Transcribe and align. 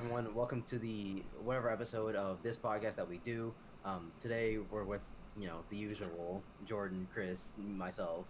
everyone. 0.00 0.34
Welcome 0.34 0.62
to 0.62 0.78
the 0.78 1.22
whatever 1.44 1.70
episode 1.70 2.14
of 2.14 2.42
this 2.42 2.56
podcast 2.56 2.94
that 2.94 3.06
we 3.06 3.18
do. 3.18 3.52
Um, 3.84 4.10
today 4.18 4.56
we're 4.70 4.84
with 4.84 5.02
you 5.38 5.46
know 5.46 5.58
the 5.68 5.76
usual 5.76 6.42
Jordan, 6.66 7.06
Chris, 7.12 7.52
myself. 7.58 8.24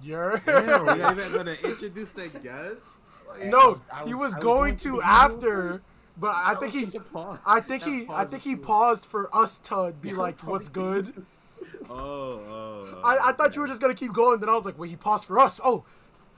You're 0.00 0.40
Damn, 0.46 0.86
we're 0.86 0.94
not 0.94 1.18
even 1.18 1.32
gonna 1.32 1.56
introduce 1.64 2.10
the 2.10 2.28
guest. 2.28 2.98
Like, 3.28 3.46
no, 3.46 3.58
I 3.58 3.66
was- 3.66 3.82
I 3.92 4.04
he 4.04 4.14
was- 4.14 4.34
was 4.34 4.42
going 4.42 4.44
going 4.44 4.76
to 4.76 4.90
to 4.90 4.96
the 4.98 5.06
after, 5.06 5.82
but 6.16 6.32
I 6.36 6.50
think 6.54 6.60
was 6.60 6.72
he, 6.74 6.84
such 6.84 6.94
a 6.94 7.00
pause. 7.00 7.38
I 7.44 7.60
think 7.60 7.82
he, 7.82 8.06
I 8.08 8.24
think 8.24 8.42
he 8.44 8.54
paused 8.54 9.04
for 9.06 9.34
us 9.34 9.58
to 9.64 9.94
be 10.00 10.10
Yeah, 10.10 10.14
like, 10.16 10.40
"What's 10.42 10.68
good?" 10.68 11.26
Oh, 11.90 11.96
oh. 11.96 13.00
I, 13.04 13.30
I 13.30 13.32
thought 13.32 13.54
you 13.56 13.60
were 13.62 13.66
just 13.66 13.80
gonna 13.80 13.94
keep 13.94 14.12
going. 14.12 14.38
Then 14.38 14.48
I 14.48 14.54
was 14.54 14.64
like, 14.64 14.78
"Wait, 14.78 14.90
he 14.90 14.96
paused 14.96 15.24
for 15.24 15.40
us." 15.40 15.60
Oh, 15.64 15.84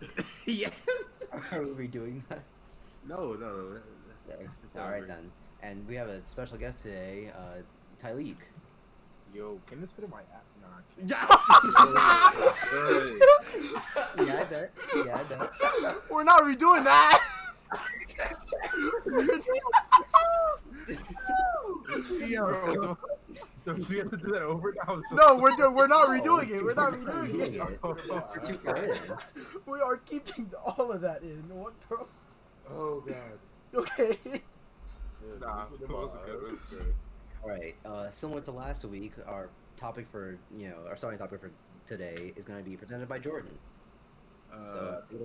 yeah. 0.47 0.71
Are 1.53 1.63
we 1.63 1.87
doing 1.89 2.25
that? 2.31 2.43
No, 3.09 3.33
no. 3.35 3.37
no. 3.37 3.81
Okay. 4.29 4.47
All 4.79 4.91
right 4.91 5.07
then. 5.07 5.31
And 5.63 5.87
we 5.89 5.95
have 5.95 6.09
a 6.09 6.21
special 6.29 6.57
guest 6.59 6.83
today, 6.83 7.31
uh, 7.37 7.63
Tylik. 8.03 8.37
Yo, 9.35 9.59
can 9.67 9.81
this 9.81 9.91
fit 9.93 10.05
in 10.05 10.11
my 10.11 10.21
app? 10.21 10.45
Nah. 10.63 10.69
Yeah. 11.07 11.27
Yeah, 14.25 14.41
I 14.41 14.45
bet. 14.45 14.73
Yeah, 14.95 15.19
I 15.19 15.23
bet. 15.25 15.97
we're 16.11 16.25
not 16.25 16.43
redoing 16.45 16.85
that. 16.85 17.23
Yo, 22.27 22.75
don't, 22.75 22.99
don't 23.65 23.89
we 23.89 23.99
have 23.99 24.11
to 24.11 24.17
do 24.17 24.29
that 24.29 24.43
over 24.43 24.75
now? 24.87 25.01
So 25.11 25.17
no, 25.17 25.37
we're 25.37 25.55
do- 25.57 25.71
we're 25.71 25.87
not 25.87 26.09
redoing 26.09 26.51
it. 26.51 26.63
We're 26.65 26.75
not 26.75 26.93
redoing 26.93 27.31
redoing 27.31 27.41
it. 27.41 27.57
it. 27.57 27.83
We're 27.83 28.41
too 28.47 28.59
far 28.65 28.77
in. 28.77 28.99
We 29.67 29.81
are 29.81 29.97
keeping 29.99 30.51
all 30.65 30.91
of 30.93 31.01
that 31.03 31.23
in. 31.23 31.43
What, 31.51 31.75
bro? 31.89 32.07
Oh 32.71 33.01
god. 33.07 33.17
Okay. 33.75 34.17
Nah, 35.41 35.65
it 35.65 35.71
was 35.91 36.15
good. 36.25 36.35
It 36.35 36.51
was 36.51 36.59
good. 36.71 36.95
All 37.43 37.51
right. 37.51 37.75
Uh, 37.85 38.11
similar 38.11 38.41
to 38.43 38.53
last 38.53 38.85
week, 38.85 39.13
our 39.27 39.51
topic 39.77 40.07
for 40.11 40.39
you 40.57 40.69
know 40.69 40.77
our 40.89 40.97
starting 40.97 41.19
topic 41.19 41.41
for 41.41 41.51
today 41.85 42.33
is 42.37 42.45
going 42.45 42.59
to 42.63 42.69
be 42.69 42.77
presented 42.77 43.09
by 43.09 43.19
Jordan. 43.19 43.59
So, 44.51 44.57
Uh, 44.59 44.59
uh, 44.59 45.01
take 45.11 45.21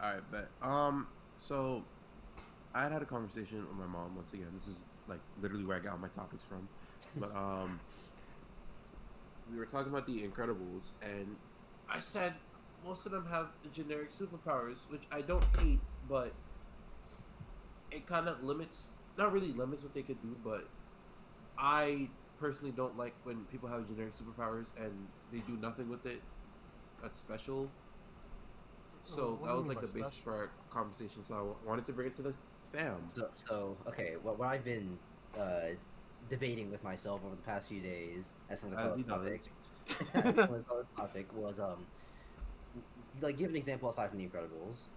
all 0.00 0.12
right, 0.14 0.22
but 0.30 0.48
Um, 0.66 1.08
so 1.36 1.84
I 2.74 2.82
had 2.84 2.92
had 2.92 3.02
a 3.02 3.06
conversation 3.06 3.66
with 3.66 3.76
my 3.76 3.86
mom 3.86 4.14
once 4.16 4.32
again. 4.32 4.48
This 4.58 4.68
is 4.68 4.80
like 5.08 5.20
literally 5.42 5.64
where 5.64 5.76
I 5.76 5.80
got 5.80 6.00
my 6.00 6.08
topics 6.08 6.44
from. 6.44 6.68
But 7.16 7.34
um, 7.34 7.80
we 9.50 9.58
were 9.58 9.66
talking 9.66 9.90
about 9.92 10.06
the 10.06 10.22
Incredibles, 10.22 10.92
and 11.02 11.36
I 11.88 12.00
said 12.00 12.34
most 12.84 13.06
of 13.06 13.12
them 13.12 13.26
have 13.26 13.48
generic 13.72 14.12
superpowers, 14.12 14.76
which 14.88 15.02
I 15.10 15.20
don't 15.22 15.44
hate, 15.58 15.80
but 16.08 16.32
it 17.90 18.06
kind 18.06 18.28
of 18.28 18.42
limits. 18.42 18.90
Not 19.16 19.32
really 19.32 19.52
limits 19.52 19.82
what 19.82 19.94
they 19.94 20.02
could 20.02 20.20
do, 20.22 20.36
but 20.44 20.68
I 21.58 22.08
personally 22.38 22.72
don't 22.72 22.96
like 22.96 23.14
when 23.24 23.44
people 23.46 23.68
have 23.68 23.86
generic 23.88 24.12
superpowers 24.12 24.66
and 24.80 24.92
they 25.32 25.38
do 25.40 25.56
nothing 25.60 25.88
with 25.88 26.06
it. 26.06 26.20
That's 27.02 27.18
special. 27.18 27.68
So 29.02 29.22
Oh, 29.22 29.32
what 29.40 29.48
that 29.48 29.56
was 29.56 29.66
like 29.66 29.76
by 29.76 29.80
the 29.82 29.92
basis 29.92 30.16
for 30.16 30.34
our 30.34 30.50
conversation. 30.70 31.24
So 31.24 31.56
I 31.64 31.68
wanted 31.68 31.86
to 31.86 31.92
bring 31.92 32.08
it 32.08 32.16
to 32.16 32.22
the 32.22 32.34
fam. 32.72 32.96
So, 33.08 33.28
so 33.34 33.76
okay. 33.88 34.16
What, 34.22 34.38
what 34.38 34.48
I've 34.48 34.64
been 34.64 34.98
uh, 35.38 35.70
debating 36.28 36.70
with 36.70 36.82
myself 36.84 37.20
over 37.24 37.34
the 37.34 37.42
past 37.42 37.68
few 37.68 37.80
days, 37.80 38.32
as 38.50 38.60
soon 38.60 38.72
as 38.72 38.80
I 38.80 38.82
saw 38.84 38.90
As 38.94 38.96
the 38.96 39.02
he 39.02 39.08
topic, 39.08 39.40
as 40.14 40.22
soon 40.22 40.54
as 40.54 40.64
the 40.66 40.84
topic 40.96 41.26
was 41.34 41.58
um, 41.58 41.86
like 43.20 43.36
give 43.36 43.50
an 43.50 43.56
example 43.56 43.88
aside 43.88 44.10
from 44.10 44.18
the 44.18 44.26
Incredibles. 44.26 44.90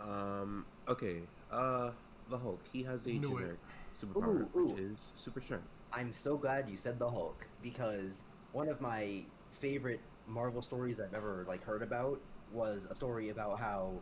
Um. 0.00 0.64
Okay. 0.88 1.20
Uh. 1.50 1.90
The 2.30 2.38
Hulk. 2.38 2.60
He 2.72 2.82
has 2.82 3.06
a 3.06 3.10
Knew 3.12 3.38
it. 3.38 3.40
generic 3.40 3.58
superpower, 3.98 4.42
Ooh, 4.54 4.64
which 4.64 4.72
ooh. 4.78 4.92
is 4.92 5.10
super 5.14 5.40
strength. 5.40 5.64
I'm 5.92 6.12
so 6.12 6.36
glad 6.36 6.68
you 6.68 6.76
said 6.76 6.98
the 6.98 7.10
Hulk 7.10 7.46
because 7.62 8.24
one 8.52 8.68
of 8.68 8.80
my 8.80 9.24
favorite 9.52 10.00
Marvel 10.26 10.60
stories 10.62 11.00
I've 11.00 11.14
ever 11.14 11.44
like 11.48 11.64
heard 11.64 11.82
about 11.82 12.20
was 12.52 12.86
a 12.90 12.94
story 12.94 13.30
about 13.30 13.58
how 13.58 13.92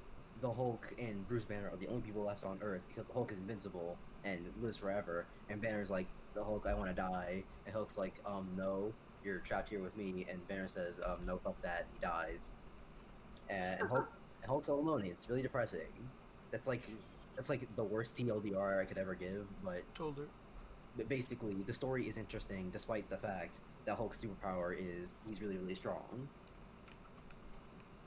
the 0.41 0.53
Hulk 0.53 0.93
and 0.99 1.27
Bruce 1.29 1.45
Banner 1.45 1.71
are 1.71 1.77
the 1.77 1.87
only 1.87 2.03
people 2.03 2.23
left 2.25 2.45
on 2.45 2.59
Earth 2.63 2.83
because 2.89 3.07
the 3.07 3.13
Hulk 3.13 3.31
is 3.33 3.39
invincible 3.39 3.97
and 4.25 4.53
lives 4.61 4.77
forever. 4.77 5.25
And 5.49 5.61
Banner's 5.63 5.91
like, 5.91 6.07
"The 6.35 6.43
Hulk, 6.43 6.67
I 6.69 6.75
want 6.75 6.91
to 6.91 6.95
die," 6.95 7.45
and 7.65 7.75
Hulk's 7.75 7.97
like, 7.97 8.21
"Um, 8.27 8.49
no, 8.57 8.93
you're 9.25 9.39
trapped 9.39 9.69
here 9.71 9.81
with 9.81 9.97
me." 9.97 10.27
And 10.29 10.47
Banner 10.49 10.67
says, 10.69 11.01
"Um, 11.07 11.25
no, 11.25 11.39
fuck 11.39 11.61
that." 11.63 11.87
He 11.95 12.01
dies, 12.01 12.55
and, 13.49 13.81
and 13.81 13.89
Hulk, 13.89 14.09
and 14.13 14.16
Hulk's 14.47 14.69
all 14.69 14.79
alone. 14.81 15.05
It's 15.07 15.29
really 15.29 15.43
depressing. 15.43 15.89
That's 16.51 16.67
like 16.67 16.83
that's 17.35 17.49
like 17.49 17.69
the 17.77 17.85
worst 17.85 18.17
TLDR 18.17 18.81
I 18.81 18.85
could 18.85 18.99
ever 18.99 19.15
give, 19.15 19.47
but 19.65 19.83
Told 19.95 20.17
her. 20.19 20.25
but 20.97 21.09
basically, 21.09 21.55
the 21.67 21.75
story 21.75 22.09
is 22.09 22.17
interesting 22.17 22.71
despite 22.71 23.09
the 23.11 23.19
fact 23.19 23.61
that 23.85 23.97
Hulk's 23.97 24.23
superpower 24.25 24.75
is 24.77 25.17
he's 25.27 25.41
really, 25.43 25.57
really 25.59 25.75
strong. 25.75 26.29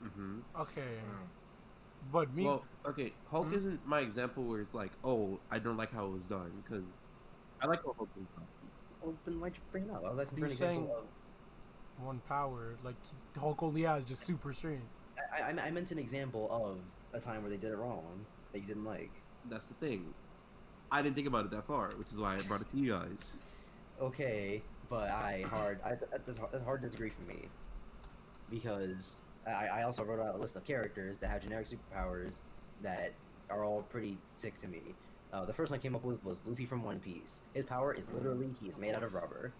Mm-hmm. 0.04 0.38
Okay. 0.60 0.98
But 2.10 2.34
me, 2.34 2.44
Well, 2.44 2.64
okay. 2.86 3.12
Hulk 3.30 3.48
Mhm. 3.48 3.52
isn't 3.54 3.86
my 3.86 4.00
example 4.00 4.44
where 4.44 4.60
it's 4.62 4.74
like, 4.74 4.90
oh, 5.04 5.38
I 5.50 5.58
don't 5.58 5.76
like 5.76 5.92
how 5.92 6.06
it 6.06 6.10
was 6.12 6.22
done 6.24 6.50
because 6.64 6.84
I 7.60 7.66
like 7.66 7.80
how 7.84 7.92
Hulk 7.92 8.08
was 8.16 8.26
done. 8.34 8.46
Well, 9.02 9.14
then 9.24 9.38
why'd 9.40 9.54
you 9.54 9.60
bring 9.70 9.84
it 9.84 9.90
up? 9.90 10.04
I 10.04 10.10
was 10.10 10.20
asking 10.20 10.38
You're 10.38 10.46
an 10.46 10.52
example 10.52 10.86
saying- 10.86 12.06
one 12.06 12.20
power, 12.20 12.76
like 12.82 12.96
Hulk 13.38 13.62
only 13.62 13.82
has 13.82 14.04
just 14.04 14.24
super 14.24 14.54
strength. 14.54 14.86
I, 15.32 15.50
I, 15.50 15.66
I 15.66 15.70
meant 15.70 15.90
an 15.90 15.98
example 15.98 16.48
of 16.50 16.78
a 17.12 17.20
time 17.20 17.42
where 17.42 17.50
they 17.50 17.56
did 17.56 17.72
it 17.72 17.76
wrong 17.76 18.24
that 18.52 18.60
you 18.60 18.66
didn't 18.66 18.84
like. 18.84 19.10
That's 19.48 19.68
the 19.68 19.74
thing. 19.74 20.12
I 20.92 21.02
didn't 21.02 21.14
think 21.14 21.26
about 21.28 21.44
it 21.44 21.50
that 21.52 21.66
far, 21.66 21.90
which 21.96 22.08
is 22.12 22.18
why 22.18 22.34
I 22.34 22.42
brought 22.42 22.60
it 22.60 22.70
to 22.72 22.76
you 22.76 22.92
guys. 22.92 23.36
Okay, 24.00 24.62
but 24.88 25.10
I 25.10 25.44
hard. 25.48 25.80
I, 25.84 25.94
that's, 26.24 26.38
hard- 26.38 26.52
that's 26.52 26.64
hard 26.64 26.82
to 26.82 26.88
disagree 26.88 27.10
for 27.10 27.22
me 27.22 27.48
because 28.50 29.16
I, 29.46 29.66
I 29.66 29.82
also 29.84 30.02
wrote 30.04 30.20
out 30.20 30.34
a 30.34 30.38
list 30.38 30.56
of 30.56 30.64
characters 30.64 31.16
that 31.18 31.30
have 31.30 31.42
generic 31.42 31.68
superpowers 31.68 32.38
that 32.82 33.12
are 33.48 33.64
all 33.64 33.82
pretty 33.82 34.18
sick 34.26 34.58
to 34.60 34.68
me. 34.68 34.80
Uh, 35.32 35.44
the 35.44 35.52
first 35.52 35.70
one 35.70 35.78
I 35.78 35.82
came 35.82 35.94
up 35.94 36.02
with 36.02 36.22
was 36.24 36.40
Luffy 36.44 36.66
from 36.66 36.82
One 36.82 36.98
Piece. 36.98 37.42
His 37.54 37.64
power 37.64 37.94
is 37.94 38.04
literally 38.12 38.50
he 38.60 38.68
is 38.68 38.78
made 38.78 38.94
out 38.94 39.04
of 39.04 39.14
rubber, 39.14 39.52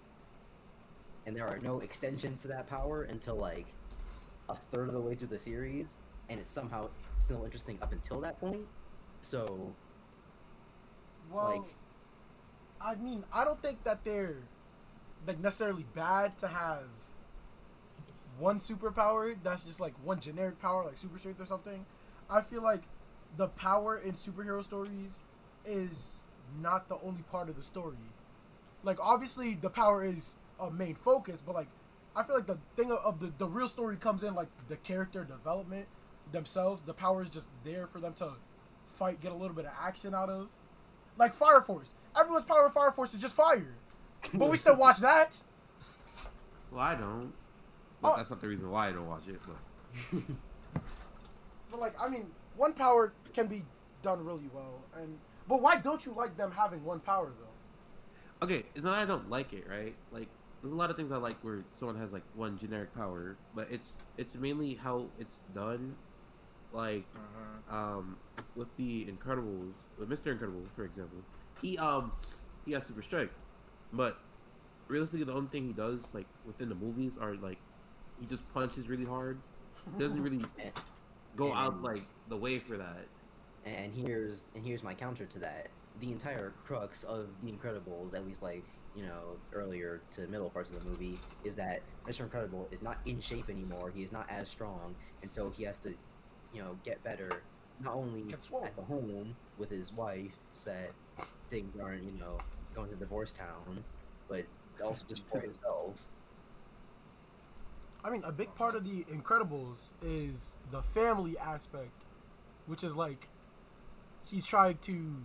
and 1.26 1.36
there 1.36 1.46
are 1.46 1.58
no 1.62 1.78
extensions 1.80 2.42
to 2.42 2.48
that 2.48 2.68
power 2.68 3.04
until 3.04 3.36
like 3.36 3.66
a 4.50 4.56
third 4.72 4.88
of 4.88 4.94
the 4.94 5.00
way 5.00 5.14
through 5.14 5.28
the 5.28 5.38
series, 5.38 5.96
and 6.28 6.40
it's 6.40 6.50
somehow 6.52 6.88
still 7.18 7.44
interesting 7.44 7.78
up 7.82 7.92
until 7.92 8.20
that 8.20 8.38
point. 8.40 8.66
So, 9.20 9.72
Well, 11.30 11.50
like, 11.50 11.62
I 12.80 12.94
mean, 12.96 13.24
I 13.32 13.44
don't 13.44 13.60
think 13.62 13.84
that 13.84 14.04
they're 14.04 14.36
like 15.26 15.38
necessarily 15.38 15.84
bad 15.94 16.38
to 16.38 16.48
have 16.48 16.84
one 18.38 18.58
superpower 18.58 19.36
that's 19.42 19.64
just 19.64 19.80
like 19.80 19.94
one 20.02 20.20
generic 20.20 20.60
power, 20.60 20.84
like 20.84 20.98
super 20.98 21.18
strength 21.18 21.40
or 21.40 21.46
something. 21.46 21.84
I 22.28 22.40
feel 22.40 22.62
like 22.62 22.82
the 23.36 23.48
power 23.48 23.98
in 23.98 24.12
superhero 24.14 24.64
stories 24.64 25.18
is 25.64 26.20
not 26.60 26.88
the 26.88 26.96
only 27.04 27.22
part 27.30 27.48
of 27.48 27.56
the 27.56 27.62
story. 27.62 27.96
Like, 28.82 28.98
obviously, 29.00 29.54
the 29.54 29.68
power 29.68 30.02
is 30.02 30.34
a 30.58 30.70
main 30.70 30.94
focus, 30.94 31.42
but 31.44 31.54
like, 31.54 31.68
I 32.16 32.22
feel 32.24 32.34
like 32.36 32.46
the 32.46 32.58
thing 32.76 32.90
of- 32.90 32.98
of 32.98 33.20
the 33.20 33.32
the 33.38 33.46
real 33.48 33.68
story 33.68 33.96
comes 33.96 34.22
in 34.22 34.34
like 34.34 34.48
the 34.68 34.76
character 34.76 35.24
development 35.24 35.86
themselves. 36.32 36.82
The 36.82 36.94
power 36.94 37.22
is 37.22 37.30
just 37.30 37.46
there 37.64 37.86
for 37.86 38.00
them 38.00 38.14
to 38.14 38.32
fight, 38.88 39.20
get 39.20 39.32
a 39.32 39.34
little 39.34 39.54
bit 39.54 39.64
of 39.66 39.72
action 39.80 40.14
out 40.14 40.28
of. 40.30 40.50
Like 41.16 41.34
Fire 41.34 41.60
Force. 41.60 41.92
Everyone's 42.18 42.44
power 42.44 42.66
in 42.66 42.70
Fire 42.72 42.90
Force 42.92 43.14
is 43.14 43.20
just 43.20 43.34
fire. 43.34 43.74
But 44.34 44.50
we 44.50 44.56
still 44.56 44.76
watch 44.76 44.98
that. 44.98 45.38
Well, 46.72 46.80
I 46.80 46.94
don't. 46.94 47.32
But 48.00 48.12
Oh. 48.12 48.16
that's 48.16 48.30
not 48.30 48.40
the 48.40 48.46
reason 48.46 48.70
why 48.70 48.88
I 48.88 48.92
don't 48.92 49.08
watch 49.08 49.26
it. 49.26 49.40
But 50.12 50.22
But 51.70 51.80
like, 51.80 51.94
I 52.00 52.08
mean, 52.08 52.30
one 52.56 52.72
power 52.74 53.12
can 53.32 53.46
be 53.48 53.62
done 54.02 54.24
really 54.24 54.48
well. 54.52 54.80
And 54.96 55.18
but 55.48 55.60
why 55.62 55.76
don't 55.78 56.04
you 56.06 56.12
like 56.12 56.36
them 56.36 56.52
having 56.52 56.84
one 56.84 57.00
power 57.00 57.32
though? 57.38 58.46
okay, 58.46 58.64
it's 58.74 58.84
not 58.84 58.92
that 58.94 59.02
I 59.02 59.04
don't 59.04 59.28
like 59.28 59.52
it, 59.52 59.66
right? 59.68 59.94
Like, 60.12 60.28
there's 60.60 60.72
a 60.72 60.76
lot 60.76 60.90
of 60.90 60.96
things 60.96 61.10
I 61.12 61.16
like 61.16 61.38
where 61.42 61.64
someone 61.72 61.96
has 61.98 62.12
like 62.12 62.22
one 62.34 62.58
generic 62.58 62.94
power, 62.94 63.36
but 63.54 63.68
it's 63.70 63.96
it's 64.18 64.34
mainly 64.36 64.74
how 64.74 65.06
it's 65.18 65.40
done. 65.54 65.94
Like, 66.72 67.04
Uh-huh. 67.16 67.76
um, 67.98 68.16
with 68.54 68.68
the 68.76 69.04
Incredibles, 69.06 69.72
with 69.98 70.08
Mister 70.08 70.30
Incredible, 70.32 70.62
for 70.76 70.84
example, 70.84 71.18
he 71.60 71.76
um 71.78 72.12
he 72.64 72.72
has 72.72 72.86
super 72.86 73.02
strength, 73.02 73.34
but 73.92 74.18
realistically, 74.86 75.24
the 75.24 75.32
only 75.34 75.48
thing 75.48 75.66
he 75.66 75.72
does 75.72 76.14
like 76.14 76.26
within 76.46 76.68
the 76.68 76.74
movies 76.76 77.16
are 77.20 77.34
like 77.36 77.58
he 78.20 78.26
just 78.26 78.46
punches 78.54 78.88
really 78.88 79.04
hard. 79.04 79.38
Doesn't 79.98 80.22
really 80.22 80.44
go 81.36 81.52
out 81.54 81.82
like 81.82 82.04
the 82.28 82.36
way 82.36 82.58
for 82.58 82.76
that. 82.76 83.06
And 83.64 83.92
here's 83.94 84.44
and 84.54 84.64
here's 84.64 84.82
my 84.82 84.94
counter 84.94 85.26
to 85.26 85.38
that. 85.40 85.68
The 86.00 86.12
entire 86.12 86.52
crux 86.64 87.02
of 87.04 87.28
The 87.42 87.50
Incredibles, 87.52 88.14
at 88.14 88.24
least 88.26 88.42
like 88.42 88.64
you 88.96 89.04
know 89.04 89.36
earlier 89.52 90.00
to 90.12 90.26
middle 90.28 90.50
parts 90.50 90.70
of 90.70 90.82
the 90.82 90.88
movie, 90.88 91.18
is 91.44 91.54
that 91.56 91.82
Mr. 92.06 92.20
Incredible 92.20 92.68
is 92.70 92.82
not 92.82 92.98
in 93.06 93.20
shape 93.20 93.48
anymore. 93.48 93.92
He 93.94 94.02
is 94.02 94.12
not 94.12 94.26
as 94.30 94.48
strong, 94.48 94.94
and 95.22 95.32
so 95.32 95.50
he 95.50 95.64
has 95.64 95.78
to, 95.80 95.90
you 96.52 96.62
know, 96.62 96.76
get 96.84 97.02
better 97.04 97.42
not 97.82 97.94
only 97.94 98.32
at 98.32 98.76
the 98.76 98.82
home 98.82 99.34
with 99.58 99.70
his 99.70 99.92
wife 99.92 100.32
said 100.52 100.90
things 101.48 101.74
aren't, 101.80 102.02
you 102.02 102.12
know, 102.12 102.38
going 102.74 102.90
to 102.90 102.96
divorce 102.96 103.32
town, 103.32 103.82
but 104.28 104.44
also 104.84 105.04
just 105.08 105.26
for 105.26 105.40
himself. 105.40 106.06
I 108.04 108.10
mean, 108.10 108.22
a 108.24 108.32
big 108.32 108.54
part 108.54 108.74
of 108.74 108.84
the 108.84 109.04
Incredibles 109.04 109.92
is 110.02 110.56
the 110.70 110.82
family 110.82 111.36
aspect, 111.38 111.92
which 112.66 112.82
is 112.84 112.96
like 112.96 113.28
he's 114.24 114.44
trying 114.44 114.78
to. 114.82 115.22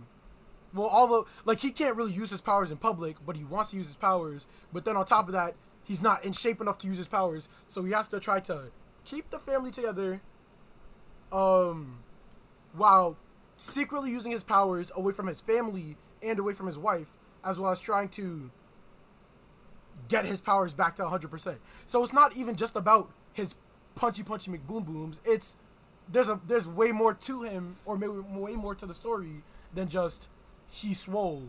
Well, 0.74 0.88
although 0.90 1.26
like 1.44 1.60
he 1.60 1.70
can't 1.70 1.96
really 1.96 2.12
use 2.12 2.30
his 2.30 2.40
powers 2.40 2.70
in 2.70 2.76
public, 2.76 3.16
but 3.24 3.36
he 3.36 3.44
wants 3.44 3.70
to 3.70 3.76
use 3.76 3.86
his 3.86 3.96
powers. 3.96 4.46
But 4.72 4.84
then 4.84 4.96
on 4.96 5.06
top 5.06 5.26
of 5.28 5.32
that, 5.32 5.54
he's 5.84 6.02
not 6.02 6.24
in 6.24 6.32
shape 6.32 6.60
enough 6.60 6.78
to 6.78 6.86
use 6.86 6.98
his 6.98 7.08
powers, 7.08 7.48
so 7.68 7.82
he 7.82 7.92
has 7.92 8.08
to 8.08 8.20
try 8.20 8.40
to 8.40 8.70
keep 9.04 9.30
the 9.30 9.38
family 9.38 9.70
together, 9.70 10.20
um, 11.32 11.98
while 12.74 13.16
secretly 13.56 14.10
using 14.10 14.32
his 14.32 14.42
powers 14.42 14.92
away 14.94 15.12
from 15.12 15.26
his 15.26 15.40
family 15.40 15.96
and 16.22 16.38
away 16.38 16.52
from 16.52 16.66
his 16.66 16.76
wife, 16.76 17.12
as 17.44 17.58
well 17.58 17.70
as 17.70 17.80
trying 17.80 18.08
to 18.10 18.50
get 20.08 20.24
his 20.24 20.40
powers 20.40 20.74
back 20.74 20.96
to 20.96 21.02
100%. 21.02 21.56
So 21.86 22.02
it's 22.02 22.12
not 22.12 22.36
even 22.36 22.56
just 22.56 22.76
about 22.76 23.10
his 23.32 23.54
punchy 23.94 24.22
punchy 24.22 24.50
McBoom 24.50 24.86
booms. 24.86 25.16
It's 25.24 25.56
there's 26.10 26.28
a 26.28 26.40
there's 26.46 26.68
way 26.68 26.92
more 26.92 27.14
to 27.14 27.42
him 27.42 27.76
or 27.84 27.96
maybe 27.96 28.12
way 28.12 28.54
more 28.54 28.74
to 28.74 28.86
the 28.86 28.94
story 28.94 29.42
than 29.74 29.88
just 29.88 30.28
he 30.70 30.94
swole. 30.94 31.42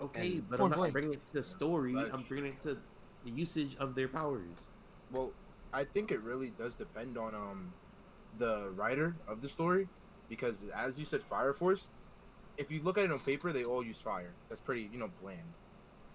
Okay, 0.00 0.32
And 0.38 0.50
but 0.50 0.60
I'm 0.60 0.70
not 0.70 0.78
blank. 0.78 0.92
bringing 0.92 1.12
it 1.14 1.26
to 1.26 1.32
the 1.34 1.44
story. 1.44 1.94
But- 1.94 2.12
I'm 2.12 2.22
bringing 2.22 2.52
it 2.52 2.60
to 2.62 2.76
the 3.24 3.30
usage 3.30 3.76
of 3.78 3.94
their 3.94 4.08
powers. 4.08 4.68
Well, 5.12 5.32
I 5.72 5.84
think 5.84 6.10
it 6.10 6.20
really 6.20 6.50
does 6.58 6.74
depend 6.74 7.16
on 7.18 7.34
um 7.34 7.72
the 8.38 8.70
writer 8.74 9.14
of 9.28 9.40
the 9.40 9.48
story, 9.48 9.88
because 10.28 10.62
as 10.74 10.98
you 10.98 11.06
said, 11.06 11.22
Fire 11.22 11.52
Force. 11.52 11.88
If 12.56 12.70
you 12.70 12.80
look 12.82 12.98
at 12.98 13.04
it 13.04 13.10
on 13.10 13.18
paper, 13.18 13.52
they 13.52 13.64
all 13.64 13.82
use 13.84 14.00
fire. 14.00 14.32
That's 14.48 14.60
pretty, 14.60 14.88
you 14.92 14.98
know, 14.98 15.10
bland. 15.20 15.40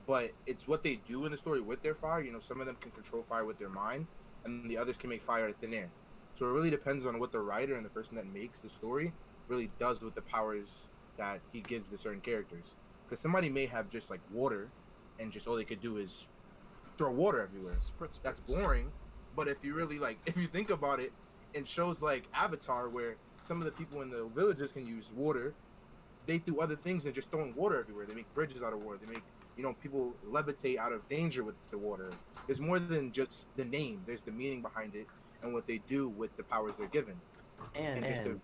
But 0.07 0.31
it's 0.47 0.67
what 0.69 0.83
they 0.83 0.95
do 1.07 1.25
in 1.25 1.31
the 1.33 1.37
story 1.37 1.59
with 1.59 1.81
their 1.81 1.95
fire. 1.95 2.21
You 2.21 2.31
know, 2.31 2.39
some 2.39 2.61
of 2.61 2.65
them 2.67 2.77
can 2.79 2.91
control 2.91 3.23
fire 3.27 3.43
with 3.43 3.59
their 3.59 3.67
mind, 3.69 4.07
and 4.45 4.69
the 4.69 4.77
others 4.77 4.95
can 4.95 5.09
make 5.09 5.21
fire 5.21 5.43
out 5.43 5.49
of 5.49 5.57
thin 5.57 5.73
air. 5.73 5.89
So 6.35 6.45
it 6.45 6.53
really 6.53 6.69
depends 6.69 7.05
on 7.05 7.19
what 7.19 7.33
the 7.33 7.39
writer 7.39 7.75
and 7.75 7.83
the 7.85 7.89
person 7.89 8.15
that 8.15 8.25
makes 8.33 8.61
the 8.61 8.69
story 8.69 9.11
really 9.49 9.69
does 9.79 9.99
with 10.01 10.15
the 10.15 10.21
powers 10.21 10.83
that 11.19 11.41
he 11.53 11.61
gives 11.61 11.89
to 11.89 11.97
certain 11.97 12.21
characters. 12.21 12.73
Because 13.05 13.19
somebody 13.19 13.49
may 13.49 13.67
have 13.67 13.89
just 13.89 14.09
like 14.09 14.21
water, 14.31 14.69
and 15.19 15.31
just 15.31 15.47
all 15.47 15.55
they 15.55 15.65
could 15.65 15.81
do 15.81 15.97
is 15.97 16.29
throw 16.97 17.11
water 17.11 17.41
everywhere 17.41 17.75
Spritz, 17.75 18.19
that's 18.23 18.39
boring. 18.39 18.91
But 19.35 19.47
if 19.47 19.63
you 19.63 19.75
really 19.75 19.99
like, 19.99 20.17
if 20.25 20.37
you 20.37 20.47
think 20.47 20.71
about 20.71 20.99
it, 20.99 21.11
in 21.53 21.65
shows 21.65 22.01
like 22.01 22.23
Avatar, 22.33 22.89
where 22.89 23.15
some 23.47 23.59
of 23.59 23.65
the 23.65 23.71
people 23.71 24.01
in 24.01 24.09
the 24.09 24.25
villages 24.35 24.71
can 24.71 24.87
use 24.87 25.11
water, 25.15 25.53
they 26.25 26.37
do 26.39 26.59
other 26.59 26.75
things 26.75 27.03
than 27.03 27.13
just 27.13 27.31
throwing 27.31 27.53
water 27.55 27.79
everywhere. 27.79 28.05
They 28.05 28.13
make 28.13 28.31
bridges 28.33 28.63
out 28.63 28.73
of 28.73 28.83
water. 28.83 28.99
They 29.03 29.13
make 29.13 29.23
you 29.57 29.63
know 29.63 29.73
people 29.81 30.13
levitate 30.29 30.77
out 30.77 30.93
of 30.93 31.07
danger 31.09 31.43
with 31.43 31.55
the 31.71 31.77
water. 31.77 32.11
There's 32.47 32.61
more 32.61 32.79
than 32.79 33.11
just 33.11 33.45
the 33.57 33.65
name. 33.65 34.01
There's 34.05 34.23
the 34.23 34.31
meaning 34.31 34.61
behind 34.61 34.95
it 34.95 35.07
and 35.41 35.53
what 35.53 35.67
they 35.67 35.79
do 35.87 36.09
with 36.09 36.35
the 36.37 36.43
powers 36.43 36.73
they're 36.77 36.87
given. 36.87 37.15
And 37.75 37.97
And 37.97 38.05
just 38.05 38.21
and, 38.23 38.41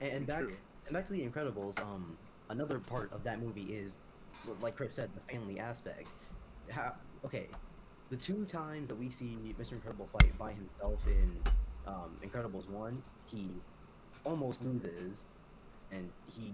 and, 0.00 0.12
and 0.12 0.26
back 0.26 0.40
true. 0.40 0.56
Back 0.92 1.06
to 1.06 1.12
the 1.12 1.26
Incredibles. 1.26 1.80
Um, 1.80 2.16
another 2.50 2.78
part 2.78 3.12
of 3.12 3.24
that 3.24 3.40
movie 3.40 3.74
is, 3.74 3.98
like 4.60 4.76
Chris 4.76 4.94
said, 4.94 5.10
the 5.14 5.32
family 5.32 5.58
aspect. 5.58 6.08
How 6.70 6.94
okay, 7.24 7.46
the 8.10 8.16
two 8.16 8.44
times 8.44 8.88
that 8.88 8.96
we 8.96 9.10
see 9.10 9.38
Mr. 9.58 9.72
Incredible 9.72 10.08
fight 10.12 10.36
by 10.38 10.52
himself 10.52 11.00
in 11.06 11.38
um, 11.86 12.16
Incredibles 12.22 12.68
one, 12.68 13.02
he 13.26 13.50
almost 14.24 14.62
loses, 14.62 15.24
and 15.92 16.10
he 16.26 16.52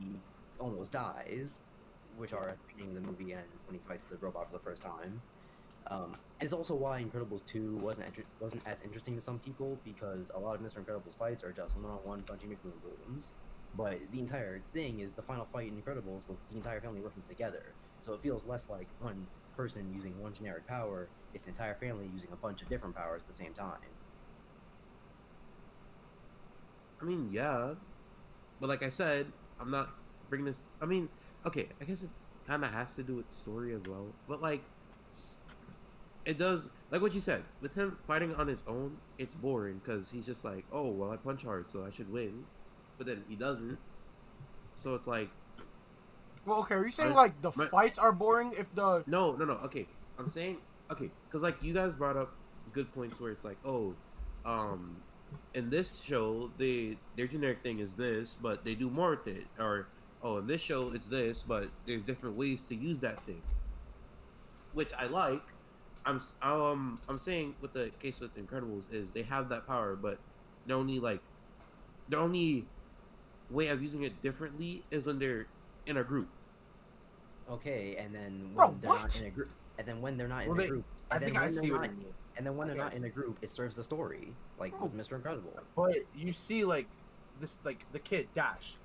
almost 0.58 0.90
dies, 0.90 1.60
which 2.16 2.32
are 2.32 2.48
at 2.48 2.58
the 2.58 2.74
beginning 2.74 2.96
of 2.96 3.02
the 3.02 3.08
movie 3.08 3.32
and 3.32 3.44
when 3.66 3.74
he 3.74 3.80
fights 3.88 4.04
the 4.04 4.16
robot 4.16 4.46
for 4.50 4.58
the 4.58 4.62
first 4.62 4.82
time. 4.82 5.20
Um, 5.86 6.16
it's 6.40 6.52
also 6.52 6.74
why 6.74 7.02
Incredibles 7.02 7.44
2 7.46 7.76
wasn't 7.76 8.06
wasn't 8.38 8.62
as 8.66 8.80
interesting 8.82 9.14
to 9.14 9.20
some 9.20 9.38
people 9.38 9.78
because 9.84 10.30
a 10.34 10.38
lot 10.38 10.54
of 10.54 10.60
Mr. 10.60 10.76
Incredible's 10.76 11.14
fights 11.14 11.42
are 11.42 11.52
just 11.52 11.76
one-on-one 11.78 12.22
punching 12.22 12.50
McBoom 12.50 12.72
booms. 12.82 13.34
But 13.76 13.98
the 14.12 14.18
entire 14.18 14.60
thing 14.72 15.00
is 15.00 15.12
the 15.12 15.22
final 15.22 15.46
fight 15.52 15.68
in 15.68 15.80
Incredibles 15.80 16.22
was 16.28 16.38
the 16.50 16.56
entire 16.56 16.80
family 16.80 17.00
working 17.00 17.22
together. 17.22 17.62
So 18.00 18.14
it 18.14 18.22
feels 18.22 18.46
less 18.46 18.68
like 18.68 18.88
one 19.00 19.26
person 19.56 19.92
using 19.94 20.20
one 20.20 20.32
generic 20.32 20.66
power, 20.66 21.08
it's 21.34 21.44
an 21.44 21.50
entire 21.50 21.74
family 21.74 22.08
using 22.12 22.30
a 22.32 22.36
bunch 22.36 22.62
of 22.62 22.68
different 22.68 22.96
powers 22.96 23.22
at 23.22 23.28
the 23.28 23.34
same 23.34 23.52
time. 23.52 23.78
I 27.00 27.04
mean, 27.04 27.28
yeah, 27.32 27.74
but 28.60 28.68
like 28.68 28.82
I 28.82 28.90
said, 28.90 29.26
I'm 29.58 29.70
not 29.70 29.90
bringing 30.28 30.46
this. 30.46 30.60
I 30.82 30.86
mean, 30.86 31.08
okay, 31.46 31.68
I 31.80 31.84
guess 31.84 32.02
it 32.02 32.10
kind 32.46 32.64
of 32.64 32.72
has 32.72 32.94
to 32.94 33.02
do 33.02 33.16
with 33.16 33.32
story 33.32 33.74
as 33.74 33.82
well. 33.88 34.06
But 34.28 34.42
like, 34.42 34.62
it 36.24 36.38
does. 36.38 36.68
Like 36.90 37.00
what 37.00 37.14
you 37.14 37.20
said, 37.20 37.42
with 37.60 37.74
him 37.74 37.96
fighting 38.06 38.34
on 38.34 38.48
his 38.48 38.62
own, 38.66 38.96
it's 39.18 39.34
boring 39.34 39.80
because 39.82 40.10
he's 40.10 40.26
just 40.26 40.44
like, 40.44 40.64
oh 40.72 40.88
well, 40.88 41.10
I 41.10 41.16
punch 41.16 41.42
hard, 41.42 41.70
so 41.70 41.84
I 41.84 41.90
should 41.90 42.10
win. 42.12 42.44
But 43.00 43.06
then 43.06 43.24
he 43.30 43.34
doesn't. 43.34 43.78
So 44.74 44.94
it's 44.94 45.06
like, 45.06 45.30
Well, 46.44 46.58
okay, 46.58 46.74
are 46.74 46.84
you 46.84 46.90
saying 46.92 47.10
My- 47.10 47.16
like 47.16 47.40
the 47.40 47.50
my- 47.56 47.66
fights 47.66 47.98
are 47.98 48.12
boring 48.12 48.52
if 48.58 48.66
the 48.74 49.02
no, 49.06 49.32
no, 49.36 49.46
no. 49.46 49.54
Okay, 49.64 49.88
I'm 50.18 50.28
saying 50.28 50.58
okay 50.92 51.10
because 51.24 51.40
like 51.40 51.62
you 51.62 51.72
guys 51.72 51.94
brought 51.94 52.18
up 52.18 52.34
good 52.74 52.92
points 52.92 53.18
where 53.18 53.32
it's 53.32 53.42
like, 53.42 53.56
oh, 53.64 53.94
um, 54.44 54.96
in 55.54 55.70
this 55.70 56.02
show 56.02 56.50
they 56.58 56.98
their 57.16 57.26
generic 57.26 57.62
thing 57.62 57.78
is 57.78 57.94
this, 57.94 58.36
but 58.42 58.66
they 58.66 58.74
do 58.74 58.90
more 58.90 59.12
with 59.12 59.28
it, 59.28 59.46
or 59.58 59.86
oh, 60.22 60.36
in 60.36 60.46
this 60.46 60.60
show 60.60 60.90
it's 60.92 61.06
this, 61.06 61.42
but 61.42 61.68
there's 61.86 62.04
different 62.04 62.36
ways 62.36 62.64
to 62.64 62.74
use 62.74 63.00
that 63.00 63.18
thing, 63.24 63.40
which 64.74 64.90
I 64.98 65.06
like. 65.06 65.42
I'm 66.04 66.20
um 66.42 67.00
I'm 67.08 67.18
saying 67.18 67.54
with 67.62 67.72
the 67.72 67.92
case 67.98 68.20
with 68.20 68.36
Incredibles 68.36 68.92
is 68.92 69.10
they 69.10 69.22
have 69.22 69.48
that 69.48 69.66
power, 69.66 69.96
but 69.96 70.18
they're 70.66 70.76
only 70.76 71.00
like 71.00 71.22
their 72.10 72.20
only 72.20 72.66
way 73.50 73.68
of 73.68 73.82
using 73.82 74.04
it 74.04 74.20
differently 74.22 74.82
is 74.90 75.06
when 75.06 75.18
they're 75.18 75.46
in 75.86 75.96
a 75.96 76.04
group. 76.04 76.28
Okay, 77.50 77.96
and 77.98 78.14
then 78.14 78.50
when 78.52 78.54
Bro, 78.54 78.76
they're 78.80 78.90
what? 78.90 79.02
not 79.02 79.20
in 79.20 79.26
a 79.26 79.30
group, 79.30 79.50
and 79.78 79.86
then 79.88 80.00
when 80.00 80.16
they're 80.16 80.28
not 80.28 80.44
in 80.44 80.50
Well, 80.50 80.60
a 80.60 80.68
group, 80.68 80.84
I 81.10 81.16
and 81.16 81.24
think 81.24 81.36
I 81.36 81.50
see 81.50 81.72
what 81.72 81.80
not, 81.82 81.90
you 81.90 81.96
mean. 81.96 82.14
and 82.36 82.46
then 82.46 82.56
when 82.56 82.70
I 82.70 82.74
they're 82.74 82.82
think 82.82 82.92
not 82.92 82.96
in 82.98 83.04
a 83.04 83.08
group, 83.10 83.38
it 83.42 83.50
serves 83.50 83.74
the 83.74 83.82
story, 83.82 84.32
like 84.58 84.80
with 84.80 84.94
Mr. 84.96 85.16
Incredible. 85.16 85.52
But 85.74 85.96
you 86.14 86.32
see, 86.32 86.64
like 86.64 86.86
this, 87.40 87.58
like 87.64 87.84
the 87.92 87.98
kid 87.98 88.28
Dash, 88.34 88.76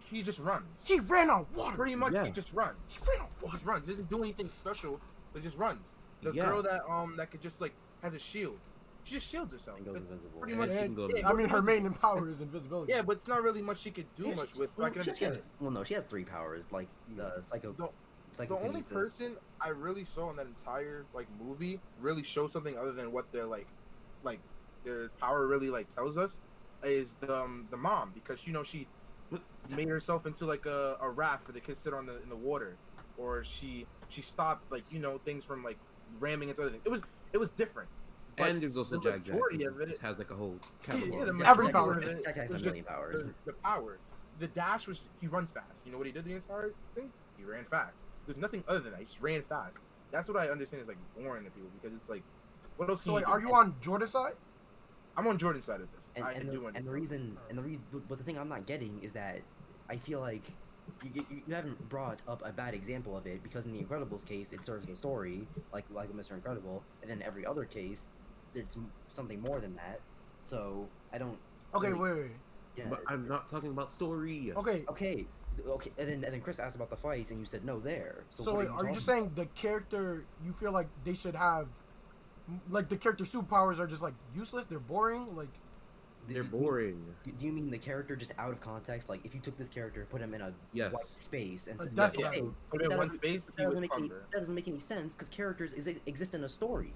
he 0.00 0.22
just 0.22 0.38
runs. 0.38 0.84
he 0.84 1.00
ran 1.00 1.30
on 1.30 1.46
water. 1.54 1.76
Pretty 1.76 1.94
much, 1.94 2.12
Yeah. 2.12 2.26
he 2.26 2.30
just 2.30 2.52
runs. 2.52 2.76
He 2.88 2.98
ran 3.10 3.20
on 3.22 3.28
He 3.38 3.44
water. 3.46 3.56
just 3.56 3.66
runs. 3.66 3.86
He 3.86 3.92
doesn't 3.92 4.10
do 4.10 4.22
anything 4.22 4.50
special, 4.50 5.00
but 5.32 5.42
just 5.42 5.56
runs. 5.56 5.94
The 6.22 6.32
Yeah. 6.32 6.44
girl 6.50 6.62
that 6.62 6.84
um 6.90 7.16
that 7.16 7.30
could 7.30 7.40
just 7.40 7.62
like 7.62 7.72
has 8.02 8.12
a 8.12 8.18
shield, 8.18 8.58
she 9.04 9.14
just 9.14 9.28
shields 9.28 9.52
herself. 9.52 9.76
And 9.76 9.86
goes 9.86 9.94
That's 10.00 10.10
invisible. 10.12 10.40
pretty 10.40 10.54
Yeah, 10.54 10.58
much. 10.58 10.70
she 10.70 10.76
can 10.78 10.94
go 10.94 11.08
yeah, 11.08 11.20
to- 11.22 11.26
I 11.28 11.32
mean, 11.34 11.48
her 11.48 11.62
main 11.62 11.92
power 11.92 12.28
is 12.28 12.40
invisibility. 12.40 12.92
Yeah, 12.92 13.02
but 13.02 13.16
it's 13.16 13.28
not 13.28 13.42
really 13.42 13.62
much 13.62 13.78
she 13.78 13.90
could 13.90 14.12
do 14.14 14.28
Yeah, 14.28 14.34
much 14.34 14.52
she- 14.52 14.58
with. 14.58 14.70
well, 14.76 14.86
I 14.86 14.90
can 14.90 15.00
understand 15.00 15.34
has- 15.36 15.44
it. 15.44 15.50
Well, 15.60 15.70
no, 15.70 15.84
she 15.84 15.94
has 15.94 16.04
three 16.04 16.24
powers, 16.24 16.66
like 16.72 16.88
the 17.08 17.40
psycho. 17.42 17.72
The- 17.72 17.92
The 18.46 18.58
only 18.58 18.82
person 18.82 19.36
I 19.60 19.68
really 19.68 20.04
saw 20.04 20.28
in 20.30 20.36
that 20.36 20.46
entire 20.48 21.06
like 21.12 21.28
movie 21.38 21.80
really 22.00 22.24
show 22.24 22.48
something 22.48 22.76
other 22.76 22.90
than 22.92 23.12
what 23.12 23.30
their 23.30 23.46
like, 23.46 23.68
like 24.24 24.40
their 24.82 25.10
power 25.20 25.46
really 25.46 25.70
like 25.70 25.88
tells 25.94 26.18
us 26.18 26.40
is 26.82 27.14
the 27.20 27.32
um, 27.32 27.68
the 27.70 27.76
mom 27.76 28.10
because 28.12 28.44
you 28.44 28.52
know 28.52 28.64
she 28.64 28.88
made 29.70 29.88
herself 29.88 30.26
into 30.26 30.46
like 30.46 30.66
a, 30.66 30.96
a 31.00 31.08
raft 31.08 31.46
for 31.46 31.52
the 31.52 31.60
kids 31.60 31.78
to 31.78 31.82
sit 31.90 31.94
on 31.94 32.06
the 32.06 32.20
in 32.22 32.28
the 32.28 32.36
water, 32.36 32.76
or 33.16 33.44
she 33.44 33.86
she 34.08 34.20
stopped 34.20 34.68
like 34.72 34.90
you 34.90 34.98
know 34.98 35.16
things 35.18 35.44
from 35.44 35.62
like 35.62 35.78
ramming 36.18 36.48
into 36.48 36.60
other 36.60 36.70
things. 36.72 36.82
It 36.84 36.90
was 36.90 37.02
it 37.32 37.38
was 37.38 37.52
different. 37.52 37.88
But 38.36 38.50
and 38.50 38.62
there's 38.62 38.76
also 38.76 38.96
the 38.98 39.10
Jack 39.10 39.24
Jack. 39.24 39.34
majority 39.34 39.64
who 39.64 39.78
it 39.80 39.88
just 39.88 40.02
has 40.02 40.18
like 40.18 40.30
a 40.30 40.34
whole 40.34 40.56
Yeah, 40.88 40.94
catalog. 40.94 41.38
the 41.38 41.46
Every 41.48 41.66
majority 41.66 41.72
power. 41.72 41.92
of 42.12 42.18
it 42.18 42.24
Jack 42.24 42.36
has 42.36 42.50
was 42.52 42.62
a 42.62 42.64
million 42.64 42.84
powers. 42.84 43.24
the, 43.24 43.34
the 43.46 43.52
power. 43.54 43.98
The 44.40 44.48
dash 44.48 44.86
was 44.88 45.00
he 45.20 45.26
runs 45.28 45.50
fast. 45.50 45.80
You 45.84 45.92
know 45.92 45.98
what 45.98 46.06
he 46.06 46.12
did 46.12 46.24
the 46.24 46.34
entire 46.34 46.72
thing? 46.94 47.10
He 47.38 47.44
ran 47.44 47.64
fast. 47.64 48.02
There's 48.26 48.38
nothing 48.38 48.64
other 48.68 48.80
than 48.80 48.92
that. 48.92 48.98
He 49.00 49.04
just 49.06 49.20
ran 49.20 49.42
fast. 49.42 49.78
That's 50.10 50.28
what 50.28 50.36
I 50.38 50.48
understand 50.48 50.82
is 50.82 50.88
like 50.88 50.96
boring 51.16 51.44
to 51.44 51.50
people 51.50 51.68
because 51.80 51.96
it's 51.96 52.08
like, 52.08 52.22
what 52.76 52.88
else? 52.88 53.00
So 53.00 53.06
Can 53.06 53.14
wait, 53.14 53.20
you 53.26 53.32
are 53.32 53.40
you 53.40 53.52
on 53.54 53.74
Jordan's 53.80 54.12
side? 54.12 54.32
I'm 55.16 55.26
on 55.28 55.38
Jordan's 55.38 55.64
side 55.64 55.80
of 55.80 55.88
this. 55.92 56.00
And, 56.16 56.24
I 56.24 56.32
and, 56.32 56.48
the, 56.48 56.52
understand. 56.52 56.76
and 56.76 56.86
the 56.86 56.90
reason, 56.90 57.36
and 57.48 57.58
the 57.58 57.62
re- 57.62 57.78
but- 57.92 58.08
but 58.08 58.18
the 58.18 58.24
thing 58.24 58.36
I'm 58.38 58.48
not 58.48 58.66
getting 58.66 58.98
is 59.02 59.12
that 59.12 59.40
I 59.88 59.96
feel 59.96 60.20
like 60.20 60.42
you, 61.02 61.10
you, 61.30 61.42
you 61.46 61.54
haven't 61.54 61.88
brought 61.88 62.20
up 62.28 62.42
a 62.44 62.52
bad 62.52 62.74
example 62.74 63.16
of 63.16 63.26
it 63.26 63.42
because 63.42 63.66
in 63.66 63.72
the 63.72 63.82
Incredibles 63.82 64.24
case, 64.26 64.52
it 64.52 64.64
serves 64.64 64.88
the 64.88 64.96
story, 64.96 65.46
like 65.72 65.84
like 65.90 66.12
with 66.12 66.26
Mr. 66.26 66.32
Incredible, 66.32 66.82
and 67.02 67.10
then 67.10 67.22
every 67.22 67.46
other 67.46 67.64
case, 67.64 68.08
it's 68.54 68.76
something 69.08 69.40
more 69.40 69.60
than 69.60 69.74
that. 69.76 70.00
So 70.40 70.88
I 71.12 71.18
don't. 71.18 71.38
Okay, 71.74 71.88
really- 71.92 72.00
wait, 72.00 72.22
wait. 72.22 72.30
Yeah. 72.76 72.84
But 72.90 73.02
I'm 73.06 73.28
not 73.28 73.48
talking 73.48 73.70
about 73.70 73.88
story. 73.90 74.52
Okay, 74.56 74.84
okay. 74.88 75.26
Okay. 75.68 75.92
And 75.96 76.08
then 76.08 76.24
and 76.24 76.32
then 76.34 76.40
Chris 76.40 76.58
asked 76.58 76.74
about 76.74 76.90
the 76.90 76.96
fights, 76.96 77.30
and 77.30 77.38
you 77.38 77.46
said 77.46 77.64
no 77.64 77.78
there. 77.78 78.24
So, 78.30 78.42
so, 78.42 78.54
wait, 78.54 78.66
are 78.66 78.70
you, 78.70 78.74
are 78.78 78.88
you 78.88 78.94
just 78.94 79.06
saying 79.06 79.30
the 79.36 79.46
character 79.46 80.24
you 80.44 80.52
feel 80.52 80.72
like 80.72 80.88
they 81.04 81.14
should 81.14 81.36
have, 81.36 81.68
like 82.68 82.88
the 82.88 82.96
character 82.96 83.22
superpowers 83.22 83.78
are 83.78 83.86
just 83.86 84.02
like 84.02 84.14
useless? 84.34 84.66
They're 84.66 84.80
boring. 84.80 85.36
Like, 85.36 85.46
They're 86.26 86.42
do- 86.42 86.48
boring. 86.48 87.04
Do 87.22 87.30
do 87.30 87.46
you 87.46 87.52
mean 87.52 87.70
the 87.70 87.78
character 87.78 88.16
just 88.16 88.32
out 88.36 88.50
of 88.50 88.60
context? 88.60 89.08
Like 89.08 89.24
if 89.24 89.32
you 89.36 89.40
took 89.40 89.56
this 89.56 89.68
character, 89.68 90.04
put 90.10 90.20
him 90.20 90.34
in 90.34 90.40
a 90.40 90.52
Yes. 90.72 90.92
white 90.92 91.06
space, 91.06 91.68
and 91.68 91.80
said, 91.80 91.94
death 91.94 92.14
"Okay, 92.16 92.22
battle. 92.24 92.54
Put 92.70 92.80
him 92.80 92.84
in 92.86 92.90
that 92.90 92.98
one 92.98 93.06
doesn't- 93.06 93.20
space, 93.20 93.44
that 93.54 93.62
doesn't 93.62 93.80
make 93.80 93.94
any, 93.96 94.08
that 94.08 94.30
doesn't 94.32 94.54
make 94.56 94.66
any 94.66 94.80
sense 94.80 95.14
because 95.14 95.28
characters 95.28 95.72
is, 95.74 95.86
exist 96.06 96.34
in 96.34 96.42
a 96.42 96.48
story. 96.48 96.92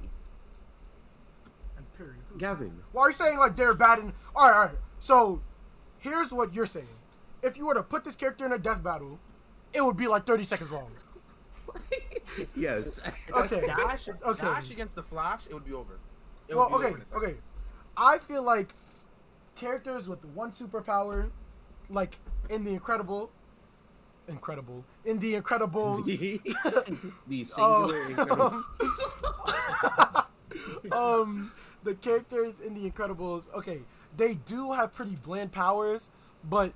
And 1.98 2.06
period. 2.06 2.38
Gavin. 2.38 2.78
Why 2.92 3.02
are 3.02 3.10
you 3.10 3.16
saying 3.16 3.38
like 3.38 3.56
they're 3.56 3.74
bad 3.74 3.98
in? 3.98 4.12
All 4.34 4.48
right, 4.48 4.54
all 4.54 4.64
right. 4.66 4.74
So 5.00 5.40
here's 5.98 6.32
what 6.32 6.54
you're 6.54 6.66
saying. 6.66 6.86
If 7.42 7.56
you 7.56 7.66
were 7.66 7.74
to 7.74 7.82
put 7.82 8.04
this 8.04 8.16
character 8.16 8.44
in 8.46 8.52
a 8.52 8.58
death 8.58 8.82
battle, 8.82 9.18
it 9.72 9.84
would 9.84 9.96
be 9.96 10.08
like 10.08 10.26
30 10.26 10.44
seconds 10.44 10.70
long. 10.70 10.90
yes. 12.56 13.00
Okay. 13.30 13.66
Dash, 13.66 14.08
Okay. 14.08 14.42
Dash 14.42 14.70
against 14.70 14.94
the 14.94 15.02
Flash, 15.02 15.46
it 15.46 15.54
would 15.54 15.64
be 15.64 15.72
over. 15.72 15.98
It 16.48 16.54
would 16.54 16.60
well, 16.60 16.68
be 16.68 16.74
over 16.74 16.86
okay, 16.86 16.94
in 16.94 17.16
okay. 17.16 17.34
I 17.96 18.18
feel 18.18 18.42
like 18.42 18.74
characters 19.56 20.08
with 20.08 20.24
one 20.24 20.52
superpower, 20.52 21.30
like 21.90 22.16
in 22.48 22.64
the 22.64 22.72
Incredible, 22.72 23.30
Incredible, 24.28 24.84
in 25.04 25.18
the 25.18 25.34
Incredibles, 25.34 26.04
the 27.26 27.44
singular 27.44 28.08
incredible. 28.08 28.64
um, 30.92 30.92
um, 30.92 31.52
the 31.88 31.94
characters 31.94 32.60
in 32.60 32.74
the 32.74 32.88
Incredibles, 32.90 33.52
okay, 33.54 33.80
they 34.16 34.34
do 34.34 34.72
have 34.72 34.92
pretty 34.92 35.16
bland 35.16 35.52
powers, 35.52 36.10
but 36.44 36.72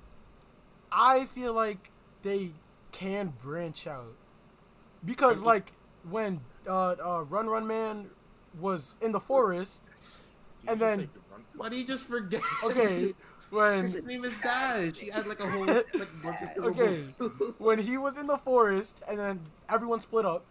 I 0.91 1.25
feel 1.25 1.53
like 1.53 1.91
they 2.23 2.51
can 2.91 3.33
branch 3.43 3.85
out 3.87 4.15
because, 5.05 5.41
like, 5.41 5.71
when 6.09 6.41
uh, 6.67 6.95
uh, 7.03 7.23
Run 7.29 7.47
Run 7.47 7.67
Man 7.67 8.09
was 8.59 8.95
in 9.01 9.11
the 9.11 9.19
forest, 9.19 9.83
Did 10.61 10.71
and 10.71 10.79
then- 10.79 10.99
the 10.99 11.35
Why 11.55 11.69
do 11.69 11.75
you 11.77 11.85
just 11.85 12.03
forget? 12.03 12.41
okay, 12.63 13.13
when 13.51 13.83
His 13.89 14.03
name 14.05 14.25
is 14.25 14.33
Dash. 14.41 14.97
He 14.97 15.09
had 15.09 15.27
like 15.27 15.43
a 15.43 15.49
whole 15.49 15.65
like 15.93 16.23
bunch 16.23 16.37
of 16.57 16.65
Okay. 16.65 16.97
when 17.59 17.77
he 17.79 17.97
was 17.97 18.17
in 18.17 18.25
the 18.27 18.37
forest 18.39 18.99
and 19.07 19.19
then 19.19 19.41
everyone 19.69 19.99
split 19.99 20.25
up, 20.25 20.45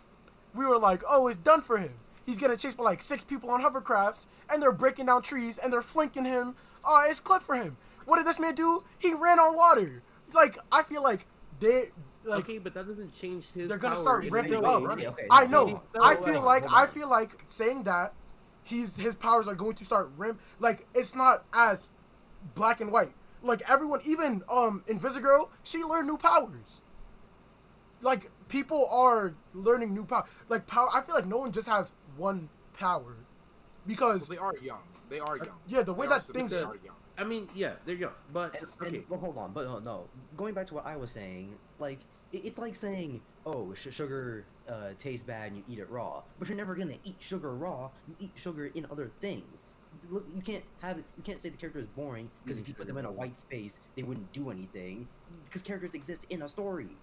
we 0.55 0.65
were 0.67 0.79
like, 0.79 1.03
oh, 1.09 1.27
it's 1.29 1.39
done 1.39 1.63
for 1.63 1.79
him. 1.79 1.95
He's 2.25 2.39
getting 2.39 2.57
chased 2.57 2.77
by 2.77 2.85
like 2.85 3.03
six 3.03 3.25
people 3.25 3.51
on 3.51 3.63
hovercrafts 3.63 4.27
and 4.51 4.63
they're 4.63 4.73
breaking 4.73 5.07
down 5.07 5.23
trees 5.23 5.59
and 5.59 5.73
they're 5.73 5.83
flanking 5.83 6.25
him. 6.25 6.55
Oh, 6.85 7.05
it's 7.09 7.21
clip 7.21 7.43
for 7.43 7.55
him. 7.57 7.77
What 8.05 8.17
did 8.17 8.27
this 8.27 8.39
man 8.39 8.55
do? 8.55 8.85
He 8.99 9.15
ran 9.15 9.39
on 9.39 9.55
water. 9.57 10.03
Like, 10.33 10.57
I 10.71 10.83
feel 10.83 11.03
like 11.03 11.27
they, 11.61 11.91
like, 12.25 12.45
okay, 12.45 12.59
but 12.59 12.75
that 12.75 12.87
doesn't 12.87 13.15
change 13.15 13.47
his. 13.53 13.69
they're 13.69 13.79
gonna 13.79 13.97
start 13.97 14.25
in 14.25 14.33
ramping 14.33 14.55
any 14.55 14.65
up. 14.65 14.83
way. 14.83 14.89
Okay, 14.93 15.07
okay, 15.09 15.27
I 15.31 15.47
know. 15.47 15.83
I 15.95 16.15
like- 16.15 16.25
feel 16.25 16.41
like 16.43 16.65
I 16.73 16.87
feel 16.87 17.09
like 17.09 17.45
saying 17.49 17.85
that 17.85 18.15
he's 18.65 18.97
his 18.97 19.15
powers 19.15 19.49
are 19.49 19.55
going 19.55 19.75
to 19.75 19.85
start 19.85 20.11
ramp 20.17 20.41
like 20.61 20.87
it's 20.95 21.15
not 21.17 21.45
as 21.53 21.89
black 22.55 22.81
and 22.81 22.91
white. 22.93 23.13
Like 23.43 23.63
everyone, 23.69 24.01
even 24.05 24.43
um 24.49 24.85
Invisigirl, 24.89 25.49
she 25.65 25.83
learned 25.83 26.07
new 26.07 26.17
powers. 26.17 26.83
Like 28.01 28.31
people 28.49 28.87
are 28.91 29.35
learning 29.55 29.95
new 29.95 30.05
power. 30.05 30.25
Like 30.49 30.67
power, 30.67 30.89
I 30.93 31.03
feel 31.03 31.15
like 31.15 31.27
no 31.27 31.39
one 31.39 31.53
just 31.53 31.69
has 31.69 31.93
one 32.17 32.49
power, 32.75 33.15
because 33.87 34.29
Well, 34.29 34.37
they 34.37 34.39
are 34.39 34.57
young. 34.65 34.83
They 35.09 35.21
are 35.21 35.37
young. 35.37 35.59
yeah, 35.67 35.83
the 35.83 35.93
way 35.93 36.07
They 36.07 36.13
are 36.15 36.19
that 36.19 36.27
so- 36.27 36.33
things 36.33 36.51
they 36.51 36.63
are 36.63 36.77
young. 36.77 36.97
I 37.19 37.25
mean, 37.25 37.49
yeah, 37.55 37.75
there 37.85 37.95
you 37.95 38.07
go. 38.07 38.13
But 38.33 38.55
And, 38.55 38.63
and- 38.81 38.87
okay, 38.89 39.05
well, 39.09 39.21
hold 39.21 39.37
on, 39.37 39.53
but 39.53 39.65
no, 39.67 39.79
no. 39.81 40.09
Going 40.37 40.55
back 40.55 40.67
to 40.69 40.75
what 40.75 40.87
I 40.87 40.97
was 40.97 41.11
saying, 41.11 41.55
like 41.79 42.01
it, 42.33 42.39
it's 42.47 42.59
like 42.59 42.75
saying, 42.75 43.21
"Oh, 43.45 43.75
sh- 43.75 43.89
sugar 43.91 44.47
uh, 44.69 44.91
tastes 44.97 45.25
bad 45.27 45.49
and 45.49 45.59
you 45.59 45.65
eat 45.69 45.79
it 45.79 45.91
raw," 45.91 46.23
but 46.39 46.49
you're 46.49 46.57
never 46.57 46.75
gonna 46.75 46.97
eat 47.05 47.17
sugar 47.21 47.55
raw. 47.55 47.91
You 48.09 48.17
eat 48.19 48.33
sugar 48.37 48.67
in 48.67 48.87
other 48.91 49.11
things. 49.21 49.65
Look, 50.09 50.25
you 50.35 50.41
can't 50.41 50.65
have 50.81 50.97
you 50.99 51.23
can't 51.23 51.39
say 51.39 51.51
the 51.51 51.59
character 51.59 51.81
is 51.81 51.87
boring 51.89 52.31
because 52.45 52.59
if 52.59 52.67
you 52.67 52.73
put 52.73 52.87
them 52.87 52.97
in 52.97 53.05
a 53.05 53.13
white 53.13 53.37
space, 53.37 53.79
they 53.95 54.03
wouldn't 54.03 54.33
do 54.33 54.51
anything. 54.51 55.07
Because 55.45 55.63
characters 55.63 55.95
exist 55.95 56.27
in 56.31 56.41
a 56.43 56.49
story. 56.49 56.97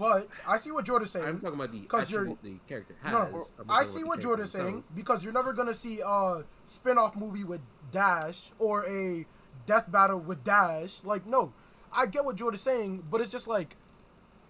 But 0.00 0.28
I 0.46 0.56
see 0.58 0.70
what 0.72 0.86
Jordan's 0.86 1.10
saying. 1.12 1.26
I'm 1.26 1.40
talking 1.40 1.54
about 1.60 1.72
the 1.72 1.80
'Cause 1.82 2.10
you're- 2.10 2.36
the 2.42 2.58
character 2.66 2.96
has. 3.02 3.12
No, 3.12 3.46
I 3.68 3.84
see 3.84 3.98
what 4.08 4.18
Jordan's 4.22 4.50
saying 4.52 4.84
because 4.96 5.22
you're 5.22 5.32
never 5.34 5.52
gonna 5.52 5.74
see 5.74 6.00
a 6.04 6.44
spin-off 6.66 7.14
movie 7.14 7.44
with 7.44 7.60
Dash 7.92 8.50
or 8.58 8.84
a 8.86 9.26
death 9.66 9.92
battle 9.92 10.18
with 10.18 10.42
Dash. 10.42 11.04
Like, 11.04 11.26
no, 11.26 11.52
I 11.92 12.06
get 12.06 12.24
what 12.24 12.36
Jordan's 12.36 12.62
saying, 12.62 13.04
but 13.10 13.20
it's 13.20 13.30
just 13.30 13.46
like, 13.46 13.76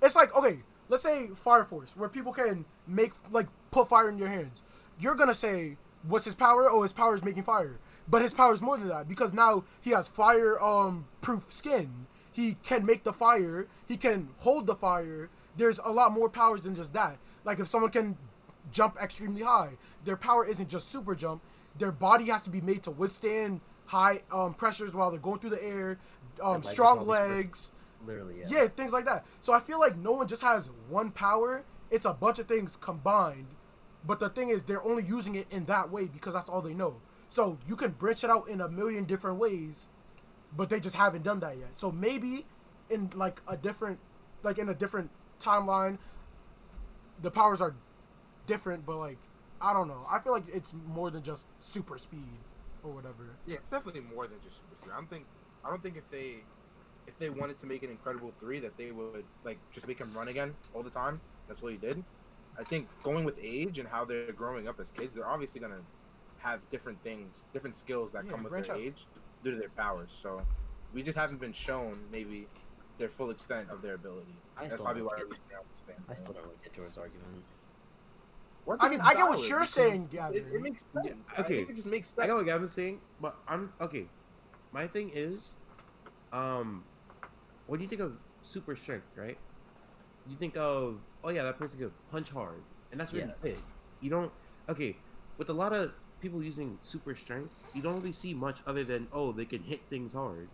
it's 0.00 0.14
like 0.14 0.32
okay, 0.36 0.62
let's 0.88 1.02
say 1.02 1.26
Fire 1.34 1.64
Force, 1.64 1.96
where 1.96 2.08
people 2.08 2.32
can 2.32 2.64
make 2.86 3.12
like 3.30 3.48
put 3.72 3.88
fire 3.88 4.08
in 4.08 4.18
your 4.18 4.28
hands. 4.28 4.62
You're 5.00 5.14
gonna 5.16 5.34
say, 5.34 5.76
what's 6.06 6.24
his 6.26 6.34
power? 6.36 6.70
Oh, 6.70 6.82
his 6.82 6.92
power 6.92 7.14
is 7.16 7.24
making 7.24 7.42
fire. 7.42 7.78
But 8.08 8.22
his 8.22 8.34
power 8.34 8.52
is 8.54 8.62
more 8.62 8.76
than 8.78 8.88
that 8.88 9.08
because 9.08 9.32
now 9.32 9.64
he 9.80 9.90
has 9.90 10.06
fire 10.08 10.60
um 10.62 11.06
proof 11.20 11.52
skin. 11.52 12.06
He 12.32 12.54
can 12.62 12.86
make 12.86 13.02
the 13.04 13.12
fire. 13.12 13.66
He 13.86 13.96
can 13.96 14.28
hold 14.38 14.66
the 14.66 14.74
fire. 14.76 15.28
There's 15.56 15.78
a 15.84 15.90
lot 15.90 16.12
more 16.12 16.28
powers 16.28 16.62
than 16.62 16.74
just 16.74 16.92
that. 16.92 17.18
Like 17.44 17.58
if 17.58 17.68
someone 17.68 17.90
can 17.90 18.16
jump 18.72 18.96
extremely 19.00 19.42
high, 19.42 19.72
their 20.04 20.16
power 20.16 20.46
isn't 20.46 20.68
just 20.68 20.90
super 20.90 21.14
jump. 21.14 21.42
Their 21.78 21.92
body 21.92 22.26
has 22.26 22.42
to 22.44 22.50
be 22.50 22.60
made 22.60 22.82
to 22.84 22.90
withstand 22.90 23.60
high 23.86 24.22
um, 24.30 24.54
pressures 24.54 24.94
while 24.94 25.10
they're 25.10 25.20
going 25.20 25.40
through 25.40 25.50
the 25.50 25.64
air. 25.64 25.98
Um, 26.42 26.54
legs 26.54 26.68
strong 26.68 27.06
legs. 27.06 27.72
Literally, 28.06 28.40
yeah. 28.40 28.46
Yeah, 28.48 28.68
things 28.68 28.92
like 28.92 29.04
that. 29.04 29.26
So 29.40 29.52
I 29.52 29.60
feel 29.60 29.78
like 29.78 29.96
no 29.96 30.12
one 30.12 30.26
just 30.28 30.42
has 30.42 30.70
one 30.88 31.10
power. 31.10 31.64
It's 31.90 32.04
a 32.04 32.12
bunch 32.12 32.38
of 32.38 32.46
things 32.46 32.76
combined. 32.80 33.48
But 34.06 34.20
the 34.20 34.30
thing 34.30 34.48
is, 34.48 34.62
they're 34.62 34.82
only 34.82 35.04
using 35.04 35.34
it 35.34 35.46
in 35.50 35.66
that 35.66 35.90
way 35.90 36.06
because 36.06 36.34
that's 36.34 36.48
all 36.48 36.62
they 36.62 36.72
know. 36.72 36.96
So 37.28 37.58
you 37.66 37.76
can 37.76 37.92
branch 37.92 38.24
it 38.24 38.30
out 38.30 38.48
in 38.48 38.60
a 38.60 38.68
million 38.68 39.04
different 39.04 39.38
ways, 39.38 39.88
but 40.56 40.68
they 40.70 40.80
just 40.80 40.96
haven't 40.96 41.22
done 41.22 41.40
that 41.40 41.58
yet. 41.58 41.70
So 41.74 41.92
maybe 41.92 42.46
in 42.88 43.10
like 43.14 43.40
a 43.46 43.56
different, 43.56 43.98
like 44.42 44.58
in 44.58 44.68
a 44.68 44.74
different 44.74 45.10
timeline, 45.40 45.98
the 47.22 47.30
powers 47.30 47.60
are 47.60 47.74
different. 48.46 48.86
But 48.86 48.98
like, 48.98 49.18
I 49.60 49.72
don't 49.72 49.88
know. 49.88 50.04
I 50.10 50.18
feel 50.20 50.32
like 50.32 50.44
it's 50.52 50.74
more 50.86 51.10
than 51.10 51.22
just 51.22 51.46
super 51.60 51.98
speed 51.98 52.38
or 52.82 52.92
whatever. 52.92 53.36
Yeah, 53.46 53.56
it's 53.56 53.70
definitely 53.70 54.02
more 54.14 54.26
than 54.26 54.38
just 54.42 54.56
Super 54.58 54.76
Speed. 54.76 54.90
I 54.92 54.96
don't 54.96 55.10
think 55.10 55.24
I 55.64 55.70
don't 55.70 55.82
think 55.82 55.96
if 55.96 56.08
they 56.10 56.36
if 57.06 57.18
they 57.18 57.30
wanted 57.30 57.58
to 57.58 57.66
make 57.66 57.82
an 57.82 57.90
Incredible 57.90 58.32
three 58.38 58.60
that 58.60 58.76
they 58.76 58.90
would 58.92 59.24
like 59.44 59.58
just 59.72 59.86
make 59.88 59.98
him 59.98 60.12
run 60.14 60.28
again 60.28 60.54
all 60.74 60.82
the 60.82 60.90
time. 60.90 61.20
That's 61.48 61.62
what 61.62 61.72
he 61.72 61.78
did. 61.78 62.02
I 62.58 62.64
think 62.64 62.88
going 63.02 63.24
with 63.24 63.38
age 63.42 63.78
and 63.78 63.88
how 63.88 64.04
they're 64.04 64.32
growing 64.32 64.68
up 64.68 64.78
as 64.80 64.90
kids, 64.90 65.14
they're 65.14 65.26
obviously 65.26 65.60
gonna 65.60 65.80
have 66.38 66.60
different 66.70 67.02
things, 67.02 67.44
different 67.52 67.76
skills 67.76 68.12
that 68.12 68.24
Yeah, 68.24 68.32
come 68.32 68.44
with 68.44 68.52
their 68.52 68.74
out. 68.74 68.80
age 68.80 69.06
due 69.44 69.50
to 69.52 69.56
their 69.56 69.70
powers. 69.70 70.16
So 70.22 70.42
we 70.92 71.02
just 71.02 71.18
haven't 71.18 71.40
been 71.40 71.52
shown 71.52 71.98
maybe 72.10 72.46
their 73.00 73.08
full 73.08 73.30
extent 73.30 73.68
of 73.70 73.82
their 73.82 73.94
ability. 73.94 74.36
I 74.56 74.62
That's 74.62 74.74
still 74.74 74.84
probably 74.84 75.00
don't 75.00 75.08
why 75.08 75.14
I 75.14 75.18
get- 75.18 75.24
understand. 75.24 76.04
I 76.08 76.14
still 76.14 76.32
don't 76.34 76.44
really 76.44 76.56
get 76.62 76.72
Jordan's 76.74 76.98
argument. 76.98 77.42
One 78.66 78.76
I 78.78 78.88
thing 78.88 78.98
can- 78.98 79.00
is 79.00 79.06
I 79.12 79.14
get 79.14 79.28
what 79.28 79.48
you're 79.48 79.64
saying, 79.64 80.06
Gavin. 80.12 80.36
it 80.54 80.60
makes 80.60 80.84
sense. 80.92 81.06
Yeah, 81.06 81.12
I 81.36 81.40
okay. 81.40 81.56
think 81.56 81.70
it 81.70 81.76
just 81.76 81.88
makes 81.88 82.10
sense. 82.10 82.20
I 82.20 82.26
get 82.26 82.36
what 82.36 82.46
Gavin's 82.46 82.72
saying, 82.72 83.00
but 83.20 83.36
I'm 83.48 83.72
okay. 83.80 84.06
My 84.72 84.86
thing 84.86 85.10
is, 85.14 85.54
um, 86.32 86.84
what 87.66 87.78
do 87.78 87.82
you 87.82 87.88
think 87.88 88.02
of 88.02 88.16
super 88.42 88.76
strength, 88.76 89.06
right? 89.16 89.38
You 90.28 90.36
think 90.36 90.56
of, 90.56 91.00
oh 91.24 91.30
yeah, 91.30 91.42
that 91.44 91.58
person 91.58 91.78
could 91.78 91.92
punch 92.12 92.30
hard, 92.30 92.62
and 92.92 93.00
that's 93.00 93.12
really 93.12 93.32
Yeah. 93.42 93.50
it. 93.52 93.62
You 94.00 94.10
don't, 94.10 94.30
okay, 94.68 94.96
with 95.38 95.48
a 95.48 95.54
lot 95.54 95.72
of 95.72 95.92
people 96.20 96.42
using 96.44 96.78
super 96.82 97.14
strength, 97.14 97.50
you 97.74 97.80
don't 97.82 97.96
really 97.96 98.12
see 98.12 98.34
much 98.34 98.60
other 98.66 98.84
than, 98.84 99.08
oh, 99.10 99.32
they 99.32 99.46
can 99.46 99.62
hit 99.62 99.80
things 99.88 100.12
hard. 100.12 100.48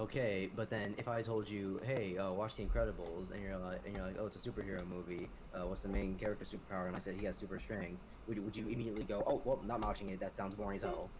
Okay, 0.00 0.48
but 0.56 0.70
then 0.70 0.94
if 0.96 1.08
I 1.08 1.20
told 1.20 1.46
you, 1.46 1.78
hey, 1.84 2.16
uh, 2.16 2.32
watch 2.32 2.56
The 2.56 2.64
Incredibles, 2.64 3.32
and 3.32 3.42
you're 3.42 3.58
like, 3.58 3.82
and 3.84 3.94
you're 3.94 4.06
like, 4.06 4.16
oh, 4.18 4.24
it's 4.24 4.46
a 4.46 4.50
superhero 4.50 4.86
movie. 4.88 5.28
Uh, 5.54 5.66
what's 5.66 5.82
the 5.82 5.90
main 5.90 6.14
character 6.14 6.46
superpower? 6.46 6.86
And 6.86 6.96
I 6.96 6.98
said 6.98 7.16
he 7.20 7.26
has 7.26 7.36
super 7.36 7.60
strength. 7.60 8.00
Would 8.26 8.38
you, 8.38 8.42
would 8.42 8.56
you 8.56 8.66
immediately 8.66 9.04
go, 9.04 9.22
oh, 9.26 9.42
well, 9.44 9.60
not 9.66 9.84
watching 9.84 10.08
it. 10.08 10.18
That 10.18 10.34
sounds 10.34 10.54
boring 10.54 10.76
as 10.76 10.84
hell. 10.84 11.10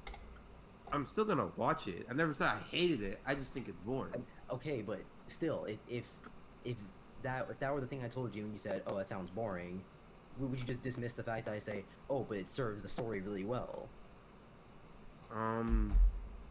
I'm 0.93 1.05
still 1.05 1.27
gonna 1.27 1.51
watch 1.57 1.89
it. 1.89 2.07
I 2.09 2.15
never 2.15 2.33
said 2.33 2.49
I 2.49 2.59
hated 2.71 3.03
it. 3.03 3.21
I 3.27 3.35
just 3.35 3.53
think 3.53 3.69
it's 3.69 3.79
boring. 3.85 4.25
Okay, 4.51 4.81
but 4.81 5.01
still, 5.29 5.67
if 5.67 5.79
if 5.89 6.05
if 6.65 6.77
that 7.23 7.47
if 7.51 7.59
that 7.61 7.75
were 7.75 7.83
the 7.83 7.87
thing 7.87 8.03
I 8.03 8.09
told 8.09 8.35
you 8.35 8.45
and 8.45 8.53
you 8.53 8.59
said, 8.59 8.83
oh, 8.87 8.97
that 8.97 9.09
sounds 9.09 9.31
boring, 9.31 9.85
would 10.39 10.51
would 10.51 10.59
you 10.59 10.65
just 10.65 10.83
dismiss 10.83 11.13
the 11.13 11.23
fact 11.23 11.45
that 11.45 11.55
I 11.55 11.59
say, 11.59 11.85
oh, 12.09 12.25
but 12.27 12.39
it 12.39 12.49
serves 12.49 12.83
the 12.83 12.89
story 12.89 13.21
really 13.21 13.45
well? 13.45 13.89
Um, 15.33 15.95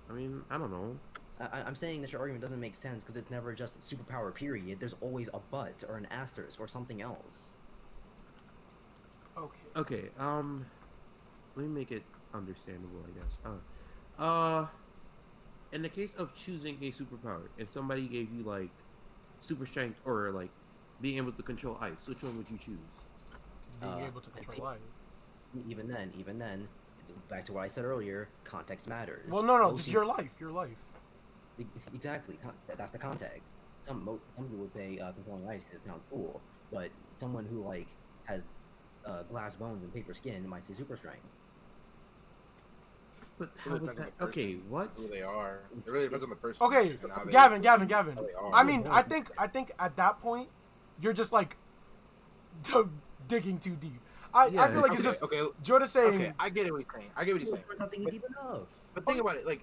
I 0.09 0.13
mean, 0.13 0.43
I 0.49 0.57
don't 0.59 0.71
know. 0.71 0.95
I, 1.39 1.45
I- 1.45 1.63
I'm 1.63 1.75
saying 1.75 2.01
that 2.01 2.11
your 2.11 2.21
argument 2.21 2.41
doesn't 2.41 2.59
make 2.59 2.75
sense 2.75 3.03
because 3.03 3.17
it's 3.17 3.31
never 3.31 3.53
just 3.53 3.79
superpower. 3.81 4.33
Period. 4.33 4.79
There's 4.79 4.95
always 5.01 5.29
a 5.33 5.39
but 5.51 5.83
or 5.87 5.97
an 5.97 6.07
asterisk 6.11 6.59
or 6.59 6.67
something 6.67 7.01
else. 7.01 7.39
Okay. 9.37 9.59
Okay, 9.77 10.09
um, 10.17 10.65
let 11.55 11.65
me 11.65 11.69
make 11.73 11.91
it 11.91 12.03
understandable, 12.33 12.99
I 13.07 13.19
guess. 13.19 13.37
Uh, 13.45 14.21
uh, 14.21 14.67
in 15.71 15.81
the 15.81 15.87
case 15.89 16.13
of 16.15 16.33
choosing 16.35 16.77
a 16.81 16.91
superpower, 16.91 17.43
if 17.57 17.69
somebody 17.71 18.07
gave 18.07 18.29
you 18.33 18.43
like 18.43 18.69
super 19.39 19.65
strength 19.65 19.99
or 20.05 20.31
like 20.31 20.49
being 21.01 21.15
able 21.17 21.31
to 21.31 21.43
control 21.43 21.77
ice, 21.79 22.05
which 22.07 22.23
one 22.23 22.35
would 22.37 22.49
you 22.49 22.57
choose? 22.57 22.77
Being 23.79 23.93
Uh, 23.93 24.07
able 24.07 24.19
to 24.19 24.29
control 24.31 24.67
ice. 24.67 24.79
even 25.69 25.87
then, 25.87 26.11
even 26.17 26.37
then, 26.37 26.67
back 27.29 27.45
to 27.45 27.53
what 27.53 27.61
I 27.61 27.67
said 27.69 27.85
earlier, 27.85 28.27
context 28.43 28.89
matters. 28.89 29.31
Well, 29.31 29.43
no, 29.43 29.57
no, 29.57 29.69
Most 29.71 29.77
just 29.83 29.91
your 29.91 30.05
life, 30.05 30.31
your 30.39 30.51
life. 30.51 30.75
Exactly. 31.93 32.37
That's 32.77 32.91
the 32.91 32.97
context. 32.97 33.41
Some 33.81 34.03
mo- 34.03 34.19
some 34.35 34.45
people 34.45 34.59
would 34.59 34.73
say 34.73 34.99
uh, 34.99 35.11
controlling 35.13 35.47
ice 35.47 35.61
is 35.73 35.79
sounds 35.85 36.03
cool, 36.09 36.41
but 36.71 36.89
someone 37.17 37.45
who 37.45 37.63
like 37.63 37.87
has 38.25 38.45
uh, 39.05 39.23
glass 39.23 39.55
bones 39.55 39.83
and 39.83 39.93
paper 39.93 40.13
skin 40.13 40.47
might 40.47 40.65
say 40.65 40.73
super 40.73 40.97
strength. 40.97 41.21
But 43.37 43.51
how 43.57 43.71
would 43.77 43.85
that? 43.95 44.17
the 44.17 44.25
Okay, 44.25 44.55
what? 44.67 44.89
Who 44.97 45.07
they 45.07 45.21
are. 45.21 45.61
It 45.85 45.89
really 45.89 46.05
depends 46.05 46.25
on 46.25 46.29
the 46.29 46.35
person. 46.35 46.61
Okay, 46.65 46.89
and 46.89 46.99
how 47.15 47.23
they- 47.23 47.31
Gavin, 47.31 47.61
Gavin, 47.61 47.87
Gavin. 47.87 48.15
how 48.15 48.23
they 48.23 48.33
are. 48.33 48.53
I 48.53 48.63
mean, 48.63 48.85
I 48.87 49.01
think, 49.01 49.31
I 49.37 49.47
think 49.47 49.71
at 49.79 49.95
that 49.95 50.21
point, 50.21 50.49
you're 51.01 51.13
just 51.13 51.31
like 51.31 51.55
digging 53.29 53.57
too 53.59 53.77
deep. 53.77 54.01
I, 54.33 54.45
I 54.45 54.49
feel 54.49 54.81
like 54.81 54.91
okay, 54.91 54.93
it's 54.95 55.03
just 55.03 55.23
okay. 55.23 55.41
Jordan 55.63 55.87
saying, 55.87 56.15
Okay, 56.15 56.33
I 56.37 56.49
get 56.49 56.67
it 56.67 56.71
what 56.71 56.81
he's 56.81 56.87
saying. 56.93 57.11
I 57.15 57.23
get 57.23 57.33
what 57.33 57.41
he's 57.41 57.49
saying. 57.49 57.63
Not 57.79 57.89
thinking 57.89 58.09
deep 58.11 58.23
enough. 58.25 58.67
But 58.93 59.05
think 59.05 59.19
about 59.21 59.37
it. 59.37 59.45
Like, 59.47 59.61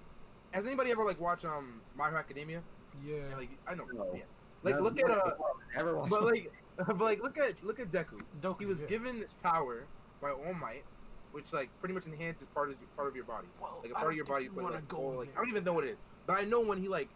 has 0.57 0.65
anybody 0.65 0.91
ever 0.91 1.03
like 1.03 1.21
watched 1.21 1.45
um 1.45 1.81
My 1.95 2.07
Hero 2.07 2.19
Academia? 2.19 2.61
yeah, 3.05 3.17
Yeah, 3.29 3.35
like 3.37 3.49
I 3.67 3.75
know. 3.75 3.85
No. 3.93 4.07
Yeah. 4.13 4.21
Like 4.63 4.77
No, 4.77 4.81
look 4.81 4.99
at 4.99 5.09
uh, 5.09 5.31
Ever 5.75 5.95
watched 5.95 6.09
but 6.09 6.23
like, 6.23 6.51
but 6.77 6.99
like 6.99 7.21
look 7.21 7.37
at 7.37 7.63
look 7.63 7.79
at 7.79 7.91
Deku. 7.91 8.21
Doku, 8.41 8.59
He 8.61 8.65
was 8.65 8.81
yeah. 8.81 8.87
given 8.87 9.19
this 9.19 9.35
power 9.43 9.83
by 10.19 10.31
All 10.31 10.53
Might, 10.55 10.83
which 11.31 11.53
like 11.53 11.69
pretty 11.79 11.93
much 11.93 12.07
enhances 12.07 12.47
part 12.55 12.71
of 12.71 12.95
part 12.95 13.07
of 13.07 13.15
your 13.15 13.25
body. 13.25 13.47
Well, 13.61 13.79
Like 13.83 13.91
a 13.91 13.93
part 13.93 14.11
of 14.11 14.15
your 14.15 14.25
body, 14.25 14.45
you 14.45 14.51
but 14.55 14.63
like, 14.63 14.87
go 14.87 14.97
all, 14.97 15.17
like. 15.19 15.29
I 15.35 15.41
don't 15.41 15.49
even 15.49 15.63
know 15.63 15.73
what 15.73 15.83
it 15.83 15.91
is. 15.91 15.99
But 16.25 16.39
I 16.39 16.43
know 16.43 16.61
when 16.61 16.81
he 16.81 16.87
like, 16.87 17.09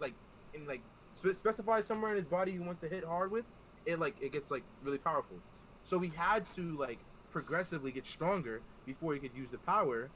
like 0.00 0.14
in 0.54 0.66
like 0.66 0.80
spe- 1.14 1.34
specifies 1.34 1.84
somewhere 1.84 2.12
in 2.12 2.16
his 2.16 2.26
body 2.26 2.52
he 2.52 2.58
wants 2.58 2.80
to 2.80 2.88
hit 2.88 3.04
hard 3.04 3.30
with, 3.30 3.44
it 3.84 3.98
like 3.98 4.16
it 4.22 4.32
gets 4.32 4.50
like 4.50 4.62
really 4.82 4.98
powerful. 4.98 5.36
So 5.82 5.98
he 5.98 6.10
had 6.16 6.48
to 6.50 6.62
like 6.78 7.00
progressively 7.32 7.92
get 7.92 8.06
stronger 8.06 8.62
before 8.86 9.12
he 9.12 9.20
could 9.20 9.36
use 9.36 9.50
the 9.50 9.58
power 9.58 10.08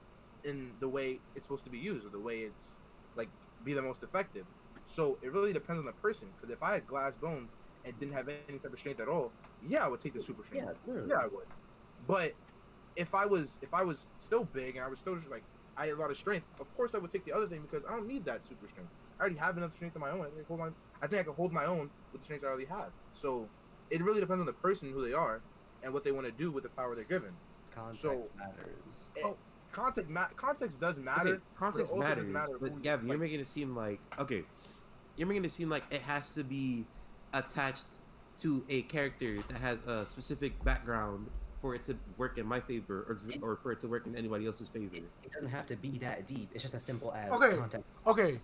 in 0.44 0.72
the 0.80 0.88
way 0.88 1.20
it's 1.34 1.44
supposed 1.44 1.64
to 1.64 1.70
be 1.70 1.78
used 1.78 2.06
or 2.06 2.10
the 2.10 2.18
way 2.18 2.40
it's 2.40 2.78
like 3.16 3.28
be 3.64 3.72
the 3.72 3.82
most 3.82 4.02
effective. 4.02 4.44
So 4.86 5.18
it 5.22 5.32
really 5.32 5.52
depends 5.52 5.78
on 5.78 5.86
the 5.86 5.92
person. 5.92 6.28
Because 6.36 6.52
if 6.52 6.62
I 6.62 6.74
had 6.74 6.86
glass 6.86 7.14
bones 7.14 7.50
and 7.84 7.98
didn't 7.98 8.14
have 8.14 8.28
any 8.28 8.58
type 8.58 8.72
of 8.72 8.78
strength 8.78 9.00
at 9.00 9.08
all, 9.08 9.30
yeah, 9.66 9.84
I 9.84 9.88
would 9.88 10.00
take 10.00 10.14
the 10.14 10.20
super 10.20 10.44
strength. 10.44 10.66
Yeah, 10.66 10.92
literally. 10.92 11.10
Yeah, 11.10 11.16
I 11.18 11.26
would. 11.26 11.46
But 12.06 12.34
if 12.96 13.14
I 13.14 13.26
was 13.26 13.58
if 13.62 13.72
I 13.72 13.84
was 13.84 14.08
still 14.18 14.44
big 14.44 14.76
and 14.76 14.84
I 14.84 14.88
was 14.88 14.98
still 14.98 15.18
like 15.30 15.42
I 15.76 15.86
had 15.86 15.94
a 15.94 16.00
lot 16.00 16.10
of 16.10 16.16
strength, 16.16 16.46
of 16.60 16.74
course 16.76 16.94
I 16.94 16.98
would 16.98 17.10
take 17.10 17.24
the 17.24 17.32
other 17.32 17.46
thing 17.46 17.62
because 17.62 17.84
I 17.84 17.90
don't 17.92 18.06
need 18.06 18.24
that 18.26 18.46
super 18.46 18.68
strength. 18.68 18.90
I 19.18 19.22
already 19.22 19.38
have 19.38 19.56
enough 19.56 19.74
strength 19.74 19.94
of 19.94 20.02
my 20.02 20.10
own. 20.10 20.20
I, 20.20 20.24
can 20.24 20.44
hold 20.48 20.60
my, 20.60 20.68
I 21.00 21.06
think 21.06 21.20
I 21.20 21.24
can 21.24 21.34
hold 21.34 21.52
my 21.52 21.64
own 21.64 21.90
with 22.12 22.20
the 22.20 22.24
strength 22.24 22.44
I 22.44 22.48
already 22.48 22.66
have. 22.66 22.90
So 23.14 23.48
it 23.90 24.02
really 24.02 24.20
depends 24.20 24.40
on 24.40 24.46
the 24.46 24.52
person 24.52 24.92
who 24.92 25.00
they 25.06 25.12
are 25.12 25.40
and 25.82 25.92
what 25.92 26.04
they 26.04 26.12
want 26.12 26.26
to 26.26 26.32
do 26.32 26.50
with 26.50 26.64
the 26.64 26.70
power 26.70 26.94
they're 26.94 27.04
given. 27.04 27.30
Context 27.74 28.02
So- 28.02 28.28
matters. 28.36 29.04
Eh, 29.16 29.22
oh. 29.24 29.36
Context 29.72 30.10
ma- 30.10 30.26
context 30.36 30.80
does 30.80 30.98
matter. 31.00 31.28
Okay, 31.34 31.42
context 31.58 31.90
also 31.90 32.02
doesn't 32.02 32.30
matters, 32.32 32.32
matter 32.32 32.58
but 32.60 32.74
you- 32.74 32.80
Gavin, 32.80 33.06
you're 33.06 33.14
like- 33.16 33.20
making 33.22 33.40
it 33.40 33.48
seem 33.48 33.74
like 33.74 34.00
okay, 34.18 34.44
you're 35.16 35.26
making 35.28 35.44
it 35.44 35.52
seem 35.52 35.68
like 35.70 35.82
it 35.90 36.02
has 36.02 36.32
to 36.34 36.44
be 36.44 36.84
attached 37.32 37.86
to 38.40 38.62
a 38.68 38.82
character 38.82 39.36
that 39.48 39.58
has 39.58 39.82
a 39.86 40.06
specific 40.06 40.62
background 40.64 41.28
for 41.60 41.74
it 41.74 41.84
to 41.84 41.96
work 42.18 42.38
in 42.38 42.46
my 42.46 42.58
favor, 42.60 43.00
or, 43.08 43.50
or 43.52 43.56
for 43.62 43.70
it 43.72 43.80
to 43.80 43.86
work 43.88 44.04
in 44.06 44.16
anybody 44.16 44.46
else's 44.46 44.66
favor. 44.68 44.96
It, 44.96 45.04
it 45.22 45.32
doesn't 45.32 45.48
have 45.48 45.64
to 45.66 45.76
be 45.76 45.96
that 45.98 46.26
deep. 46.26 46.50
It's 46.52 46.62
just 46.62 46.74
as 46.74 46.82
simple 46.82 47.12
as 47.12 47.30
Okay. 47.32 47.56
context. 47.56 47.86
Okay, 48.06 48.36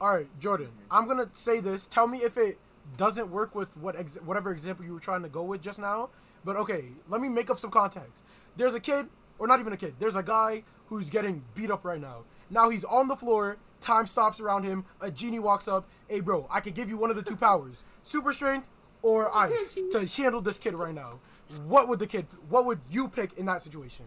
all 0.00 0.12
right, 0.14 0.28
Jordan. 0.40 0.70
I'm 0.90 1.06
gonna 1.06 1.30
say 1.34 1.60
this. 1.60 1.86
Tell 1.86 2.06
me 2.08 2.18
if 2.18 2.36
it 2.36 2.58
doesn't 2.96 3.30
work 3.30 3.54
with 3.54 3.74
what 3.76 3.96
ex- 3.96 4.16
whatever 4.24 4.50
example 4.50 4.84
you 4.84 4.92
were 4.92 5.00
trying 5.00 5.22
to 5.22 5.28
go 5.28 5.42
with 5.42 5.62
just 5.62 5.78
now. 5.78 6.10
But 6.44 6.56
okay, 6.56 6.92
let 7.08 7.20
me 7.22 7.28
make 7.30 7.48
up 7.48 7.58
some 7.58 7.70
context. 7.70 8.22
There's 8.56 8.74
a 8.74 8.80
kid, 8.80 9.08
or 9.38 9.46
not 9.46 9.60
even 9.60 9.72
a 9.72 9.76
kid. 9.78 9.94
There's 9.98 10.16
a 10.16 10.22
guy 10.22 10.64
who's 10.88 11.10
getting 11.10 11.42
beat 11.54 11.70
up 11.70 11.84
right 11.84 12.00
now. 12.00 12.24
Now 12.50 12.68
he's 12.70 12.84
on 12.84 13.08
the 13.08 13.16
floor. 13.16 13.56
Time 13.80 14.06
stops 14.06 14.40
around 14.40 14.64
him. 14.64 14.84
A 15.00 15.10
genie 15.10 15.38
walks 15.38 15.68
up. 15.68 15.86
Hey, 16.08 16.20
bro, 16.20 16.46
I 16.50 16.60
could 16.60 16.74
give 16.74 16.88
you 16.88 16.96
one 16.96 17.10
of 17.10 17.16
the 17.16 17.22
two 17.22 17.36
powers: 17.36 17.84
super 18.02 18.32
strength 18.32 18.66
or 19.02 19.34
ice 19.34 19.70
to 19.92 20.06
handle 20.06 20.40
this 20.40 20.58
kid 20.58 20.74
right 20.74 20.94
now. 20.94 21.18
What 21.66 21.88
would 21.88 21.98
the 21.98 22.06
kid? 22.06 22.26
What 22.48 22.64
would 22.64 22.80
you 22.90 23.08
pick 23.08 23.36
in 23.38 23.46
that 23.46 23.62
situation? 23.62 24.06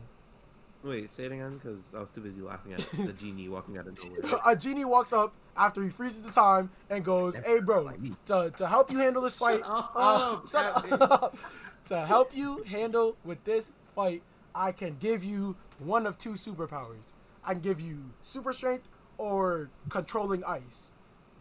Wait, 0.83 1.11
say 1.11 1.25
it 1.25 1.31
again, 1.31 1.57
because 1.57 1.79
I 1.95 1.99
was 1.99 2.11
too 2.11 2.21
busy 2.21 2.41
laughing 2.41 2.73
at 2.73 2.79
the 2.91 3.11
genie 3.19 3.49
walking 3.49 3.77
out 3.77 3.87
of 3.87 3.97
nowhere. 4.03 4.39
a 4.45 4.55
genie 4.55 4.85
walks 4.85 5.11
up 5.11 5.33
after 5.57 5.83
he 5.83 5.89
freezes 5.89 6.21
the 6.21 6.31
time 6.31 6.69
and 6.89 7.03
goes, 7.03 7.35
"Hey, 7.35 7.59
bro, 7.59 7.91
to, 8.27 8.51
to 8.55 8.67
help 8.67 8.89
you 8.91 8.99
handle 8.99 9.21
this 9.21 9.35
fight, 9.43 9.59
Shut 9.59 9.65
uh, 9.95 10.33
up, 10.35 10.47
shut 10.49 11.01
up. 11.01 11.37
to 11.85 12.05
help 12.05 12.35
you 12.35 12.63
handle 12.63 13.17
with 13.25 13.43
this 13.43 13.73
fight, 13.95 14.21
I 14.55 14.71
can 14.71 14.97
give 14.99 15.23
you 15.23 15.55
one 15.79 16.05
of 16.07 16.17
two 16.17 16.33
superpowers. 16.33 17.13
I 17.43 17.53
can 17.53 17.61
give 17.61 17.79
you 17.79 18.11
super 18.21 18.53
strength 18.53 18.89
or 19.17 19.69
controlling 19.89 20.43
ice. 20.43 20.91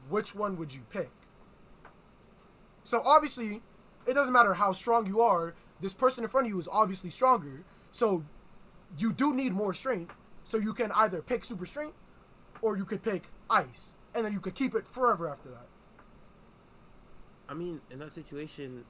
Which 0.08 0.34
one 0.34 0.56
would 0.56 0.72
you 0.74 0.82
pick?" 0.90 1.10
So 2.84 3.02
obviously, 3.04 3.62
it 4.06 4.14
doesn't 4.14 4.32
matter 4.32 4.54
how 4.54 4.72
strong 4.72 5.06
you 5.06 5.20
are. 5.20 5.54
This 5.80 5.92
person 5.92 6.24
in 6.24 6.30
front 6.30 6.46
of 6.46 6.52
you 6.52 6.60
is 6.60 6.68
obviously 6.70 7.10
stronger. 7.10 7.64
So 7.90 8.24
you 8.96 9.12
do 9.12 9.34
need 9.34 9.52
more 9.52 9.74
strength. 9.74 10.14
So 10.44 10.58
you 10.58 10.72
can 10.72 10.92
either 10.92 11.22
pick 11.22 11.44
super 11.44 11.66
strength 11.66 11.96
or 12.62 12.76
you 12.76 12.84
could 12.84 13.02
pick 13.02 13.28
ice, 13.50 13.96
and 14.14 14.24
then 14.24 14.32
you 14.32 14.40
could 14.40 14.54
keep 14.54 14.74
it 14.74 14.86
forever 14.86 15.28
after 15.28 15.50
that. 15.50 15.66
I 17.48 17.54
mean, 17.54 17.80
in 17.90 17.98
that 17.98 18.12
situation, 18.12 18.84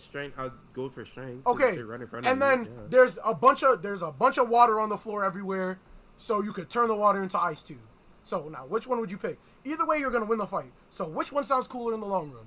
strength. 0.00 0.38
I'd 0.38 0.52
go 0.72 0.88
for 0.88 1.04
strength. 1.04 1.46
Okay, 1.46 1.76
they 1.76 1.82
run 1.82 2.02
in 2.02 2.08
front 2.08 2.26
and 2.26 2.42
of 2.42 2.48
then 2.48 2.64
yeah. 2.64 2.82
there's 2.88 3.18
a 3.24 3.34
bunch 3.34 3.62
of 3.62 3.82
there's 3.82 4.02
a 4.02 4.10
bunch 4.10 4.38
of 4.38 4.48
water 4.48 4.80
on 4.80 4.88
the 4.88 4.96
floor 4.96 5.24
everywhere, 5.24 5.78
so 6.16 6.42
you 6.42 6.52
could 6.52 6.70
turn 6.70 6.88
the 6.88 6.96
water 6.96 7.22
into 7.22 7.38
ice 7.38 7.62
too. 7.62 7.78
So 8.22 8.48
now, 8.48 8.66
which 8.66 8.86
one 8.86 9.00
would 9.00 9.10
you 9.10 9.18
pick? 9.18 9.38
Either 9.64 9.86
way, 9.86 9.98
you're 9.98 10.10
gonna 10.10 10.26
win 10.26 10.38
the 10.38 10.46
fight. 10.46 10.72
So 10.90 11.06
which 11.08 11.32
one 11.32 11.44
sounds 11.44 11.66
cooler 11.66 11.94
in 11.94 12.00
the 12.00 12.06
long 12.06 12.30
run? 12.30 12.46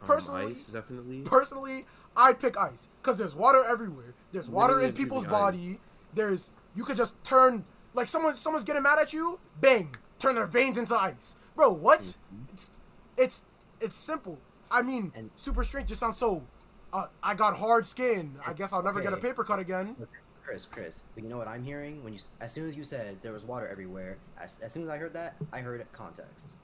Um, 0.00 0.06
personally- 0.06 0.50
ice 0.52 0.66
definitely. 0.66 1.22
Personally, 1.22 1.86
I'd 2.16 2.40
pick 2.40 2.56
ice 2.56 2.88
because 3.02 3.16
there's 3.16 3.34
water 3.34 3.64
everywhere. 3.64 4.14
There's 4.32 4.48
water 4.48 4.80
in 4.80 4.92
people's 4.92 5.24
ice. 5.24 5.30
body. 5.30 5.80
There's 6.14 6.50
you 6.74 6.84
could 6.84 6.96
just 6.96 7.14
turn 7.24 7.64
like 7.94 8.08
someone 8.08 8.36
someone's 8.36 8.64
getting 8.64 8.82
mad 8.82 8.98
at 8.98 9.12
you, 9.12 9.40
bang, 9.60 9.94
turn 10.18 10.34
their 10.34 10.46
veins 10.46 10.78
into 10.78 10.94
ice, 10.94 11.36
bro. 11.54 11.70
What? 11.70 12.00
Mm-hmm. 12.00 12.44
It's 12.52 12.70
it's 13.16 13.42
it's 13.80 13.96
simple. 13.96 14.38
I 14.70 14.82
mean, 14.82 15.12
And- 15.14 15.30
super 15.36 15.64
strength 15.64 15.88
just 15.88 16.00
sounds 16.00 16.18
so. 16.18 16.46
Uh, 16.92 17.06
I 17.22 17.34
got 17.34 17.56
hard 17.56 17.86
skin. 17.86 18.38
I 18.46 18.52
guess 18.52 18.72
I'll 18.72 18.82
never 18.82 19.00
get 19.00 19.12
a 19.12 19.16
paper 19.16 19.44
cut 19.44 19.58
again. 19.58 19.96
Chris, 20.42 20.66
Chris, 20.66 21.04
but 21.14 21.22
you 21.22 21.28
know 21.30 21.38
what 21.38 21.46
I'm 21.46 21.62
hearing? 21.62 22.02
When 22.02 22.12
you, 22.12 22.18
as 22.40 22.50
soon 22.52 22.68
as 22.68 22.74
you 22.74 22.82
said 22.82 23.18
there 23.22 23.32
was 23.32 23.44
water 23.44 23.68
everywhere, 23.68 24.18
as, 24.36 24.58
as 24.58 24.72
soon 24.72 24.82
as 24.82 24.88
I 24.88 24.96
heard 24.96 25.12
that, 25.12 25.36
I 25.52 25.60
heard 25.60 25.86
context. 25.92 26.56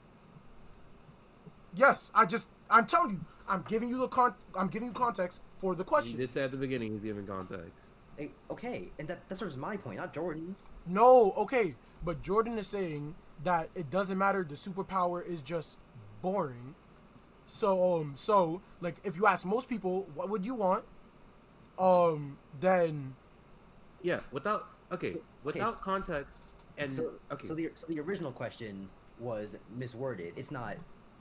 Yes, 1.73 2.11
I 2.14 2.27
just 2.27 2.47
I'm 2.69 2.87
telling 2.87 3.11
you, 3.11 3.25
I'm 3.49 3.64
giving 3.69 3.88
you 3.88 3.99
the 3.99 4.09
con. 4.09 4.35
I'm 4.57 4.69
giving 4.69 4.88
you 4.88 4.95
context 4.95 5.40
for 5.61 5.75
the 5.75 5.85
question. 5.85 6.12
He 6.12 6.19
did 6.19 6.31
say 6.31 6.42
at 6.42 6.51
the 6.51 6.57
beginning 6.57 6.92
he's 6.95 7.03
giving 7.03 7.27
context. 7.27 7.85
Hey, 8.16 8.31
okay, 8.51 8.88
and 8.99 9.07
that 9.09 9.29
that 9.29 9.37
serves 9.37 9.57
my 9.57 9.77
point, 9.77 9.99
not 9.99 10.12
Jordan's. 10.12 10.66
No, 10.87 11.33
okay, 11.37 11.77
but 12.05 12.23
Jordan 12.23 12.59
is 12.59 12.66
saying 12.66 13.14
that 13.45 13.69
it 13.75 13.90
doesn't 13.90 14.19
matter. 14.19 14.45
The 14.49 14.57
superpower 14.57 15.25
is 15.25 15.42
just 15.42 15.79
boring. 16.23 16.75
So 17.48 17.94
um, 18.00 18.14
so 18.16 18.61
like 18.80 18.96
if 19.04 19.16
you 19.16 19.26
ask 19.26 19.44
most 19.46 19.68
people, 19.68 20.06
what 20.14 20.28
would 20.30 20.44
you 20.44 20.54
want? 20.54 20.85
Um, 21.78 22.38
then 22.61 23.14
Yeah, 24.02 24.20
without 24.32 24.66
okay, 24.92 25.11
So- 25.11 25.18
okay, 25.18 25.26
without 25.44 25.74
so- 25.74 25.80
context 25.85 26.32
and 26.78 26.94
So, 26.94 27.12
okay. 27.30 27.46
so 27.46 27.54
the 27.54 27.70
so 27.74 27.87
the 27.87 28.00
original 28.00 28.32
question 28.32 28.88
was 29.18 29.56
misworded. 29.78 30.32
It's 30.37 30.50
not 30.50 30.76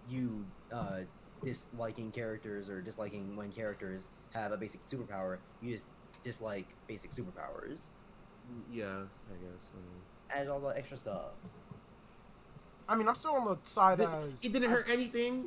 you 0.09 0.45
uh, 0.71 0.99
disliking 1.43 2.11
characters 2.11 2.69
or 2.69 2.81
disliking 2.81 3.35
when 3.35 3.51
characters 3.51 4.09
have 4.33 4.51
a 4.51 4.57
basic 4.57 4.85
superpower. 4.87 5.37
You 5.61 5.71
just 5.73 5.87
dislike 6.23 6.67
basic 6.87 7.11
superpowers. 7.11 7.89
yeah, 8.71 8.85
I 9.31 9.35
guess. 9.41 9.63
um, 9.75 10.01
Add 10.31 10.47
all 10.47 10.59
the 10.59 10.69
extra 10.69 10.97
stuff. 10.97 11.31
I 12.87 12.95
mean 12.95 13.07
I'm 13.07 13.15
still 13.15 13.31
on 13.35 13.45
the 13.45 13.57
side 13.63 13.99
It, 13.99 14.07
as 14.09 14.43
it 14.45 14.53
didn't 14.53 14.69
hurt 14.71 14.87
anything. 14.89 15.45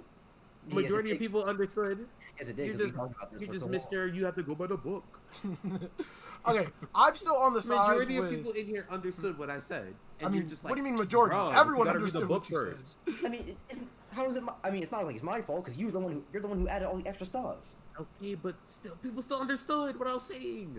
Yes, 0.68 0.76
it 0.78 0.82
Majority 0.82 1.12
of 1.12 1.18
people 1.18 1.44
understood. 1.44 2.06
Yes, 2.38 2.48
it 2.48 2.56
did. 2.56 2.66
You're 2.66 2.74
'cause 2.74 2.82
just, 2.84 2.94
talked 2.94 3.16
about 3.16 3.32
this 3.32 3.40
you're 3.40 3.50
just 3.50 3.60
so 3.60 3.66
long. 3.66 3.72
Mister. 3.72 4.06
You 4.08 4.24
have 4.24 4.34
to 4.36 4.42
go 4.42 4.54
by 4.54 4.66
the 4.66 4.76
book. 4.76 5.20
okay. 6.48 6.68
I'm 6.94 7.16
still 7.16 7.36
on 7.36 7.54
the 7.54 7.62
side 7.62 7.88
Majority 7.88 8.20
with. 8.20 8.30
of 8.32 8.36
people 8.36 8.52
in 8.52 8.66
here 8.66 8.86
understood 8.90 9.38
what 9.38 9.50
I 9.50 9.60
said. 9.60 9.94
And 10.20 10.28
I 10.28 10.28
mean, 10.28 10.42
you're 10.42 10.50
just 10.50 10.64
like, 10.64 10.70
what 10.70 10.76
do 10.76 10.80
you 10.80 10.84
mean 10.84 10.96
majority? 10.96 11.36
Everyone 11.36 11.86
gotta 11.86 11.98
read 11.98 12.12
the 12.12 12.20
understood 12.20 12.28
book 12.28 12.50
what 12.50 12.50
you 12.50 12.76
said. 13.06 13.16
I 13.24 13.28
mean, 13.28 13.44
it 13.48 13.56
isn't, 13.70 13.88
how 14.12 14.26
is 14.26 14.36
it? 14.36 14.42
My, 14.42 14.52
I 14.64 14.70
mean, 14.70 14.82
it's 14.82 14.92
not 14.92 15.04
like 15.04 15.14
it's 15.16 15.24
my 15.24 15.40
fault 15.42 15.64
because 15.64 15.78
you're 15.78 15.90
the 15.90 15.98
one 16.00 16.12
who 16.12 16.24
you're 16.32 16.42
the 16.42 16.48
one 16.48 16.58
who 16.60 16.68
added 16.68 16.86
all 16.88 16.96
the 16.96 17.06
extra 17.08 17.26
stuff. 17.26 17.56
Okay, 17.98 18.34
but 18.36 18.54
still, 18.66 18.94
people 19.02 19.22
still 19.22 19.40
understood 19.40 19.98
what 19.98 20.06
I 20.08 20.14
was 20.14 20.24
saying. 20.24 20.76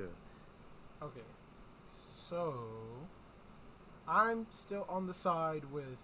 Okay. 1.02 1.21
So 1.91 2.54
I'm 4.08 4.47
still 4.52 4.86
on 4.89 5.08
the 5.08 5.13
side 5.13 5.63
with 5.71 5.97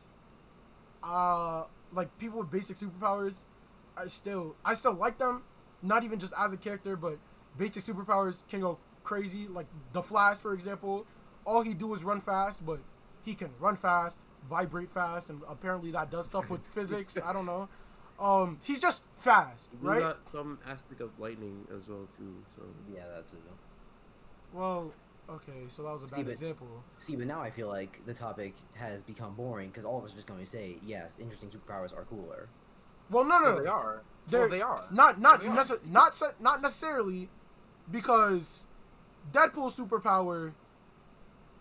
uh 1.03 1.63
like 1.93 2.17
people 2.17 2.39
with 2.39 2.51
basic 2.51 2.77
superpowers. 2.77 3.35
I 3.97 4.07
still 4.07 4.55
I 4.65 4.73
still 4.73 4.93
like 4.93 5.17
them, 5.17 5.43
not 5.81 6.03
even 6.03 6.19
just 6.19 6.33
as 6.37 6.53
a 6.53 6.57
character, 6.57 6.95
but 6.95 7.17
basic 7.57 7.83
superpowers 7.83 8.43
can 8.49 8.61
go 8.61 8.77
crazy, 9.03 9.47
like 9.47 9.67
the 9.93 10.01
Flash, 10.01 10.37
for 10.37 10.53
example, 10.53 11.05
all 11.45 11.61
he 11.61 11.73
do 11.73 11.93
is 11.93 12.03
run 12.03 12.19
fast, 12.21 12.65
but 12.65 12.79
he 13.23 13.33
can 13.35 13.49
run 13.59 13.75
fast, 13.77 14.17
vibrate 14.49 14.89
fast, 14.91 15.29
and 15.29 15.41
apparently 15.47 15.91
that 15.91 16.09
does 16.11 16.25
stuff 16.25 16.49
with 16.49 16.65
physics. 16.73 17.17
I 17.23 17.31
don't 17.33 17.45
know. 17.45 17.69
Um, 18.19 18.59
he's 18.63 18.79
just 18.79 19.01
fast, 19.15 19.69
We 19.81 19.89
right? 19.89 19.99
got 19.99 20.19
some 20.31 20.57
aspect 20.67 21.01
of 21.01 21.11
lightning 21.19 21.67
as 21.75 21.87
well 21.89 22.07
too. 22.17 22.35
So 22.55 22.63
Yeah, 22.93 23.03
that's 23.13 23.31
too. 23.31 23.37
Well, 24.53 24.91
okay, 25.29 25.65
so 25.69 25.83
that 25.83 25.91
was 25.93 26.03
a 26.03 26.07
See, 26.09 26.15
bad 26.17 26.25
but- 26.25 26.31
example. 26.31 26.67
See, 26.99 27.15
but 27.15 27.27
now 27.27 27.41
I 27.41 27.51
feel 27.51 27.67
like 27.67 27.99
the 28.05 28.13
topic 28.13 28.53
has 28.75 29.03
become 29.03 29.33
boring 29.35 29.69
because 29.69 29.83
all 29.85 29.97
of 29.99 30.05
us 30.05 30.11
are 30.13 30.15
just 30.15 30.27
going 30.27 30.39
to 30.39 30.45
say, 30.45 30.77
yes, 30.85 31.11
interesting 31.19 31.49
superpowers 31.49 31.95
are 31.95 32.03
cooler. 32.05 32.47
Well, 33.09 33.23
no, 33.23 33.39
no, 33.39 33.55
no. 33.55 33.61
they 33.61 33.67
are. 33.67 34.01
They're- 34.27 34.39
Well, 34.41 34.49
they 34.49 34.61
are. 34.61 34.85
Not 34.91 35.19
not 35.19 35.41
They 35.41 35.47
are. 35.47 35.55
nece- 35.55 35.85
not 35.85 36.15
se- 36.15 36.33
not 36.39 36.61
necessarily 36.61 37.29
because 37.91 38.65
Deadpool's 39.31 39.77
superpower 39.77 40.53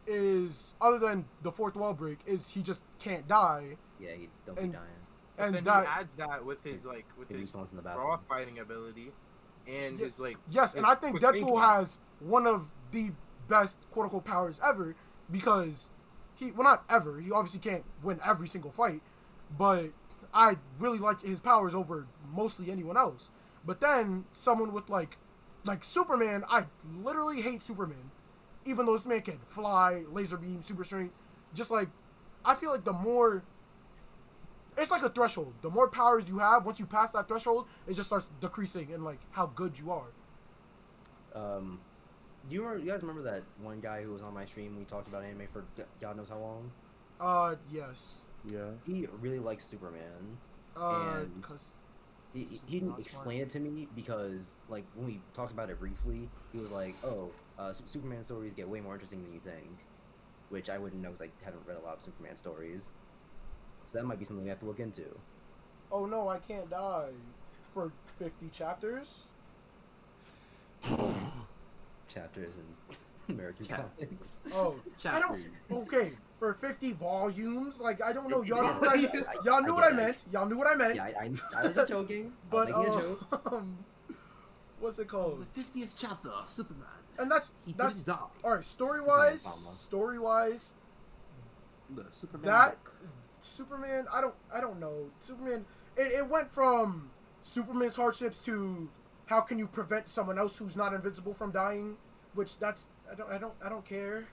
is 0.07 0.75
other 0.81 0.99
than 0.99 1.25
the 1.43 1.51
fourth 1.53 1.75
wall 1.77 1.95
break 1.95 2.19
is 2.27 2.51
he 2.51 2.63
just 2.63 2.81
can't 2.99 3.27
die 3.27 3.77
Yeah, 3.99 4.13
he 4.13 4.29
don't 4.45 4.59
And- 4.59 4.73
be 4.73 4.77
dying. 4.79 4.89
But 5.37 5.47
and 5.47 5.55
then 5.57 5.65
that 5.65 5.81
he 5.83 5.89
adds 5.89 6.15
that 6.17 6.45
with 6.45 6.63
his 6.63 6.85
like 6.85 7.07
with 7.19 7.29
his 7.29 7.51
respawns 7.51 7.71
in 7.73 7.77
the 7.79 7.83
raw 7.83 8.19
fighting 8.29 8.59
ability 8.61 9.13
and 9.67 9.99
Yeah. 9.99 10.05
his 10.07 10.21
like 10.21 10.37
yes 10.49 10.75
and 10.75 10.87
I 10.87 10.95
think 10.95 11.17
Deadpool 11.21 11.33
thinking. 11.33 11.59
has 11.59 11.99
one 12.21 12.47
of 12.47 12.71
the 12.93 13.13
best 13.49 13.79
quote 13.91 14.05
unquote 14.05 14.25
powers 14.25 14.61
ever 14.63 14.95
because 15.31 15.91
he 16.35 16.53
well 16.53 16.63
not 16.65 16.85
ever 16.89 17.21
he 17.21 17.33
obviously 17.33 17.59
can't 17.61 17.85
win 18.03 18.21
every 18.25 18.47
single 18.47 18.71
fight 18.71 19.01
but 19.59 19.91
I 20.35 20.57
really 20.79 20.99
like 20.99 21.23
his 21.23 21.41
powers 21.41 21.75
over 21.75 22.07
mostly 22.33 22.71
anyone 22.71 22.97
else 22.97 23.31
but 23.65 23.81
then 23.81 24.25
someone 24.33 24.73
with 24.73 24.91
like 24.91 25.17
like 25.65 25.85
Superman 25.85 26.45
I 26.49 26.67
literally 27.03 27.41
hate 27.41 27.63
Superman 27.63 28.11
even 28.67 28.87
though 28.87 28.95
this 28.95 29.07
man 29.07 29.23
can 29.23 29.39
fly 29.47 30.03
laser 30.11 30.37
beam 30.37 30.63
super 30.63 30.85
strength 30.85 31.15
just 31.55 31.71
like 31.71 31.89
I 32.45 32.55
feel 32.55 32.71
like 32.71 32.85
the 32.85 32.93
more 32.93 33.43
it's 34.77 34.91
like 34.91 35.03
a 35.03 35.09
threshold. 35.09 35.55
The 35.63 35.71
more 35.71 35.89
powers 35.89 36.29
you 36.29 36.39
have, 36.39 36.65
once 36.65 36.81
you 36.81 36.87
pass 36.87 37.13
that 37.13 37.29
threshold, 37.29 37.67
it 37.87 37.95
just 37.95 38.09
starts 38.09 38.27
decreasing 38.41 38.91
in 38.91 39.05
like 39.05 39.21
how 39.31 39.47
good 39.47 39.79
you 39.79 39.93
are. 39.93 40.09
Um, 41.35 41.81
do 42.49 42.55
you 42.55 42.63
remember? 42.63 42.85
You 42.85 42.91
guys 42.93 43.03
remember 43.03 43.23
that 43.23 43.43
one 43.63 43.81
guy 43.81 44.03
who 44.03 44.13
was 44.13 44.23
on 44.23 44.35
my 44.35 44.47
stream? 44.47 44.77
We 44.79 44.85
talked 44.85 45.09
about 45.09 45.23
anime 45.23 45.47
for 45.53 45.65
God 46.01 46.17
knows 46.17 46.29
how 46.29 46.39
long. 46.39 46.71
Uh, 47.21 47.55
yes. 47.73 48.17
Yeah. 48.51 48.71
He 48.87 49.07
really 49.21 49.39
likes 49.39 49.65
Superman. 49.65 50.39
Uh, 50.77 51.19
And- 51.21 51.43
cause 51.43 51.65
He, 52.33 52.45
he- 52.45 52.61
didn't 52.69 52.91
not 52.91 52.99
explain 53.01 53.41
it 53.43 53.51
to 53.51 53.61
me 53.61 53.87
because, 53.95 54.57
like, 54.69 54.85
when 54.95 55.07
we 55.07 55.21
talked 55.35 55.53
about 55.53 55.71
it 55.71 55.79
briefly, 55.79 56.29
he 56.53 56.59
was 56.59 56.71
like, 56.73 56.97
"Oh, 57.05 57.31
uh, 57.59 57.73
Superman 57.73 58.25
stories 58.25 58.55
get 58.55 58.69
way 58.69 58.81
more 58.81 58.95
interesting 58.95 59.23
than 59.23 59.33
you 59.33 59.41
think," 59.41 59.79
which 60.49 60.69
I 60.69 60.79
wouldn't 60.79 61.01
know 61.01 61.11
because 61.11 61.23
I 61.29 61.45
haven't 61.45 61.65
read 61.67 61.77
a 61.77 61.81
lot 61.81 61.99
of 61.99 62.03
Superman 62.03 62.37
stories. 62.37 62.91
So 63.87 63.99
that 63.99 64.05
might 64.05 64.19
be 64.19 64.25
something 64.25 64.43
we 64.43 64.51
have 64.51 64.59
to 64.61 64.67
look 64.67 64.81
into. 64.81 65.05
oh 65.93 66.07
no, 66.07 66.29
I 66.29 66.39
can't 66.39 66.69
die 66.69 67.13
for 67.73 67.93
fifty 68.19 68.49
chapters. 68.49 69.27
Chapters 72.09 72.55
in 72.57 72.97
American 73.29 73.67
Chap- 73.67 73.91
comics. 73.99 74.39
Oh, 74.55 74.77
I 75.05 75.21
don't. 75.21 75.37
Chapters. 75.37 75.47
Okay, 75.73 76.13
for 76.39 76.55
fifty 76.55 76.93
volumes, 76.93 77.79
like 77.81 78.03
I 78.03 78.13
don't 78.13 78.29
know. 78.29 78.43
Y'all 78.45 78.63
knew 78.63 78.81
what 78.81 78.89
I, 78.89 78.95
I- 78.95 79.45
y'all 79.45 79.63
knew 79.63 79.73
I 79.73 79.75
what 79.75 79.85
I 79.85 79.91
get 79.91 79.93
it. 79.93 79.97
meant. 80.03 80.25
Y'all 80.33 80.47
knew 80.47 80.59
what 80.59 80.67
I 80.67 80.75
meant. 80.75 80.95
Yeah, 80.97 81.05
I, 81.05 81.09
I, 81.09 81.31
I 81.57 81.67
was 81.67 81.75
just 81.77 81.89
joking. 81.97 82.33
but 82.51 82.71
I 82.73 82.79
was 82.79 82.89
making 82.89 82.99
a 82.99 83.03
joke. 83.03 83.43
uh, 83.53 83.57
um, 83.57 83.79
what's 84.81 84.99
it 84.99 85.09
called? 85.09 85.41
The 85.41 85.61
fiftieth 85.63 85.95
chapter, 85.99 86.29
of 86.31 86.49
Superman. 86.49 86.87
And 87.19 87.31
that's 87.31 87.53
that's 87.77 88.01
die. 88.01 88.17
all 88.43 88.55
right. 88.55 88.65
Story 88.65 89.01
wise, 89.01 89.43
story 89.43 90.19
wise, 90.19 90.75
The 91.95 92.05
Superman. 92.11 92.45
that 92.47 92.83
book. 92.85 92.93
Superman, 93.41 94.07
I 94.13 94.21
don't, 94.21 94.35
I 94.53 94.61
don't 94.61 94.81
know. 94.81 95.11
Superman, 95.21 95.65
it, 95.97 96.13
it 96.13 96.29
went 96.29 96.51
from 96.51 97.11
Superman's 97.43 97.95
hardships 97.95 98.41
to 98.41 98.89
how 99.27 99.43
can 99.43 99.59
you 99.59 99.67
prevent 99.69 100.09
someone 100.09 100.39
else 100.39 100.57
who's 100.59 100.75
not 100.77 100.93
invincible 100.95 101.35
from 101.35 101.51
dying, 101.53 101.97
which 102.35 102.59
that's 102.59 102.87
I 103.11 103.15
don't, 103.15 103.31
I 103.31 103.39
don't, 103.39 103.55
I 103.65 103.69
don't 103.69 103.85
care. 103.85 104.29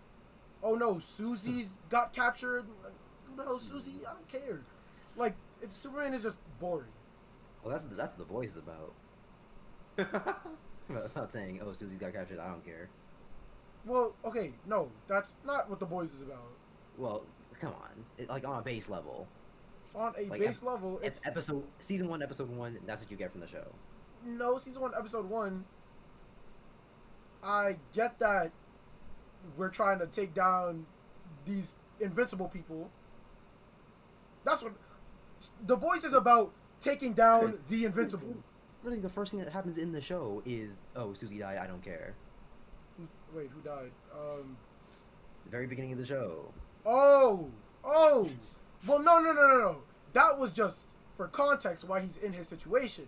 Oh 0.64 0.76
no, 0.76 1.00
Susie's 1.00 1.70
got 1.90 2.14
captured. 2.14 2.66
Who 3.26 3.36
the 3.36 3.44
hell 3.44 3.60
Susie? 3.60 4.02
I 4.08 4.14
don't 4.14 4.28
care. 4.28 4.62
Like, 5.16 5.36
it's 5.62 5.76
Superman 5.76 6.14
is 6.14 6.24
just 6.24 6.38
boring. 6.60 6.88
Well, 7.64 7.72
that's 7.72 7.86
that's 7.86 8.14
the 8.14 8.26
boys 8.26 8.58
about. 8.58 8.94
about. 9.98 10.42
I'm 10.90 11.10
not 11.16 11.32
saying, 11.32 11.60
"Oh, 11.64 11.74
Susie's 11.74 11.98
got 11.98 12.14
captured." 12.14 12.40
I 12.40 12.50
don't 12.50 12.66
care. 12.66 12.90
Well, 13.86 14.14
okay, 14.26 14.54
no, 14.68 14.90
that's 15.08 15.36
not 15.46 15.70
what 15.70 15.80
the 15.80 15.86
boys 15.86 16.14
is 16.14 16.22
about. 16.22 16.52
Well, 16.98 17.24
come 17.60 17.72
on, 17.74 18.06
it, 18.18 18.30
like 18.30 18.46
on 18.48 18.60
a 18.60 18.62
base 18.62 18.88
level. 18.90 19.28
On 19.96 20.14
a 20.18 20.26
Like, 20.28 20.40
base 20.40 20.64
level, 20.64 21.00
It's 21.04 21.20
it's 21.20 21.28
episode 21.28 21.64
season 21.80 22.08
one, 22.08 22.22
episode 22.22 22.50
one. 22.50 22.78
That's 22.86 23.02
what 23.02 23.10
you 23.12 23.18
get 23.18 23.32
from 23.32 23.42
the 23.42 23.48
show. 23.48 23.66
no 24.26 24.58
season 24.58 24.82
one, 24.82 24.92
episode 24.98 25.28
one. 25.30 25.66
I 27.44 27.78
get 27.94 28.20
that 28.20 28.52
we're 29.58 29.70
trying 29.70 30.00
to 30.00 30.08
take 30.08 30.34
down 30.34 30.86
these 31.46 31.74
invincible 32.00 32.48
people. 32.50 32.90
That's 34.44 34.64
what 34.64 34.74
the 35.66 35.76
boys 35.76 36.04
is 36.04 36.14
about 36.14 36.52
taking 36.80 37.14
down 37.14 37.60
the 37.70 37.86
invincible. 37.86 38.36
Really, 38.84 39.00
the 39.00 39.10
first 39.10 39.32
thing 39.32 39.40
that 39.40 39.52
happens 39.52 39.78
in 39.78 39.92
the 39.92 40.02
show 40.02 40.42
is, 40.46 40.78
"Oh, 40.96 41.14
Susie 41.14 41.38
died. 41.38 41.58
I 41.58 41.68
don't 41.68 41.84
care." 41.84 42.14
Wait, 43.34 43.50
who 43.54 43.62
died? 43.62 43.92
Um. 44.14 44.58
The 45.46 45.52
very 45.52 45.68
beginning 45.68 45.92
of 45.94 45.98
the 45.98 46.06
show. 46.06 46.52
Oh, 46.86 47.52
oh. 47.84 48.30
Well, 48.88 49.00
no, 49.00 49.20
no, 49.20 49.34
no, 49.34 49.48
no, 49.48 49.58
no. 49.58 49.84
That 50.14 50.40
was 50.40 50.52
just 50.52 50.88
for 51.18 51.28
context 51.28 51.88
why 51.88 52.02
he's 52.02 52.18
in 52.18 52.34
his 52.34 52.48
situation. 52.48 53.08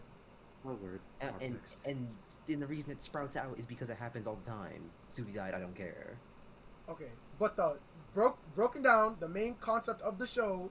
My 0.63 0.71
word. 0.71 0.99
And, 1.19 1.33
and 1.41 1.59
and 1.85 2.07
then 2.47 2.59
the 2.59 2.67
reason 2.67 2.91
it 2.91 3.01
sprouts 3.01 3.35
out 3.37 3.55
is 3.57 3.65
because 3.65 3.89
it 3.89 3.97
happens 3.97 4.27
all 4.27 4.37
the 4.43 4.49
time. 4.49 4.89
Susie 5.11 5.31
died. 5.31 5.53
I 5.53 5.59
don't 5.59 5.75
care. 5.75 6.17
Okay, 6.89 7.09
but 7.39 7.55
the 7.55 7.77
broke 8.13 8.37
broken 8.55 8.81
down, 8.81 9.17
the 9.19 9.27
main 9.29 9.55
concept 9.55 10.01
of 10.01 10.17
the 10.19 10.27
show 10.27 10.69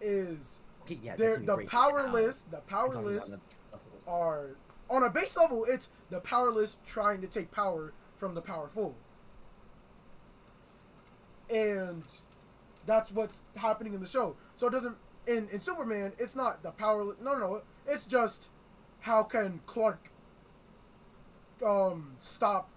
is 0.00 0.60
Okay, 0.84 0.98
yeah. 1.02 1.14
they're 1.16 1.36
that's 1.36 1.46
when 1.46 1.56
we 1.58 1.64
the 1.64 1.70
powerless. 1.70 2.42
The 2.50 2.56
I'm 2.56 2.62
talking 2.68 2.90
about 2.90 3.02
powerless 3.02 3.28
the- 3.30 3.40
the 3.70 3.76
whole- 4.06 4.14
are 4.22 4.56
on 4.90 5.02
a 5.02 5.10
base 5.10 5.36
level. 5.36 5.64
It's 5.64 5.90
the 6.10 6.20
powerless 6.20 6.78
trying 6.86 7.20
to 7.20 7.26
take 7.26 7.50
power 7.50 7.92
from 8.16 8.34
the 8.34 8.42
powerful, 8.42 8.94
and 11.50 12.02
that's 12.86 13.10
what's 13.12 13.42
happening 13.56 13.94
in 13.94 14.00
the 14.00 14.06
show. 14.06 14.36
So 14.56 14.66
it 14.68 14.70
doesn't 14.70 14.96
in 15.26 15.48
in 15.50 15.60
Superman. 15.60 16.12
It's 16.18 16.34
not 16.34 16.62
the 16.62 16.70
powerless. 16.70 17.16
No, 17.20 17.32
no, 17.34 17.38
no. 17.38 17.62
It's 17.86 18.04
just 18.06 18.48
how 19.00 19.22
can 19.24 19.60
Clark 19.66 20.10
um 21.62 22.16
stop 22.20 22.68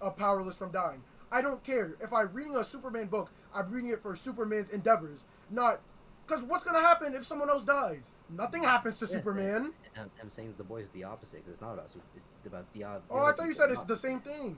a 0.00 0.10
powerless 0.10 0.56
from 0.56 0.70
dying. 0.72 1.02
I 1.30 1.40
don't 1.42 1.62
care 1.64 1.94
if 2.00 2.12
I'm 2.12 2.32
reading 2.32 2.54
a 2.56 2.64
Superman 2.64 3.06
book. 3.06 3.30
I'm 3.54 3.70
reading 3.70 3.90
it 3.90 4.02
for 4.02 4.14
Superman's 4.16 4.70
endeavors, 4.70 5.20
not 5.50 5.80
because 6.26 6.42
what's 6.42 6.64
gonna 6.64 6.80
happen 6.80 7.14
if 7.14 7.24
someone 7.24 7.50
else 7.50 7.62
dies? 7.64 8.10
Nothing 8.30 8.62
happens 8.62 8.98
to 8.98 9.04
Yes, 9.06 9.12
Superman. 9.14 9.72
I'm, 9.96 10.10
I'm 10.20 10.30
saying 10.30 10.54
the 10.56 10.64
boy 10.64 10.78
is 10.80 10.88
the 10.90 11.04
opposite. 11.04 11.44
'cause 11.44 11.52
it's 11.52 11.60
not 11.60 11.74
about 11.74 11.90
Su- 11.90 12.00
it's 12.16 12.26
about 12.46 12.72
the. 12.72 12.84
Uh, 12.84 12.98
Oh, 13.10 13.24
I 13.24 13.32
thought 13.32 13.46
you 13.46 13.54
said 13.54 13.70
it's 13.70 13.82
the 13.82 13.96
same 13.96 14.20
thing. 14.20 14.56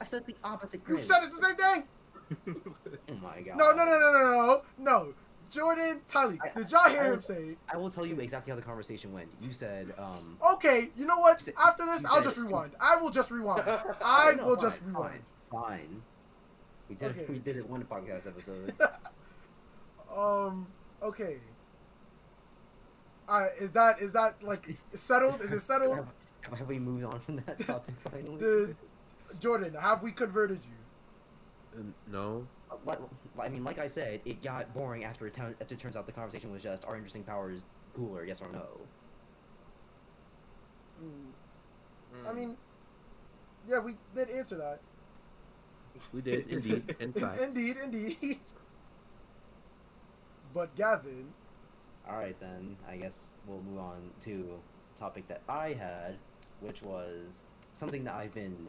I 0.00 0.04
said 0.04 0.24
the 0.26 0.36
opposite. 0.44 0.80
You 0.88 0.98
said 0.98 1.18
it's 1.24 1.38
the 1.38 1.46
same 1.46 1.56
thing. 1.56 1.84
Oh 3.08 3.14
my 3.14 3.40
god. 3.42 3.56
No, 3.56 3.72
no, 3.72 3.84
no, 3.84 3.98
no, 3.98 4.12
no, 4.12 4.22
no, 4.22 4.62
no. 4.78 5.14
Jordan, 5.50 6.00
Tylee, 6.08 6.38
I- 6.42 6.50
did 6.58 6.70
y'all 6.70 6.88
hear 6.88 7.02
I- 7.02 7.12
him 7.14 7.22
say? 7.22 7.56
I 7.72 7.76
will 7.76 7.90
tell 7.90 8.06
you 8.06 8.18
exactly 8.20 8.50
how 8.52 8.56
the 8.56 8.62
conversation 8.62 9.12
went. 9.12 9.28
You 9.40 9.52
said, 9.52 9.92
um. 9.98 10.38
Okay, 10.54 10.90
you 10.96 11.06
know 11.06 11.18
what? 11.18 11.40
Said- 11.42 11.54
After 11.58 11.84
this, 11.86 12.04
I'll 12.04 12.22
just 12.22 12.36
it's- 12.36 12.46
rewind. 12.46 12.72
I 12.80 12.96
will 12.96 13.10
just 13.10 13.30
rewind. 13.30 13.62
I 14.04 14.34
No, 14.36 14.46
will 14.46 14.56
fine, 14.56 14.64
just 14.64 14.80
rewind. 14.86 15.20
Fine. 15.50 15.62
fine. 15.62 16.02
We 16.88 16.94
did. 16.96 17.10
Okay. 17.10 17.26
We 17.28 17.38
did 17.38 17.56
it 17.56 17.68
one 17.68 17.84
podcast 17.84 18.26
episode. 18.26 18.74
Um. 20.12 20.66
Okay. 21.00 21.36
Uh, 23.28 23.46
is 23.60 23.70
that 23.72 24.00
is 24.00 24.10
that 24.12 24.42
like 24.42 24.76
settled? 24.92 25.40
Is 25.40 25.52
it 25.52 25.60
settled? 25.60 25.96
have, 26.48 26.58
have 26.58 26.66
we 26.68 26.80
moved 26.80 27.04
on 27.04 27.20
from 27.20 27.36
that 27.46 27.60
topic 27.64 27.94
finally? 28.10 28.36
The 28.38 28.74
Jordan, 29.38 29.74
have 29.74 30.02
we 30.02 30.10
converted 30.10 30.58
you? 30.64 31.80
Uh, 31.80 31.84
no. 32.10 32.46
Like, 32.84 32.98
I 33.38 33.48
mean, 33.48 33.64
like 33.64 33.78
I 33.78 33.86
said, 33.86 34.20
it 34.24 34.42
got 34.42 34.72
boring 34.74 35.04
after 35.04 35.26
it, 35.26 35.34
turn- 35.34 35.54
after 35.60 35.74
it 35.74 35.80
turns 35.80 35.96
out 35.96 36.06
the 36.06 36.12
conversation 36.12 36.52
was 36.52 36.62
just, 36.62 36.84
"Are 36.84 36.94
interesting 36.96 37.24
powers 37.24 37.64
cooler? 37.94 38.24
Yes 38.24 38.40
or 38.40 38.48
no?" 38.52 38.66
Mm, 41.02 42.28
I 42.28 42.32
mean, 42.32 42.56
yeah, 43.66 43.78
we 43.78 43.96
did 44.14 44.30
answer 44.30 44.56
that. 44.56 44.80
We 46.12 46.20
did 46.20 46.48
indeed. 46.48 46.94
In 47.00 47.12
fact. 47.12 47.40
indeed, 47.40 47.76
indeed. 47.82 48.38
but 50.54 50.74
Gavin, 50.76 51.32
All 52.08 52.16
right, 52.16 52.38
then. 52.40 52.76
I 52.88 52.96
guess 52.96 53.28
we'll 53.46 53.62
move 53.62 53.78
on 53.78 54.10
to 54.22 54.58
a 54.96 54.98
topic 54.98 55.26
that 55.28 55.42
I 55.48 55.72
had, 55.72 56.16
which 56.60 56.82
was 56.82 57.44
something 57.72 58.04
that 58.04 58.14
I've 58.14 58.34
been 58.34 58.68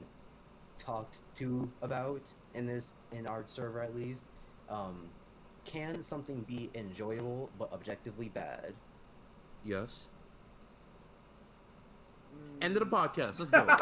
talked 0.81 1.19
to 1.35 1.69
about 1.81 2.21
in 2.55 2.65
this 2.65 2.93
in 3.11 3.27
our 3.27 3.43
server 3.47 3.81
at 3.81 3.95
least. 3.95 4.25
Um, 4.69 5.09
can 5.65 6.01
something 6.01 6.41
be 6.41 6.69
enjoyable 6.75 7.49
but 7.59 7.71
objectively 7.71 8.29
bad? 8.29 8.73
Yes. 9.63 10.07
Mm, 12.33 12.63
End 12.65 12.77
of 12.77 12.89
the 12.89 12.95
podcast. 12.97 13.39
Let's 13.39 13.51
go. 13.51 13.65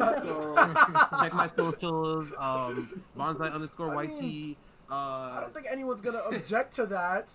Um, 0.00 0.74
so, 0.76 1.18
check 1.20 1.34
my 1.34 1.46
socials. 1.48 2.32
Um, 2.38 3.02
Bonzai 3.16 3.52
underscore 3.52 3.94
I 3.96 4.04
YT. 4.04 4.20
mean, 4.20 4.56
uh, 4.90 4.94
I 4.94 5.38
don't 5.40 5.52
think 5.54 5.66
anyone's 5.70 6.00
gonna 6.00 6.22
object 6.32 6.74
to 6.76 6.86
that. 6.86 7.32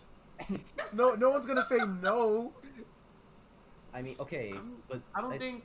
No, 0.91 1.13
no 1.15 1.29
one's 1.29 1.45
gonna 1.45 1.63
say 1.63 1.77
no. 2.01 2.51
I 3.93 4.01
mean, 4.01 4.15
okay, 4.19 4.53
but 4.89 5.01
I 5.13 5.21
don't 5.21 5.33
I- 5.33 5.37
think. 5.37 5.63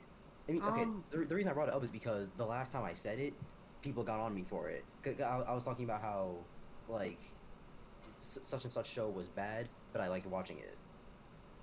I 0.49 0.51
mean, 0.53 0.63
okay. 0.63 0.81
Um, 0.83 1.03
the, 1.11 1.17
the 1.19 1.35
reason 1.35 1.51
I 1.51 1.53
brought 1.53 1.67
it 1.69 1.73
up 1.73 1.83
is 1.83 1.89
because 1.89 2.29
the 2.37 2.45
last 2.45 2.71
time 2.71 2.83
I 2.83 2.93
said 2.93 3.19
it, 3.19 3.33
people 3.81 4.03
got 4.03 4.19
on 4.19 4.33
me 4.33 4.43
for 4.49 4.69
it. 4.69 4.83
I, 5.21 5.43
I 5.47 5.53
was 5.53 5.63
talking 5.63 5.85
about 5.85 6.01
how, 6.01 6.35
like, 6.87 7.19
s- 8.19 8.39
such 8.43 8.63
and 8.63 8.73
such 8.73 8.89
show 8.89 9.09
was 9.09 9.27
bad, 9.27 9.69
but 9.93 10.01
I 10.01 10.07
liked 10.07 10.25
watching 10.27 10.57
it. 10.57 10.77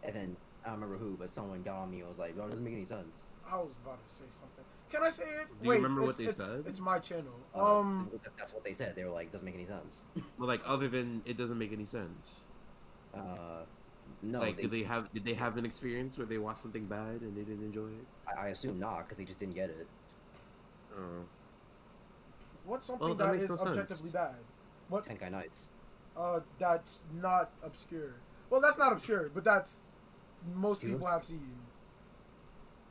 And 0.02 0.14
then 0.14 0.36
I 0.64 0.70
don't 0.70 0.80
remember 0.80 0.96
who, 1.02 1.16
but 1.18 1.32
someone 1.32 1.62
got 1.62 1.76
on 1.76 1.90
me 1.90 2.00
and 2.00 2.08
was 2.08 2.18
like, 2.18 2.34
"Oh, 2.38 2.44
it 2.46 2.48
doesn't 2.50 2.64
make 2.64 2.74
any 2.74 2.84
sense." 2.84 3.26
I 3.50 3.58
was 3.58 3.72
about 3.84 4.06
to 4.06 4.14
say 4.14 4.24
something. 4.32 4.64
Can 4.90 5.02
I 5.02 5.10
say 5.10 5.24
it? 5.24 5.48
Do 5.48 5.64
you 5.64 5.70
Wait, 5.70 5.76
remember 5.76 6.02
what 6.02 6.10
it's, 6.10 6.18
they 6.18 6.24
it's, 6.26 6.36
said? 6.36 6.64
It's 6.66 6.80
my 6.80 6.98
channel. 7.00 7.34
Uh, 7.54 7.78
Um, 7.80 8.10
that's 8.38 8.52
what 8.54 8.62
they 8.64 8.72
said. 8.72 8.94
They 8.94 9.04
were 9.04 9.10
like, 9.10 9.32
"Doesn't 9.32 9.44
make 9.44 9.54
any 9.56 9.66
sense." 9.66 10.04
Well, 10.38 10.46
like 10.48 10.60
other 10.64 10.88
than 10.88 11.22
it 11.26 11.36
doesn't 11.36 11.58
make 11.58 11.72
any 11.72 11.84
sense. 11.86 12.42
Uh, 13.14 13.64
no, 14.22 14.40
like, 14.40 14.56
they, 14.56 14.62
did 14.62 14.70
they 14.70 14.82
have 14.82 15.12
did 15.12 15.24
they 15.24 15.34
have 15.34 15.56
an 15.56 15.64
experience 15.66 16.16
where 16.18 16.26
they 16.26 16.38
watched 16.38 16.60
something 16.60 16.86
bad 16.86 17.20
and 17.20 17.36
they 17.36 17.42
didn't 17.42 17.64
enjoy 17.64 17.86
it? 17.88 18.06
I, 18.26 18.46
I 18.46 18.48
assume 18.48 18.78
not 18.80 18.98
because 19.04 19.18
they 19.18 19.24
just 19.24 19.38
didn't 19.38 19.54
get 19.54 19.70
it. 19.70 19.86
Uh, 20.96 21.00
what's 22.64 22.86
something 22.86 23.06
Well, 23.08 23.14
that 23.16 23.24
that 23.26 23.32
makes 23.32 23.44
is 23.44 23.50
no 23.50 23.56
sense. 23.56 23.70
objectively 23.70 24.10
bad? 24.10 24.34
What? 24.88 25.04
Tenkai 25.04 25.30
Knights. 25.30 25.68
Uh, 26.16 26.40
that's 26.58 27.00
not 27.20 27.50
obscure. 27.62 28.14
Well, 28.48 28.60
that's 28.60 28.78
not 28.78 28.92
obscure, 28.92 29.30
but 29.34 29.44
that's 29.44 29.78
most 30.54 30.80
Too 30.80 30.92
people 30.92 31.06
have 31.08 31.24
seen. 31.24 31.42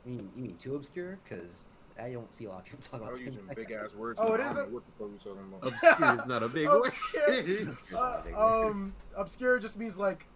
You 0.04 0.12
mean 0.12 0.30
you 0.36 0.42
mean 0.42 0.56
too 0.56 0.76
obscure? 0.76 1.18
Because 1.24 1.66
I 2.00 2.10
don't 2.12 2.32
see 2.34 2.44
a 2.44 2.50
lot 2.50 2.58
of 2.60 2.64
people 2.66 2.78
talking 2.82 3.00
I 3.00 3.02
about 3.08 3.10
was 3.12 3.20
using 3.22 3.42
big 3.54 3.72
ass 3.72 3.94
words. 3.94 4.20
Oh, 4.22 4.34
and 4.34 4.40
it 4.42 4.46
I 4.46 4.50
is 4.50 4.54
don't 4.56 4.66
a- 4.66 4.70
know 4.70 4.74
What 4.74 4.84
the 4.86 4.92
fuck 4.92 5.10
we 5.10 5.18
talking 5.18 5.52
about? 5.52 5.92
obscure 5.96 6.20
is 6.20 6.26
not 6.28 6.42
a 6.42 6.48
big 6.48 6.68
word. 6.68 6.86
Obscure. 6.86 7.22
It's 7.28 7.90
not 7.90 7.98
Uh, 7.98 8.18
a 8.20 8.22
big 8.24 8.34
word. 8.36 8.66
um, 8.70 8.94
obscure 9.16 9.58
just 9.58 9.76
means 9.76 9.96
like 9.96 10.26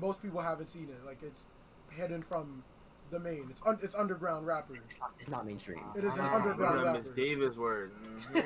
most 0.00 0.22
people 0.22 0.40
haven't 0.40 0.68
seen 0.70 0.88
it. 0.88 1.04
Like 1.06 1.22
it's 1.22 1.46
hidden 1.90 2.22
from 2.22 2.62
the 3.10 3.18
main. 3.18 3.46
It's 3.50 3.62
un- 3.64 3.78
it's 3.82 3.94
underground 3.94 4.46
rapper. 4.46 4.76
It's 4.76 4.98
not, 5.00 5.10
it's 5.18 5.28
not 5.28 5.46
mainstream. 5.46 5.80
It 5.96 6.04
is 6.04 6.14
an 6.14 6.20
Ah, 6.22 6.36
underground 6.36 6.76
look 6.78 6.86
at 6.86 7.00
Miss. 7.00 7.08
Davis 7.10 7.56
word. 7.56 7.92
Oh 8.34 8.40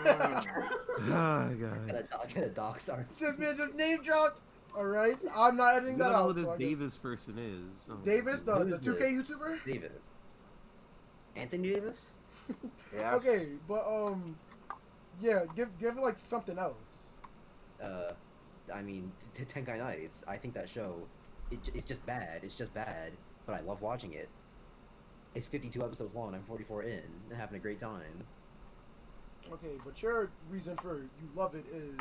Gotta, 1.09 1.55
god. 1.57 2.09
doc- 2.11 2.35
gotta 2.35 2.49
dox 2.51 2.89
our 2.89 3.07
This 3.19 3.39
man 3.39 3.57
just 3.57 3.75
name 3.75 4.03
dropped. 4.03 4.43
All 4.77 4.87
right, 4.87 5.23
I'm 5.37 5.57
not 5.57 5.75
editing 5.75 5.95
You 5.95 5.99
that 5.99 6.05
don't 6.05 6.13
know 6.13 6.19
out. 6.19 6.27
who 6.29 6.33
this 6.35 6.45
so 6.45 6.51
I 6.53 6.57
guess- 6.57 6.69
Davis 6.69 6.97
person 6.99 7.39
is. 7.39 7.91
Oh. 7.91 7.97
Davis, 8.05 8.41
the 8.41 8.65
the 8.65 8.79
2K 8.79 9.17
this? 9.17 9.31
YouTuber. 9.31 9.65
Davis. 9.67 9.91
Anthony 11.37 11.71
Davis? 11.73 12.07
Yes. 12.95 13.15
Okay, 13.15 13.47
but 13.67 13.87
um, 13.87 14.37
yeah, 15.21 15.45
give 15.57 15.77
give 15.79 15.97
like 15.97 16.19
something 16.19 16.59
else. 16.59 16.75
Uh, 17.83 18.13
I 18.73 18.83
mean, 18.83 19.11
t- 19.35 19.45
t- 19.45 19.61
Tenkai 19.61 19.79
Knights. 19.79 20.25
I 20.29 20.37
think 20.37 20.53
that 20.55 20.69
show, 20.69 20.97
it, 21.53 21.71
it's 21.75 21.85
just 21.85 22.05
bad. 22.07 22.41
It's 22.43 22.55
just 22.55 22.73
bad, 22.75 23.13
but 23.47 23.55
I 23.55 23.61
love 23.61 23.83
watching 23.83 24.13
it. 24.13 24.29
It's 25.35 25.47
52 25.47 25.83
episodes 25.83 26.15
long. 26.15 26.35
I'm 26.35 26.43
44 26.45 26.83
in 26.83 27.03
and 27.31 27.39
having 27.39 27.57
a 27.57 27.61
great 27.61 27.79
time. 27.79 28.25
Okay, 29.53 29.79
but 29.85 30.01
your 30.03 30.31
reason 30.51 30.77
for 30.77 30.99
you 30.99 31.29
love 31.35 31.55
it 31.55 31.65
is, 31.73 31.97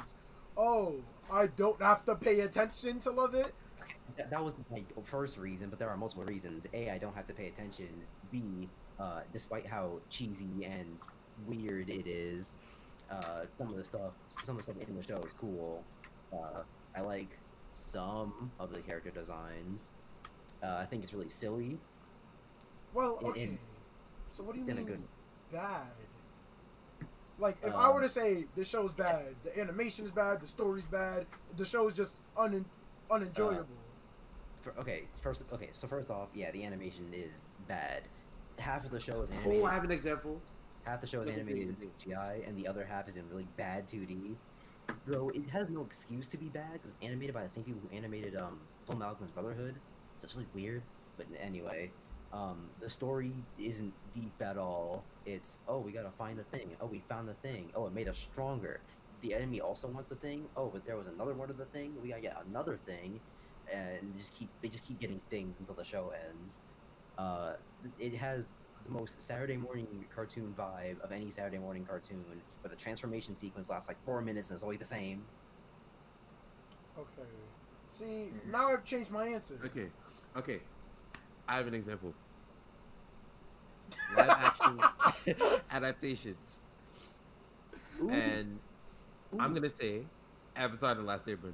oh, 0.57 0.95
I 1.31 1.47
don't 1.47 1.81
have 1.81 2.05
to 2.05 2.15
pay 2.15 2.41
attention 2.41 2.99
to 3.01 3.11
love 3.11 3.33
it. 3.35 3.53
Okay, 3.81 3.93
that, 4.17 4.29
that 4.29 4.43
was 4.43 4.55
my 4.69 4.83
first 5.03 5.37
reason, 5.37 5.69
but 5.69 5.79
there 5.79 5.89
are 5.89 5.97
multiple 5.97 6.23
reasons. 6.23 6.67
A, 6.73 6.89
I 6.89 6.97
don't 6.97 7.15
have 7.15 7.27
to 7.27 7.33
pay 7.33 7.47
attention. 7.47 7.89
B, 8.31 8.69
uh, 8.99 9.21
despite 9.33 9.65
how 9.65 9.99
cheesy 10.09 10.65
and 10.65 10.97
weird 11.47 11.89
it 11.89 12.07
is, 12.07 12.53
uh, 13.09 13.45
some 13.57 13.69
of 13.69 13.75
the 13.75 13.83
stuff, 13.83 14.11
some 14.29 14.57
of 14.57 14.65
the 14.65 14.71
stuff 14.71 14.87
in 14.87 14.95
the 14.95 15.03
show 15.03 15.21
is 15.23 15.33
cool. 15.33 15.83
Uh, 16.31 16.61
I 16.95 17.01
like 17.01 17.37
some 17.73 18.51
of 18.59 18.73
the 18.73 18.79
character 18.81 19.09
designs. 19.11 19.91
Uh, 20.63 20.75
I 20.79 20.85
think 20.85 21.03
it's 21.03 21.13
really 21.13 21.29
silly. 21.29 21.79
Well, 22.93 23.19
okay. 23.23 23.43
in- 23.43 23.59
so 24.29 24.43
what 24.43 24.53
do 24.53 24.59
you 24.61 24.65
in 24.67 24.71
a 24.71 24.75
mean 24.75 24.85
good- 24.85 25.03
bad? 25.51 25.87
Like, 27.39 27.57
if 27.63 27.73
I 27.73 27.89
were 27.89 27.95
Um, 27.95 28.01
to 28.03 28.09
say 28.09 28.45
this 28.55 28.67
show 28.69 28.85
is 28.85 28.93
bad, 28.93 29.35
the 29.43 29.59
animation's 29.59 30.11
bad, 30.11 30.41
the 30.41 30.47
story's 30.47 30.85
bad, 30.85 31.25
the 31.57 31.65
show 31.65 31.87
is 31.87 31.95
just 31.95 32.13
un- 32.37 32.65
unenjoyable. 33.09 33.65
For, 34.61 34.77
okay, 34.77 35.07
first, 35.21 35.43
okay, 35.51 35.71
so 35.73 35.87
first 35.87 36.11
off, 36.11 36.29
yeah, 36.35 36.51
the 36.51 36.63
animation 36.63 37.09
is 37.13 37.41
bad. 37.67 38.03
Half 38.59 38.85
of 38.85 38.91
the 38.91 38.99
show 38.99 39.21
is 39.23 39.31
animated. 39.31 39.63
Oh, 39.63 39.65
I 39.65 39.73
have 39.73 39.83
an 39.83 39.89
example. 39.91 40.39
Half 40.83 41.01
the 41.01 41.07
show 41.07 41.21
is 41.21 41.29
animated 41.29 41.69
in 41.69 41.75
CGI, 41.75 42.43
and 42.47 42.55
the 42.55 42.67
other 42.67 42.85
half 42.85 43.07
is 43.07 43.17
in 43.17 43.27
really 43.29 43.47
bad 43.57 43.87
2D. 43.87 44.35
Though 45.07 45.29
it 45.29 45.49
has 45.49 45.69
no 45.69 45.81
excuse 45.81 46.27
to 46.29 46.37
be 46.37 46.49
bad, 46.49 46.73
because 46.73 46.95
it's 46.95 46.99
animated 47.03 47.33
by 47.33 47.43
the 47.43 47.49
same 47.49 47.63
people 47.63 47.81
who 47.81 47.95
animated 47.95 48.35
um, 48.35 48.59
Full 48.85 49.01
Alchemist 49.01 49.33
Brotherhood. 49.33 49.75
It's 50.13 50.23
actually 50.23 50.45
weird. 50.53 50.83
But 51.17 51.25
anyway, 51.41 51.91
um, 52.33 52.69
the 52.79 52.89
story 52.89 53.33
isn't 53.57 53.93
deep 54.13 54.33
at 54.41 54.57
all. 54.57 55.03
It's, 55.25 55.59
oh, 55.67 55.79
we 55.79 55.91
gotta 55.91 56.11
find 56.17 56.37
the 56.37 56.43
thing. 56.43 56.69
Oh, 56.79 56.85
we 56.85 57.03
found 57.09 57.27
the 57.27 57.33
thing. 57.35 57.69
Oh, 57.75 57.87
it 57.87 57.93
made 57.93 58.07
us 58.07 58.17
stronger. 58.31 58.79
The 59.21 59.33
enemy 59.33 59.61
also 59.61 59.87
wants 59.87 60.09
the 60.09 60.15
thing. 60.15 60.45
Oh, 60.55 60.69
but 60.71 60.85
there 60.85 60.97
was 60.97 61.07
another 61.07 61.33
one 61.33 61.49
of 61.49 61.57
the 61.57 61.65
thing. 61.65 61.93
We 62.01 62.09
got 62.09 62.23
yet 62.23 62.37
another 62.49 62.79
thing. 62.85 63.19
And 63.71 64.13
they 64.13 64.17
just 64.17 64.35
keep 64.37 64.49
they 64.61 64.67
just 64.67 64.85
keep 64.87 64.99
getting 64.99 65.21
things 65.29 65.59
until 65.59 65.75
the 65.75 65.85
show 65.85 66.11
ends. 66.29 66.59
Uh, 67.17 67.53
it 67.99 68.15
has 68.15 68.51
the 68.85 68.91
most 68.91 69.21
Saturday 69.21 69.57
morning 69.57 70.05
cartoon 70.13 70.53
vibe 70.57 70.99
of 71.01 71.11
any 71.11 71.29
Saturday 71.31 71.57
morning 71.57 71.85
cartoon, 71.85 72.23
where 72.61 72.69
the 72.69 72.75
transformation 72.75 73.35
sequence 73.35 73.69
lasts 73.69 73.87
like 73.87 73.97
four 74.05 74.21
minutes 74.21 74.49
and 74.49 74.55
it's 74.57 74.63
always 74.63 74.79
the 74.79 74.85
same. 74.85 75.23
Okay. 76.97 77.27
See, 77.89 78.31
Mhm. 78.33 78.45
now 78.51 78.67
I've 78.69 78.83
changed 78.85 79.11
my 79.11 79.27
answer. 79.27 79.59
Okay, 79.65 79.89
okay. 80.35 80.61
I 81.47 81.55
have 81.55 81.67
an 81.67 81.73
example. 81.73 82.13
Live 84.15 84.29
action 84.29 84.79
adaptations, 85.71 86.61
and 88.09 88.59
I'm 89.39 89.53
gonna 89.53 89.69
say 89.69 90.05
Avatar: 90.55 90.95
The 90.95 91.01
Last 91.01 91.25
Airbender. 91.27 91.53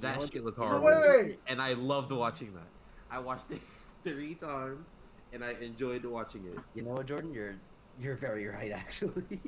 That 0.00 0.20
shit 0.30 0.42
was 0.42 0.54
So 0.56 0.80
wait, 0.80 0.94
wait. 1.00 1.40
and 1.48 1.60
I 1.60 1.74
loved 1.74 2.12
watching 2.12 2.54
that. 2.54 2.68
I 3.10 3.18
watched 3.18 3.50
it 3.50 3.60
three 4.04 4.34
times, 4.34 4.88
and 5.32 5.44
I 5.44 5.52
enjoyed 5.60 6.04
watching 6.04 6.44
it. 6.46 6.58
You 6.74 6.82
know 6.82 6.92
what, 6.92 7.06
Jordan? 7.06 7.32
You're 7.32 7.56
you're 8.00 8.16
very 8.16 8.46
right, 8.46 8.72
actually. 8.72 9.22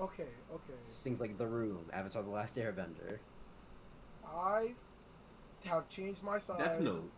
Okay, 0.00 0.28
okay. 0.50 0.78
Things 1.04 1.20
like 1.20 1.36
The 1.36 1.46
Room, 1.46 1.84
Avatar: 1.92 2.22
The 2.22 2.30
Last 2.30 2.56
Airbender. 2.56 3.18
I 4.26 4.72
have 5.66 5.90
changed 5.90 6.22
my 6.22 6.38
side. 6.38 6.58
Death 6.58 6.80
Note. 6.80 7.10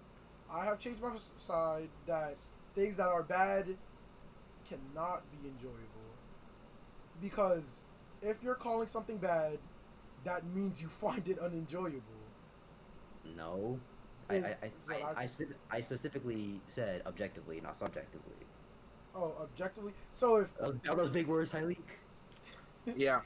I 0.53 0.65
have 0.65 0.81
changed 0.81 1.01
my 1.01 1.15
side 1.39 1.91
that 2.07 2.37
things 2.75 2.97
that 2.97 3.07
are 3.07 3.23
bad 3.23 3.77
cannot 4.69 5.23
be 5.31 5.49
enjoyable. 5.49 5.79
Because 7.21 7.85
if 8.21 8.43
you're 8.43 8.57
calling 8.57 8.89
something 8.89 9.19
bad, 9.19 9.59
that 10.25 10.45
means 10.45 10.83
you 10.83 10.89
find 11.05 11.29
it 11.29 11.39
unenjoyable. 11.39 12.01
No. 13.37 13.79
I, 14.33 14.37
Is- 14.37 14.45
I, 14.45 14.95
I, 14.95 14.97
I, 14.97 15.23
I- 15.25 15.77
I, 15.77 15.81
specifically 15.81 16.61
said 16.69 17.03
objectively, 17.07 17.61
not 17.61 17.77
subjectively. 17.77 18.35
Oh, 19.15 19.35
objectively. 19.43 19.93
So 20.13 20.37
if 20.37 20.57
Are 20.61 20.73
those, 20.73 20.81
are 20.89 20.97
those 20.97 21.11
big 21.11 21.27
words, 21.27 21.53
Tylik? 21.53 21.77
Yeah. 22.97 23.21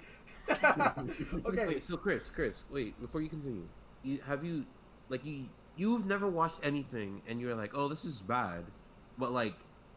okay, 0.50 1.66
Wait, 1.66 1.82
so 1.82 1.96
Chris, 1.96 2.30
Chris, 2.30 2.64
wait, 2.70 2.98
before 3.00 3.20
you 3.20 3.28
continue, 3.28 3.66
you 4.04 4.20
have 4.24 4.44
you 4.44 4.64
like 5.08 5.24
you 5.24 5.46
you've 5.76 6.06
never 6.06 6.28
watched 6.28 6.60
anything 6.62 7.20
and 7.26 7.40
you're 7.40 7.54
like, 7.54 7.76
oh, 7.76 7.88
this 7.88 8.04
is 8.04 8.20
bad, 8.20 8.64
but 9.18 9.32
like 9.32 9.54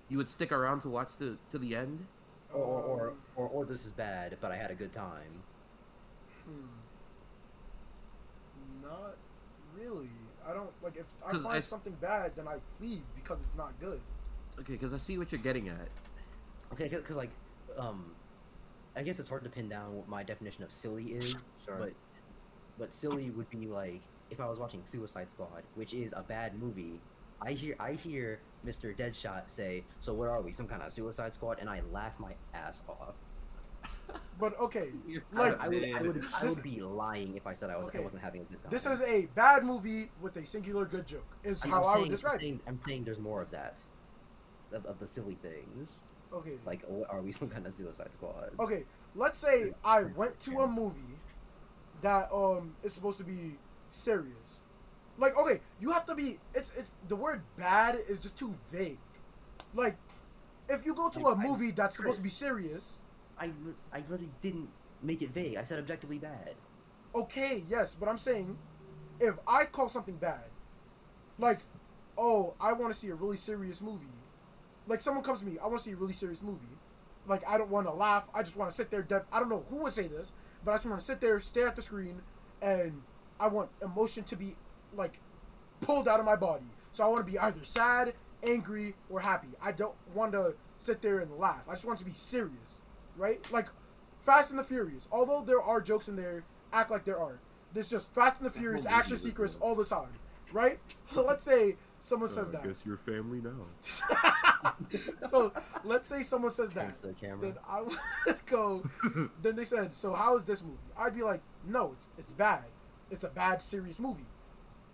you 0.09 0.17
would 0.17 0.27
stick 0.27 0.51
around 0.51 0.81
to 0.81 0.89
watch 0.89 1.17
the 1.17 1.37
to 1.51 1.59
the 1.59 1.75
end? 1.75 2.05
Or, 2.51 2.63
or, 2.63 2.81
or, 2.81 3.09
um, 3.09 3.17
or, 3.35 3.47
or 3.49 3.65
this 3.65 3.85
is 3.85 3.91
bad, 3.91 4.37
but 4.41 4.51
I 4.51 4.55
had 4.55 4.71
a 4.71 4.75
good 4.75 4.91
time. 4.91 5.43
hmm. 6.45 6.65
not 8.81 9.15
really. 9.77 10.09
I 10.49 10.53
don't 10.53 10.69
like 10.81 10.97
if 10.97 11.05
I 11.25 11.31
find 11.33 11.47
I 11.47 11.57
s- 11.57 11.67
something 11.67 11.93
bad, 12.01 12.35
then 12.35 12.47
I 12.47 12.55
leave 12.79 13.03
because 13.15 13.39
it's 13.39 13.55
not 13.57 13.79
good. 13.79 13.99
Okay, 14.59 14.73
because 14.73 14.93
I 14.93 14.97
see 14.97 15.17
what 15.17 15.31
you're 15.31 15.41
getting 15.41 15.69
at. 15.69 15.87
Okay, 16.73 16.87
because, 16.87 17.17
like, 17.17 17.29
um, 17.77 18.11
I 18.95 19.03
guess 19.03 19.19
it's 19.19 19.29
hard 19.29 19.43
to 19.43 19.49
pin 19.49 19.69
down 19.69 19.95
what 19.95 20.07
my 20.07 20.23
definition 20.23 20.63
of 20.63 20.71
silly 20.71 21.13
is, 21.13 21.35
Sorry. 21.55 21.79
but 21.79 21.93
but 22.77 22.93
silly 22.93 23.29
would 23.31 23.49
be 23.49 23.67
like 23.67 24.01
if 24.31 24.39
I 24.39 24.49
was 24.49 24.59
watching 24.59 24.81
Suicide 24.85 25.29
Squad, 25.29 25.63
which 25.75 25.93
is 25.93 26.13
a 26.15 26.23
bad 26.23 26.57
movie. 26.59 26.99
I 27.41 27.53
hear 27.53 27.75
I 27.79 27.93
hear 27.93 28.39
Mr. 28.65 28.95
Deadshot 28.95 29.49
say, 29.49 29.83
"So 30.01 30.13
what 30.13 30.27
are 30.29 30.41
we? 30.41 30.51
Some 30.51 30.67
kind 30.67 30.81
of 30.81 30.91
Suicide 30.91 31.33
Squad?" 31.33 31.59
And 31.59 31.69
I 31.69 31.81
laugh 31.91 32.19
my 32.19 32.33
ass 32.53 32.83
off. 32.89 33.15
But 34.37 34.59
okay, 34.59 34.89
Like- 35.33 35.59
I, 35.59 35.65
I 35.65 35.67
would, 35.67 35.83
I 35.83 35.87
man. 35.93 36.07
would, 36.07 36.25
I 36.41 36.45
would 36.45 36.63
be 36.63 36.81
lying 36.81 37.35
if 37.35 37.45
I 37.47 37.53
said 37.53 37.69
I 37.69 37.77
was, 37.77 37.87
Okay. 37.87 37.99
I 37.99 38.01
wasn't 38.01 38.21
having 38.23 38.41
a 38.41 38.43
good 38.45 38.61
time. 38.61 38.71
this 38.71 38.85
is 38.85 39.01
a 39.01 39.25
bad 39.35 39.63
movie 39.63 40.09
with 40.21 40.35
a 40.37 40.45
singular 40.45 40.85
good 40.85 41.05
joke. 41.07 41.25
Is 41.43 41.59
I'm, 41.63 41.69
how 41.71 41.83
I'm 41.83 41.87
I 41.89 41.93
saying, 41.93 42.01
would 42.03 42.11
describe 42.11 42.33
I'm 42.33 42.37
it. 42.39 42.41
saying, 42.41 42.59
I'm 42.67 42.79
saying 42.87 43.03
there's 43.03 43.19
more 43.19 43.41
of 43.41 43.51
that, 43.51 43.81
of, 44.71 44.85
of 44.85 44.99
the 44.99 45.07
silly 45.07 45.37
things. 45.41 46.03
Okay. 46.33 46.53
Like, 46.65 46.83
are 47.09 47.21
we 47.21 47.31
some 47.39 47.49
kind 47.49 47.65
of 47.65 47.73
Suicide 47.73 48.13
Squad? 48.13 48.51
Okay, 48.59 48.85
let's 49.15 49.39
say 49.39 49.73
I 49.83 50.03
went 50.03 50.39
to 50.41 50.59
a 50.59 50.67
movie 50.67 51.17
that 52.01 52.29
um 52.31 52.75
is 52.83 52.93
supposed 52.93 53.17
to 53.17 53.23
be 53.25 53.57
serious. 53.89 54.61
Like, 55.17 55.35
okay, 55.37 55.59
you 55.81 55.91
have 55.91 56.05
to 56.05 56.15
be. 56.15 56.39
It's 56.55 56.71
it's 56.77 56.93
the 57.09 57.15
word 57.17 57.41
bad 57.57 57.97
is 58.07 58.19
just 58.21 58.37
too 58.37 58.55
vague. 58.71 58.99
Like, 59.73 59.97
if 60.69 60.85
you 60.85 60.93
go 60.93 61.09
to 61.09 61.19
I- 61.27 61.31
a 61.33 61.35
I- 61.35 61.43
movie 61.45 61.71
that's 61.71 61.97
supposed 61.97 62.17
to 62.17 62.23
be 62.23 62.29
serious, 62.29 62.98
I, 63.39 63.51
I 63.93 63.99
literally 64.09 64.29
didn't 64.41 64.69
make 65.01 65.21
it 65.21 65.31
vague. 65.31 65.57
I 65.57 65.63
said 65.63 65.79
objectively 65.79 66.17
bad. 66.17 66.55
okay, 67.15 67.63
yes, 67.67 67.95
but 67.99 68.07
I'm 68.09 68.17
saying, 68.17 68.57
if 69.19 69.35
I 69.47 69.65
call 69.65 69.89
something 69.89 70.17
bad, 70.17 70.45
like, 71.37 71.59
oh, 72.17 72.53
I 72.59 72.73
want 72.73 72.93
to 72.93 72.99
see 72.99 73.07
a 73.09 73.15
really 73.15 73.37
serious 73.37 73.81
movie. 73.81 74.05
Like 74.87 75.01
someone 75.01 75.23
comes 75.23 75.39
to 75.39 75.45
me, 75.45 75.57
I 75.59 75.67
want 75.67 75.79
to 75.79 75.83
see 75.83 75.93
a 75.93 75.95
really 75.95 76.13
serious 76.13 76.41
movie. 76.41 76.77
Like 77.27 77.47
I 77.47 77.57
don't 77.57 77.69
want 77.69 77.87
to 77.87 77.93
laugh. 77.93 78.27
I 78.33 78.43
just 78.43 78.55
want 78.55 78.71
to 78.71 78.75
sit 78.75 78.89
there. 78.91 79.05
I 79.31 79.39
don't 79.39 79.49
know 79.49 79.63
who 79.69 79.77
would 79.83 79.93
say 79.93 80.07
this, 80.07 80.31
but 80.63 80.71
I 80.71 80.75
just 80.75 80.87
want 80.87 80.99
to 80.99 81.05
sit 81.05 81.21
there, 81.21 81.39
stare 81.39 81.67
at 81.67 81.75
the 81.75 81.81
screen, 81.81 82.21
and 82.61 83.01
I 83.39 83.47
want 83.47 83.69
emotion 83.81 84.23
to 84.25 84.35
be 84.35 84.55
like 84.95 85.19
pulled 85.81 86.07
out 86.07 86.19
of 86.19 86.25
my 86.25 86.35
body. 86.35 86.65
So 86.91 87.03
I 87.03 87.07
want 87.07 87.25
to 87.25 87.31
be 87.31 87.37
either 87.37 87.63
sad, 87.63 88.13
angry, 88.43 88.95
or 89.09 89.19
happy. 89.21 89.49
I 89.61 89.71
don't 89.71 89.95
want 90.13 90.33
to 90.33 90.55
sit 90.79 91.01
there 91.01 91.19
and 91.19 91.37
laugh. 91.37 91.63
I 91.67 91.73
just 91.73 91.85
want 91.85 91.99
to 91.99 92.05
be 92.05 92.13
serious, 92.13 92.81
right? 93.19 93.51
Like 93.51 93.67
Fast 94.23 94.49
and 94.49 94.57
the 94.57 94.63
Furious. 94.63 95.07
Although 95.11 95.41
there 95.45 95.61
are 95.61 95.79
jokes 95.81 96.07
in 96.07 96.15
there, 96.15 96.43
act 96.73 96.89
like 96.89 97.05
there 97.05 97.19
aren't. 97.19 97.39
There's 97.73 97.89
just 97.89 98.09
Fast 98.13 98.37
and 98.41 98.47
the 98.47 98.51
Furious 98.51 98.83
movie 98.85 98.95
action 98.95 99.17
secrets 99.17 99.55
all 99.61 99.75
the 99.75 99.85
time, 99.85 100.09
right? 100.51 100.79
Let's 101.15 101.43
say 101.43 101.75
someone 101.99 102.29
says 102.29 102.47
Uh, 102.47 102.51
that. 102.53 102.63
Guess 102.63 102.81
you're 102.85 102.97
family 102.97 103.41
now. 103.41 103.67
so 105.29 105.51
let's 105.83 106.07
say 106.07 106.23
someone 106.23 106.51
says 106.51 106.71
that. 106.73 106.83
Turns 106.85 106.99
to 106.99 107.07
the 107.07 107.13
camera. 107.13 107.41
Then 107.41 107.55
I 107.67 107.81
would 107.81 107.97
go. 108.45 108.83
then 109.41 109.55
they 109.55 109.63
said, 109.63 109.93
"So 109.93 110.13
how 110.13 110.35
is 110.37 110.43
this 110.45 110.61
movie?" 110.63 110.77
I'd 110.97 111.15
be 111.15 111.21
like, 111.23 111.41
"No, 111.67 111.91
it's 111.93 112.07
it's 112.17 112.31
bad. 112.33 112.63
It's 113.11 113.23
a 113.23 113.29
bad 113.29 113.61
serious 113.61 113.99
movie." 113.99 114.25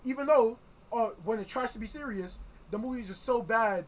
Even 0.03 0.27
though, 0.27 0.57
uh, 0.93 1.09
when 1.23 1.39
it 1.39 1.47
tries 1.47 1.71
to 1.73 1.79
be 1.79 1.85
serious, 1.87 2.39
the 2.71 2.77
movie 2.77 3.01
is 3.01 3.07
just 3.07 3.23
so 3.23 3.41
bad. 3.41 3.85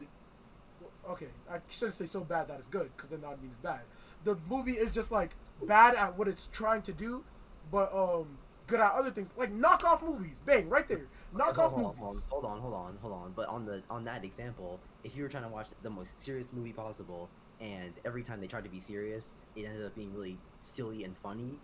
Okay, 1.08 1.28
I 1.50 1.58
shouldn't 1.70 1.96
say 1.96 2.06
so 2.06 2.20
bad 2.20 2.48
that 2.48 2.58
it's 2.58 2.68
good, 2.68 2.90
because 2.96 3.08
then 3.10 3.20
that 3.22 3.30
would 3.30 3.42
mean 3.42 3.50
it's 3.52 3.60
bad. 3.62 3.80
The 4.28 4.36
movie 4.46 4.72
is 4.72 4.92
just 4.92 5.10
like 5.10 5.30
bad 5.66 5.94
at 5.94 6.18
what 6.18 6.28
it's 6.28 6.50
trying 6.52 6.82
to 6.82 6.92
do, 6.92 7.24
but 7.72 7.90
um, 7.94 8.36
good 8.66 8.78
at 8.78 8.92
other 8.92 9.10
things, 9.10 9.30
like 9.38 9.50
knockoff 9.50 10.02
movies. 10.02 10.42
Bang, 10.44 10.68
right 10.68 10.86
there, 10.86 11.06
knockoff 11.34 11.70
hold, 11.70 11.96
on, 11.96 11.96
movies. 11.98 12.26
hold 12.28 12.44
on, 12.44 12.60
hold 12.60 12.74
on, 12.74 12.98
hold 13.00 13.14
on. 13.14 13.32
But 13.34 13.48
on 13.48 13.64
the 13.64 13.82
on 13.88 14.04
that 14.04 14.24
example, 14.24 14.80
if 15.02 15.16
you 15.16 15.22
were 15.22 15.30
trying 15.30 15.44
to 15.44 15.48
watch 15.48 15.68
the 15.82 15.88
most 15.88 16.20
serious 16.20 16.52
movie 16.52 16.74
possible, 16.74 17.30
and 17.58 17.94
every 18.04 18.22
time 18.22 18.42
they 18.42 18.46
tried 18.46 18.64
to 18.64 18.70
be 18.70 18.80
serious, 18.80 19.32
it 19.56 19.64
ended 19.64 19.86
up 19.86 19.94
being 19.94 20.12
really 20.12 20.36
silly 20.60 21.04
and 21.04 21.16
funny, 21.16 21.58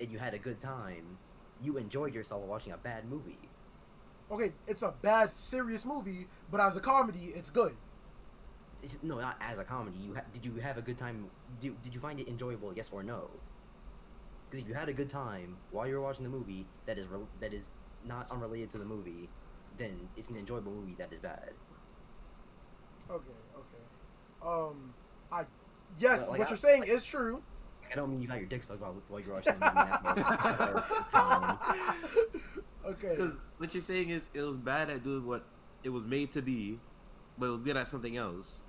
and 0.00 0.10
you 0.10 0.18
had 0.18 0.34
a 0.34 0.38
good 0.38 0.58
time, 0.58 1.18
you 1.62 1.76
enjoyed 1.76 2.16
yourself 2.16 2.40
while 2.40 2.50
watching 2.50 2.72
a 2.72 2.78
bad 2.78 3.04
movie. 3.08 3.38
Okay, 4.28 4.54
it's 4.66 4.82
a 4.82 4.92
bad 5.02 5.32
serious 5.34 5.84
movie, 5.84 6.26
but 6.50 6.60
as 6.60 6.76
a 6.76 6.80
comedy, 6.80 7.32
it's 7.32 7.50
good. 7.50 7.76
It's, 8.82 8.98
no, 9.02 9.20
not 9.20 9.36
as 9.40 9.58
a 9.58 9.64
comedy. 9.64 9.96
You 9.98 10.14
ha- 10.14 10.24
did 10.32 10.44
you 10.44 10.54
have 10.56 10.76
a 10.76 10.82
good 10.82 10.98
time? 10.98 11.26
Did, 11.60 11.80
did 11.82 11.94
you 11.94 12.00
find 12.00 12.18
it 12.18 12.28
enjoyable? 12.28 12.72
Yes 12.74 12.90
or 12.92 13.02
no? 13.02 13.30
Because 14.50 14.60
if 14.62 14.68
you 14.68 14.74
had 14.74 14.88
a 14.88 14.92
good 14.92 15.08
time 15.08 15.56
while 15.70 15.86
you 15.86 15.94
were 15.94 16.00
watching 16.02 16.24
the 16.24 16.30
movie, 16.30 16.66
that 16.86 16.98
is 16.98 17.06
re- 17.06 17.20
that 17.40 17.54
is 17.54 17.72
not 18.04 18.30
unrelated 18.30 18.70
to 18.70 18.78
the 18.78 18.84
movie, 18.84 19.28
then 19.78 20.08
it's 20.16 20.30
an 20.30 20.36
enjoyable 20.36 20.72
movie 20.72 20.94
that 20.98 21.12
is 21.12 21.20
bad. 21.20 21.50
Okay, 23.08 23.30
okay. 23.56 24.46
Um, 24.46 24.92
I 25.30 25.44
yes, 25.98 26.28
like, 26.28 26.38
what 26.40 26.48
I- 26.48 26.50
you're 26.50 26.56
saying 26.56 26.80
like- 26.80 26.90
is 26.90 27.04
true. 27.06 27.42
I 27.90 27.94
don't 27.94 28.10
mean 28.10 28.22
you 28.22 28.28
got 28.28 28.38
your 28.38 28.46
dick 28.46 28.62
sucked 28.62 28.80
while, 28.80 28.94
while 29.08 29.20
you're 29.20 29.34
watching 29.34 29.58
the 29.58 29.66
movie. 29.66 29.74
that 29.74 30.74
was 30.74 30.84
a 30.84 30.88
good 30.88 31.08
time. 31.10 31.58
okay. 32.86 33.08
Because 33.16 33.34
what 33.58 33.74
you're 33.74 33.82
saying 33.82 34.08
is 34.10 34.28
it 34.32 34.40
was 34.40 34.56
bad 34.56 34.88
at 34.90 35.04
doing 35.04 35.26
what 35.26 35.44
it 35.84 35.90
was 35.90 36.04
made 36.04 36.32
to 36.32 36.40
be, 36.42 36.78
but 37.38 37.46
it 37.46 37.50
was 37.50 37.60
good 37.62 37.76
at 37.76 37.88
something 37.88 38.16
else, 38.16 38.60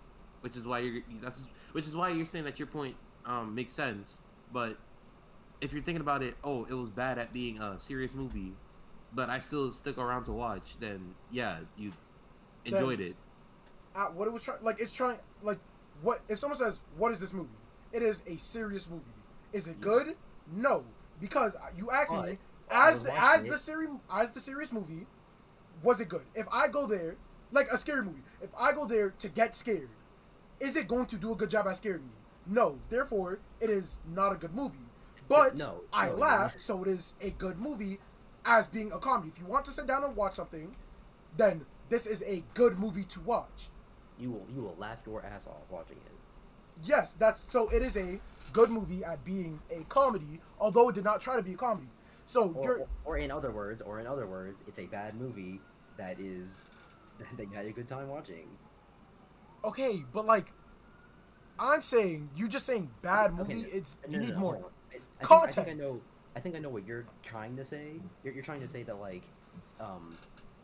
which 0.43 0.57
is 0.57 0.65
why 0.65 0.79
you're 0.79 1.01
that's 1.21 1.47
which 1.71 1.87
is 1.87 1.95
why 1.95 2.09
you're 2.09 2.25
saying 2.25 2.43
that 2.43 2.59
your 2.59 2.67
point 2.67 2.95
um, 3.25 3.55
makes 3.55 3.71
sense. 3.71 4.19
But 4.51 4.77
if 5.61 5.73
you're 5.73 5.81
thinking 5.81 6.01
about 6.01 6.21
it, 6.21 6.35
oh, 6.43 6.65
it 6.65 6.73
was 6.73 6.89
bad 6.89 7.17
at 7.17 7.31
being 7.31 7.59
a 7.59 7.79
serious 7.79 8.13
movie, 8.13 8.51
but 9.13 9.29
I 9.29 9.39
still 9.39 9.71
stick 9.71 9.97
around 9.97 10.25
to 10.25 10.33
watch. 10.33 10.75
Then 10.79 11.15
yeah, 11.31 11.59
you 11.77 11.93
enjoyed 12.65 12.99
it. 12.99 13.15
At 13.95 14.13
what 14.13 14.27
it 14.27 14.31
was 14.33 14.43
trying, 14.43 14.63
like 14.63 14.79
it's 14.79 14.93
trying, 14.93 15.17
like 15.41 15.59
what 16.01 16.21
if 16.27 16.39
someone 16.39 16.59
says, 16.59 16.79
"What 16.97 17.11
is 17.13 17.19
this 17.19 17.33
movie?" 17.33 17.49
It 17.93 18.01
is 18.01 18.21
a 18.27 18.37
serious 18.37 18.89
movie. 18.89 19.03
Is 19.53 19.67
it 19.67 19.77
Yeah. 19.79 19.83
good? 19.83 20.15
No, 20.51 20.83
because 21.21 21.55
you 21.77 21.89
asked 21.91 22.11
me 22.11 22.37
But 22.67 22.75
I 22.75 22.89
as 22.89 22.95
was 22.95 23.03
the, 23.03 23.11
as 23.11 23.17
watching 23.17 23.47
the 23.47 23.53
it. 23.55 23.59
serious 23.59 23.91
as 24.11 24.31
the 24.31 24.39
serious 24.39 24.71
movie, 24.73 25.05
was 25.83 25.99
it 25.99 26.09
good? 26.09 26.23
If 26.35 26.47
I 26.51 26.67
go 26.67 26.87
there, 26.87 27.15
like 27.51 27.67
a 27.71 27.77
scary 27.77 28.03
movie, 28.03 28.23
if 28.41 28.49
I 28.59 28.71
go 28.73 28.85
there 28.85 29.11
to 29.11 29.29
get 29.29 29.55
scared, 29.55 29.89
is 30.59 30.75
it 30.75 30.87
going 30.87 31.05
to 31.07 31.17
do 31.17 31.31
a 31.31 31.35
good 31.35 31.49
job 31.49 31.67
at 31.67 31.77
scaring 31.77 32.03
me? 32.03 32.13
No. 32.45 32.79
Therefore, 32.89 33.39
it 33.59 33.69
is 33.69 33.97
not 34.13 34.31
a 34.33 34.35
good 34.35 34.53
movie. 34.53 34.77
But 35.27 35.55
No, 35.55 35.81
I 35.91 36.07
no, 36.07 36.15
laugh, 36.15 36.53
no. 36.55 36.59
so 36.59 36.81
it 36.83 36.89
is 36.89 37.13
a 37.21 37.29
good 37.31 37.57
movie 37.59 37.99
as 38.45 38.67
being 38.67 38.91
a 38.91 38.99
comedy. 38.99 39.29
If 39.33 39.39
you 39.39 39.45
want 39.45 39.65
to 39.65 39.71
sit 39.71 39.87
down 39.87 40.03
and 40.03 40.15
watch 40.15 40.35
something, 40.35 40.75
then 41.37 41.65
this 41.89 42.05
is 42.05 42.21
a 42.23 42.43
good 42.53 42.77
movie 42.77 43.05
to 43.05 43.21
watch. 43.21 43.69
You 44.19 44.31
will 44.31 44.45
you 44.53 44.61
will 44.61 44.75
laugh 44.77 44.99
your 45.05 45.25
ass 45.25 45.47
off 45.47 45.63
watching 45.69 45.97
it. 45.97 46.11
Yes, 46.83 47.13
that's 47.17 47.43
so 47.49 47.69
it 47.69 47.81
is 47.81 47.95
a 47.95 48.19
good 48.51 48.69
movie 48.69 49.03
at 49.03 49.23
being 49.23 49.59
a 49.71 49.83
comedy, 49.85 50.39
although 50.59 50.89
it 50.89 50.95
did 50.95 51.03
not 51.03 51.21
try 51.21 51.35
to 51.37 51.41
be 51.43 51.53
a 51.53 51.57
comedy. 51.57 51.87
So 52.25 52.51
Or, 52.51 52.63
you're 52.63 52.79
or, 52.79 52.87
or 53.05 53.17
in 53.17 53.31
other 53.31 53.51
words, 53.51 53.81
or 53.81 53.99
in 53.99 54.07
other 54.07 54.27
words, 54.27 54.63
it's 54.67 54.79
a 54.79 54.85
bad 54.85 55.15
movie 55.15 55.59
that 55.97 56.19
is 56.19 56.61
that 57.37 57.43
you 57.49 57.53
had 57.55 57.65
a 57.65 57.71
good 57.71 57.87
time 57.87 58.09
watching. 58.09 58.47
Okay, 59.63 60.03
but 60.13 60.25
like 60.25 60.51
I'm 61.59 61.81
saying, 61.81 62.29
you're 62.35 62.47
just 62.47 62.65
saying 62.65 62.89
bad 63.01 63.31
Okay, 63.39 63.55
movie. 63.55 63.61
no- 63.63 63.69
It's 63.73 63.97
No, 64.07 64.13
you 64.13 64.19
no, 64.19 64.25
need 64.25 64.33
no, 64.35 64.39
more. 64.39 64.55
I, 64.91 64.95
I 65.21 65.25
think, 65.25 65.31
I 65.43 65.51
think 65.51 65.67
I 65.67 65.73
know. 65.73 66.01
I 66.35 66.39
think 66.39 66.55
I 66.55 66.59
know 66.59 66.69
what 66.69 66.85
you're 66.85 67.05
trying 67.23 67.55
to 67.57 67.65
say. 67.65 68.01
You're, 68.23 68.33
you're 68.33 68.43
trying 68.43 68.61
to 68.61 68.67
say 68.67 68.83
that 68.83 68.95
like, 68.99 69.23
um, 69.79 70.17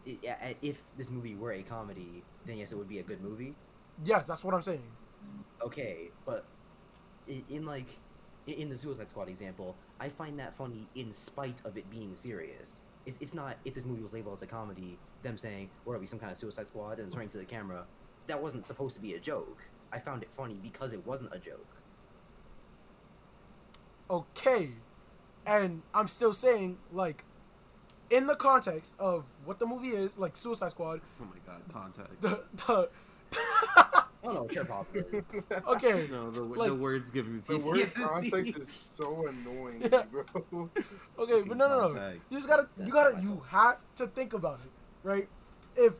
i 0.07 0.17
i 0.25 0.55
if 0.61 0.81
this 0.97 1.11
movie 1.11 1.35
were 1.35 1.51
a 1.53 1.61
comedy, 1.61 2.23
then 2.45 2.57
yes, 2.57 2.71
it 2.71 2.77
would 2.77 2.89
be 2.89 2.99
a 2.99 3.03
good 3.03 3.21
movie. 3.21 3.53
Yes, 4.03 4.25
that's 4.25 4.43
what 4.43 4.53
I'm 4.53 4.63
saying. 4.63 4.83
Okay, 5.63 6.09
but 6.25 6.45
in, 7.27 7.43
in 7.49 7.65
like 7.65 7.87
in, 8.47 8.53
in 8.55 8.69
the 8.69 8.77
Suicide 8.77 9.09
Squad 9.09 9.29
example, 9.29 9.75
I 9.99 10.09
find 10.09 10.39
that 10.39 10.55
funny 10.55 10.87
in 10.95 11.13
spite 11.13 11.61
of 11.65 11.77
it 11.77 11.89
being 11.89 12.15
serious. 12.15 12.81
It's, 13.05 13.17
it's 13.21 13.33
not 13.33 13.57
if 13.65 13.73
this 13.73 13.85
movie 13.85 14.01
was 14.03 14.13
labeled 14.13 14.35
as 14.35 14.41
a 14.41 14.47
comedy, 14.47 14.97
them 15.21 15.37
saying, 15.37 15.69
"What 15.83 15.93
are 15.93 15.99
we, 15.99 16.05
some 16.05 16.19
kind 16.19 16.31
of 16.31 16.37
Suicide 16.37 16.67
Squad?" 16.67 16.99
and 16.99 17.11
turning 17.11 17.29
to 17.29 17.37
the 17.37 17.45
camera. 17.45 17.85
That 18.29 18.43
wasn't 18.43 18.67
supposed 18.67 18.93
to 18.95 19.01
be 19.01 19.15
a 19.15 19.19
joke. 19.19 19.57
I 19.91 19.97
found 19.97 20.21
it 20.21 20.29
funny 20.37 20.53
because 20.61 20.93
it 20.93 21.03
wasn't 21.03 21.33
a 21.33 21.39
joke. 21.39 21.65
Okay, 24.07 24.69
and 25.47 25.81
I'm 25.95 26.07
still 26.07 26.31
saying 26.31 26.77
like, 26.93 27.23
in 28.11 28.27
the 28.27 28.35
context 28.35 28.93
of 28.99 29.25
what 29.45 29.57
the 29.57 29.65
movie 29.65 29.89
is, 29.89 30.15
like 30.19 30.37
Suicide 30.37 30.69
Squad, 30.71 31.01
Oh 31.19 31.25
my 31.25 31.37
god, 31.51 31.61
contact. 31.73 32.21
the 32.21 32.43
the. 32.67 32.89
Oh 34.21 34.33
no, 34.33 34.47
sure, 34.51 34.65
Pop. 34.65 34.85
okay, 34.93 36.05
No, 36.11 36.29
the, 36.29 36.43
Like- 36.43 36.67
the 36.69 36.75
words 36.75 37.09
give 37.09 37.25
me 37.25 37.39
The 37.47 37.57
word 37.57 37.77
PTSD. 37.77 37.93
context 38.31 38.57
is 38.59 38.91
so 38.97 39.27
annoying, 39.27 39.81
Yeah. 39.91 40.03
bro. 40.11 40.69
Okay, 41.17 41.41
but 41.47 41.55
no, 41.57 41.69
no, 41.69 41.93
no. 41.93 42.11
You 42.29 42.37
just 42.37 42.47
gotta, 42.49 42.67
you 42.77 42.91
gotta, 42.91 43.21
you 43.21 43.41
have 43.49 43.77
to 43.95 44.07
think 44.07 44.33
about 44.33 44.59
it, 44.59 44.71
right? 45.07 45.27
If, 45.77 45.93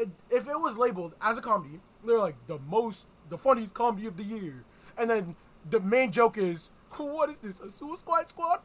it, 0.00 0.08
if 0.30 0.48
it 0.48 0.58
was 0.58 0.76
labeled 0.76 1.14
as 1.20 1.38
a 1.38 1.40
comedy, 1.40 1.80
they're 2.04 2.18
like 2.18 2.36
the 2.46 2.58
most, 2.58 3.06
the 3.28 3.38
funniest 3.38 3.74
comedy 3.74 4.06
of 4.06 4.16
the 4.16 4.24
year, 4.24 4.64
and 4.96 5.10
then 5.10 5.36
the 5.68 5.80
main 5.80 6.10
joke 6.12 6.38
is, 6.38 6.70
what 6.96 7.30
is 7.30 7.38
this, 7.38 7.60
a 7.60 7.70
Suicide 7.70 8.28
Squad? 8.28 8.60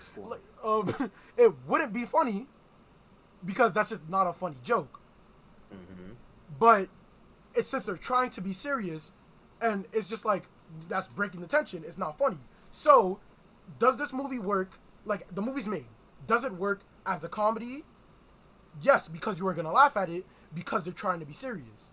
Squad. 0.00 0.28
like, 0.30 0.40
um, 0.64 1.10
it 1.36 1.52
wouldn't 1.66 1.92
be 1.92 2.04
funny 2.04 2.46
because 3.44 3.72
that's 3.72 3.90
just 3.90 4.08
not 4.08 4.26
a 4.26 4.32
funny 4.32 4.56
joke. 4.62 5.00
hmm 5.70 6.12
But 6.58 6.88
it's 7.54 7.68
since 7.68 7.84
they're 7.84 7.96
trying 7.96 8.30
to 8.30 8.40
be 8.40 8.52
serious, 8.52 9.12
and 9.60 9.86
it's 9.92 10.08
just 10.08 10.24
like 10.24 10.44
that's 10.88 11.08
breaking 11.08 11.40
the 11.40 11.46
tension. 11.46 11.84
It's 11.86 11.98
not 11.98 12.18
funny. 12.18 12.38
So, 12.70 13.20
does 13.78 13.96
this 13.96 14.12
movie 14.12 14.38
work? 14.38 14.72
Like 15.04 15.32
the 15.34 15.42
movie's 15.42 15.68
made. 15.68 15.86
Does 16.26 16.44
it 16.44 16.52
work 16.52 16.82
as 17.06 17.24
a 17.24 17.28
comedy? 17.28 17.84
Yes, 18.80 19.08
because 19.08 19.38
you 19.38 19.46
are 19.48 19.54
gonna 19.54 19.72
laugh 19.72 19.96
at 19.96 20.08
it 20.08 20.24
because 20.54 20.84
they're 20.84 20.92
trying 20.92 21.20
to 21.20 21.26
be 21.26 21.32
serious. 21.32 21.90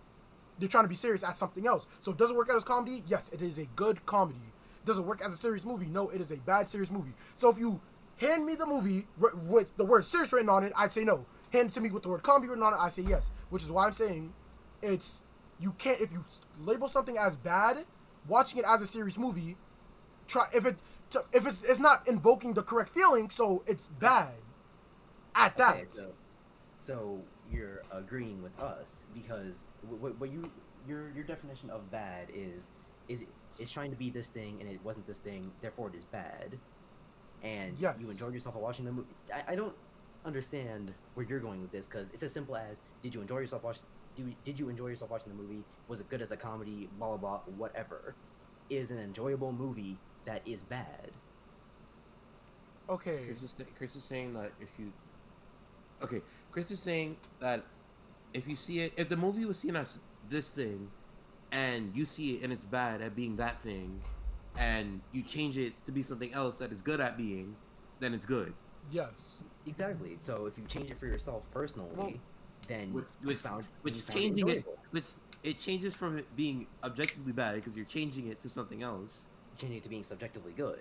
They're 0.58 0.68
trying 0.68 0.84
to 0.84 0.88
be 0.88 0.94
serious 0.94 1.22
at 1.22 1.36
something 1.36 1.66
else. 1.66 1.86
So, 2.00 2.12
it 2.12 2.18
does 2.18 2.30
it 2.30 2.36
work 2.36 2.50
as 2.50 2.64
comedy? 2.64 3.02
Yes, 3.06 3.30
it 3.32 3.42
is 3.42 3.58
a 3.58 3.64
good 3.76 4.04
comedy 4.06 4.52
Does 4.84 4.98
it 4.98 5.02
work 5.02 5.22
as 5.24 5.32
a 5.32 5.36
serious 5.36 5.64
movie? 5.64 5.88
No, 5.88 6.08
it 6.10 6.20
is 6.20 6.30
a 6.30 6.36
bad 6.36 6.68
serious 6.68 6.90
movie. 6.90 7.12
So 7.36 7.50
if 7.50 7.58
you 7.58 7.80
hand 8.18 8.44
me 8.46 8.54
the 8.54 8.66
movie 8.66 9.06
r- 9.22 9.34
with 9.34 9.76
the 9.76 9.84
word 9.84 10.04
serious 10.04 10.32
written 10.32 10.48
on 10.48 10.64
it, 10.64 10.72
I'd 10.76 10.92
say 10.92 11.04
no. 11.04 11.26
Hand 11.52 11.70
it 11.70 11.74
to 11.74 11.80
me 11.80 11.90
with 11.90 12.02
the 12.02 12.08
word 12.08 12.22
comedy 12.22 12.48
written 12.48 12.62
on 12.64 12.72
it, 12.74 12.78
I 12.78 12.88
say 12.88 13.02
yes. 13.02 13.30
Which 13.50 13.62
is 13.62 13.70
why 13.70 13.86
I'm 13.86 13.92
saying 13.92 14.32
it's 14.82 15.22
you 15.60 15.72
can't 15.72 16.00
if 16.00 16.12
you 16.12 16.24
label 16.64 16.88
something 16.88 17.18
as 17.18 17.36
bad, 17.36 17.84
watching 18.26 18.58
it 18.58 18.64
as 18.66 18.80
a 18.82 18.86
serious 18.86 19.18
movie, 19.18 19.56
try 20.26 20.46
if 20.54 20.64
it 20.66 20.76
if 21.32 21.46
it's 21.46 21.62
it's 21.62 21.78
not 21.80 22.06
invoking 22.08 22.54
the 22.54 22.62
correct 22.62 22.90
feeling, 22.90 23.30
so 23.30 23.62
it's 23.66 23.86
bad. 23.86 24.34
At 25.34 25.56
that. 25.58 25.76
Okay, 26.80 26.86
so, 26.86 26.92
so 26.92 27.22
you're 27.52 27.82
agreeing 27.92 28.42
with 28.42 28.58
us 28.60 29.06
because 29.14 29.64
what, 29.88 30.18
what 30.20 30.30
you 30.30 30.50
your 30.88 31.10
your 31.14 31.24
definition 31.24 31.70
of 31.70 31.90
bad 31.90 32.28
is 32.34 32.70
is 33.08 33.24
is 33.58 33.70
trying 33.70 33.90
to 33.90 33.96
be 33.96 34.10
this 34.10 34.28
thing 34.28 34.58
and 34.60 34.70
it 34.70 34.80
wasn't 34.84 35.06
this 35.06 35.18
thing, 35.18 35.52
therefore 35.60 35.88
it 35.88 35.94
is 35.94 36.04
bad. 36.04 36.58
And 37.42 37.78
Yes. 37.78 37.96
you 37.98 38.10
enjoyed 38.10 38.34
yourself 38.34 38.54
while 38.54 38.64
watching 38.64 38.84
the 38.84 38.92
movie. 38.92 39.08
I, 39.34 39.52
I 39.52 39.54
don't 39.54 39.74
understand 40.24 40.92
where 41.14 41.24
you're 41.26 41.40
going 41.40 41.62
with 41.62 41.72
this 41.72 41.88
because 41.88 42.10
it's 42.12 42.22
as 42.22 42.32
simple 42.32 42.56
as 42.56 42.82
did 43.02 43.14
you 43.14 43.20
enjoy 43.22 43.38
yourself 43.38 43.62
watching 43.64 43.82
do, 44.16 44.34
did 44.44 44.58
you 44.58 44.68
enjoy 44.68 44.88
yourself 44.88 45.10
watching 45.10 45.28
the 45.28 45.42
movie? 45.42 45.64
Was 45.88 46.00
it 46.00 46.08
good 46.10 46.20
as 46.22 46.32
a 46.32 46.36
comedy? 46.36 46.88
Blah 46.98 47.16
blah 47.16 47.16
blah. 47.16 47.54
Whatever. 47.56 48.14
Is 48.68 48.90
an 48.90 48.98
enjoyable 48.98 49.52
movie 49.52 49.98
that 50.26 50.42
is 50.46 50.62
bad. 50.62 51.10
Okay. 52.88 53.24
Chris 53.26 53.42
is, 53.42 53.54
Chris 53.78 53.96
is 53.96 54.04
saying 54.04 54.34
that 54.34 54.52
if 54.60 54.68
you, 54.78 54.92
okay, 56.02 56.20
Chris 56.52 56.70
is 56.70 56.80
saying 56.80 57.16
that 57.40 57.64
if 58.34 58.46
you 58.48 58.56
see 58.56 58.80
it, 58.80 58.92
if 58.96 59.08
the 59.08 59.16
movie 59.16 59.44
was 59.44 59.58
seen 59.58 59.76
as 59.76 60.00
this 60.28 60.50
thing, 60.50 60.90
and 61.52 61.90
you 61.94 62.04
see 62.06 62.36
it 62.36 62.42
and 62.44 62.52
it's 62.52 62.64
bad 62.64 63.00
at 63.02 63.16
being 63.16 63.36
that 63.36 63.60
thing, 63.62 64.00
and 64.56 65.00
you 65.12 65.22
change 65.22 65.58
it 65.58 65.72
to 65.86 65.92
be 65.92 66.02
something 66.02 66.32
else 66.34 66.58
that 66.58 66.72
it's 66.72 66.82
good 66.82 67.00
at 67.00 67.16
being, 67.16 67.54
then 68.00 68.14
it's 68.14 68.26
good. 68.26 68.52
Yes. 68.90 69.10
Exactly. 69.66 70.16
So 70.18 70.46
if 70.46 70.56
you 70.58 70.64
change 70.66 70.90
it 70.90 70.98
for 70.98 71.06
yourself 71.06 71.42
personally, 71.52 71.90
Well, 71.94 72.12
then 72.66 72.92
Which, 72.92 73.04
you 73.20 73.28
which, 73.28 73.38
found 73.38 73.64
which 73.82 73.96
you 73.96 74.02
found 74.02 74.18
changing 74.18 74.48
it, 74.48 74.56
enjoyable. 74.58 74.78
which 74.90 75.04
it 75.42 75.58
changes 75.58 75.94
from 75.94 76.18
it 76.18 76.36
being 76.36 76.66
objectively 76.84 77.32
bad 77.32 77.56
because 77.56 77.76
you're 77.76 77.84
changing 77.84 78.28
it 78.28 78.40
to 78.42 78.48
something 78.48 78.82
else. 78.82 79.22
changing 79.58 79.78
it 79.78 79.82
to 79.84 79.88
being 79.88 80.02
subjectively 80.02 80.52
good. 80.56 80.80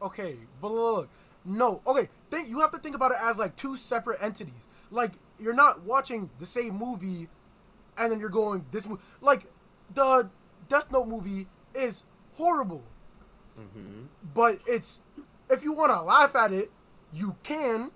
Okay, 0.00 0.36
but 0.60 0.70
look, 0.70 1.08
no. 1.44 1.82
Okay, 1.86 2.08
think 2.30 2.48
you 2.48 2.60
have 2.60 2.72
to 2.72 2.78
think 2.78 2.94
about 2.94 3.12
it 3.12 3.18
as 3.20 3.38
like 3.38 3.56
two 3.56 3.76
separate 3.76 4.22
entities. 4.22 4.54
Like 4.90 5.12
you're 5.40 5.54
not 5.54 5.82
watching 5.82 6.30
the 6.38 6.46
same 6.46 6.74
movie, 6.76 7.28
and 7.96 8.10
then 8.12 8.20
you're 8.20 8.28
going 8.30 8.64
this 8.72 8.86
movie. 8.86 9.02
Like 9.20 9.46
the 9.94 10.28
Death 10.68 10.90
Note 10.90 11.08
movie 11.08 11.46
is 11.74 12.04
horrible, 12.36 12.82
Mm-hmm. 13.58 14.02
but 14.34 14.60
it's 14.66 15.00
if 15.50 15.62
you 15.64 15.72
want 15.72 15.90
to 15.92 16.00
laugh 16.02 16.36
at 16.36 16.52
it, 16.52 16.70
you 17.12 17.36
can. 17.42 17.90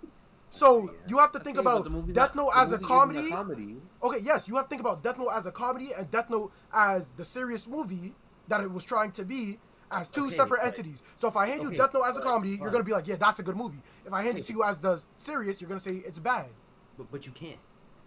So 0.51 0.83
Yeah. 0.85 0.91
you 1.09 1.19
have 1.19 1.33
to 1.33 1.39
think 1.41 1.57
but 1.57 1.61
about 1.63 1.91
movie's 1.91 2.15
Death 2.15 2.35
Note 2.35 2.51
as 2.55 2.73
a 2.73 2.79
comedy. 2.79 3.31
comedy. 3.31 3.77
Okay, 4.03 4.19
yes, 4.23 4.49
you 4.49 4.57
have 4.57 4.65
to 4.67 4.69
think 4.69 4.81
about 4.81 5.03
Death 5.03 5.19
Note 5.19 5.31
as 5.31 5.47
a 5.47 5.53
comedy 5.53 5.93
and 5.97 6.11
Death 6.11 6.29
Note 6.31 6.53
as 6.73 7.11
the 7.17 7.25
serious 7.25 7.67
movie 7.67 8.15
that 8.49 8.61
it 8.63 8.71
was 8.73 8.85
trying 8.85 9.13
to 9.13 9.25
be 9.25 9.59
as 9.93 10.09
two 10.09 10.27
Okay, 10.27 10.35
separate 10.37 10.65
entities. 10.65 11.03
So 11.19 11.29
if 11.29 11.37
I 11.37 11.47
hand 11.47 11.63
you 11.63 11.71
Death 11.71 11.95
Note 11.95 12.05
as 12.05 12.17
a 12.17 12.21
comedy, 12.21 12.59
you're 12.61 12.71
gonna 12.71 12.85
be 12.85 12.93
like, 12.93 13.07
yeah, 13.07 13.17
that's 13.17 13.39
a 13.41 13.43
good 13.43 13.57
movie. 13.57 13.83
If 14.05 14.13
I 14.13 14.23
hand 14.23 14.39
it 14.39 14.47
to 14.47 14.53
you 14.53 14.65
as 14.65 14.79
the 14.79 15.01
serious, 15.19 15.61
you're 15.61 15.69
gonna 15.69 15.81
say 15.81 16.03
it's 16.07 16.19
bad. 16.19 16.47
But, 16.99 17.11
but 17.11 17.27
you 17.27 17.33
can't 17.33 17.59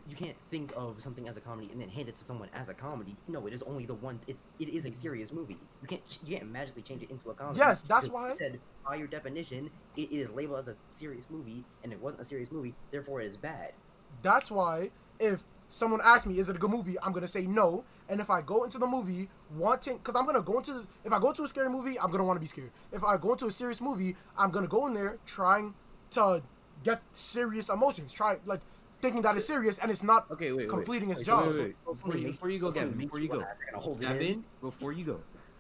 you 0.08 0.16
can't 0.16 0.38
think 0.52 0.72
of 0.78 1.02
something 1.02 1.28
as 1.28 1.36
a 1.36 1.42
comedy 1.42 1.68
and 1.72 1.82
then 1.82 1.90
hand 1.90 2.08
it 2.08 2.16
to 2.16 2.24
someone 2.24 2.48
as 2.54 2.70
a 2.70 2.76
comedy. 2.76 3.16
No, 3.28 3.48
it 3.48 3.54
is 3.54 3.64
only 3.64 3.86
the 3.88 3.96
one. 3.96 4.20
It's 4.28 4.44
it 4.60 4.70
is 4.70 4.86
a 4.86 4.94
serious 4.94 5.32
movie. 5.32 5.58
You 5.82 5.88
can't 5.88 6.20
you 6.24 6.38
can't 6.38 6.52
magically 6.52 6.84
change 6.84 7.02
it 7.02 7.10
into 7.10 7.32
a 7.32 7.34
comedy. 7.34 7.60
Yes, 7.60 7.82
that's 7.82 8.08
why- 8.10 8.30
you 8.30 8.36
said 8.36 8.60
by 8.88 8.96
your 8.96 9.08
definition 9.08 9.72
it 9.96 10.12
is 10.12 10.30
labeled 10.30 10.60
as 10.60 10.68
a 10.68 10.76
serious 10.92 11.26
movie 11.30 11.64
and 11.84 11.92
it 11.92 12.00
wasn't 12.00 12.22
a 12.22 12.26
serious 12.26 12.52
movie. 12.52 12.76
Therefore, 12.92 13.22
it 13.22 13.26
is 13.26 13.38
bad. 13.38 13.74
That's 14.22 14.52
why 14.52 14.92
if 15.20 15.44
someone 15.76 16.00
asks 16.04 16.26
me, 16.26 16.40
is 16.40 16.48
it 16.50 16.56
a 16.56 16.60
good 16.60 16.70
movie? 16.72 16.96
I'm 17.04 17.12
gonna 17.12 17.28
say 17.28 17.46
no. 17.46 17.84
And 18.08 18.22
if 18.22 18.30
I 18.30 18.42
go 18.42 18.64
into 18.64 18.78
the 18.78 18.88
movie 18.88 19.30
wanting, 19.56 19.98
because 19.98 20.16
I'm 20.16 20.26
gonna 20.26 20.42
go 20.42 20.58
into, 20.58 20.74
the, 20.74 20.88
if 21.04 21.12
I 21.12 21.20
go 21.20 21.34
to 21.34 21.44
a 21.44 21.48
scary 21.48 21.70
movie, 21.70 22.00
I'm 22.00 22.12
gonna 22.12 22.24
want 22.24 22.38
to 22.38 22.42
be 22.42 22.48
scared. 22.48 22.72
If 22.92 23.04
I 23.04 23.18
go 23.18 23.34
into 23.34 23.48
a 23.48 23.52
serious 23.52 23.82
movie, 23.82 24.16
I'm 24.38 24.52
gonna 24.52 24.68
go 24.68 24.88
in 24.88 24.94
there 24.94 25.18
trying 25.26 25.74
to 26.12 26.42
get 26.84 27.02
serious 27.14 27.70
emotions. 27.70 28.14
Try 28.14 28.38
like 28.46 28.62
thinking 29.02 29.22
that 29.24 29.36
it's 29.36 29.46
serious 29.48 29.78
and 29.80 29.92
it's 29.92 30.04
not 30.04 30.32
Okay, 30.32 30.52
wait, 30.52 30.60
wait. 30.60 30.70
completing 30.70 31.10
its 31.10 31.20
Wait, 31.20 31.26
job. 31.28 31.44
so- 31.44 31.50
wait, 31.52 31.60
wait. 31.60 31.86
Before 31.86 32.18
you- 32.18 32.28
before 32.28 32.50
you 32.50 32.60
go, 32.60 32.68
something 32.68 32.84
Gavin, 32.84 32.98
before 32.98 33.20
you 33.20 33.26
you 33.26 33.32
go. 33.32 33.38
laugh, 33.40 33.48
you're 33.60 33.72
gonna 33.72 33.84
hold 33.84 33.98
it 34.02 34.06
in. 34.06 34.12
Gavin, 34.18 34.44
before 34.62 34.94
you 34.94 35.06
go. 35.06 35.20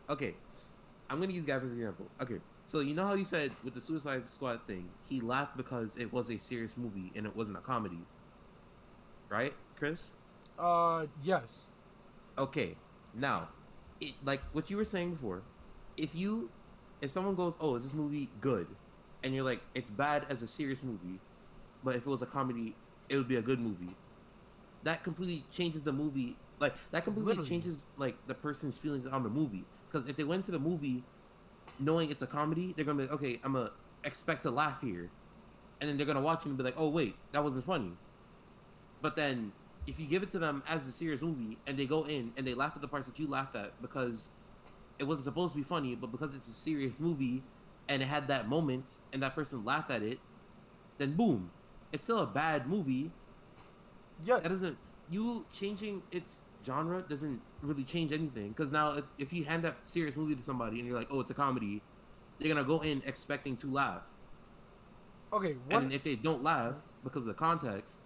Okay. 0.10 0.36
I'm 1.10 1.20
gonna 1.20 1.34
use 1.34 1.46
Gavin's 1.46 1.74
example. 1.74 2.08
Okay. 2.22 2.40
So 2.66 2.80
you 2.80 2.96
know 2.96 3.06
how 3.06 3.14
you 3.14 3.26
said 3.26 3.52
with 3.64 3.74
the 3.76 3.82
Suicide 3.82 4.26
Squad 4.28 4.62
thing, 4.66 4.90
he 5.08 5.20
laughed 5.22 5.56
because 5.58 5.96
it 5.98 6.12
was 6.12 6.32
a 6.32 6.38
serious 6.40 6.78
movie 6.78 7.12
and 7.16 7.26
it 7.28 7.36
wasn't 7.36 7.58
a 7.58 7.62
comedy. 7.62 8.00
Right, 9.30 9.54
Chris? 9.78 10.14
Uh, 10.58 11.08
yes. 11.24 11.68
Okay. 12.38 12.76
Now, 13.14 13.50
it, 14.00 14.14
like 14.24 14.42
what 14.54 14.70
you 14.70 14.78
were 14.78 14.86
saying 14.86 15.12
before, 15.12 15.42
if 15.98 16.16
you 16.16 16.50
if 17.02 17.12
someone 17.12 17.36
goes, 17.36 17.58
"Oh, 17.60 17.76
is 17.76 17.84
this 17.84 17.94
movie 17.94 18.30
good?" 18.42 18.68
and 19.24 19.34
you're 19.34 19.44
like, 19.44 19.62
"It's 19.74 19.90
bad 19.90 20.26
as 20.30 20.44
a 20.44 20.48
serious 20.48 20.84
movie," 20.84 21.20
but 21.84 21.96
if 21.96 22.06
it 22.06 22.10
was 22.10 22.22
a 22.22 22.26
comedy, 22.26 22.76
it 23.10 23.18
would 23.18 23.28
be 23.28 23.38
a 23.38 23.42
good 23.42 23.60
movie. 23.60 23.96
That 24.84 25.04
completely 25.04 25.44
changes 25.52 25.84
the 25.84 25.94
movie. 25.94 26.38
Like 26.60 26.74
that 26.92 27.04
completely 27.04 27.32
Literally. 27.32 27.50
changes 27.50 27.86
like 27.98 28.16
the 28.28 28.34
person's 28.34 28.78
feelings 28.78 29.06
on 29.08 29.24
the 29.24 29.30
movie. 29.30 29.66
Because 29.92 30.10
if 30.10 30.16
they 30.16 30.24
went 30.24 30.46
to 30.46 30.52
the 30.52 30.60
movie 30.60 31.04
knowing 31.80 32.10
it's 32.12 32.22
a 32.22 32.28
comedy, 32.28 32.74
they're 32.76 32.86
gonna 32.86 32.98
be 32.98 33.04
like, 33.04 33.14
"Okay, 33.14 33.40
I'm 33.44 33.54
gonna 33.54 33.72
expect 34.04 34.44
to 34.44 34.52
laugh 34.52 34.82
here," 34.82 35.10
and 35.80 35.90
then 35.90 35.98
they're 35.98 36.06
gonna 36.06 36.22
watch 36.22 36.46
it 36.46 36.50
and 36.50 36.58
be 36.58 36.64
like, 36.64 36.76
"Oh 36.78 36.90
wait, 36.90 37.16
that 37.32 37.44
wasn't 37.44 37.66
funny." 37.66 37.92
But 39.02 39.16
then 39.16 39.52
if 39.88 40.00
you 40.00 40.06
give 40.08 40.24
it 40.24 40.30
to 40.32 40.40
them 40.40 40.64
as 40.68 40.88
a 40.88 40.92
serious 40.92 41.22
movie 41.22 41.58
and 41.68 41.78
they 41.78 41.86
go 41.86 42.04
in 42.04 42.32
and 42.38 42.48
they 42.48 42.54
laugh 42.54 42.74
at 42.76 42.82
the 42.82 42.88
parts 42.88 43.08
that 43.08 43.20
you 43.20 43.28
laughed 43.28 43.56
at 43.56 43.80
because 43.82 44.30
it 44.98 45.04
wasn't 45.04 45.26
supposed 45.26 45.54
to 45.54 45.58
be 45.58 45.64
funny, 45.64 45.96
but 45.96 46.12
because 46.12 46.36
it's 46.36 46.48
a 46.48 46.54
serious 46.54 47.00
movie 47.00 47.44
and 47.88 48.02
it 48.02 48.06
had 48.06 48.28
that 48.28 48.48
moment 48.48 48.96
and 49.14 49.22
that 49.22 49.36
person 49.36 49.64
laughed 49.64 49.92
at 49.92 50.02
it, 50.02 50.20
then 50.98 51.14
boom, 51.14 51.52
it's 51.92 52.04
still 52.04 52.20
a 52.20 52.26
bad 52.26 52.68
movie. 52.68 53.12
Yeah. 54.24 54.40
That 54.40 54.50
doesn't 54.50 54.78
you 55.10 55.46
changing 55.54 56.02
its 56.12 56.44
genre 56.66 57.04
doesn't 57.08 57.40
really 57.62 57.84
change 57.84 58.12
anything 58.12 58.50
because 58.50 58.72
now 58.72 58.92
if, 58.94 59.04
if 59.20 59.32
you 59.34 59.44
hand 59.46 59.64
that 59.64 59.78
serious 59.84 60.16
movie 60.16 60.36
to 60.36 60.42
somebody 60.42 60.80
and 60.80 60.88
you're 60.88 60.98
like, 60.98 61.10
oh, 61.12 61.20
it's 61.20 61.30
a 61.30 61.36
comedy, 61.36 61.82
they're 62.40 62.48
gonna 62.48 62.64
go 62.68 62.80
in 62.80 63.04
expecting 63.06 63.56
to 63.58 63.72
laugh, 63.72 64.02
Okay. 65.32 65.58
and 65.70 65.92
if 65.94 66.04
they 66.04 66.16
don't 66.16 66.44
laugh 66.44 66.74
because 67.04 67.28
of 67.28 67.28
the 67.28 67.34
context, 67.36 68.00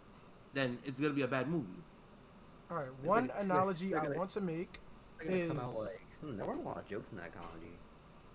then 0.54 0.78
it's 0.86 1.00
gonna 1.00 1.14
be 1.14 1.22
a 1.22 1.28
bad 1.28 1.48
movie. 1.50 1.68
All 2.72 2.78
right. 2.78 2.94
One 3.04 3.28
they're- 3.28 3.38
analogy 3.38 3.90
they're 3.90 4.00
I 4.00 4.04
gonna- 4.04 4.18
want 4.18 4.30
to 4.32 4.42
make. 4.42 4.80
They're 5.18 5.28
gonna 5.30 5.48
come 5.48 5.60
out 5.60 5.70
Is- 5.70 5.76
like, 5.78 6.02
hmm, 6.22 6.38
there 6.38 6.46
weren't 6.46 6.62
a 6.62 6.64
lot 6.64 6.78
of 6.78 6.88
jokes 6.88 7.10
in 7.12 7.18
that 7.18 7.34
comedy. 7.34 7.78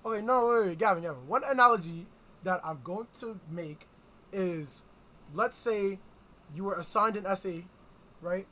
Okay, 0.04 0.20
no, 0.20 0.48
wait, 0.48 0.66
wait, 0.66 0.78
Gavin, 0.78 1.02
Gavin. 1.02 1.26
One 1.26 1.44
analogy 1.44 2.06
that 2.42 2.60
I'm 2.62 2.80
going 2.84 3.06
to 3.20 3.40
make 3.48 3.88
is, 4.32 4.84
let's 5.32 5.56
say, 5.56 5.98
you 6.54 6.64
were 6.64 6.74
assigned 6.74 7.16
an 7.16 7.24
essay, 7.24 7.64
right? 8.20 8.46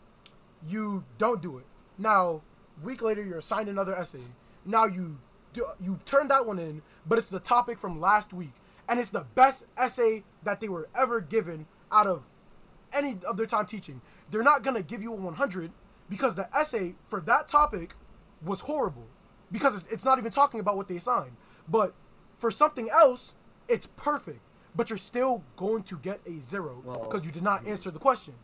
You 0.67 1.05
don't 1.19 1.43
do 1.43 1.59
it. 1.59 1.67
Now, 1.99 2.41
week 2.83 3.03
later, 3.03 3.23
you're 3.23 3.39
assigned 3.39 3.69
another 3.69 3.95
essay. 3.95 4.23
Now 4.65 4.87
you 4.87 5.21
do, 5.53 5.67
you 5.79 5.99
turn 6.07 6.29
that 6.29 6.47
one 6.47 6.59
in, 6.59 6.81
but 7.07 7.19
it's 7.19 7.29
the 7.29 7.41
topic 7.41 7.79
from 7.79 8.01
last 8.01 8.33
week, 8.33 8.55
and 8.89 8.99
it's 8.99 9.11
the 9.11 9.27
best 9.35 9.67
essay 9.77 10.25
that 10.45 10.61
they 10.61 10.69
were 10.71 10.89
ever 10.95 11.21
given 11.21 11.67
out 11.91 12.07
of 12.07 12.31
any 12.93 13.19
of 13.27 13.37
their 13.37 13.47
time 13.47 13.67
teaching. 13.67 14.01
They're 14.31 14.43
not 14.43 14.63
gonna 14.63 14.83
give 14.83 15.03
you 15.03 15.13
a 15.13 15.17
100 15.17 15.71
because 16.09 16.35
the 16.35 16.49
essay 16.57 16.95
for 17.09 17.21
that 17.23 17.49
topic 17.49 17.95
was 18.45 18.61
horrible 18.61 19.07
because 19.51 19.81
it's, 19.83 19.93
it's 19.93 20.05
not 20.05 20.19
even 20.19 20.33
talking 20.33 20.61
about 20.61 20.77
what 20.77 20.89
they 20.89 20.97
assigned. 20.97 21.37
But 21.69 21.95
for 22.37 22.51
something 22.51 22.89
else, 22.91 23.35
it's 23.69 23.87
perfect. 23.87 24.41
But 24.75 24.89
you're 24.89 24.97
still 24.97 25.45
going 25.57 25.83
to 25.85 25.99
get 25.99 26.21
a 26.27 26.41
zero 26.41 26.83
Well, 26.85 27.05
because 27.09 27.27
you 27.27 27.33
did 27.33 27.43
not 27.43 27.67
answer 27.67 27.91
the 27.91 27.99
question. 27.99 28.35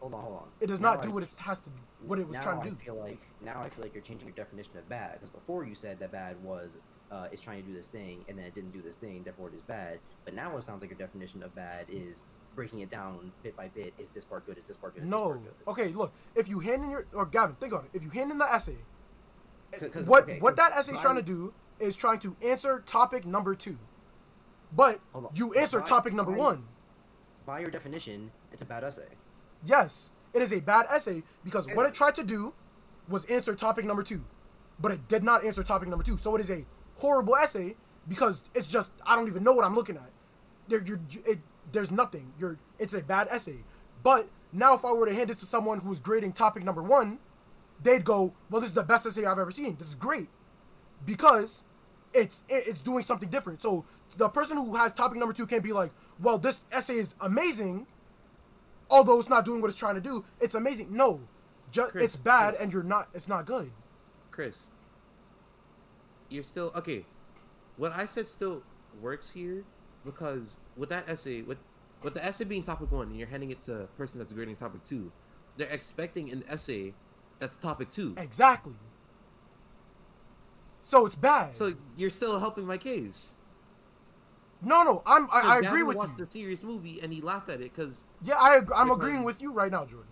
Hold 0.00 0.14
on, 0.14 0.20
hold 0.20 0.36
on. 0.36 0.48
It 0.60 0.66
does 0.66 0.80
Now 0.80 0.92
not 0.94 1.02
do 1.02 1.08
I- 1.08 1.12
what 1.12 1.22
it 1.22 1.30
has 1.38 1.58
to 1.60 1.70
what 2.06 2.18
it 2.20 2.28
was 2.28 2.38
trying 2.38 2.62
to 2.62 2.70
do. 2.70 2.76
I 2.80 2.84
feel 2.84 2.94
like 2.94 3.20
now 3.40 3.60
I 3.60 3.68
feel 3.68 3.82
like 3.82 3.92
you're 3.92 4.02
changing 4.04 4.28
your 4.28 4.36
definition 4.36 4.76
of 4.78 4.88
bad 4.88 5.14
because 5.14 5.30
before 5.30 5.64
you 5.64 5.74
said 5.74 5.98
that 5.98 6.12
bad 6.12 6.36
was 6.44 6.78
uh, 7.10 7.26
is 7.32 7.40
trying 7.40 7.60
to 7.62 7.68
do 7.68 7.74
this 7.74 7.88
thing 7.88 8.24
and 8.28 8.38
then 8.38 8.44
it 8.44 8.54
didn't 8.54 8.72
do 8.72 8.80
this 8.82 8.96
thing, 8.96 9.22
therefore 9.24 9.48
it 9.48 9.54
is 9.54 9.62
bad. 9.62 9.98
But 10.24 10.34
now 10.34 10.56
it 10.56 10.62
sounds 10.62 10.82
like 10.82 10.90
your 10.90 10.98
definition 10.98 11.42
of 11.42 11.54
bad 11.56 11.86
is 11.88 12.26
breaking 12.58 12.80
it 12.80 12.90
down 12.90 13.30
bit 13.44 13.56
by 13.56 13.68
bit. 13.68 13.94
Is 13.98 14.08
this 14.08 14.24
part 14.24 14.44
good? 14.44 14.58
Is 14.58 14.66
this 14.66 14.76
part 14.76 14.92
good? 14.94 15.04
Is 15.04 15.10
No. 15.10 15.26
part 15.26 15.44
good? 15.44 15.54
Okay, 15.68 15.88
look. 15.92 16.12
If 16.34 16.48
you 16.48 16.58
hand 16.58 16.82
in 16.82 16.90
your 16.90 17.06
or 17.12 17.24
Gavin, 17.24 17.54
think 17.54 17.72
on 17.72 17.84
it. 17.84 17.90
If 17.92 18.02
you 18.02 18.10
hand 18.10 18.32
in 18.32 18.38
the 18.38 18.52
essay, 18.52 18.78
'Cause- 19.72 20.06
what 20.06 20.24
okay, 20.24 20.40
what 20.40 20.56
that 20.56 20.72
essay 20.72 20.94
is 20.94 21.00
trying 21.00 21.14
to 21.14 21.22
do 21.22 21.54
is 21.78 21.94
trying 21.94 22.18
to 22.18 22.36
answer 22.42 22.80
topic 22.80 23.24
number 23.24 23.54
two. 23.54 23.78
But 24.74 25.00
you 25.34 25.54
answer 25.54 25.78
By- 25.78 25.86
topic 25.86 26.12
number 26.14 26.32
by- 26.32 26.38
one. 26.38 26.66
By 27.46 27.60
your 27.60 27.70
definition, 27.70 28.32
it's 28.50 28.62
a 28.62 28.66
bad 28.66 28.82
essay. 28.82 29.16
Yes, 29.62 30.10
it 30.32 30.42
is 30.42 30.52
a 30.52 30.58
bad 30.58 30.86
essay 30.90 31.22
because 31.44 31.68
what 31.68 31.86
it 31.86 31.94
tried 31.94 32.16
to 32.16 32.24
do 32.24 32.54
was 33.08 33.24
answer 33.26 33.54
topic 33.54 33.84
number 33.84 34.02
two, 34.02 34.24
but 34.80 34.90
it 34.90 35.06
did 35.06 35.22
not 35.22 35.44
answer 35.44 35.62
topic 35.62 35.88
number 35.88 36.02
two. 36.04 36.18
So 36.18 36.34
it 36.34 36.40
is 36.40 36.50
a 36.50 36.66
horrible 36.96 37.36
essay 37.36 37.76
because 38.08 38.42
it's 38.52 38.66
just 38.68 38.90
I 39.06 39.14
don't 39.14 39.28
even 39.28 39.44
know 39.44 39.52
what 39.52 39.64
I'm 39.64 39.76
looking 39.76 39.96
at. 39.96 40.10
There, 40.66 40.82
you're, 40.82 41.00
it, 41.24 41.38
there's 41.72 41.90
nothing. 41.90 42.32
You're, 42.38 42.58
it's 42.78 42.92
a 42.92 43.00
bad 43.00 43.28
essay. 43.30 43.64
But 44.02 44.28
now, 44.52 44.74
if 44.74 44.84
I 44.84 44.92
were 44.92 45.06
to 45.06 45.14
hand 45.14 45.30
it 45.30 45.38
to 45.38 45.46
someone 45.46 45.80
who's 45.80 46.00
grading 46.00 46.32
topic 46.32 46.64
number 46.64 46.82
one, 46.82 47.18
they'd 47.82 48.04
go, 48.04 48.34
"Well, 48.50 48.60
this 48.60 48.70
is 48.70 48.74
the 48.74 48.82
best 48.82 49.06
essay 49.06 49.24
I've 49.24 49.38
ever 49.38 49.50
seen. 49.50 49.76
This 49.76 49.88
is 49.88 49.94
great," 49.94 50.28
because 51.04 51.64
it's 52.12 52.40
it's 52.48 52.80
doing 52.80 53.02
something 53.02 53.28
different. 53.28 53.62
So 53.62 53.84
the 54.16 54.28
person 54.28 54.56
who 54.56 54.76
has 54.76 54.94
topic 54.94 55.18
number 55.18 55.34
two 55.34 55.46
can't 55.46 55.62
be 55.62 55.72
like, 55.72 55.92
"Well, 56.18 56.38
this 56.38 56.64
essay 56.72 56.94
is 56.94 57.14
amazing," 57.20 57.86
although 58.90 59.18
it's 59.18 59.28
not 59.28 59.44
doing 59.44 59.60
what 59.60 59.68
it's 59.68 59.78
trying 59.78 59.96
to 59.96 60.00
do. 60.00 60.24
It's 60.40 60.54
amazing. 60.54 60.94
No, 60.94 61.20
just 61.70 61.94
it's 61.96 62.16
bad, 62.16 62.50
Chris. 62.50 62.62
and 62.62 62.72
you're 62.72 62.82
not. 62.82 63.08
It's 63.14 63.28
not 63.28 63.44
good. 63.44 63.70
Chris, 64.30 64.70
you're 66.28 66.44
still 66.44 66.72
okay. 66.74 67.04
What 67.76 67.92
I 67.92 68.06
said 68.06 68.28
still 68.28 68.62
works 69.00 69.30
here 69.30 69.64
because 70.12 70.58
with 70.76 70.88
that 70.90 71.08
essay, 71.08 71.42
with 71.42 71.58
with 72.02 72.14
the 72.14 72.24
essay 72.24 72.44
being 72.44 72.62
topic 72.62 72.90
one, 72.92 73.08
and 73.08 73.18
you're 73.18 73.28
handing 73.28 73.50
it 73.50 73.62
to 73.64 73.82
a 73.82 73.86
person 73.98 74.18
that's 74.18 74.32
grading 74.32 74.56
topic 74.56 74.84
two, 74.84 75.12
they're 75.56 75.68
expecting 75.68 76.30
an 76.30 76.44
essay 76.48 76.94
that's 77.38 77.56
topic 77.56 77.90
two. 77.90 78.14
Exactly. 78.16 78.74
So 80.82 81.06
it's 81.06 81.14
bad. 81.14 81.54
So 81.54 81.72
you're 81.96 82.10
still 82.10 82.38
helping 82.38 82.66
my 82.66 82.78
case. 82.78 83.32
no, 84.62 84.82
no, 84.82 85.02
I'm 85.06 85.28
I, 85.30 85.40
I 85.40 85.56
agree 85.58 85.68
Gavin 85.68 85.86
with 85.86 85.96
watched 85.96 86.18
you. 86.18 86.24
the 86.24 86.30
serious 86.30 86.62
movie 86.62 87.00
and 87.02 87.12
he 87.12 87.20
laughed 87.20 87.48
at 87.50 87.60
it 87.60 87.72
because 87.74 88.04
Yeah, 88.22 88.36
I, 88.38 88.60
I'm 88.74 88.90
agreeing 88.90 89.22
with 89.22 89.40
you 89.42 89.52
right 89.52 89.70
now, 89.70 89.84
Jordan. 89.84 90.08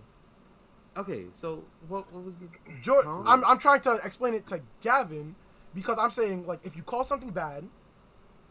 okay. 0.96 1.24
So 1.34 1.64
what 1.88 2.12
what 2.12 2.24
was 2.24 2.36
the 2.36 2.48
Jordan, 2.82 3.10
Huh? 3.10 3.22
I'm 3.26 3.44
I'm 3.44 3.58
trying 3.58 3.80
to 3.82 3.94
explain 4.04 4.34
it 4.34 4.46
to 4.48 4.60
Gavin 4.82 5.34
because 5.74 5.96
I'm 5.98 6.10
saying 6.10 6.46
like 6.46 6.60
if 6.64 6.76
you 6.76 6.82
call 6.82 7.04
something 7.04 7.30
bad, 7.30 7.64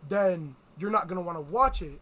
then 0.10 0.56
you're 0.78 0.92
not 0.92 1.08
gonna 1.08 1.22
want 1.22 1.38
to 1.38 1.42
watch 1.42 1.82
it. 1.82 2.00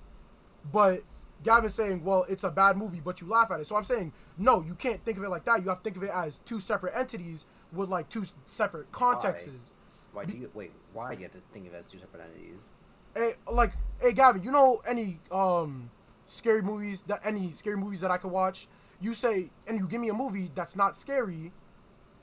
But 0.71 1.03
Gavin's 1.43 1.75
saying, 1.75 2.03
well, 2.03 2.25
it's 2.29 2.43
a 2.43 2.51
bad 2.51 2.77
movie, 2.77 3.01
but 3.03 3.21
you 3.21 3.27
laugh 3.27 3.51
at 3.51 3.59
it. 3.59 3.67
So 3.67 3.75
I'm 3.75 3.83
saying, 3.83 4.13
no, 4.37 4.61
you 4.61 4.75
can't 4.75 5.03
think 5.03 5.17
of 5.17 5.23
it 5.23 5.29
like 5.29 5.45
that. 5.45 5.61
You 5.61 5.69
have 5.69 5.79
to 5.79 5.83
think 5.83 5.97
of 5.97 6.03
it 6.03 6.11
as 6.13 6.39
two 6.45 6.59
separate 6.59 6.93
entities 6.95 7.45
with 7.71 7.89
like 7.89 8.09
two 8.09 8.25
separate 8.47 8.91
contexts. 8.91 9.73
Why 10.13 10.25
do 10.25 10.37
you 10.37 10.49
wait? 10.53 10.71
Why 10.93 11.15
do 11.15 11.21
you 11.21 11.23
have 11.23 11.33
to 11.33 11.41
think 11.51 11.67
of 11.67 11.73
it 11.73 11.77
as 11.77 11.85
two 11.85 11.99
separate 11.99 12.23
entities? 12.23 12.73
Hey, 13.15 13.33
like, 13.51 13.73
hey, 14.01 14.13
Gavin, 14.13 14.43
you 14.43 14.51
know 14.51 14.81
any 14.87 15.19
um 15.31 15.89
scary 16.27 16.61
movies 16.61 17.01
that 17.07 17.21
any 17.23 17.51
scary 17.51 17.77
movies 17.77 17.99
that 18.01 18.11
I 18.11 18.17
could 18.17 18.31
watch? 18.31 18.67
You 19.01 19.13
say, 19.13 19.49
and 19.67 19.77
you 19.77 19.87
give 19.87 19.99
me 19.99 20.09
a 20.09 20.13
movie 20.13 20.49
that's 20.55 20.75
not 20.75 20.97
scary, 20.97 21.51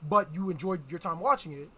but 0.09 0.29
you 0.33 0.51
enjoyed 0.51 0.81
your 0.91 0.99
time 0.99 1.21
watching 1.21 1.53
it. 1.53 1.69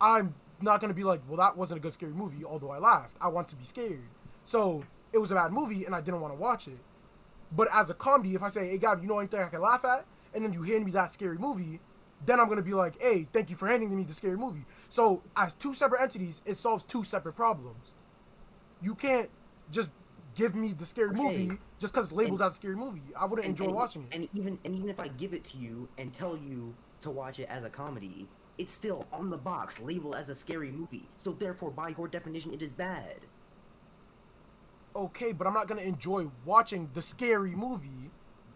I'm 0.00 0.34
not 0.60 0.80
gonna 0.80 0.94
be 0.94 1.04
like, 1.04 1.20
well, 1.28 1.36
that 1.38 1.56
wasn't 1.56 1.78
a 1.78 1.82
good 1.82 1.94
scary 1.94 2.12
movie, 2.12 2.44
although 2.44 2.70
I 2.70 2.78
laughed. 2.78 3.16
I 3.20 3.28
want 3.28 3.48
to 3.48 3.56
be 3.56 3.64
scared. 3.64 4.00
So 4.44 4.84
it 5.12 5.18
was 5.18 5.30
a 5.30 5.34
bad 5.34 5.52
movie, 5.52 5.84
and 5.84 5.94
I 5.94 6.00
didn't 6.00 6.20
want 6.20 6.32
to 6.34 6.38
watch 6.40 6.68
it. 6.68 6.78
But 7.52 7.68
as 7.72 7.90
a 7.90 7.94
comedy, 7.94 8.34
if 8.34 8.42
I 8.42 8.48
say, 8.48 8.68
hey, 8.68 8.78
Gavin, 8.78 9.02
you 9.02 9.08
know 9.08 9.18
anything 9.18 9.40
I 9.40 9.48
can 9.48 9.60
laugh 9.60 9.84
at, 9.84 10.04
and 10.34 10.44
then 10.44 10.52
you 10.52 10.62
hand 10.62 10.84
me 10.84 10.90
that 10.92 11.12
scary 11.12 11.38
movie, 11.38 11.80
then 12.24 12.40
I'm 12.40 12.48
gonna 12.48 12.62
be 12.62 12.74
like, 12.74 13.00
hey, 13.00 13.28
thank 13.32 13.50
you 13.50 13.56
for 13.56 13.68
handing 13.68 13.94
me 13.96 14.02
the 14.04 14.14
scary 14.14 14.36
movie. 14.36 14.64
So 14.88 15.22
as 15.36 15.52
two 15.54 15.74
separate 15.74 16.00
entities, 16.02 16.40
it 16.44 16.56
solves 16.58 16.82
two 16.84 17.04
separate 17.04 17.34
problems. 17.34 17.94
You 18.80 18.94
can't 18.94 19.30
just 19.70 19.90
give 20.34 20.54
me 20.54 20.72
the 20.72 20.84
scary 20.86 21.10
Okay. 21.10 21.22
movie 21.22 21.58
just 21.78 21.92
because 21.92 22.06
it's 22.06 22.12
labeled 22.14 22.40
And- 22.40 22.46
as 22.48 22.52
a 22.52 22.56
scary 22.56 22.76
movie. 22.76 23.02
I 23.18 23.24
wouldn't 23.26 23.46
And- 23.46 23.52
enjoy 23.52 23.66
and- 23.66 23.74
watching 23.74 24.02
it. 24.04 24.08
And 24.12 24.28
even 24.34 24.58
and 24.64 24.74
even 24.74 24.88
if 24.88 24.98
I 25.00 25.08
give 25.08 25.32
it 25.32 25.44
to 25.44 25.56
you 25.58 25.88
and 25.98 26.12
tell 26.12 26.36
you 26.36 26.74
to 27.00 27.10
watch 27.10 27.38
it 27.38 27.48
as 27.48 27.64
a 27.64 27.70
comedy, 27.70 28.28
it's 28.58 28.72
still 28.72 29.06
on 29.12 29.30
the 29.30 29.36
box 29.38 29.80
labeled 29.80 30.14
as 30.16 30.28
a 30.28 30.34
scary 30.34 30.70
movie. 30.70 31.08
So 31.16 31.32
therefore, 31.32 31.70
by 31.70 31.90
your 31.90 32.08
definition, 32.08 32.52
it 32.52 32.62
is 32.62 32.72
bad. 32.72 33.26
okay, 34.94 35.32
but 35.32 35.46
I'm 35.46 35.54
not 35.54 35.68
gonna 35.68 35.82
enjoy 35.82 36.28
watching 36.44 36.90
the 36.94 37.02
scary 37.02 37.54
movie. 37.54 38.10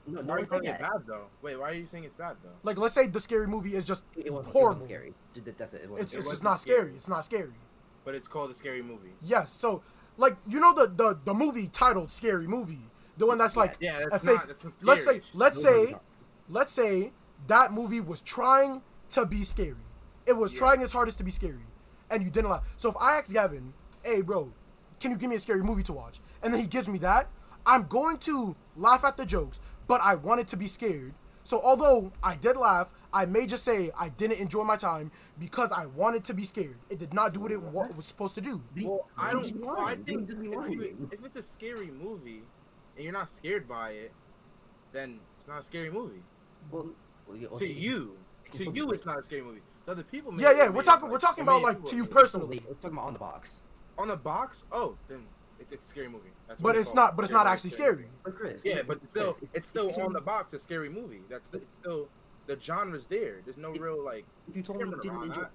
No, 0.07 0.23
Why 0.23 0.23
no 0.23 0.33
are 0.35 0.39
you 0.41 0.45
saying 0.47 0.63
saying 0.65 0.65
it 0.65 0.79
that. 0.79 0.81
bad 0.81 1.07
though? 1.07 1.27
Wait, 1.43 1.59
why 1.59 1.71
are 1.71 1.75
you 1.75 1.87
saying 1.87 2.05
it's 2.05 2.15
bad 2.17 2.37
though? 2.43 2.51
Like, 2.63 2.79
let's 2.79 2.95
say 2.95 3.07
the 3.07 3.21
scary 3.21 3.47
movie 3.47 3.75
is 3.75 3.85
just 3.85 4.05
It, 4.17 4.27
it 4.27 4.33
wasn't, 4.33 4.49
it 4.49 4.53
horrible. 4.53 4.69
wasn't 4.79 4.85
scary. 4.85 5.15
Th- 5.35 5.45
th- 5.45 5.57
That's 5.57 5.75
it. 5.75 5.83
It 5.85 5.91
wasn't 5.91 6.03
It's, 6.05 6.13
scary. 6.13 6.21
it's 6.23 6.31
just 6.33 6.43
wasn't 6.45 6.61
scary. 6.61 6.77
scary. 6.79 6.97
It's 6.97 7.09
not 7.09 7.25
scary. 7.25 7.53
But 8.05 8.15
it's 8.15 8.29
called 8.29 8.51
a 8.51 8.55
scary 8.55 8.83
movie. 8.83 9.13
Yes. 9.23 9.53
So, 9.53 9.83
like, 10.17 10.37
you 10.49 10.59
know 10.61 10.73
the 10.75 10.87
the, 10.89 11.19
the 11.25 11.35
movie 11.35 11.69
titled 11.69 12.11
"Scary 12.11 12.47
Movie," 12.47 12.91
the 13.19 13.27
one 13.27 13.39
that's 13.39 13.57
like 13.57 13.77
Yeah, 13.81 13.99
a 14.01 14.09
that's 14.11 14.25
fake. 14.25 14.37
not. 14.37 14.49
That's 14.49 14.65
not 14.65 14.73
let's 14.83 15.05
say 15.05 15.21
let's 15.35 15.63
Nobody 15.63 15.87
say 15.87 15.97
let's 16.49 16.73
say 16.73 17.13
that 17.47 17.73
movie 17.73 18.01
was 18.01 18.21
trying 18.23 18.83
to 19.11 19.27
be 19.27 19.45
scary. 19.45 19.77
It 20.27 20.37
was 20.37 20.53
Yeah. 20.53 20.59
trying 20.59 20.81
its 20.83 20.93
hardest 20.93 21.19
to 21.19 21.25
be 21.25 21.31
scary, 21.31 21.67
and 22.11 22.23
you 22.23 22.31
didn't 22.31 22.51
laugh. 22.51 22.65
So 22.77 22.89
if 22.91 22.97
I 22.99 23.19
ask 23.19 23.31
Gavin, 23.33 23.73
"Hey, 24.03 24.21
bro, 24.21 24.53
can 25.01 25.11
you 25.11 25.17
give 25.19 25.31
me 25.31 25.37
a 25.37 25.41
scary 25.41 25.63
movie 25.63 25.83
to 25.85 25.93
watch?" 25.93 26.21
and 26.43 26.53
then 26.55 26.61
he 26.61 26.67
gives 26.67 26.89
me 26.89 26.99
that, 26.99 27.29
I'm 27.67 27.87
going 27.87 28.17
to 28.19 28.57
laugh 28.77 29.05
at 29.05 29.17
the 29.19 29.27
jokes, 29.27 29.61
but 29.87 30.01
I 30.01 30.15
wanted 30.15 30.49
to 30.49 30.57
be 30.57 30.67
scared. 30.69 31.13
So 31.45 31.61
although 31.61 32.13
I 32.23 32.37
did 32.37 32.57
laugh, 32.57 32.91
I 33.13 33.27
may 33.27 33.45
just 33.47 33.65
say 33.65 33.91
I 33.99 34.09
didn't 34.09 34.39
enjoy 34.39 34.63
my 34.65 34.77
time 34.77 35.11
because 35.39 35.73
I 35.73 35.87
wanted 35.87 36.25
to 36.25 36.35
be 36.35 36.45
scared. 36.45 36.79
It 36.89 36.99
did 36.99 37.13
not 37.13 37.35
do 37.35 37.41
what 37.41 37.51
it 37.53 37.61
wa- 37.61 37.89
was 37.89 38.05
supposed 38.07 38.35
to 38.37 38.41
do. 38.41 38.63
Well, 38.83 39.09
I 39.19 39.33
don't. 39.33 39.53
be 39.53 39.59
Well, 39.59 39.81
I 39.81 39.97
think 39.97 40.31
if, 40.31 40.39
you, 40.39 41.09
if 41.13 41.25
it's 41.25 41.37
a 41.37 41.43
scary 41.43 41.91
movie 41.91 42.45
and 42.95 43.05
you're 43.05 43.13
not 43.13 43.29
scared 43.29 43.67
by 43.69 43.91
it, 43.91 44.13
then 44.93 45.21
it's 45.37 45.47
not 45.49 45.59
a 45.59 45.63
scary 45.63 45.91
movie. 45.91 46.23
Well, 46.71 46.91
well, 47.27 47.59
To 47.59 47.67
you, 47.67 48.17
to 48.53 48.71
you, 48.71 48.91
it's 48.93 49.05
not 49.05 49.19
a 49.19 49.23
scary 49.23 49.43
movie. 49.43 49.63
To 49.87 49.93
other 49.93 50.03
people, 50.03 50.33
maybe 50.33 50.43
Yeah, 50.45 50.53
yeah, 50.53 50.69
we're 50.69 50.79
may- 50.81 50.83
talking- 50.85 51.09
we're 51.09 51.19
talking 51.19 51.43
about, 51.43 51.63
like, 51.63 51.85
to 51.87 51.97
you 51.97 52.03
it- 52.03 52.05
It's 52.05 52.11
still 52.11 52.21
personally. 52.23 52.65
We're 52.69 52.75
talking 52.75 52.97
about 52.99 53.07
on 53.07 53.13
the 53.15 53.19
box. 53.19 53.63
on 53.99 54.09
the 54.09 54.17
box. 54.17 54.65
Oh, 54.73 54.97
then 55.09 55.27
it's, 55.59 55.73
it's 55.73 55.85
a 55.85 55.89
scary 55.89 56.09
movie. 56.09 56.31
That's 56.49 56.61
But 56.61 56.77
it's 56.77 56.87
called. 56.87 56.97
not. 56.97 57.17
But 57.17 57.23
it's 57.25 57.33
not 57.33 57.47
actually 57.47 57.71
movie. 57.71 57.83
scary. 57.83 58.09
But 58.25 58.37
Chris. 58.37 58.65
Yeah, 58.65 58.83
but 58.83 58.99
it 59.03 59.11
still, 59.11 59.37
it's 59.53 59.69
still 59.69 59.93
on 60.01 60.13
the 60.13 60.21
box. 60.21 60.53
A 60.55 60.59
scary 60.59 60.89
movie. 60.89 61.23
That's 61.29 61.51
the, 61.51 61.59
it's 61.59 61.75
still 61.75 62.09
the 62.47 62.57
genre's 62.57 63.07
there. 63.07 63.41
There's 63.45 63.59
no 63.59 63.73
It- 63.75 63.81
real 63.81 64.03
like. 64.05 64.25
If 64.49 64.57
you 64.57 64.63
told 64.63 64.79
me 64.83 64.85
you 64.89 65.01
didn't 65.01 65.23
enjoy, 65.25 65.43
that. 65.43 65.51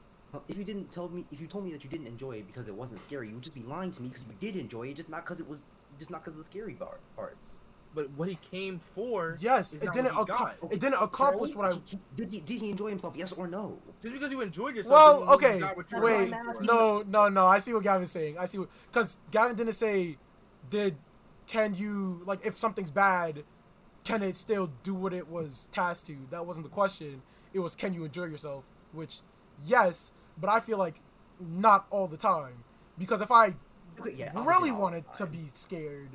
If 0.48 0.58
you 0.58 0.64
didn't 0.64 0.92
tell 0.92 1.08
me, 1.10 1.26
if 1.32 1.40
you 1.40 1.48
told 1.48 1.64
me 1.66 1.72
that 1.72 1.84
you 1.84 1.90
didn't 1.90 2.08
enjoy 2.08 2.34
it 2.34 2.48
because 2.48 2.68
it 2.68 2.76
wasn't 2.76 3.00
scary, 3.02 3.30
you 3.30 3.36
would 3.36 3.44
just 3.44 3.56
be 3.56 3.64
lying 3.64 3.92
to 3.92 4.02
me 4.02 4.10
because 4.10 4.26
you 4.28 4.34
did 4.40 4.58
enjoy 4.60 4.88
it, 4.90 4.96
just 4.96 5.08
not 5.10 5.24
because 5.24 5.40
it 5.40 5.48
was, 5.48 5.64
just 5.98 6.12
not 6.12 6.22
because 6.22 6.34
of 6.34 6.40
the 6.40 6.44
scary 6.44 6.74
bar- 6.74 7.00
parts. 7.16 7.62
But 7.96 8.10
what 8.12 8.28
he 8.28 8.36
came 8.52 8.80
for. 8.80 9.38
Yes, 9.40 9.74
is 9.74 9.82
it 9.82 9.86
not 9.86 9.94
didn't. 9.96 10.16
what 10.16 10.28
he 10.28 10.34
acco- 10.34 10.38
got. 10.38 10.58
it 10.74 10.80
didn't 10.82 11.02
accomplish 11.02 11.52
So, 11.52 11.58
what 11.58 11.72
I. 11.72 11.76
he- 11.76 11.82
he- 11.88 12.00
did 12.18 12.30
he 12.34 12.40
did 12.42 12.62
he 12.62 12.70
enjoy 12.72 12.90
himself? 12.90 13.16
Yes 13.16 13.32
or 13.32 13.48
no? 13.48 13.80
Just 14.02 14.14
because 14.14 14.32
you 14.32 14.42
enjoyed 14.42 14.76
yourself. 14.76 14.94
Well, 14.94 15.26
doesn't 15.40 15.42
you 15.42 15.66
okay. 15.66 15.76
what 15.76 15.92
you 15.92 16.02
Wait, 16.02 16.30
were 16.30 16.36
going 16.36 16.56
for. 16.56 16.64
no, 16.64 17.04
no, 17.08 17.30
no. 17.30 17.48
I 17.48 17.60
see 17.60 17.74
what 17.74 17.84
Gavin's 17.84 18.12
saying. 18.12 18.38
I 18.38 18.46
see 18.46 18.58
what 18.60 18.70
because 18.92 19.18
Gavin 19.32 19.56
didn't 19.56 19.74
say, 19.74 20.18
did 20.70 20.98
can 21.48 21.74
you 21.76 22.22
like 22.26 22.46
if 22.46 22.58
something's 22.58 22.92
bad, 22.92 23.44
can 24.04 24.22
it 24.22 24.36
still 24.36 24.72
do 24.84 24.94
what 24.94 25.14
it 25.14 25.30
was 25.30 25.70
tasked 25.72 26.08
to? 26.08 26.18
That 26.32 26.46
wasn't 26.46 26.66
the 26.66 26.72
question. 26.72 27.22
It 27.54 27.60
was 27.60 27.76
can 27.76 27.94
you 27.94 28.04
enjoy 28.04 28.26
yourself? 28.26 28.66
Which, 28.92 29.22
yes, 29.66 30.12
but 30.40 30.50
I 30.50 30.60
feel 30.60 30.78
like 30.78 30.96
not 31.40 31.86
all 31.90 32.08
the 32.08 32.18
time 32.18 32.64
because 32.98 33.22
if 33.22 33.32
I 33.32 33.56
yeah, 34.14 34.32
really 34.34 34.34
not 34.34 34.48
all 34.48 34.62
the 34.62 34.74
wanted 34.74 35.14
to 35.14 35.26
be 35.26 35.50
scared, 35.54 36.10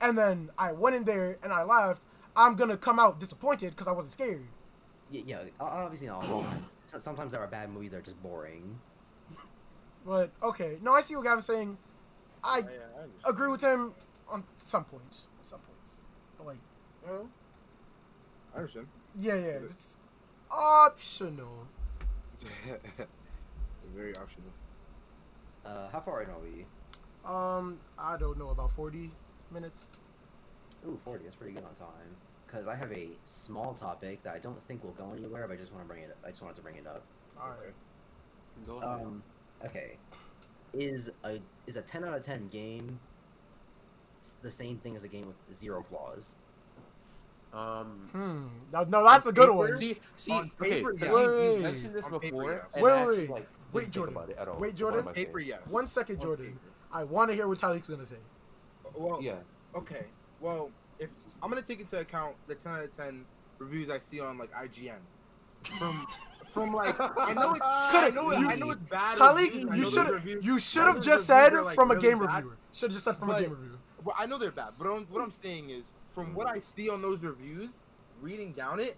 and 0.00 0.16
then 0.18 0.50
I 0.58 0.72
went 0.72 0.96
in 0.96 1.04
there 1.04 1.38
and 1.42 1.52
I 1.52 1.62
laughed, 1.62 2.02
I'm 2.36 2.54
gonna 2.56 2.76
come 2.76 2.98
out 2.98 3.20
disappointed 3.20 3.70
because 3.70 3.86
I 3.86 3.92
wasn't 3.92 4.12
scared. 4.12 4.46
Yeah, 5.10 5.22
yeah, 5.26 5.38
o- 5.60 5.64
obviously 5.64 6.06
not 6.08 6.24
all 6.28 6.40
the 6.42 6.48
time. 6.48 6.64
So- 6.86 6.98
Sometimes 6.98 7.32
there 7.32 7.40
are 7.40 7.46
bad 7.46 7.70
movies 7.70 7.92
that 7.92 7.98
are 7.98 8.02
just 8.02 8.20
boring. 8.22 8.80
But 10.04 10.30
okay, 10.42 10.78
no, 10.82 10.92
I 10.94 11.02
see 11.02 11.14
what 11.14 11.24
Gavin's 11.24 11.46
saying. 11.46 11.76
I 12.42 12.58
Yeah, 12.58 12.64
yeah, 12.70 13.02
I 13.26 13.30
agree 13.30 13.48
with 13.48 13.60
him 13.60 13.92
on 14.28 14.44
some 14.58 14.84
points. 14.84 15.26
Some 15.42 15.60
points. 15.60 15.98
But 16.38 16.46
like, 16.46 16.56
Well, 17.06 17.28
I 18.54 18.58
understand. 18.58 18.86
yeah, 19.18 19.34
yeah, 19.34 19.58
it's 19.68 19.98
optional. 20.50 21.66
Very 23.94 24.16
optional. 24.16 24.50
Uh, 25.64 25.88
how 25.90 26.00
far 26.00 26.22
in 26.22 26.30
are 26.30 26.38
we? 26.38 26.64
Um, 27.24 27.78
I 27.98 28.16
don't 28.16 28.38
know 28.38 28.48
about 28.48 28.72
forty 28.72 29.10
minutes. 29.52 29.86
Ooh, 30.86 30.98
40, 31.04 31.24
that's 31.24 31.36
pretty 31.36 31.52
good 31.52 31.64
on 31.64 31.74
time. 31.74 32.16
Because 32.46 32.66
I 32.66 32.74
have 32.74 32.90
a 32.92 33.10
small 33.26 33.74
topic 33.74 34.22
that 34.24 34.34
I 34.34 34.38
don't 34.38 34.62
think 34.66 34.82
will 34.82 34.90
go 34.92 35.12
anywhere, 35.16 35.46
but 35.46 35.54
I 35.54 35.56
just 35.56 35.72
want 35.72 35.84
to 35.84 35.88
bring 35.88 36.02
it 36.02 36.16
I 36.24 36.30
just 36.30 36.42
wanted 36.42 36.56
to 36.56 36.62
bring 36.62 36.76
it 36.76 36.86
up. 36.86 37.02
All 37.40 37.48
right. 37.50 37.74
Go 38.66 38.78
ahead. 38.78 39.06
Um, 39.06 39.22
okay. 39.64 39.96
Is 40.72 41.10
a 41.24 41.38
is 41.66 41.76
a 41.76 41.82
10 41.82 42.04
out 42.04 42.14
of 42.16 42.24
10 42.24 42.48
game 42.48 42.98
the 44.42 44.50
same 44.50 44.78
thing 44.78 44.96
as 44.96 45.04
a 45.04 45.08
game 45.08 45.26
with 45.26 45.56
zero 45.56 45.82
flaws? 45.82 46.34
Um, 47.52 48.08
Hmm. 48.12 48.46
No, 48.72 48.84
no, 48.84 49.04
that's 49.04 49.26
a 49.26 49.32
good 49.32 49.50
one. 49.50 49.74
See, 49.76 49.98
see, 50.16 50.32
On 50.32 50.50
okay, 50.60 50.70
paper, 50.76 50.92
yeah, 50.94 50.98
yes. 51.00 51.10
you- 51.10 51.16
you 51.16 51.52
Wait. 51.54 51.60
mentioned 51.62 51.94
this 51.94 52.04
On 52.04 52.10
paper, 52.12 52.20
before. 52.20 52.52
yes. 52.52 52.64
and 52.74 52.82
Wait, 52.84 52.92
I 52.92 53.06
wait, 53.06 53.30
like, 53.30 53.48
wait, 53.72 53.90
Jordan. 53.90 54.14
about 54.16 54.30
it 54.30 54.36
at 54.38 54.46
all. 54.48 54.58
Wait, 54.60 54.78
So 54.78 54.84
what 54.86 54.94
am 54.94 55.02
Jordan. 55.04 55.08
I? 55.08 55.12
Paper, 55.12 55.38
yes. 55.40 55.60
One 55.68 55.86
second, 55.88 56.16
On 56.16 56.22
Jordan. 56.22 56.46
paper. 56.46 56.58
I 56.92 57.04
want 57.04 57.30
to 57.30 57.34
hear 57.34 57.48
what 57.48 57.58
Tylik's 57.58 57.88
gonna 57.88 58.06
say. 58.06 58.16
Well, 58.94 59.22
Yeah. 59.22 59.36
okay. 59.74 60.06
Well, 60.40 60.70
if 60.98 61.10
I'm 61.42 61.50
gonna 61.50 61.62
take 61.62 61.80
into 61.80 61.98
account 61.98 62.36
the 62.46 62.54
10 62.54 62.72
out 62.72 62.84
of 62.84 62.96
10 62.96 63.24
reviews 63.58 63.90
I 63.90 63.98
see 63.98 64.20
on 64.20 64.38
like 64.38 64.52
IGN 64.52 64.98
from 65.78 66.06
from 66.52 66.74
like 66.74 66.96
I 66.98 67.32
know 67.34 67.54
it, 67.54 67.60
I 67.64 68.10
know 68.10 68.30
it, 68.30 68.38
I 68.38 68.54
know 68.56 68.70
it's 68.70 68.82
bad. 68.82 69.16
Tylik, 69.16 69.64
reviews, 69.64 69.78
you 69.78 69.90
should 69.90 70.06
have 70.06 70.26
you 70.26 70.58
should 70.58 70.86
have 70.86 71.00
just 71.00 71.26
said 71.26 71.52
like, 71.52 71.74
from 71.74 71.90
a 71.90 71.96
game 71.96 72.18
bad. 72.18 72.36
reviewer. 72.36 72.56
Should 72.72 72.90
have 72.90 72.92
just 72.92 73.04
said 73.04 73.16
from 73.16 73.30
a 73.30 73.40
game 73.40 73.50
reviewer. 73.50 73.78
Well, 74.04 74.16
I 74.18 74.26
know 74.26 74.38
they're 74.38 74.50
bad, 74.50 74.72
but 74.78 74.86
I'm, 74.86 75.06
what 75.10 75.22
I'm 75.22 75.30
saying 75.30 75.70
is, 75.70 75.92
from 76.14 76.34
what 76.34 76.46
I 76.46 76.56
mm. 76.56 76.62
see 76.62 76.88
on 76.88 77.02
those 77.02 77.22
reviews, 77.22 77.80
reading 78.22 78.52
down 78.52 78.80
it, 78.80 78.96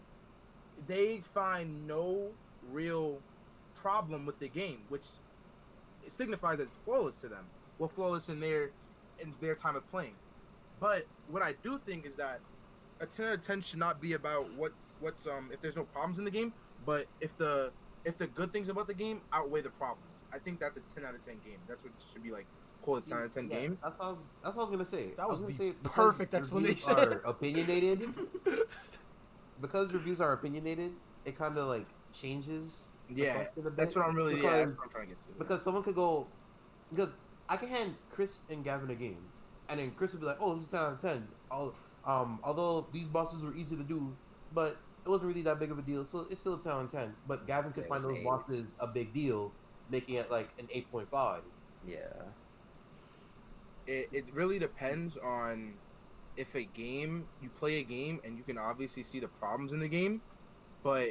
they 0.86 1.22
find 1.34 1.86
no 1.86 2.28
real 2.70 3.18
problem 3.74 4.26
with 4.26 4.38
the 4.38 4.49
game, 4.49 4.78
which 4.88 5.07
signifies 6.09 6.59
that 6.59 6.64
it's 6.64 6.76
flawless 6.84 7.20
to 7.22 7.28
them. 7.28 7.45
Well, 7.78 7.88
flawless 7.88 8.28
in 8.28 8.38
their 8.38 8.70
in 9.23 9.35
their 9.41 9.55
time 9.55 9.77
of 9.77 9.89
playing. 9.91 10.14
But 10.81 11.07
what 11.29 11.43
I 11.43 11.55
do 11.62 11.79
think 11.79 12.05
is 12.05 12.14
that 12.16 12.41
a 13.01 13.07
10 13.07 13.27
out 13.27 13.35
of 13.35 13.41
10 13.41 13.62
should 13.62 13.79
not 13.79 14.01
be 14.01 14.14
about 14.14 14.53
what 14.55 14.73
what's 15.01 15.27
um 15.27 15.51
if 15.53 15.61
there's 15.61 15.77
no 15.77 15.85
problems 15.85 16.18
in 16.18 16.25
the 16.25 16.31
game, 16.31 16.53
but 16.85 17.07
if 17.20 17.37
the 17.37 17.70
if 18.05 18.18
the 18.18 18.27
good 18.29 18.53
things 18.53 18.68
about 18.68 18.87
the 18.87 18.95
game 18.95 19.20
outweigh 19.33 19.61
the 19.62 19.70
problems. 19.70 20.07
I 20.35 20.39
think 20.39 20.59
that's 20.61 20.77
a 20.77 20.81
10 20.95 21.05
out 21.05 21.14
of 21.14 21.25
10 21.25 21.35
game. 21.45 21.59
That's 21.68 21.85
what 21.85 21.93
should 22.12 22.23
be 22.23 22.31
like 22.31 22.47
called 22.83 23.05
a 23.05 23.09
10 23.09 23.18
out 23.18 23.25
of 23.25 23.35
10 23.35 23.49
Yeah, 23.51 23.61
game. 23.61 23.79
That's 23.83 23.99
what 23.99 24.07
I 24.07 24.11
was, 24.11 24.18
that's 24.43 24.57
what 24.57 24.62
I 24.62 24.64
was 24.64 24.70
gonna 24.70 24.85
say. 24.85 25.11
That 25.16 25.23
I 25.23 25.27
was 25.27 25.41
gonna 25.41 25.53
the 25.53 25.59
say 25.59 25.73
because 25.83 25.95
perfect 25.95 26.33
reviews 26.33 26.51
explanation. 26.79 26.99
Are 26.99 27.23
opinionated. 27.25 28.09
because 29.61 29.93
reviews 29.93 30.20
are 30.20 30.33
opinionated, 30.33 30.93
it 31.25 31.37
kind 31.39 31.57
of 31.57 31.68
like 31.68 31.87
changes. 32.12 32.85
Yeah, 33.09 33.45
question 33.45 33.66
a 33.66 33.70
bit, 33.70 33.77
That's 33.77 33.97
what 33.97 34.07
I'm 34.07 34.14
really 34.16 34.41
yeah, 34.43 34.64
because, 34.64 34.66
that's 34.66 34.79
what 34.79 34.85
I'm 34.85 34.91
trying 34.91 35.09
to 35.09 35.14
get 35.14 35.23
to. 35.23 35.29
because 35.39 35.62
someone 35.62 35.83
could 35.83 35.95
go 35.95 36.27
because 36.91 37.12
I 37.49 37.57
can 37.57 37.68
hand 37.68 37.95
Chris 38.11 38.38
and 38.51 38.64
Gavin 38.64 38.90
a 38.90 38.95
game, 38.95 39.18
and 39.68 39.78
then 39.80 39.90
Chris 39.93 40.12
would 40.12 40.20
be 40.20 40.26
like, 40.26 40.38
"Oh, 40.40 40.53
it 40.53 40.57
was 40.59 40.66
a 40.66 40.70
ten 40.70 40.80
out 40.80 40.93
of 40.93 41.01
ten. 41.01 41.28
Al- 41.51 41.74
Um, 42.05 42.40
although 42.43 42.86
these 42.93 43.07
bosses 43.07 43.45
were 43.45 43.55
easy 43.55 43.76
to 43.76 43.84
do, 43.84 44.16
but 44.53 44.76
it 45.05 45.09
wasn't 45.09 45.28
really 45.28 45.43
that 45.43 45.59
big 45.61 45.70
of 45.70 45.78
a 45.78 45.82
deal, 45.82 46.05
so 46.05 46.26
it's 46.30 46.40
still 46.40 46.55
a 46.55 46.59
ten 46.61 46.72
out 46.72 46.84
of 46.86 46.90
ten. 46.90 47.14
But 47.28 47.47
Gavin 47.47 47.72
could 47.72 47.84
It 47.84 47.88
find 47.88 48.03
those 48.03 48.18
eight. 48.18 48.24
bosses 48.24 48.74
a 48.80 48.86
big 48.88 49.12
deal, 49.12 49.53
making 49.88 50.16
it 50.16 50.28
like 50.30 50.49
an 50.59 50.68
eight 50.72 50.90
point 50.90 51.09
five. 51.11 51.43
Yeah. 51.86 51.99
it, 53.86 54.09
it 54.12 54.24
really 54.32 54.59
depends 54.59 55.16
on 55.16 55.74
if 56.36 56.55
a 56.55 56.62
game 56.64 57.26
you 57.43 57.49
play 57.51 57.80
a 57.80 57.82
game 57.82 58.20
and 58.24 58.36
you 58.38 58.45
can 58.45 58.57
obviously 58.59 59.03
see 59.03 59.20
the 59.20 59.28
problems 59.28 59.72
in 59.72 59.80
the 59.80 59.88
game, 59.88 60.22
but 60.82 61.11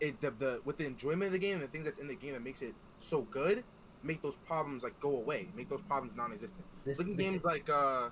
it 0.00 0.20
the, 0.20 0.30
the 0.30 0.60
with 0.64 0.76
the 0.78 0.86
enjoyment 0.86 1.24
of 1.24 1.32
the 1.32 1.38
game 1.38 1.54
and 1.54 1.62
the 1.62 1.68
things 1.68 1.84
that's 1.84 1.98
in 1.98 2.06
the 2.06 2.14
game 2.14 2.32
that 2.34 2.42
makes 2.44 2.62
it 2.62 2.74
so 2.98 3.22
good, 3.22 3.64
make 4.02 4.22
those 4.22 4.36
problems 4.46 4.82
like 4.82 4.98
go 5.00 5.16
away, 5.16 5.48
make 5.56 5.68
those 5.68 5.82
problems 5.82 6.16
non-existent. 6.16 6.64
This, 6.84 6.98
Look 6.98 7.08
at 7.08 7.16
games 7.16 7.44
like 7.44 7.68
uh 7.68 8.08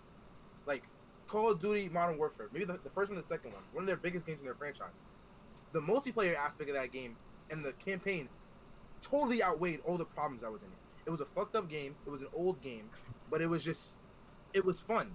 like 0.66 0.82
Call 1.26 1.50
of 1.50 1.60
Duty 1.60 1.88
Modern 1.88 2.18
Warfare, 2.18 2.48
maybe 2.52 2.64
the, 2.64 2.78
the 2.84 2.90
first 2.90 3.10
one, 3.10 3.16
and 3.16 3.24
the 3.24 3.28
second 3.28 3.52
one, 3.52 3.62
one 3.72 3.82
of 3.82 3.86
their 3.86 3.96
biggest 3.96 4.26
games 4.26 4.40
in 4.40 4.44
their 4.44 4.54
franchise. 4.54 4.94
The 5.72 5.80
multiplayer 5.80 6.36
aspect 6.36 6.70
of 6.70 6.76
that 6.76 6.92
game 6.92 7.16
and 7.50 7.64
the 7.64 7.72
campaign 7.72 8.28
totally 9.02 9.42
outweighed 9.42 9.80
all 9.84 9.98
the 9.98 10.04
problems 10.04 10.42
that 10.42 10.52
was 10.52 10.62
in 10.62 10.68
it. 10.68 10.78
It 11.06 11.10
was 11.10 11.20
a 11.20 11.24
fucked 11.24 11.54
up 11.54 11.68
game. 11.68 11.94
It 12.06 12.10
was 12.10 12.22
an 12.22 12.28
old 12.32 12.60
game, 12.60 12.88
but 13.30 13.40
it 13.40 13.48
was 13.48 13.64
just, 13.64 13.94
it 14.52 14.64
was 14.64 14.80
fun. 14.80 15.10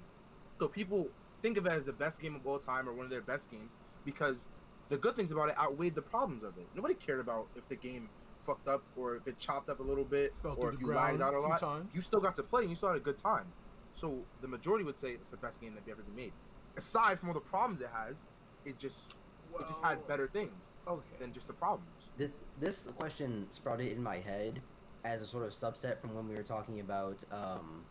So 0.59 0.67
people 0.67 1.09
think 1.41 1.57
of 1.57 1.65
it 1.65 1.71
as 1.71 1.83
the 1.83 1.93
best 1.93 2.21
game 2.21 2.35
of 2.35 2.45
all 2.45 2.59
time 2.59 2.87
or 2.87 2.93
one 2.93 3.05
of 3.05 3.11
their 3.11 3.21
best 3.21 3.49
games 3.51 3.75
because 4.05 4.45
the 4.89 4.97
good 4.97 5.15
things 5.15 5.31
about 5.31 5.49
it 5.49 5.57
outweighed 5.57 5.95
the 5.95 6.01
problems 6.01 6.43
of 6.43 6.57
it. 6.57 6.67
Nobody 6.75 6.93
cared 6.93 7.19
about 7.19 7.47
if 7.55 7.67
the 7.67 7.75
game 7.75 8.09
fucked 8.45 8.67
up 8.67 8.83
or 8.95 9.15
if 9.15 9.27
it 9.27 9.37
chopped 9.39 9.69
up 9.69 9.79
a 9.79 9.83
little 9.83 10.03
bit 10.05 10.35
Fell 10.37 10.55
or 10.57 10.71
if 10.73 10.79
you 10.79 10.87
ground 10.87 11.19
lagged 11.19 11.21
out 11.21 11.33
a 11.33 11.37
a 11.37 11.41
few 11.41 11.49
lot. 11.49 11.59
times. 11.59 11.89
You 11.93 12.01
still 12.01 12.19
got 12.21 12.35
to 12.35 12.43
play 12.43 12.61
and 12.61 12.69
you 12.69 12.75
still 12.75 12.89
had 12.89 12.97
a 12.97 13.01
good 13.01 13.17
time. 13.17 13.45
So 13.93 14.25
the 14.41 14.47
majority 14.47 14.83
would 14.85 14.97
say 14.97 15.11
it's 15.11 15.31
the 15.31 15.37
best 15.37 15.59
game 15.61 15.73
that 15.75 15.89
ever 15.91 16.01
been 16.01 16.15
made. 16.15 16.33
Aside 16.77 17.19
from 17.19 17.29
all 17.29 17.35
the 17.35 17.41
problems 17.41 17.81
it 17.81 17.89
has, 17.93 18.17
it 18.65 18.77
just 18.79 19.13
it 19.59 19.67
just 19.67 19.81
had 19.83 20.07
better 20.07 20.27
things 20.27 20.51
Okay. 20.87 21.17
than 21.19 21.31
just 21.33 21.47
the 21.47 21.53
problems. 21.53 21.89
this 22.17 22.41
this 22.59 22.87
question 22.97 23.45
sprouted 23.51 23.91
in 23.91 24.01
my 24.01 24.17
head 24.17 24.61
as 25.03 25.21
a 25.21 25.27
sort 25.27 25.43
of 25.43 25.51
subset 25.51 25.99
from 25.99 26.13
when 26.15 26.27
we 26.27 26.35
were 26.35 26.43
talking 26.43 26.79
about 26.79 27.23
um 27.31 27.83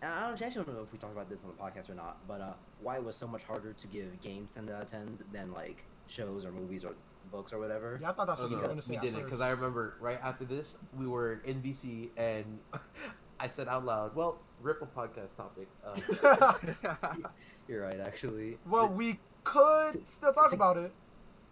I 0.00 0.28
don't, 0.28 0.40
actually 0.40 0.64
don't 0.64 0.76
know 0.76 0.82
if 0.84 0.92
we 0.92 0.98
talked 0.98 1.12
about 1.14 1.28
this 1.28 1.42
on 1.42 1.50
the 1.50 1.56
podcast 1.60 1.90
or 1.90 1.94
not, 1.94 2.18
but 2.28 2.40
uh, 2.40 2.52
why 2.80 2.96
it 2.98 3.04
was 3.04 3.16
so 3.16 3.26
much 3.26 3.42
harder 3.42 3.72
to 3.72 3.86
give 3.88 4.20
games 4.20 4.54
10 4.54 4.68
out 4.70 4.82
of 4.82 4.88
10s 4.88 5.22
than 5.32 5.50
like 5.52 5.84
shows 6.06 6.44
or 6.44 6.52
movies 6.52 6.84
or 6.84 6.94
books 7.30 7.52
or 7.52 7.58
whatever. 7.58 7.98
Yeah, 8.00 8.10
I 8.10 8.12
thought 8.12 8.26
that's 8.26 8.40
what 8.40 8.50
you 8.50 8.56
no, 8.56 8.62
were 8.62 8.68
going 8.68 8.80
to 8.80 8.86
say 8.86 8.94
we 8.94 9.00
didn't 9.00 9.24
because 9.24 9.40
I 9.40 9.50
remember 9.50 9.96
right 10.00 10.18
after 10.22 10.44
this 10.44 10.78
we 10.96 11.06
were 11.06 11.40
in 11.44 11.62
VC 11.62 12.10
and 12.16 12.58
I 13.40 13.46
said 13.48 13.68
out 13.68 13.84
loud, 13.84 14.14
"Well, 14.16 14.38
Ripple 14.60 14.88
podcast 14.96 15.36
topic." 15.36 15.68
Uh, 15.84 16.54
You're 17.68 17.82
right, 17.82 18.00
actually. 18.00 18.58
well, 18.68 18.88
we 18.88 19.18
could 19.44 20.08
still 20.08 20.32
talk 20.32 20.52
about 20.52 20.76
it. 20.76 20.90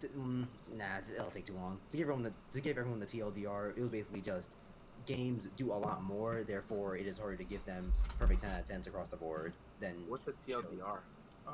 T- 0.01 0.07
mm, 0.17 0.45
nah, 0.75 0.83
it'll 1.15 1.31
take 1.31 1.45
too 1.45 1.53
long. 1.55 1.79
To 1.91 1.97
give 1.97 2.03
everyone 2.09 2.23
the 2.23 2.33
to 2.53 2.61
give 2.61 2.77
everyone 2.77 2.99
the 2.99 3.05
TLDR, 3.05 3.77
it 3.77 3.81
was 3.81 3.89
basically 3.89 4.21
just 4.21 4.51
games 5.05 5.47
do 5.55 5.71
a 5.71 5.73
lot 5.73 6.03
more, 6.03 6.43
therefore 6.45 6.97
it 6.97 7.07
is 7.07 7.17
harder 7.17 7.37
to 7.37 7.43
give 7.45 7.63
them 7.65 7.93
perfect 8.19 8.41
10 8.41 8.49
out 8.51 8.59
of 8.59 8.65
10s 8.67 8.87
across 8.87 9.07
the 9.09 9.15
board 9.15 9.53
than 9.79 9.95
What's 10.07 10.25
the 10.25 10.33
TLDR? 10.33 10.97
Uh, 11.47 11.51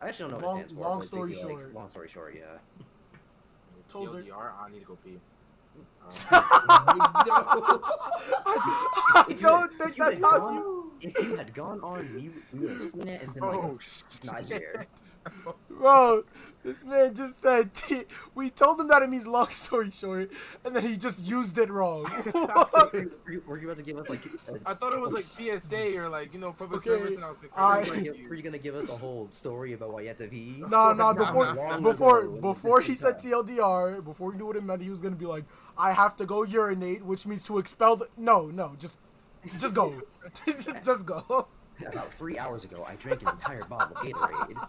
I 0.00 0.08
actually 0.08 0.30
don't 0.30 0.40
know 0.40 0.46
Long- 0.46 0.56
what 0.56 0.62
it 0.64 0.68
stands 0.68 0.72
for. 0.72 0.80
long 0.88 1.02
story 1.02 1.28
basically, 1.30 1.52
like, 1.52 1.60
short. 1.62 1.74
long 1.74 1.90
story 1.90 2.08
short, 2.08 2.34
yeah. 2.34 2.84
Told 3.90 4.14
her- 4.14 4.24
I 4.60 4.70
need 4.70 4.80
to 4.80 4.84
go 4.86 4.96
pee. 5.04 5.18
Um, 6.02 6.08
I 9.14 9.36
don't 9.40 9.72
think 9.78 9.96
that's 9.96 10.18
how 10.18 10.50
you. 10.54 10.79
If 11.00 11.18
you 11.20 11.36
had 11.36 11.54
gone 11.54 11.80
on 11.82 12.14
mute, 12.14 12.32
we 12.52 12.60
would 12.60 12.70
have 12.70 12.82
seen 12.82 13.08
it 13.08 13.22
and 13.22 13.34
been 13.34 13.42
like, 13.42 13.56
oh 13.56 13.78
not 14.24 14.42
here. 14.44 14.86
Bro, 15.68 16.24
this 16.62 16.84
man 16.84 17.14
just 17.14 17.40
said 17.40 17.72
T- 17.74 18.04
we 18.34 18.50
told 18.50 18.80
him 18.80 18.88
that 18.88 19.02
it 19.02 19.08
means 19.08 19.26
long 19.26 19.48
story 19.48 19.90
short, 19.90 20.30
and 20.64 20.76
then 20.76 20.86
he 20.86 20.96
just 20.96 21.24
used 21.24 21.56
it 21.58 21.70
wrong. 21.70 22.04
were, 22.34 23.32
you, 23.32 23.42
were 23.46 23.58
you 23.58 23.66
about 23.66 23.76
to 23.78 23.82
give 23.82 23.96
us 23.96 24.08
like? 24.08 24.20
A, 24.48 24.68
I 24.68 24.74
thought 24.74 24.92
it 24.92 25.00
was 25.00 25.12
like 25.12 25.24
PSA 25.24 25.98
or 25.98 26.08
like 26.08 26.32
you 26.34 26.40
know 26.40 26.52
public 26.52 26.80
Okay, 26.80 26.90
service 26.90 27.16
announcement. 27.16 27.52
I- 27.56 27.78
were, 27.78 27.84
you 27.84 27.90
gonna 27.90 28.02
give, 28.02 28.28
were 28.28 28.34
you 28.34 28.42
gonna 28.42 28.58
give 28.58 28.74
us 28.74 28.88
a 28.88 28.96
whole 28.96 29.28
story 29.30 29.72
about 29.72 29.92
why 29.92 30.02
you 30.02 30.08
had 30.08 30.18
to 30.18 30.28
pee? 30.28 30.60
no, 30.60 30.92
no, 30.92 30.94
Nah, 30.94 31.12
before 31.14 31.54
nah, 31.54 31.80
before 31.80 32.20
ago, 32.20 32.36
before 32.40 32.80
he 32.80 32.94
said 32.94 33.18
done. 33.18 33.44
TLDR, 33.46 34.04
before 34.04 34.32
he 34.32 34.38
knew 34.38 34.46
what 34.46 34.56
it 34.56 34.64
meant, 34.64 34.82
he 34.82 34.90
was 34.90 35.00
gonna 35.00 35.16
be 35.16 35.26
like, 35.26 35.44
I 35.78 35.92
have 35.92 36.16
to 36.16 36.26
go 36.26 36.42
urinate, 36.42 37.04
which 37.04 37.26
means 37.26 37.44
to 37.44 37.58
expel 37.58 37.96
the. 37.96 38.08
No, 38.16 38.46
no, 38.46 38.74
just 38.78 38.96
just 39.58 39.74
go, 39.74 40.00
just, 40.46 40.68
just 40.84 41.06
go. 41.06 41.46
About 41.86 42.12
three 42.14 42.38
hours 42.38 42.64
ago, 42.64 42.84
I 42.88 42.94
drank 42.96 43.22
an 43.22 43.28
entire 43.28 43.64
bottle 43.64 43.96
of 43.96 44.02
Gatorade. 44.02 44.68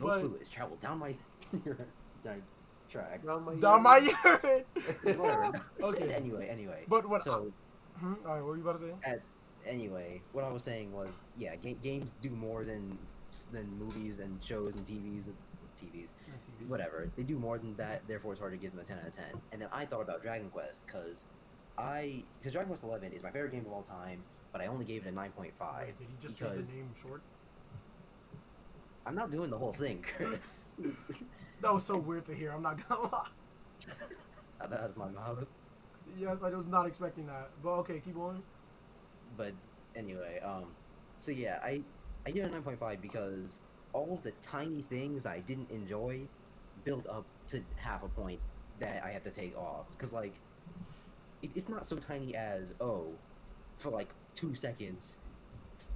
No 0.00 0.06
But- 0.06 0.20
fluids 0.20 0.48
traveled 0.48 0.80
down 0.80 0.98
my, 0.98 1.14
my 2.24 2.34
track. 2.90 3.24
down 3.24 3.44
my 3.44 3.54
Down 3.56 3.82
my 3.82 3.98
urine. 3.98 4.64
Okay. 5.82 6.14
Anyway, 6.14 6.48
anyway. 6.48 6.84
But 6.88 7.08
what? 7.08 7.22
So 7.22 7.52
Hmm? 7.98 8.14
All 8.24 8.34
right, 8.34 8.40
what 8.40 8.50
were 8.50 8.56
you 8.56 8.62
about 8.62 8.80
to 8.80 8.86
say? 8.86 8.92
At, 9.02 9.20
anyway, 9.66 10.20
what 10.32 10.44
I 10.44 10.50
was 10.52 10.62
saying 10.62 10.92
was, 10.92 11.22
yeah, 11.36 11.56
ga- 11.56 11.76
games 11.82 12.14
do 12.22 12.30
more 12.30 12.62
than 12.64 12.96
than 13.50 13.66
movies 13.76 14.20
and 14.20 14.38
shows 14.42 14.76
and 14.76 14.84
TVs 14.86 15.26
and 15.26 15.34
TVs, 15.76 16.10
whatever. 16.68 17.10
They 17.16 17.24
do 17.24 17.38
more 17.40 17.58
than 17.58 17.74
that. 17.74 18.06
Therefore, 18.06 18.32
it's 18.32 18.40
hard 18.40 18.52
to 18.52 18.56
give 18.56 18.70
them 18.70 18.78
a 18.80 18.84
ten 18.84 18.98
out 18.98 19.06
of 19.08 19.12
ten. 19.14 19.32
And 19.50 19.60
then 19.60 19.68
I 19.72 19.84
thought 19.84 20.02
about 20.02 20.22
Dragon 20.22 20.48
Quest 20.48 20.86
because 20.86 21.26
I 21.78 22.24
because 22.40 22.52
Dragon 22.52 22.68
Quest 22.68 22.84
Eleven 22.84 23.12
is 23.12 23.22
my 23.22 23.30
favorite 23.30 23.52
game 23.52 23.66
of 23.66 23.72
all 23.72 23.82
time, 23.82 24.24
but 24.52 24.60
I 24.60 24.66
only 24.66 24.84
gave 24.84 25.06
it 25.06 25.08
a 25.08 25.12
nine 25.12 25.32
point 25.32 25.54
five 25.58 25.86
Wait, 25.86 25.98
did 25.98 26.08
he 26.08 26.16
just 26.20 26.38
because 26.38 26.70
the 26.70 26.76
name 26.76 26.94
short? 27.00 27.22
I'm 29.06 29.14
not 29.14 29.30
doing 29.30 29.50
the 29.50 29.58
whole 29.58 29.72
thing, 29.72 30.04
Chris. 30.16 30.74
That 31.60 31.72
was 31.72 31.84
so 31.84 31.98
weird 31.98 32.26
to 32.26 32.34
hear. 32.34 32.52
I'm 32.52 32.62
not 32.62 32.88
gonna 32.88 33.02
lie. 33.08 33.28
out 34.60 34.72
of 34.72 34.96
my 34.96 35.08
mouth. 35.08 35.46
Yes, 36.18 36.38
I 36.42 36.50
was 36.50 36.66
not 36.66 36.86
expecting 36.86 37.26
that. 37.26 37.50
But 37.62 37.70
okay, 37.80 38.00
keep 38.00 38.14
going. 38.14 38.42
but 39.36 39.54
anyway, 39.94 40.40
um, 40.40 40.74
so 41.20 41.30
yeah, 41.32 41.58
I 41.62 41.84
I 42.26 42.30
give 42.30 42.44
it 42.44 42.48
a 42.48 42.50
nine 42.52 42.62
point 42.62 42.78
five 42.80 43.00
because 43.00 43.60
all 43.92 44.20
the 44.22 44.32
tiny 44.42 44.82
things 44.82 45.26
I 45.26 45.40
didn't 45.40 45.70
enjoy 45.70 46.28
build 46.84 47.06
up 47.08 47.26
to 47.48 47.64
half 47.76 48.02
a 48.02 48.08
point 48.08 48.40
that 48.80 49.02
I 49.04 49.10
have 49.10 49.22
to 49.24 49.30
take 49.30 49.56
off. 49.56 49.86
Cause 49.98 50.12
like, 50.12 50.40
it, 51.42 51.50
it's 51.54 51.68
not 51.68 51.86
so 51.86 51.96
tiny 51.96 52.34
as 52.34 52.74
oh, 52.80 53.06
for 53.76 53.90
like 53.90 54.08
two 54.34 54.54
seconds, 54.54 55.18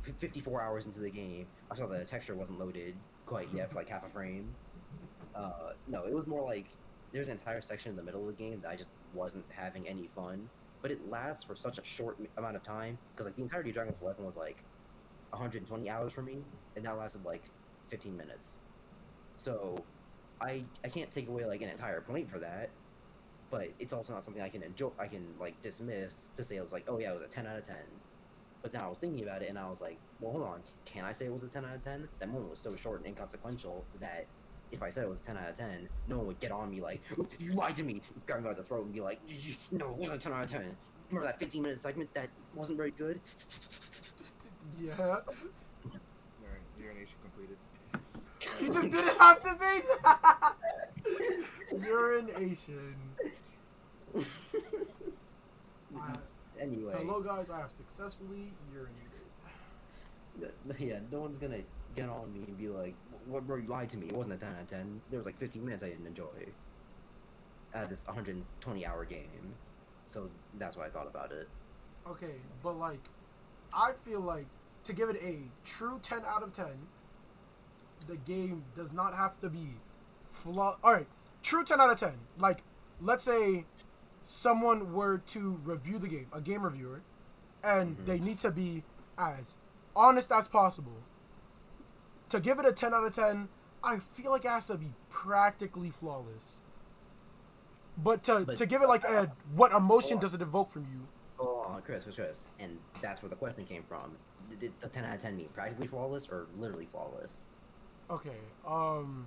f- 0.07 0.15
fifty 0.19 0.41
four 0.41 0.61
hours 0.61 0.87
into 0.87 1.01
the 1.01 1.11
game, 1.11 1.47
I 1.71 1.75
saw 1.75 1.87
the 1.87 2.05
texture 2.05 2.35
wasn't 2.35 2.59
loaded 2.59 2.95
quite 3.27 3.49
yet 3.55 3.71
for 3.71 3.77
like 3.77 3.89
half 3.89 4.07
a 4.07 4.11
frame. 4.11 4.49
Uh, 5.35 5.73
no, 5.89 6.05
it 6.05 6.15
was 6.15 6.27
more 6.27 6.45
like 6.45 6.67
there's 7.13 7.29
an 7.29 7.33
entire 7.33 7.61
section 7.61 7.91
in 7.91 7.97
the 7.97 8.03
middle 8.03 8.21
of 8.21 8.27
the 8.27 8.43
game 8.43 8.61
that 8.63 8.71
I 8.71 8.77
just 8.77 8.91
wasn't 9.15 9.45
having 9.51 9.87
any 9.89 10.09
fun 10.15 10.49
but 10.83 10.91
it 10.91 11.09
lasts 11.09 11.45
for 11.45 11.55
such 11.55 11.79
a 11.79 11.85
short 11.85 12.19
amount 12.37 12.57
of 12.57 12.63
time 12.63 12.99
because 13.13 13.25
like 13.25 13.37
the 13.37 13.43
entirety 13.43 13.71
of 13.71 13.75
Dragon 13.75 13.95
Quest 13.95 14.03
Eleven 14.03 14.27
was 14.27 14.37
like 14.37 14.65
120 15.31 15.89
hours 15.89 16.13
for 16.13 16.23
me, 16.23 16.45
and 16.77 16.85
that 16.85 16.99
lasted 16.99 17.25
like 17.25 17.43
15 17.89 18.17
minutes. 18.17 18.59
So 19.37 19.83
I 20.41 20.65
I 20.85 20.89
can't 20.89 21.11
take 21.11 21.29
away 21.29 21.47
like 21.47 21.63
an 21.63 21.71
entire 21.71 22.01
point 22.01 22.29
for 22.29 22.41
that, 22.41 22.71
but 23.53 23.69
it's 23.79 23.93
also 23.93 24.15
not 24.15 24.25
something 24.25 24.43
I 24.43 24.49
can 24.49 24.63
enjoy. 24.63 24.89
I 24.99 25.07
can 25.07 25.25
like 25.39 25.61
dismiss 25.61 26.31
to 26.35 26.43
say 26.43 26.57
it 26.57 26.63
was 26.63 26.73
like 26.73 26.87
oh 26.89 26.99
yeah 26.99 27.11
it 27.11 27.13
was 27.13 27.23
a 27.23 27.29
10 27.29 27.47
out 27.47 27.59
of 27.59 27.63
10. 27.63 27.77
But 28.63 28.73
then 28.73 28.81
I 28.81 28.89
was 28.89 28.99
thinking 28.99 29.23
about 29.23 29.43
it 29.43 29.51
and 29.51 29.59
I 29.59 29.69
was 29.69 29.81
like, 29.81 29.99
well 30.21 30.33
hold 30.33 30.45
on, 30.45 30.63
can 30.87 31.05
I 31.05 31.13
say 31.13 31.27
it 31.27 31.33
was 31.33 31.45
a 31.45 31.49
10 31.49 31.65
out 31.67 31.75
of 31.75 31.81
10? 31.81 32.09
That 32.19 32.29
moment 32.31 32.51
was 32.51 32.59
so 32.59 32.75
short 32.75 32.99
and 33.01 33.07
inconsequential 33.07 33.85
that 34.01 34.27
if 34.73 34.83
I 34.83 34.89
said 34.89 35.05
it 35.05 35.11
was 35.11 35.21
a 35.21 35.23
10 35.23 35.37
out 35.37 35.51
of 35.51 35.55
10, 35.55 35.87
no 36.09 36.17
one 36.17 36.27
would 36.29 36.41
get 36.41 36.51
on 36.51 36.71
me 36.71 36.81
like, 36.81 37.03
you 37.39 37.53
lied 37.53 37.75
to 37.75 37.85
me, 37.85 38.01
grab 38.27 38.43
me 38.43 38.49
by 38.49 38.55
the 38.55 38.63
throat 38.63 38.87
and 38.87 38.95
be 38.95 39.03
like, 39.03 39.21
no, 39.71 39.91
it 39.91 39.97
wasn't 39.97 40.17
a 40.17 40.25
10 40.25 40.33
out 40.33 40.45
of 40.45 40.51
10. 40.51 40.77
Remember 41.11 41.27
that 41.27 41.39
15 41.39 41.63
minute 41.63 41.79
segment 41.79 42.13
that 42.15 42.31
wasn't 42.55 42.79
very 42.79 42.91
good? 42.93 43.21
Yeah. 44.81 45.19
Urination 46.81 47.17
completed. 47.23 47.57
He 48.59 48.67
just 48.69 48.91
didn't 48.91 49.19
have 49.19 49.43
to 49.43 49.55
say 49.59 49.83
that. 50.05 50.55
Urination. 51.87 52.95
I- 55.97 56.15
anyway, 56.61 56.95
hello 56.97 57.21
guys, 57.21 57.47
I 57.53 57.59
have 57.59 57.71
successfully 57.71 58.53
urinated. 58.75 60.53
yeah, 60.79 60.99
no 61.11 61.21
one's 61.21 61.39
gonna 61.39 61.61
get 61.95 62.09
on 62.09 62.33
me 62.33 62.45
and 62.47 62.57
be 62.57 62.69
like, 62.69 62.95
what, 63.27 63.47
bro, 63.47 63.57
you 63.57 63.69
lied 63.69 63.91
to 63.91 63.99
me. 63.99 64.09
It 64.09 64.15
wasn't 64.15 64.35
a 64.35 64.39
10 64.39 64.49
out 64.55 64.61
of 64.61 64.67
10. 64.67 65.01
There 65.11 65.19
was 65.19 65.27
like 65.27 65.39
15 65.39 65.65
minutes 65.65 65.83
I 65.83 65.89
didn't 65.91 66.07
enjoy. 66.07 66.27
At 67.75 67.89
this 67.89 68.07
120 68.07 68.87
hour 68.87 69.05
game. 69.05 69.55
So 70.07 70.29
that's 70.59 70.77
why 70.77 70.87
I 70.87 70.89
thought 70.89 71.07
about 71.07 71.33
it. 71.33 71.49
Okay, 72.07 72.35
but 72.63 72.79
like, 72.79 73.01
I 73.73 73.93
feel 74.05 74.21
like 74.21 74.47
to 74.85 74.93
give 74.93 75.09
it 75.09 75.17
a 75.23 75.39
true 75.65 76.01
10 76.03 76.23
out 76.27 76.43
of 76.43 76.53
10, 76.53 76.67
the 78.07 78.17
game 78.17 78.65
does 78.77 78.93
not 78.93 79.15
have 79.15 79.41
to 79.41 79.49
be 79.51 79.75
flaw. 80.31 80.77
All 80.83 80.93
right, 80.93 81.07
true 81.43 81.65
10 81.65 81.81
out 81.81 81.91
of 81.91 81.99
10. 81.99 82.13
Like, 82.39 82.63
let's 83.01 83.25
say 83.25 83.65
someone 84.27 84.93
were 84.93 85.19
to 85.19 85.61
review 85.65 85.99
the 85.99 86.09
game, 86.09 86.27
a 86.33 86.41
game 86.41 86.63
reviewer, 86.63 87.03
and 87.63 87.97
Mhm. 87.99 88.07
they 88.07 88.19
need 88.19 88.39
to 88.41 88.51
be 88.51 88.85
as 89.19 89.57
honest 89.95 90.31
as 90.33 90.49
possible. 90.49 90.97
To 92.31 92.41
give 92.41 92.59
it 92.59 92.67
a 92.67 92.73
10 92.73 92.95
out 92.95 93.05
of 93.05 93.13
10, 93.15 93.49
I 93.85 93.99
feel 93.99 94.31
like 94.31 94.45
it 94.45 94.49
has 94.51 94.69
to 94.69 94.77
be 94.77 94.95
practically 95.11 95.91
flawless. 95.91 96.61
But 97.99 98.25
to, 98.25 98.45
But- 98.47 98.57
to 98.59 98.67
give 98.67 98.81
it 98.83 98.89
like 98.89 99.05
a 99.05 99.27
what 99.55 99.73
emotion 99.73 100.19
does 100.19 100.33
it 100.35 100.41
evoke 100.41 100.71
from 100.71 100.87
you? 100.87 101.07
Oh, 101.39 101.81
Chris, 101.85 102.05
Chris, 102.05 102.15
Chris. 102.17 102.49
And 102.59 102.79
that's 103.03 103.21
where 103.23 103.29
the 103.29 103.37
question 103.37 103.67
came 103.67 103.83
from. 103.83 104.17
Did- 104.49 104.61
Did 104.61 104.81
the 104.81 104.89
10 104.89 105.05
out 105.05 105.15
of 105.15 105.21
10 105.21 105.37
mean 105.37 105.49
practically 105.51 105.89
flawless 105.89 106.29
or 106.29 106.47
literally 106.57 106.87
flawless? 106.87 107.47
Okay. 108.13 108.37
Um. 108.67 109.27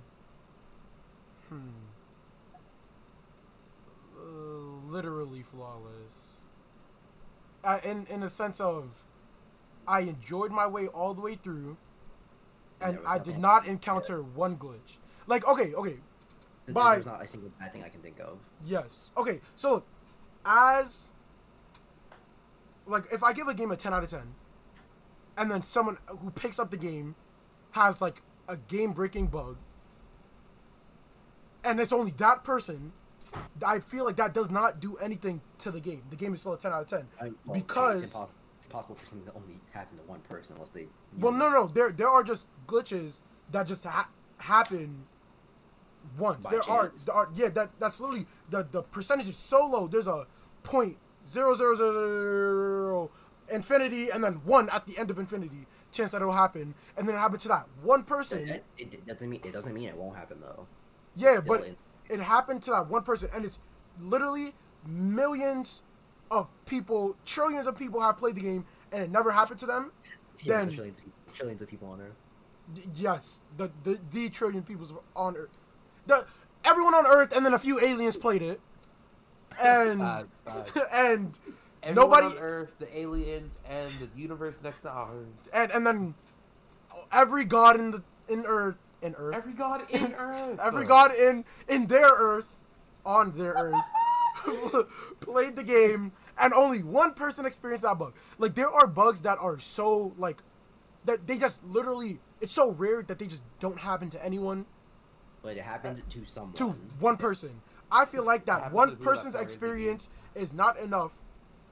Hmm. 1.48 1.58
Uh, 4.16 4.90
literally 4.90 5.42
flawless. 5.42 6.38
Uh, 7.64 7.80
in 7.84 8.06
in 8.08 8.22
a 8.22 8.28
sense 8.28 8.60
of, 8.60 9.04
I 9.86 10.00
enjoyed 10.00 10.52
my 10.52 10.66
way 10.66 10.86
all 10.86 11.14
the 11.14 11.20
way 11.20 11.34
through, 11.34 11.76
and 12.80 12.98
There 12.98 13.08
I 13.08 13.18
did 13.18 13.38
not 13.38 13.66
encounter 13.66 14.22
one 14.22 14.56
glitch. 14.56 14.98
Like 15.26 15.46
okay, 15.46 15.74
okay, 15.74 15.96
Th- 16.66 16.74
By- 16.74 16.94
There's 16.94 17.06
not 17.06 17.22
a 17.22 17.26
single 17.26 17.50
bad 17.58 17.72
thing 17.72 17.82
I 17.82 17.88
can 17.88 18.00
think 18.00 18.20
of. 18.20 18.38
yes, 18.64 19.10
okay. 19.16 19.40
So 19.56 19.70
look, 19.74 19.86
as 20.44 21.08
like 22.86 23.04
if 23.12 23.22
I 23.24 23.32
give 23.32 23.48
a 23.48 23.54
game 23.54 23.70
a 23.72 23.76
ten 23.76 23.92
out 23.92 24.04
of 24.04 24.10
ten, 24.10 24.34
and 25.36 25.50
then 25.50 25.62
someone 25.64 25.98
who 26.06 26.30
picks 26.30 26.58
up 26.60 26.70
the 26.70 26.76
game 26.76 27.16
has 27.72 28.00
like 28.00 28.22
a 28.48 28.56
game 28.56 28.92
breaking 28.92 29.26
bug, 29.28 29.56
and 31.64 31.80
it's 31.80 31.92
only 31.92 32.12
that 32.12 32.44
person, 32.44 32.92
I 33.64 33.80
feel 33.80 34.04
like 34.04 34.16
that 34.16 34.32
does 34.34 34.50
not 34.50 34.80
do 34.80 34.96
anything 34.96 35.40
to 35.58 35.70
the 35.70 35.80
game. 35.80 36.02
The 36.10 36.16
game 36.16 36.34
is 36.34 36.40
still 36.40 36.52
a 36.54 36.58
ten 36.58 36.72
out 36.72 36.82
of 36.82 36.88
ten. 36.88 37.08
I, 37.20 37.30
well, 37.44 37.54
Because- 37.54 38.02
it's, 38.02 38.14
impos- 38.14 38.28
it's 38.56 38.66
impossible 38.66 38.94
for 38.94 39.06
something 39.06 39.26
to 39.26 39.34
only 39.36 39.60
happen 39.72 39.96
to 39.98 40.04
one 40.04 40.20
person 40.20 40.54
unless 40.56 40.70
they. 40.70 40.86
Well, 41.18 41.32
no, 41.32 41.50
no, 41.50 41.66
there 41.66 41.90
there 41.90 42.08
are 42.08 42.22
just 42.22 42.46
glitches 42.66 43.20
that 43.52 43.66
just 43.66 43.84
ha- 43.84 44.08
happen 44.38 45.04
once. 46.18 46.46
There 46.46 46.62
are, 46.70 46.92
there 47.04 47.14
are, 47.14 47.28
yeah, 47.34 47.48
that 47.50 47.70
that's 47.78 48.00
literally 48.00 48.26
the 48.50 48.66
the 48.70 48.82
percentage 48.82 49.28
is 49.28 49.36
so 49.36 49.66
low. 49.66 49.86
There's 49.88 50.06
a 50.06 50.26
point 50.62 50.96
zero 51.28 51.54
zero 51.54 51.74
zero 51.74 51.92
zero 51.92 53.10
infinity, 53.50 54.10
and 54.10 54.22
then 54.24 54.34
one 54.44 54.68
at 54.70 54.86
the 54.86 54.96
end 54.98 55.10
of 55.10 55.18
infinity. 55.18 55.66
Chance 55.96 56.12
that 56.12 56.20
it'll 56.20 56.32
happen, 56.34 56.74
and 56.96 57.08
then 57.08 57.14
it 57.14 57.18
happened 57.18 57.40
to 57.42 57.48
that 57.48 57.66
one 57.82 58.02
person. 58.04 58.46
It, 58.46 58.64
it, 58.76 58.92
it 58.94 59.06
doesn't 59.06 59.30
mean 59.30 59.40
it 59.44 59.52
doesn't 59.52 59.72
mean 59.72 59.88
it 59.88 59.96
won't 59.96 60.14
happen 60.16 60.38
though. 60.40 60.66
Yeah, 61.16 61.40
but 61.40 61.64
in- 61.66 61.76
it 62.10 62.20
happened 62.20 62.62
to 62.64 62.70
that 62.72 62.88
one 62.88 63.02
person, 63.02 63.30
and 63.34 63.44
it's 63.46 63.58
literally 64.00 64.54
millions 64.86 65.82
of 66.30 66.48
people, 66.66 67.16
trillions 67.24 67.66
of 67.66 67.78
people 67.78 68.00
have 68.00 68.16
played 68.18 68.34
the 68.34 68.40
game, 68.42 68.66
and 68.92 69.02
it 69.02 69.10
never 69.10 69.30
happened 69.32 69.58
to 69.60 69.66
them. 69.66 69.90
Yeah, 70.40 70.58
then- 70.58 70.70
trillions, 70.74 70.98
of- 71.00 71.34
trillions 71.34 71.62
of 71.62 71.68
people 71.68 71.88
on 71.88 72.00
Earth. 72.02 72.16
Y- 72.76 72.82
Yes, 72.94 73.40
the 73.56 73.70
the, 73.82 73.98
the 74.10 74.28
trillion 74.28 74.62
people 74.64 75.02
on 75.16 75.34
Earth, 75.36 75.56
the 76.06 76.26
everyone 76.64 76.94
on 76.94 77.06
Earth, 77.06 77.32
and 77.34 77.44
then 77.46 77.54
a 77.54 77.58
few 77.58 77.80
aliens 77.80 78.16
played 78.18 78.42
it, 78.42 78.60
and 79.58 80.26
facts. 80.44 80.72
and 80.92 81.38
Everyone 81.86 82.10
Nobody- 82.10 82.36
on 82.36 82.42
Earth, 82.42 82.72
the 82.78 82.98
aliens, 82.98 83.58
and 83.68 83.90
the 83.98 84.08
universe 84.20 84.58
next 84.62 84.80
to 84.82 84.90
ours. 84.90 85.26
and 85.52 85.70
and 85.72 85.86
then 85.86 86.14
every 87.12 87.44
god 87.44 87.78
in 87.78 87.90
the 87.92 88.02
in 88.28 88.44
Earth 88.46 88.76
in 89.02 89.14
Earth, 89.14 89.36
Every 89.36 89.52
god 89.52 89.90
in 89.90 90.14
Earth. 90.18 90.58
every 90.60 90.84
god 90.84 91.14
in 91.14 91.44
in 91.68 91.86
their 91.86 92.10
Earth, 92.10 92.56
on 93.04 93.36
their 93.38 93.52
Earth, 93.54 94.86
played 95.20 95.54
the 95.56 95.62
game, 95.64 96.12
and 96.38 96.52
only 96.52 96.82
one 96.82 97.14
person 97.14 97.46
experienced 97.46 97.82
that 97.84 97.98
bug. 97.98 98.14
Like 98.38 98.54
there 98.54 98.70
are 98.70 98.86
bugs 98.86 99.20
that 99.22 99.38
are 99.38 99.58
so 99.58 100.12
like 100.18 100.42
that 101.04 101.26
they 101.26 101.38
just 101.38 101.62
literally 101.64 102.18
it's 102.40 102.52
so 102.52 102.70
rare 102.72 103.02
that 103.02 103.18
they 103.18 103.26
just 103.26 103.42
don't 103.60 103.78
happen 103.78 104.10
to 104.10 104.24
anyone. 104.24 104.66
But 105.42 105.56
it 105.56 105.62
happened 105.62 106.02
to 106.10 106.24
someone. 106.24 106.54
to 106.54 106.70
one 106.98 107.16
person. 107.16 107.60
I 107.92 108.04
feel 108.06 108.24
like 108.24 108.46
that 108.46 108.72
one 108.72 108.88
to 108.90 108.94
that 108.96 109.04
person's 109.04 109.34
far 109.34 109.42
into 109.42 109.54
the 109.54 109.66
game. 109.66 109.70
experience 109.78 110.08
is 110.34 110.52
not 110.52 110.76
enough 110.78 111.22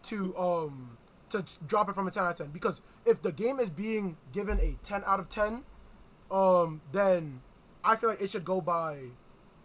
to 0.05 0.37
um 0.37 0.97
to 1.31 1.45
drop 1.67 1.89
it 1.89 1.95
from 1.95 2.07
a 2.07 2.11
10 2.11 2.23
out 2.23 2.31
of 2.33 2.37
10 2.37 2.49
because 2.49 2.81
if 3.05 3.21
the 3.23 3.33
game 3.33 3.59
is 3.59 3.71
being 3.71 4.17
given 4.33 4.59
a 4.61 4.77
10 4.85 5.03
out 5.07 5.19
of 5.19 5.29
10 5.29 5.63
um 6.31 6.81
then 6.93 7.41
I 7.85 7.97
feel 7.97 8.11
like 8.11 8.21
it 8.21 8.31
should 8.31 8.45
go 8.45 8.61
by 8.61 8.99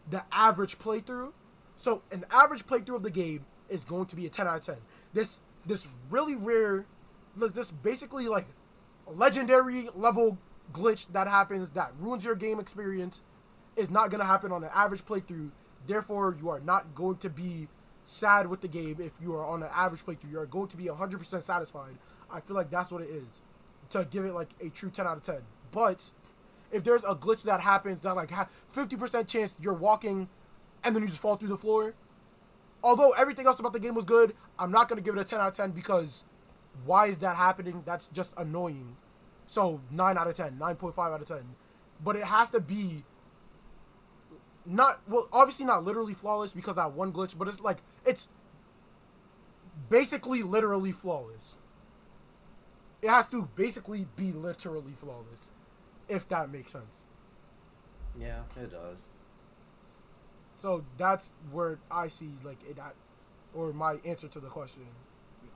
the 0.10 0.24
average 0.32 0.78
playthrough. 0.78 1.32
So 1.78 2.02
an 2.12 2.26
average 2.30 2.68
playthrough 2.68 2.96
of 2.96 3.04
the 3.04 3.12
game 3.12 3.46
is 3.70 3.86
going 3.86 4.08
to 4.08 4.16
be 4.16 4.26
a 4.26 4.30
10 4.30 4.48
out 4.48 4.58
of 4.58 4.66
10. 4.66 4.76
This 5.14 5.40
this 5.66 5.88
really 6.10 6.36
rare 6.36 6.86
look, 7.38 7.54
this 7.54 7.72
basically 7.72 8.28
like 8.28 8.48
legendary 9.08 9.90
level 9.94 10.38
glitch 10.74 11.08
that 11.14 11.28
happens 11.28 11.70
that 11.72 11.94
ruins 12.00 12.26
your 12.26 12.36
game 12.36 12.60
experience 12.60 13.22
is 13.76 13.90
not 13.90 14.10
going 14.10 14.20
to 14.20 14.26
happen 14.26 14.52
on 14.52 14.64
an 14.64 14.70
average 14.74 15.06
playthrough. 15.06 15.52
Therefore, 15.88 16.36
you 16.40 16.50
are 16.50 16.60
not 16.60 16.94
going 16.94 17.18
to 17.18 17.30
be 17.30 17.68
sad 18.10 18.47
with 18.47 18.62
the 18.62 18.68
game 18.68 18.97
if 18.99 19.12
you 19.22 19.36
are 19.36 19.45
on 19.45 19.64
an 19.64 19.70
average 19.74 20.05
playthrough. 20.05 20.32
You 20.32 20.39
are 20.39 20.45
going 20.45 20.68
to 20.70 20.78
be 20.78 20.86
100% 20.86 21.43
satisfied. 21.43 21.97
I 22.32 22.39
feel 22.39 22.55
like 22.55 22.70
that's 22.70 22.91
what 22.91 23.01
it 23.01 23.10
is 23.10 23.41
to 23.91 24.05
give 24.05 24.26
it 24.26 24.34
like 24.34 24.49
a 24.62 24.70
true 24.70 24.89
10 24.89 25.07
out 25.07 25.18
of 25.18 25.24
10. 25.24 25.38
But 25.72 26.12
if 26.72 26.84
there's 26.84 27.03
a 27.03 27.16
glitch 27.16 27.43
that 27.43 27.62
happens 27.62 28.01
that 28.01 28.16
like 28.16 28.32
50% 28.76 29.28
chance 29.28 29.57
you're 29.60 29.74
walking 29.74 30.30
and 30.84 30.95
then 30.95 31.03
you 31.03 31.10
just 31.10 31.22
fall 31.22 31.36
through 31.36 31.49
the 31.49 31.57
floor, 31.57 31.93
although 32.84 33.12
everything 33.12 33.45
else 33.45 33.60
about 33.60 33.74
the 33.74 33.80
game 33.80 33.95
was 33.95 34.05
good, 34.05 34.36
I'm 34.57 34.72
not 34.72 34.88
going 34.88 34.97
to 34.97 35.03
give 35.03 35.18
it 35.18 35.22
a 35.22 35.26
10 35.26 35.39
out 35.39 35.47
of 35.49 35.53
10 35.55 35.72
because 35.72 36.24
why 36.86 37.07
is 37.07 37.18
that 37.18 37.36
happening? 37.36 37.84
That's 37.86 38.07
just 38.07 38.34
annoying. 38.38 38.95
So 39.47 39.82
9 39.91 40.18
out 40.18 40.28
of 40.28 40.36
10, 40.36 40.57
9.5 40.60 40.97
out 40.97 41.22
of 41.22 41.28
10. 41.28 41.38
But 42.03 42.16
it 42.16 42.24
has 42.24 42.49
to 42.51 42.60
be 42.60 43.03
not 44.70 45.01
well 45.07 45.28
obviously 45.34 45.65
not 45.65 45.84
literally 45.84 46.13
flawless 46.13 46.53
because 46.53 46.76
that 46.76 46.93
one 46.93 47.11
glitch, 47.11 47.38
but 47.38 47.47
it's 47.47 47.59
like 47.59 47.80
it's 48.05 48.30
basically 49.89 50.43
literally 50.43 50.91
flawless. 50.91 51.57
It 53.01 53.09
has 53.09 53.28
to 53.30 53.49
basically 53.55 54.07
be 54.15 54.32
literally 54.32 54.93
flawless, 54.93 55.51
if 56.07 56.28
that 56.30 56.51
makes 56.51 56.72
sense. 56.72 57.05
Yeah, 58.20 58.41
it 58.61 58.72
does. 58.72 58.99
So 60.59 60.84
that's 60.97 61.32
where 61.51 61.80
I 61.89 62.09
see 62.09 62.32
like 62.43 62.59
it 62.70 62.78
at, 62.78 62.93
or 63.53 63.74
my 63.74 63.95
answer 64.05 64.28
to 64.28 64.39
the 64.39 64.49
question. 64.49 64.84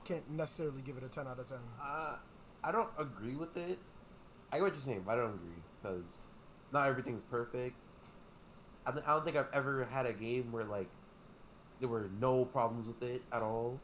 Can't 0.04 0.28
necessarily 0.30 0.82
give 0.82 0.96
it 0.96 1.04
a 1.04 1.08
ten 1.08 1.28
out 1.28 1.38
of 1.38 1.48
ten. 1.48 1.58
Uh, 1.80 2.16
I 2.62 2.72
don't 2.72 2.90
agree 2.98 3.36
with 3.36 3.56
it. 3.56 3.78
I 4.50 4.56
get 4.56 4.62
what 4.62 4.72
you're 4.72 4.82
saying, 4.82 5.02
but 5.06 5.12
I 5.12 5.16
don't 5.16 5.34
agree 5.34 5.62
because 5.82 6.04
not 6.72 6.88
everything's 6.88 7.22
perfect. 7.30 7.76
I, 8.86 8.90
I 8.90 9.14
don't 9.14 9.24
think 9.24 9.36
I've 9.36 9.52
ever 9.52 9.84
had 9.84 10.06
a 10.06 10.12
game 10.12 10.52
where 10.52 10.64
like 10.64 10.88
there 11.80 11.88
were 11.88 12.10
no 12.20 12.44
problems 12.44 12.88
with 12.88 13.02
it 13.02 13.22
at 13.32 13.42
all. 13.42 13.80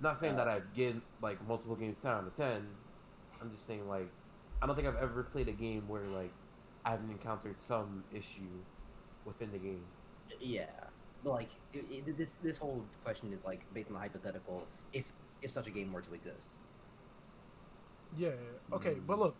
Not 0.00 0.18
saying 0.18 0.36
that 0.36 0.48
I've 0.48 0.72
given 0.74 1.02
like 1.22 1.46
multiple 1.46 1.76
games 1.76 1.98
ten 2.02 2.12
out 2.12 2.26
of 2.26 2.34
ten. 2.34 2.66
I'm 3.40 3.50
just 3.50 3.66
saying 3.66 3.88
like 3.88 4.10
I 4.62 4.66
don't 4.66 4.76
think 4.76 4.88
I've 4.88 4.96
ever 4.96 5.24
played 5.24 5.48
a 5.48 5.52
game 5.52 5.88
where 5.88 6.06
like 6.08 6.32
I 6.84 6.90
haven't 6.90 7.10
encountered 7.10 7.58
some 7.58 8.04
issue 8.12 8.64
within 9.24 9.52
the 9.52 9.58
game. 9.58 9.84
Yeah, 10.40 10.66
but 11.22 11.30
like 11.32 11.50
it, 11.72 11.84
it, 11.90 12.16
this 12.16 12.34
this 12.42 12.58
whole 12.58 12.84
question 13.04 13.32
is 13.32 13.44
like 13.44 13.72
based 13.74 13.88
on 13.88 13.94
the 13.94 14.00
hypothetical. 14.00 14.68
If 14.92 15.04
if 15.42 15.50
such 15.50 15.66
a 15.68 15.70
game 15.70 15.92
were 15.92 16.02
to 16.02 16.14
exist, 16.14 16.50
Yeah. 18.16 18.30
Okay, 18.72 19.00
but 19.06 19.16
hmm. 19.16 19.22
look, 19.22 19.36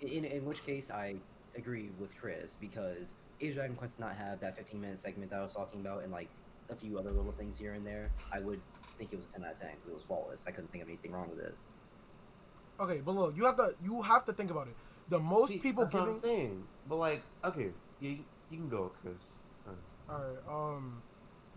in 0.00 0.24
in 0.24 0.44
which 0.44 0.64
case 0.64 0.90
I 0.90 1.16
agree 1.56 1.90
with 1.98 2.16
Chris 2.18 2.56
because 2.60 3.14
Age 3.40 3.54
Dragon 3.54 3.76
Quest 3.76 3.96
did 3.96 4.04
not 4.04 4.16
have 4.16 4.40
that 4.40 4.56
15 4.56 4.80
minute 4.80 5.00
segment 5.00 5.30
that 5.30 5.40
I 5.40 5.42
was 5.42 5.52
talking 5.52 5.80
about 5.80 6.02
and 6.02 6.12
like 6.12 6.28
a 6.70 6.74
few 6.74 6.98
other 6.98 7.10
little 7.10 7.32
things 7.32 7.58
here 7.58 7.74
and 7.74 7.86
there. 7.86 8.10
I 8.32 8.40
would 8.40 8.60
think 8.98 9.12
it 9.12 9.16
was 9.16 9.28
a 9.28 9.32
10 9.32 9.44
out 9.44 9.52
of 9.52 9.60
10 9.60 9.70
because 9.70 9.90
it 9.90 9.94
was 9.94 10.02
flawless. 10.02 10.46
I 10.46 10.50
couldn't 10.50 10.70
think 10.72 10.82
of 10.82 10.88
anything 10.88 11.12
wrong 11.12 11.28
with 11.30 11.44
it. 11.44 11.54
Okay, 12.80 13.00
but 13.04 13.14
look, 13.14 13.36
you 13.36 13.44
have 13.44 13.56
to 13.56 13.74
you 13.82 14.02
have 14.02 14.24
to 14.26 14.32
think 14.32 14.50
about 14.50 14.66
it. 14.66 14.74
The 15.08 15.18
most 15.18 15.50
See, 15.50 15.58
people 15.58 15.84
that's 15.84 15.94
what 15.94 16.00
giving 16.00 16.14
I'm 16.14 16.20
saying. 16.20 16.64
But 16.88 16.96
like, 16.96 17.22
okay, 17.44 17.70
you 18.00 18.18
you 18.50 18.58
can 18.58 18.68
go, 18.68 18.92
Chris. 19.02 19.14
All 20.08 20.20
right. 20.20 20.36
Um, 20.48 21.02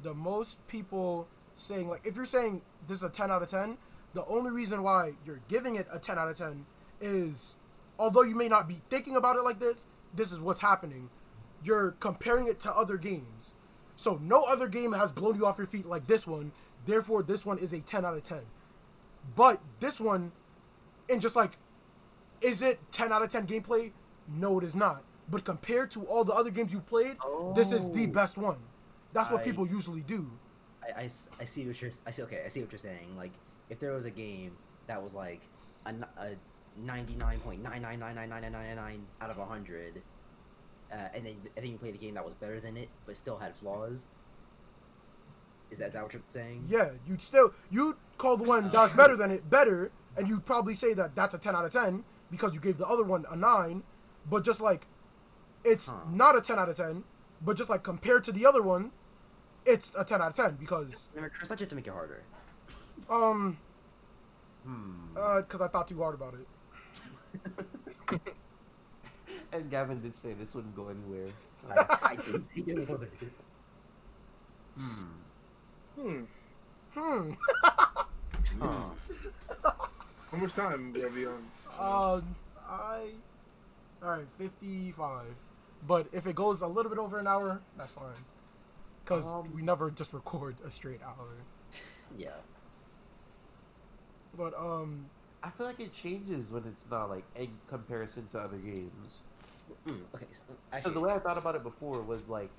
the 0.04 0.14
most 0.14 0.66
people 0.68 1.28
saying 1.56 1.89
like 1.89 2.02
if 2.06 2.16
you're 2.16 2.26
saying 2.26 2.62
this 2.88 3.00
is 3.00 3.04
a 3.04 3.10
10 3.10 3.32
out 3.32 3.41
of 3.41 3.50
10, 3.50 3.78
the 4.14 4.26
only 4.26 4.52
reason 4.52 4.84
why 4.84 5.14
you're 5.26 5.41
giving 5.48 5.76
it 5.76 5.88
a 5.91 6.00
10 6.00 6.18
out 6.18 6.28
of 6.28 6.38
10 6.38 6.66
is, 7.02 7.56
although 8.00 8.22
you 8.24 8.36
may 8.36 8.48
not 8.48 8.68
be 8.68 8.82
thinking 8.89 9.16
about 9.16 9.36
it 9.38 9.43
like 9.43 9.60
this, 9.60 9.78
this 10.14 10.32
is 10.32 10.39
what's 10.39 10.62
happening. 10.62 11.10
You're 11.64 11.91
comparing 12.00 12.48
it 12.48 12.60
to 12.62 12.72
other 12.76 12.98
games. 12.98 13.54
So 13.95 14.20
no 14.22 14.43
other 14.43 14.68
game 14.68 14.93
has 14.93 15.12
blown 15.12 15.36
you 15.36 15.45
off 15.45 15.58
your 15.58 15.68
feet 15.68 15.86
like 15.86 16.08
this 16.08 16.28
one. 16.28 16.52
Therefore, 16.86 17.24
this 17.24 17.45
one 17.45 17.58
is 17.58 17.74
a 17.74 17.80
10 17.80 18.06
out 18.06 18.16
of 18.16 18.24
10. 18.24 18.39
But 19.36 19.60
this 19.80 20.00
one, 20.00 20.32
and 21.10 21.20
just 21.22 21.36
like, 21.36 21.58
is 22.41 22.62
it 22.62 22.80
10 22.91 23.12
out 23.12 23.24
of 23.24 23.32
10 23.32 23.48
gameplay? 23.48 23.91
No, 24.28 24.60
it 24.60 24.64
is 24.64 24.76
not. 24.76 25.04
But 25.30 25.43
compared 25.43 25.91
to 25.91 26.04
all 26.06 26.24
the 26.24 26.34
other 26.34 26.52
games 26.52 26.72
you've 26.72 26.86
played, 26.88 27.18
this 27.56 27.72
is 27.72 27.84
the 27.91 28.06
Oh. 28.08 28.12
best 28.14 28.38
one. 28.38 28.60
That's 29.14 29.32
what 29.32 29.41
I- 29.41 29.43
people 29.43 29.68
usually 29.68 30.02
do. 30.04 30.30
I, 30.84 31.02
I 31.02 31.10
I 31.41 31.45
see 31.45 31.68
what 31.68 31.82
you're 31.82 31.91
I 32.06 32.12
see 32.12 32.22
okay 32.24 32.43
I 32.45 32.48
see 32.50 32.62
what 32.62 32.72
you're 32.72 32.80
saying 32.80 33.18
like 33.18 33.34
if 33.70 33.78
there 33.78 33.91
was 33.91 34.06
a 34.06 34.10
game 34.10 34.56
that 34.86 35.04
was 35.04 35.14
like 35.14 35.41
a, 35.86 35.89
a 36.18 36.36
99.9999999 36.86 39.00
out 39.22 39.30
of 39.30 39.38
100 39.38 40.02
uh, 40.92 40.96
and 41.14 41.26
then 41.26 41.36
and 41.56 41.66
then 41.66 41.72
you 41.72 41.78
played 41.78 41.96
a 41.96 41.98
game 41.98 42.14
that 42.14 42.26
was 42.26 42.34
better 42.36 42.60
than 42.60 42.78
it 42.78 42.90
but 43.06 43.18
still 43.18 43.38
had 43.38 43.56
flaws 43.56 44.08
is 45.70 45.80
that, 45.80 45.88
is 45.88 45.94
that 45.94 46.04
what 46.04 46.14
you're 46.14 46.22
saying 46.30 46.64
Yeah, 46.68 46.90
you'd 47.08 47.22
still 47.22 47.54
you'd 47.70 47.96
call 48.18 48.38
the 48.38 48.44
one 48.44 48.70
that's 48.70 48.94
better 48.94 49.16
than 49.16 49.32
it 49.32 49.50
better, 49.50 49.92
and 50.16 50.28
you'd 50.28 50.46
probably 50.46 50.76
say 50.76 50.94
that 50.94 51.16
that's 51.16 51.36
a 51.36 51.38
10 51.38 51.56
out 51.56 51.66
of 51.66 51.74
10 51.74 52.04
because 52.32 52.54
you 52.54 52.60
gave 52.60 52.78
the 52.78 52.88
other 52.88 53.04
one 53.04 53.26
a 53.30 53.36
9. 53.36 53.84
But 54.30 54.44
just 54.44 54.62
like, 54.62 54.88
it's 55.64 55.88
Huh. 55.88 55.96
not 56.10 56.36
a 56.36 56.42
10 56.42 56.60
out 56.60 56.70
of 56.70 56.76
10. 56.76 57.04
But 57.42 57.58
just 57.58 57.70
like 57.70 57.84
compared 57.84 58.24
to 58.26 58.32
the 58.32 58.46
other 58.46 58.62
one, 58.62 58.92
it's 59.66 59.92
a 59.98 60.04
10 60.04 60.22
out 60.22 60.30
of 60.30 60.36
10 60.36 60.56
because 60.56 61.08
Remember, 61.14 61.34
Chris 61.36 61.52
I 61.52 61.56
tried 61.56 61.70
to 61.70 61.76
make 61.76 61.88
it 61.88 61.94
harder 61.94 62.24
um 63.10 63.58
hmm. 64.66 65.16
uh 65.16 65.42
because 65.42 65.62
I 65.62 65.68
thought 65.68 65.88
too 65.88 66.00
hard 66.00 66.16
about 66.16 66.34
it. 66.34 66.48
and 69.54 69.70
Gavin 69.72 70.02
did 70.02 70.16
say 70.16 70.34
this 70.34 70.54
wouldn't 70.54 70.76
go 70.76 70.90
anywhere. 70.90 71.30
I 72.02 72.16
didn't 72.16 72.48
think 72.54 72.68
it 72.68 72.90
would 72.90 73.10
hmm. 74.78 75.06
Hmm. 76.00 76.24
Hmm. 76.94 77.32
huh. 78.62 78.90
How 80.32 80.38
much 80.38 80.54
time 80.54 80.94
will 80.94 81.10
be 81.10 81.26
on? 81.26 81.44
Um, 81.80 82.36
I. 82.68 83.12
All 84.04 84.10
right, 84.10 84.28
fifty-five. 84.38 85.36
But 85.86 86.08
if 86.12 86.28
it 86.28 86.36
goes 86.36 86.62
a 86.62 86.68
little 86.68 86.90
bit 86.90 87.00
over 87.00 87.20
an 87.20 87.28
hour, 87.28 87.62
that's 87.78 87.92
fine. 87.92 88.14
Cause 89.06 89.34
Um, 89.34 89.50
we 89.54 89.62
never 89.62 89.90
just 89.90 90.12
record 90.12 90.58
a 90.66 90.70
straight 90.70 91.02
hour. 91.02 91.30
yeah 92.18 92.32
But 94.38 94.54
um, 94.54 95.06
I 95.44 95.52
feel 95.52 95.66
like 95.68 95.80
it 95.80 95.94
changes 95.94 96.52
when 96.52 96.66
it's 96.66 96.86
not 96.86 97.10
like 97.10 97.26
in 97.36 97.62
comparison 97.68 98.28
to 98.30 98.40
other 98.40 98.60
games. 98.60 99.24
Mm, 99.86 100.14
okay 100.16 100.34
so 100.34 100.56
Because 100.56 100.70
actually 100.72 100.94
the 100.94 101.02
way 101.02 101.14
I 101.14 101.20
thought 101.20 101.38
about 101.38 101.56
it 101.56 101.64
before 101.64 102.04
was 102.04 102.28
like, 102.28 102.52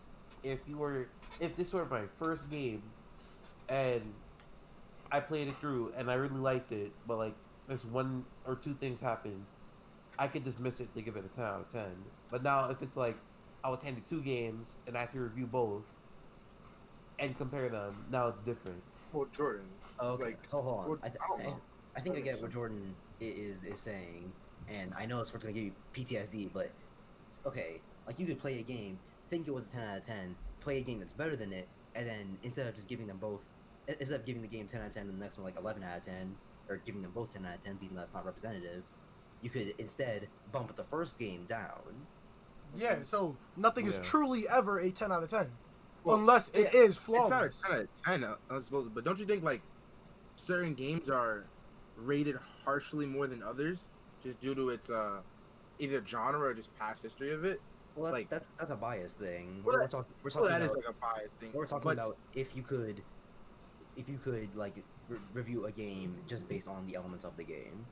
if 0.43 0.69
you 0.69 0.79
were, 0.79 1.11
if 1.41 1.57
this 1.57 1.73
were 1.73 1.87
my 1.87 2.07
first 2.07 2.49
game, 2.51 2.95
and 3.69 4.23
I 5.13 5.21
played 5.21 5.49
it 5.49 5.57
through 5.59 5.93
and 5.95 6.11
I 6.11 6.15
really 6.15 6.39
liked 6.41 6.73
it, 6.73 6.95
but 7.07 7.17
like 7.17 7.37
there's 7.67 7.85
one 7.87 8.27
or 8.45 8.57
two 8.57 8.75
things 8.75 9.01
happened, 9.01 9.47
I 10.19 10.29
could 10.29 10.45
dismiss 10.45 10.81
it 10.81 10.93
to 10.95 11.03
give 11.03 11.17
it 11.17 11.25
a 11.25 11.29
ten 11.29 11.45
out 11.45 11.63
of 11.63 11.69
ten. 11.71 12.13
But 12.31 12.43
now 12.43 12.71
if 12.71 12.83
it's 12.83 12.97
like 12.97 13.19
I 13.65 13.71
was 13.71 13.83
handed 13.83 14.07
two 14.07 14.23
games 14.23 14.79
and 14.87 14.97
I 14.97 15.01
had 15.03 15.11
to 15.13 15.21
review 15.21 15.47
both 15.47 15.87
and 17.19 17.37
compare 17.37 17.69
them, 17.69 18.07
now 18.11 18.29
it's 18.29 18.43
different. 18.43 18.85
Well, 19.13 19.27
Jordan. 19.27 19.81
Okay, 20.01 20.25
Like, 20.25 20.47
hold 20.51 20.67
on. 20.67 20.89
what- 20.91 21.01
I, 21.03 21.09
th- 21.09 21.21
I 21.21 21.29
don't 21.29 21.43
I, 21.99 22.01
think 22.01 22.17
I 22.17 22.21
get 22.21 22.33
makes 22.33 22.43
what. 22.43 22.53
Jordan 22.53 22.95
is 23.21 23.63
is 23.65 23.79
saying, 23.81 24.33
and 24.69 24.93
I 24.97 25.07
know 25.07 25.21
it's 25.21 25.33
what's 25.33 25.45
gonna 25.45 25.53
give 25.55 25.65
you 25.65 25.73
PTSD, 25.93 26.51
but 26.53 26.67
it's- 26.67 27.41
okay, 27.47 27.81
like 28.07 28.19
you 28.19 28.27
could 28.27 28.39
play 28.39 28.59
a 28.61 28.63
game, 28.63 28.99
think 29.31 29.47
it 29.49 29.55
was 29.55 29.71
a 29.71 29.73
ten 29.77 29.89
out 29.89 29.99
of 29.99 30.07
ten, 30.07 30.37
play 30.61 30.79
a 30.79 30.81
game 30.83 30.99
that's 30.99 31.13
better 31.13 31.37
than 31.37 31.53
it, 31.53 31.69
and 31.95 32.07
then 32.07 32.39
instead 32.43 32.67
of 32.67 32.75
just 32.75 32.89
giving 32.89 33.07
them 33.07 33.19
both, 33.19 33.41
i- 33.89 33.97
instead 33.99 34.19
of 34.21 34.27
giving 34.27 34.43
the 34.43 34.49
game 34.49 34.67
ten 34.67 34.81
out 34.81 34.89
of 34.89 34.95
ten 34.95 35.09
and 35.09 35.15
the 35.19 35.21
next 35.23 35.37
one 35.37 35.45
like 35.45 35.59
eleven 35.59 35.83
out 35.83 35.99
of 35.99 36.03
ten, 36.05 36.37
or 36.69 36.77
giving 36.77 37.03
them 37.03 37.11
both 37.13 37.33
ten 37.33 37.45
out 37.47 37.55
of 37.57 37.61
tens, 37.61 37.83
even 37.83 37.97
though 37.97 38.01
that's 38.03 38.15
not 38.15 38.25
representative, 38.25 38.83
you 39.43 39.51
could 39.51 39.75
instead 39.79 40.29
bump 40.53 40.75
the 40.77 40.85
first 40.85 41.19
game 41.19 41.45
down. 41.47 42.07
yeah. 42.77 43.03
So 43.05 43.37
nothing 43.57 43.85
Yeah. 43.87 43.93
is 43.93 44.07
truly 44.09 44.47
ever 44.49 44.79
a 44.79 44.91
ten 44.91 45.11
out 45.11 45.23
of 45.23 45.31
ten, 45.31 45.51
Well, 46.05 46.17
unless 46.17 46.49
it 46.51 46.67
it- 46.67 46.75
is 46.75 46.99
It's 46.99 47.09
not 47.09 47.45
a 47.45 47.51
10 47.51 47.73
out 47.73 47.81
of 47.81 48.03
10, 48.05 48.25
I 48.51 48.59
suppose, 48.61 48.89
but 48.91 49.05
don't 49.05 49.19
you 49.19 49.25
think, 49.27 49.43
like, 49.43 49.63
certain 50.37 50.75
games 50.75 51.09
are 51.09 51.45
rated 51.99 52.37
harshly 52.65 53.07
more 53.07 53.27
than 53.27 53.43
others 53.43 53.89
just 54.23 54.41
due 54.41 54.55
to 54.55 54.71
its, 54.71 54.91
uh, 54.91 55.21
either 55.79 56.03
genre 56.07 56.41
or 56.49 56.55
just 56.55 56.77
past 56.79 57.03
history 57.03 57.33
of 57.33 57.45
it? 57.45 57.61
Well, 57.97 58.07
that's 58.13 58.21
Like- 58.23 58.29
that's 58.29 58.49
that's 58.59 58.71
a 58.71 58.77
bias 58.77 59.13
thing. 59.15 59.63
Well, 59.65 59.75
we're, 59.77 59.83
that- 59.83 59.91
talking 59.91 60.13
we're 60.23 60.31
Well, 60.35 60.45
talking 60.45 60.61
that 60.61 60.63
is 60.67 60.73
about 60.75 60.85
like 60.87 60.95
a 60.95 61.01
bias 61.21 61.33
thing. 61.41 61.51
We're 61.53 61.67
talking 61.67 61.85
but 61.85 61.99
about 61.99 62.17
if 62.35 62.55
you 62.57 62.63
could, 62.63 63.03
if 63.97 64.09
you 64.09 64.19
could 64.19 64.55
like 64.55 64.77
re- 65.09 65.19
review 65.35 65.67
a 65.67 65.73
game 65.73 66.17
just 66.29 66.49
based 66.49 66.69
on 66.69 66.87
the 66.87 66.95
elements 66.95 67.25
of 67.25 67.37
the 67.37 67.45
game, 67.45 67.85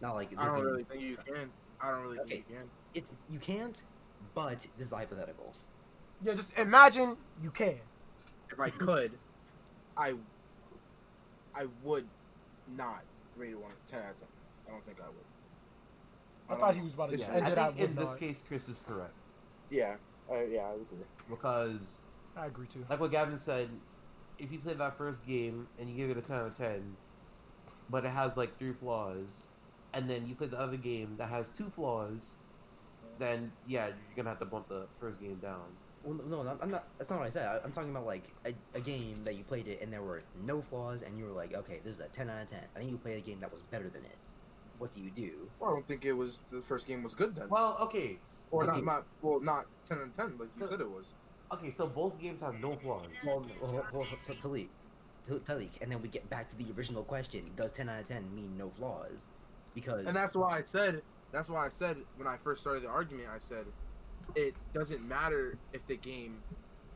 not 0.00 0.14
like 0.16 0.30
this 0.30 0.38
I 0.40 0.46
don't 0.46 0.56
game. 0.56 0.64
really 0.64 0.84
think 0.84 1.02
you 1.02 1.16
can. 1.18 1.50
I 1.80 1.90
don't 1.92 2.02
really 2.02 2.18
Okay. 2.20 2.28
think 2.36 2.46
you 2.50 2.56
can. 2.56 2.70
It's 2.94 3.14
you 3.30 3.38
can't, 3.38 3.80
but 4.34 4.66
this 4.76 4.86
is 4.88 4.92
hypothetical. 4.92 5.52
Yeah, 6.24 6.34
just 6.34 6.56
imagine 6.58 7.16
you 7.42 7.50
can. 7.50 7.80
If 8.50 8.58
I 8.60 8.70
could, 8.70 9.12
I, 9.96 10.14
I 11.54 11.66
would 11.82 12.06
not 12.76 13.02
rate 13.36 13.50
it 13.50 13.58
one 13.58 13.72
10 13.86 14.00
out 14.02 14.10
of 14.10 14.16
10. 14.18 14.28
I 14.66 14.70
don't 14.70 14.84
think 14.86 14.98
I 15.00 15.06
would. 15.06 15.14
I 16.48 16.52
don't 16.52 16.60
thought 16.60 16.74
know. 16.74 16.80
he 16.80 16.84
was 16.84 16.94
about 16.94 17.08
to 17.10 17.14
It's- 17.14 17.28
say 17.28 17.34
I 17.34 17.36
ended 17.38 17.58
I 17.58 17.66
think 17.66 17.78
in 17.80 17.86
would 17.88 17.96
this 18.04 18.10
not. 18.10 18.18
case, 18.18 18.44
Chris 18.46 18.68
is 18.68 18.80
correct 18.86 19.14
Yeah, 19.70 19.96
uh, 20.30 20.34
yeah, 20.42 20.62
I 20.68 20.72
agree. 20.72 20.98
because 21.28 21.98
I 22.36 22.46
agree 22.46 22.66
too. 22.66 22.84
like 22.88 23.00
what 23.00 23.10
Gavin 23.10 23.38
said, 23.38 23.68
if 24.38 24.50
you 24.52 24.58
play 24.58 24.74
that 24.74 24.96
first 24.98 25.24
game 25.26 25.68
and 25.78 25.88
you 25.88 25.96
give 25.96 26.10
it 26.10 26.18
a 26.18 26.22
ten 26.26 26.36
out 26.36 26.46
of 26.46 26.56
ten, 26.56 26.96
but 27.90 28.04
it 28.04 28.10
has 28.10 28.36
like 28.36 28.58
three 28.58 28.72
flaws, 28.72 29.46
and 29.92 30.08
then 30.08 30.26
you 30.26 30.34
play 30.34 30.46
the 30.46 30.58
other 30.58 30.76
game 30.76 31.16
that 31.18 31.28
has 31.28 31.48
two 31.48 31.68
flaws, 31.70 32.32
then 33.18 33.52
yeah, 33.66 33.88
you're 33.88 33.96
gonna 34.16 34.30
have 34.30 34.38
to 34.40 34.46
bump 34.46 34.68
the 34.68 34.86
first 34.98 35.20
game 35.20 35.36
down. 35.36 35.76
Well, 36.04 36.18
no, 36.28 36.42
no, 36.42 36.58
I'm 36.60 36.70
not. 36.70 36.84
That's 36.98 37.10
not 37.10 37.20
what 37.20 37.26
I 37.26 37.30
said. 37.30 37.46
I, 37.46 37.64
I'm 37.64 37.70
talking 37.70 37.90
about 37.90 38.06
like 38.06 38.24
a, 38.44 38.52
a 38.74 38.80
game 38.80 39.22
that 39.24 39.36
you 39.36 39.44
played 39.44 39.68
it 39.68 39.80
and 39.80 39.92
there 39.92 40.02
were 40.02 40.22
no 40.44 40.60
flaws, 40.60 41.02
and 41.02 41.16
you 41.16 41.24
were 41.24 41.32
like, 41.32 41.54
okay, 41.54 41.80
this 41.84 41.94
is 41.94 42.00
a 42.00 42.08
10 42.08 42.28
out 42.28 42.42
of 42.42 42.48
10. 42.48 42.60
I 42.74 42.78
think 42.78 42.90
you 42.90 42.98
played 42.98 43.18
a 43.18 43.20
game 43.20 43.38
that 43.40 43.52
was 43.52 43.62
better 43.62 43.88
than 43.88 44.04
it. 44.04 44.16
What 44.78 44.92
do 44.92 45.00
you 45.00 45.10
do? 45.10 45.48
Well, 45.60 45.70
I 45.70 45.72
don't 45.74 45.86
think 45.86 46.04
it 46.04 46.12
was 46.12 46.42
the 46.50 46.60
first 46.60 46.86
game 46.88 47.02
was 47.02 47.14
good 47.14 47.36
then. 47.36 47.48
Well, 47.48 47.76
okay, 47.80 48.18
or 48.50 48.64
not, 48.64 48.74
do- 48.74 48.84
not, 48.84 49.04
well, 49.22 49.40
not 49.40 49.66
10 49.84 49.98
out 49.98 50.04
of 50.08 50.16
10, 50.16 50.38
like 50.38 50.48
you 50.58 50.66
said 50.66 50.80
it 50.80 50.90
was. 50.90 51.14
okay, 51.52 51.70
so 51.70 51.86
both 51.86 52.20
games 52.20 52.40
have 52.40 52.58
no 52.60 52.74
flaws. 52.76 53.06
Well, 53.24 53.44
well, 53.60 53.86
well 53.92 54.02
Tylik, 54.04 54.68
Tylik, 55.28 55.70
and 55.80 55.90
then 55.90 56.02
we 56.02 56.08
get 56.08 56.28
back 56.28 56.48
to 56.48 56.56
the 56.56 56.66
original 56.76 57.04
question: 57.04 57.50
Does 57.56 57.70
10 57.72 57.88
out 57.88 58.00
of 58.00 58.06
10 58.06 58.34
mean 58.34 58.56
no 58.58 58.70
flaws? 58.70 59.28
Because 59.74 60.06
And 60.06 60.16
that's 60.16 60.34
why 60.34 60.58
I 60.58 60.62
said, 60.64 61.02
that's 61.30 61.48
why 61.48 61.64
I 61.64 61.68
said 61.68 61.96
when 62.16 62.26
I 62.26 62.36
first 62.36 62.60
started 62.60 62.82
the 62.82 62.88
argument, 62.88 63.28
I 63.32 63.38
said 63.38 63.64
it 64.34 64.54
doesn't 64.72 65.06
matter 65.06 65.56
if 65.72 65.86
the 65.86 65.96
game 65.96 66.42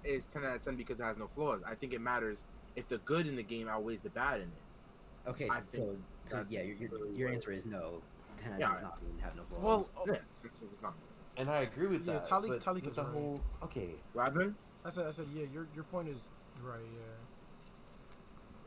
is 0.04 0.26
10 0.26 0.44
out 0.44 0.56
of 0.56 0.64
10 0.64 0.76
because 0.76 1.00
it 1.00 1.04
has 1.04 1.16
no 1.16 1.28
flaws. 1.28 1.62
I 1.66 1.74
think 1.74 1.92
it 1.92 2.00
matters 2.00 2.44
if 2.76 2.88
the 2.88 2.98
good 2.98 3.26
in 3.26 3.36
the 3.36 3.42
game 3.42 3.68
outweighs 3.68 4.02
the 4.02 4.10
bad 4.10 4.36
in 4.40 4.48
it. 4.48 5.28
Okay, 5.30 5.48
I 5.50 5.60
so, 5.72 5.74
so, 5.74 5.96
so 6.26 6.46
yeah, 6.48 6.62
your, 6.62 6.76
your, 6.76 6.90
really 6.90 7.16
your 7.16 7.28
answer 7.30 7.50
is 7.50 7.66
no. 7.66 8.02
10 8.36 8.52
out 8.52 8.54
of 8.54 8.60
Yeah. 8.60 8.66
10 8.66 8.74
does 8.74 8.82
not 8.82 9.02
mean 9.02 9.18
have 9.20 9.36
no 9.36 9.42
flaws. 9.48 9.62
Well, 9.62 9.90
oh, 9.96 10.04
Yeah, 10.06 10.12
it's, 10.44 10.62
it's 10.62 10.82
not. 10.82 10.94
And 11.36 11.50
I 11.50 11.58
agree 11.62 11.86
with 11.88 12.06
Yeah, 12.06 12.14
that. 12.14 12.26
Tylik- 12.26 12.48
but 12.48 12.60
Tylik 12.60 12.74
with 12.76 12.86
is 12.88 12.94
the 12.94 13.02
right. 13.02 13.12
whole 13.12 13.40
okay. 13.62 13.90
What 14.12 14.24
happened? 14.24 14.54
I 14.84 14.90
said, 14.90 15.06
I 15.06 15.10
said, 15.10 15.26
yeah, 15.34 15.44
your 15.52 15.66
your 15.74 15.84
point 15.84 16.08
is 16.08 16.18
right. 16.62 16.80
Yeah. 16.80 17.00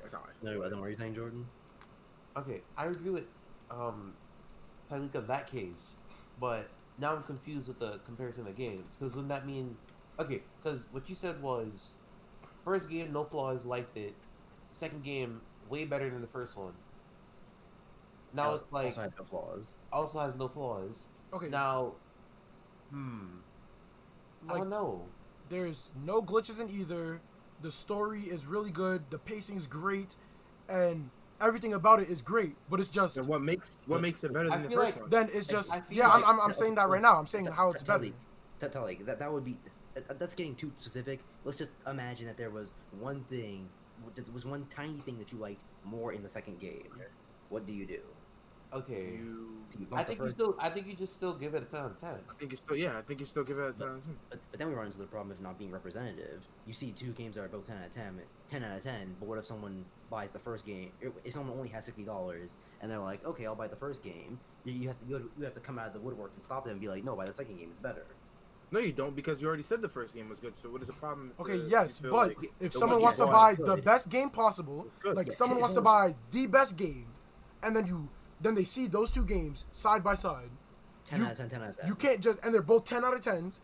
That's 0.01 0.14
how 0.14 0.20
I 0.20 0.43
feel. 0.43 0.60
no, 0.60 0.70
then 0.70 0.80
what 0.80 0.88
are 0.88 0.89
you 0.91 0.97
saying, 0.97 1.16
Jordan? 1.16 1.45
Okay, 2.38 2.62
I 2.78 2.86
agree 2.88 3.12
with 3.12 3.26
um 3.72 4.14
Tylik 4.89 5.16
in 5.16 5.28
that 5.28 5.47
case, 5.49 5.93
but 6.39 6.68
now 7.00 7.16
I'm 7.16 7.24
confused 7.24 7.68
with 7.68 7.80
the 7.80 8.00
comparison 8.06 8.47
of 8.47 8.56
games 8.56 8.95
because 8.97 9.16
wouldn't 9.16 9.30
that 9.30 9.45
mean 9.45 9.76
okay? 10.20 10.41
Because 10.62 10.86
what 10.91 11.10
you 11.10 11.16
said 11.16 11.41
was 11.41 11.91
first 12.64 12.89
game 12.89 13.12
no 13.14 13.24
flaws, 13.24 13.66
liked 13.66 13.95
it. 13.97 14.14
Second 14.72 15.04
game 15.04 15.41
way 15.70 15.86
better 15.86 16.10
than 16.10 16.22
the 16.22 16.28
first 16.28 16.56
one. 16.58 16.74
Now 18.34 18.50
Also- 18.52 18.64
it's 18.66 18.72
like 18.74 18.86
also 18.86 19.02
had 19.02 19.14
no 19.18 19.24
flaws. 19.26 19.76
also 19.91 20.20
has 20.20 20.36
no 20.36 20.47
flaws. 20.47 21.08
Okay. 21.34 21.50
Now 21.50 21.93
Hmm. 22.89 23.38
I 24.50 24.58
don't 24.58 24.70
know. 24.70 25.06
there's 25.50 25.89
no 26.06 26.22
glitches 26.22 26.60
in 26.60 26.70
either. 26.70 27.22
The 27.62 27.72
story 27.72 28.22
is 28.24 28.45
really 28.45 28.72
good. 28.72 29.10
The 29.10 29.20
pacing's 29.20 29.68
great, 29.68 30.16
and 30.68 31.10
everything 31.42 31.74
about 31.74 32.02
it 32.02 32.10
is 32.10 32.22
great. 32.22 32.56
But 32.70 32.80
it's 32.80 32.90
just 32.90 33.18
And 33.18 33.28
what 33.28 33.42
makes 33.42 33.78
what 33.86 34.02
makes 34.02 34.24
it 34.24 34.34
better 34.34 34.52
I 34.52 34.56
than 34.56 34.64
the 34.64 34.70
feel 34.70 34.78
first 34.80 34.94
like- 34.96 35.02
one? 35.02 35.10
then 35.10 35.30
it's 35.34 35.48
just 35.48 35.72
I 35.72 35.82
feel 35.82 35.98
yeah. 36.00 36.10
I'm, 36.10 36.24
I'm, 36.24 36.40
I'm 36.42 36.54
saying 36.54 36.76
that 36.76 36.90
right 36.90 37.02
now. 37.02 37.18
I'm 37.18 37.28
saying 37.28 37.46
how 37.46 37.70
it's 37.70 37.84
better. 37.84 38.10
Tell, 38.60 38.70
tell, 38.70 38.82
like 38.84 39.06
that, 39.06 39.20
that 39.20 39.32
would 39.32 39.46
be 39.46 39.58
that, 39.96 40.20
that's 40.20 40.36
getting 40.36 40.56
too 40.56 40.72
specific. 40.76 41.20
Let's 41.46 41.58
just 41.58 41.72
imagine 41.88 42.28
that 42.28 42.38
there 42.38 42.50
was 42.50 42.74
one 43.00 43.24
thing, 43.30 43.68
there 44.16 44.26
was 44.34 44.46
one 44.46 44.66
tiny 44.70 44.98
thing 45.00 45.18
that 45.18 45.32
you 45.32 45.38
liked 45.40 45.62
more 45.86 46.14
in 46.14 46.22
the 46.24 46.30
second 46.30 46.60
game. 46.60 46.90
What 47.50 47.66
do 47.66 47.74
you 47.74 47.86
do? 47.86 48.00
Okay. 48.72 49.13
You, 49.17 49.59
I 49.91 50.03
think 50.03 50.20
you 50.20 50.30
still. 50.30 50.55
I 50.59 50.70
think 50.70 50.88
you 50.88 50.93
just 50.93 51.13
still 51.13 51.34
give 51.34 51.53
it 51.55 51.63
a 51.63 51.65
ten 51.65 51.82
out 51.82 51.91
of 51.91 51.99
ten. 51.99 52.15
I 52.30 52.34
think 52.39 52.51
you 52.51 52.57
still 52.57 52.76
yeah. 52.76 52.97
I 52.97 53.01
think 53.01 53.20
you 53.20 53.26
still 53.26 53.43
give 53.43 53.57
it 53.57 53.70
a 53.70 53.74
ten. 53.74 53.88
out 53.88 53.95
of 53.95 54.03
10. 54.03 54.15
But, 54.30 54.39
but 54.51 54.59
then 54.59 54.67
we 54.70 54.74
run 54.76 54.86
into 54.88 54.99
the 54.99 55.05
problem 55.05 55.32
of 55.32 55.41
not 55.41 55.57
being 55.57 55.72
representative. 55.72 56.41
You 56.67 56.74
see 56.74 56.91
two 56.91 57.11
games 57.11 57.36
that 57.36 57.43
are 57.43 57.47
both 57.47 57.67
10 57.67 57.78
out 57.78 57.86
of 57.88 57.91
10, 57.91 58.22
10 58.47 58.63
out 58.63 58.78
of 58.78 58.84
10, 58.84 59.15
but 59.20 59.28
what 59.28 59.38
if 59.38 59.45
someone 59.45 59.86
buys 60.09 60.32
the 60.32 60.39
first 60.39 60.65
game? 60.65 60.91
If 61.01 61.34
someone 61.34 61.57
only 61.57 61.70
has 61.70 61.88
$60 61.89 62.55
and 62.82 62.91
they're 62.91 62.99
like, 62.99 63.26
okay, 63.26 63.45
I'll 63.47 63.55
buy 63.55 63.67
the 63.67 63.76
first 63.76 64.03
game, 64.03 64.39
you, 64.65 64.74
you 64.74 64.88
have 64.88 64.99
to 64.99 65.05
you, 65.05 65.32
you 65.38 65.45
have 65.45 65.53
to 65.55 65.59
come 65.59 65.80
out 65.80 65.88
of 65.88 65.93
the 65.93 65.99
woodwork 65.99 66.32
and 66.34 66.43
stop 66.43 66.65
them 66.65 66.74
and 66.74 66.82
be 66.82 66.88
like, 66.88 67.03
no, 67.03 67.15
buy 67.15 67.26
the 67.26 67.34
second 67.34 67.57
game, 67.57 67.70
it's 67.72 67.80
better. 67.80 68.05
No, 68.72 68.80
you 68.80 68.91
don't 68.91 69.15
because 69.15 69.41
you 69.41 69.47
already 69.47 69.63
said 69.63 69.82
the 69.82 69.89
first 69.89 70.13
game 70.13 70.30
was 70.30 70.39
good. 70.39 70.55
So 70.55 70.70
what 70.70 70.82
is 70.82 70.88
the 70.88 70.93
problem? 70.93 71.32
Okay, 71.39 71.57
the- 71.57 71.70
yes, 71.70 71.99
but 71.99 72.13
like 72.13 72.38
if 72.59 72.74
someone 72.74 73.01
wants 73.01 73.17
to 73.17 73.26
buy 73.26 73.55
the 73.55 73.78
best 73.78 74.09
game 74.09 74.30
possible, 74.30 74.86
like 75.03 75.28
Yeah, 75.28 75.34
someone 75.34 75.59
wants 75.59 75.76
to 75.76 75.82
buy 75.82 76.13
the 76.32 76.45
best 76.45 76.76
game, 76.78 77.07
and 77.63 77.76
then 77.76 77.88
you 77.88 78.09
then 78.42 78.56
they 78.56 78.64
see 78.64 78.88
those 78.88 79.12
two 79.12 79.26
games 79.26 79.66
side 79.72 80.04
by 80.04 80.16
side, 80.16 80.50
10 81.06 81.20
You- 81.20 81.26
out 81.26 81.32
of 81.32 81.38
10, 81.38 81.50
10 81.50 81.62
out 81.64 81.70
of 81.70 81.78
10. 81.78 81.88
you 81.88 81.96
can't 81.96 82.20
just 82.22 82.40
and 82.44 82.54
they're 82.54 82.62
both 82.62 82.86
10 82.86 83.04
out 83.06 83.14
of 83.14 83.22
10s 83.22 83.60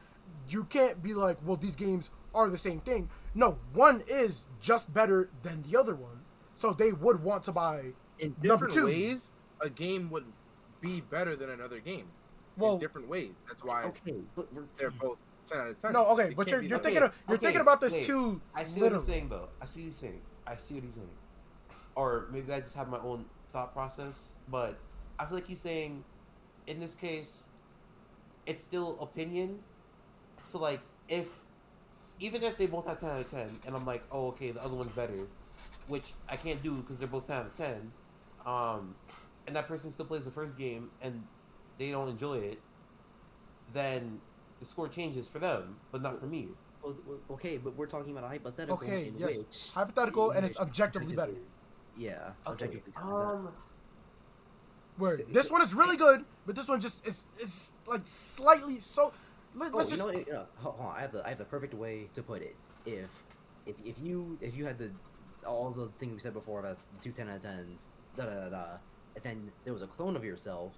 you 0.50 0.64
can't 0.66 1.02
be 1.04 1.14
like 1.14 1.38
well 1.46 1.56
these 1.58 1.76
games 1.76 2.10
are 2.34 2.50
the 2.50 2.58
same 2.58 2.80
thing 2.80 3.10
no 3.34 3.58
one 3.74 4.04
is 4.08 4.44
just 4.62 4.92
better 4.94 5.30
than 5.44 5.64
the 5.70 5.78
other 5.78 5.96
one 5.96 6.22
so 6.56 6.72
they 6.74 6.92
would 6.92 7.24
want 7.24 7.44
to 7.44 7.52
buy 7.52 7.94
in 8.20 8.36
different 8.42 8.74
two. 8.74 8.86
ways, 8.86 9.32
a 9.62 9.70
game 9.70 10.10
would 10.10 10.26
be 10.82 11.02
better 11.02 11.36
than 11.36 11.50
another 11.50 11.80
game. 11.80 12.08
well 12.58 12.76
in 12.76 12.80
different 12.80 13.08
ways. 13.10 13.32
That's 13.48 13.64
why 13.64 13.84
Okay, 13.84 14.16
but 14.36 14.52
we're, 14.54 14.64
they're 14.78 14.92
both 14.92 15.18
ten 15.46 15.60
out 15.60 15.68
of 15.68 15.78
ten. 15.82 15.92
no 15.94 16.06
okay 16.08 16.30
It 16.30 16.36
but 16.38 16.50
you're, 16.50 16.62
you're 16.62 16.80
thinking 16.80 17.04
of, 17.04 17.14
you're 17.28 17.36
Okay, 17.38 17.46
thinking 17.48 17.62
about 17.62 17.82
this 17.82 17.94
wait. 17.94 18.06
too 18.06 18.42
I 18.56 18.64
see 18.64 18.80
literally 18.80 19.00
what 19.02 19.06
he's 19.06 19.14
saying 19.14 19.30
though. 19.30 19.50
I 19.62 19.66
see 19.66 19.80
what 19.82 19.86
he's 19.88 19.98
saying. 19.98 20.22
I 20.48 20.56
see 20.56 20.74
what 20.76 20.84
he's 20.86 20.94
saying. 20.96 21.10
Or 21.96 22.28
maybe 22.32 22.52
I 22.54 22.60
just 22.62 22.76
have 22.76 22.88
my 22.90 23.00
own 23.00 23.26
thought 23.56 23.74
process, 23.74 24.32
but 24.50 24.78
I 25.18 25.26
feel 25.26 25.36
like 25.36 25.48
he's 25.48 25.62
saying, 25.62 26.04
in 26.68 26.82
this 26.82 26.94
case, 26.94 27.44
it's 28.46 28.62
still 28.62 28.98
opinion. 29.00 29.60
So 30.50 30.60
like, 30.60 30.82
if 31.08 31.28
even 32.20 32.44
if 32.44 32.58
they 32.58 32.66
both 32.66 32.86
have 32.86 33.00
ten 33.00 33.12
out 33.12 33.22
of 33.22 33.32
ten, 33.32 33.50
and 33.66 33.76
I'm 33.76 33.86
like, 33.86 34.04
oh 34.12 34.28
okay, 34.28 34.52
the 34.52 34.62
other 34.62 34.76
one's 34.76 34.92
better, 34.92 35.20
which 35.88 36.14
I 36.28 36.36
can't 36.36 36.62
do 36.62 36.76
because 36.76 37.00
they're 37.00 37.08
both 37.08 37.28
ten 37.28 37.38
out 37.38 37.46
of 37.46 37.58
ten, 37.58 37.92
um, 38.46 38.94
and 39.48 39.56
that 39.56 39.70
person 39.70 39.90
still 39.92 40.06
plays 40.06 40.26
the 40.26 40.32
first 40.32 40.58
game 40.58 40.92
and 41.02 41.24
they 41.78 41.92
don't 41.92 42.10
enjoy 42.10 42.38
it, 42.38 42.60
then 43.74 44.20
the 44.60 44.66
score 44.66 44.90
changes 44.90 45.28
for 45.28 45.40
them, 45.40 45.78
but 45.94 46.02
not 46.02 46.20
for 46.20 46.26
me. 46.26 46.50
well, 46.84 46.96
well, 47.08 47.18
okay, 47.32 47.58
but 47.58 47.76
we're 47.78 47.88
talking 47.88 48.12
about 48.12 48.26
a 48.26 48.28
hypothetical 48.28 48.76
okay 48.76 49.08
in 49.08 49.18
yes 49.18 49.38
which 49.38 49.70
hypothetical 49.74 50.32
and 50.32 50.40
in 50.40 50.46
it's 50.46 50.60
which 50.60 50.68
objectively 50.68 51.16
better 51.16 51.36
Yeah, 51.98 52.32
Okay. 52.46 52.66
objectively 52.66 52.92
10 52.92 53.04
out 53.04 53.10
of 53.10 53.38
10. 53.38 53.48
Um. 53.48 53.54
where 54.98 55.18
this 55.18 55.50
one 55.52 55.62
is 55.62 55.74
really 55.74 55.98
good 55.98 56.24
but 56.46 56.56
this 56.56 56.68
one 56.68 56.80
just 56.80 57.06
is 57.06 57.26
is 57.40 57.74
like 57.86 58.02
slightly 58.06 58.80
so 58.80 59.12
let, 59.56 59.74
Oh, 59.74 59.78
let's 59.78 59.90
you 59.92 59.98
just 59.98 60.08
know 60.08 60.14
what? 60.14 60.32
Uh, 60.32 60.46
hold 60.58 60.76
on, 60.80 60.96
I 60.98 61.02
have 61.02 61.12
the 61.14 61.26
I 61.26 61.30
have 61.30 61.38
the 61.38 61.46
perfect 61.46 61.74
way 61.74 62.10
to 62.14 62.22
put 62.22 62.42
it. 62.42 62.56
If 62.86 63.10
if 63.66 63.76
if 63.86 63.96
you 64.04 64.38
if 64.42 64.56
you 64.56 64.66
had 64.66 64.78
the 64.78 64.92
all 65.48 65.72
the 65.72 65.88
things 65.98 66.12
we 66.14 66.20
said 66.20 66.34
before 66.34 66.60
about 66.60 66.86
two 67.02 67.12
10 67.12 67.30
out 67.30 67.38
of 67.38 67.44
tens, 67.44 67.90
da 68.18 68.26
da 68.26 68.34
da 68.34 68.50
da, 68.50 68.66
and 69.16 69.24
then 69.24 69.52
there 69.64 69.72
was 69.72 69.82
a 69.82 69.88
clone 69.88 70.18
of 70.18 70.26
yourself, 70.26 70.74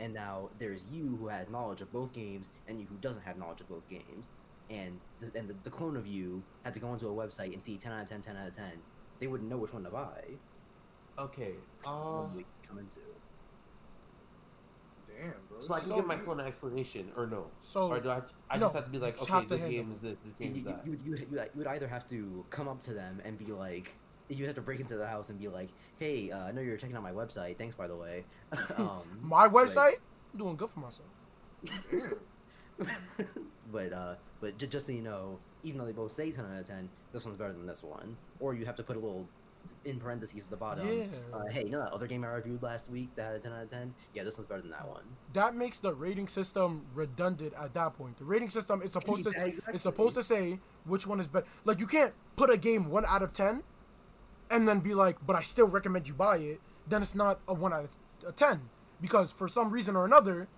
and 0.00 0.14
now 0.14 0.48
there's 0.58 0.86
you 0.90 1.16
who 1.20 1.28
has 1.28 1.50
knowledge 1.50 1.82
of 1.82 1.92
both 1.92 2.14
games 2.14 2.48
and 2.66 2.80
you 2.80 2.86
who 2.88 2.96
doesn't 2.96 3.22
have 3.22 3.36
knowledge 3.36 3.60
of 3.60 3.68
both 3.68 3.86
games, 3.90 4.30
and 4.70 4.98
the, 5.20 5.38
and 5.38 5.46
the, 5.48 5.54
the 5.64 5.70
clone 5.70 5.96
of 5.96 6.06
you 6.06 6.42
had 6.64 6.72
to 6.72 6.80
go 6.80 6.88
onto 6.88 7.06
a 7.08 7.12
website 7.12 7.52
and 7.52 7.62
see 7.62 7.76
10 7.76 7.92
out 7.92 8.02
of 8.04 8.08
10, 8.08 8.22
10 8.22 8.36
out 8.38 8.48
of 8.48 8.56
10. 8.56 8.64
They 9.20 9.26
wouldn't 9.26 9.50
know 9.50 9.58
which 9.58 9.74
one 9.74 9.84
to 9.84 9.90
buy. 9.90 10.22
Okay. 11.18 11.54
What 11.82 11.90
Uh, 11.92 12.22
would 12.22 12.36
we 12.36 12.46
come 12.66 12.78
into? 12.78 12.98
Damn, 15.08 15.32
bro. 15.48 15.60
so 15.60 15.74
I 15.74 15.78
can 15.78 15.88
So 15.90 15.96
give 15.96 16.06
my 16.06 16.16
you- 16.16 16.22
clone 16.22 16.40
an 16.40 16.46
explanation, 16.46 17.12
or 17.16 17.26
no? 17.28 17.46
so 17.62 17.86
or 17.88 18.00
do 18.00 18.10
I? 18.10 18.22
I 18.50 18.56
no, 18.58 18.62
just 18.66 18.74
have 18.74 18.84
to 18.86 18.90
be 18.90 18.98
like, 18.98 19.20
okay, 19.22 19.44
this 19.46 19.62
game 19.62 19.86
them. 19.88 19.92
is 19.92 20.00
this, 20.00 20.16
this 20.24 20.40
You, 20.40 20.46
game 20.46 20.56
is 20.56 20.62
you, 20.62 20.64
that. 20.64 20.86
you, 20.86 20.92
you, 21.04 21.16
you, 21.16 21.28
you 21.30 21.48
would 21.54 21.66
either 21.68 21.86
have 21.86 22.06
to 22.08 22.44
come 22.50 22.66
up 22.66 22.80
to 22.82 22.92
them 22.92 23.20
and 23.24 23.38
be 23.38 23.46
like, 23.46 23.92
you 24.28 24.44
have 24.46 24.56
to 24.56 24.60
break 24.60 24.80
into 24.80 24.96
the 24.96 25.06
house 25.06 25.30
and 25.30 25.38
be 25.38 25.46
like, 25.48 25.68
hey, 25.98 26.32
uh, 26.32 26.38
I 26.46 26.50
know 26.52 26.60
you're 26.62 26.76
checking 26.76 26.96
out 26.96 27.02
my 27.04 27.12
website. 27.12 27.58
Thanks, 27.58 27.76
by 27.76 27.86
the 27.86 27.94
way. 27.96 28.24
um, 28.76 29.02
my 29.22 29.46
website 29.46 29.96
I'm 30.32 30.38
doing 30.38 30.56
good 30.56 30.70
for 30.70 30.80
myself 30.80 31.06
but 33.72 33.92
uh, 33.92 34.14
but 34.40 34.58
j- 34.58 34.66
just 34.66 34.86
so 34.86 34.92
you 34.92 35.00
know, 35.02 35.38
even 35.62 35.78
though 35.78 35.86
they 35.86 35.92
both 35.92 36.10
say 36.12 36.30
10 36.32 36.44
out 36.44 36.58
of 36.60 36.66
10, 36.66 36.88
this 37.12 37.24
one's 37.24 37.36
better 37.38 37.52
than 37.52 37.66
this 37.66 37.82
one. 37.84 38.16
Or 38.40 38.52
you 38.54 38.66
have 38.66 38.74
to 38.76 38.82
put 38.82 38.96
a 38.96 38.98
little 38.98 39.26
in 39.84 39.98
parentheses 40.00 40.44
at 40.44 40.50
the 40.50 40.56
bottom. 40.56 40.86
Yeah. 40.86 41.04
Uh, 41.32 41.44
hey, 41.50 41.64
you 41.64 41.70
know 41.70 41.78
that 41.80 41.92
other 41.92 42.06
game 42.06 42.24
I 42.24 42.28
reviewed 42.28 42.62
last 42.62 42.90
week 42.90 43.10
that 43.16 43.26
had 43.26 43.34
a 43.36 43.38
10 43.38 43.52
out 43.52 43.62
of 43.64 43.68
10? 43.68 43.94
Yeah, 44.14 44.24
this 44.24 44.36
one's 44.38 44.46
better 44.48 44.62
than 44.62 44.70
that 44.70 44.88
one. 44.88 45.02
that 45.34 45.54
makes 45.54 45.78
the 45.78 45.92
rating 45.92 46.26
system 46.28 46.86
redundant 46.94 47.52
at 47.60 47.74
that 47.74 47.96
point. 47.96 48.16
The 48.16 48.24
rating 48.24 48.48
system 48.50 48.80
is 48.82 48.92
supposed 48.92 49.24
to 49.24 49.52
it's 49.68 49.82
supposed 49.82 50.14
to 50.14 50.22
say 50.22 50.58
which 50.86 51.06
one 51.06 51.20
is 51.20 51.26
better. 51.26 51.46
Like 51.64 51.78
you 51.80 51.86
can't 51.86 52.14
put 52.36 52.48
a 52.50 52.56
game 52.56 52.88
one 52.90 53.04
out 53.04 53.22
of 53.22 53.32
ten, 53.32 53.62
and 54.50 54.66
then 54.68 54.80
be 54.80 54.94
like, 54.94 55.16
but 55.26 55.36
I 55.36 55.42
still 55.42 55.66
recommend 55.66 56.08
you 56.08 56.14
buy 56.14 56.38
it. 56.38 56.60
Then 56.88 57.02
it's 57.02 57.14
not 57.14 57.40
a 57.48 57.54
one 57.54 57.72
out 57.72 57.84
of 57.84 57.90
a 58.28 58.32
ten 58.32 58.62
because 59.00 59.32
for 59.32 59.48
some 59.48 59.70
reason 59.70 59.96
or 59.96 60.04
another 60.06 60.48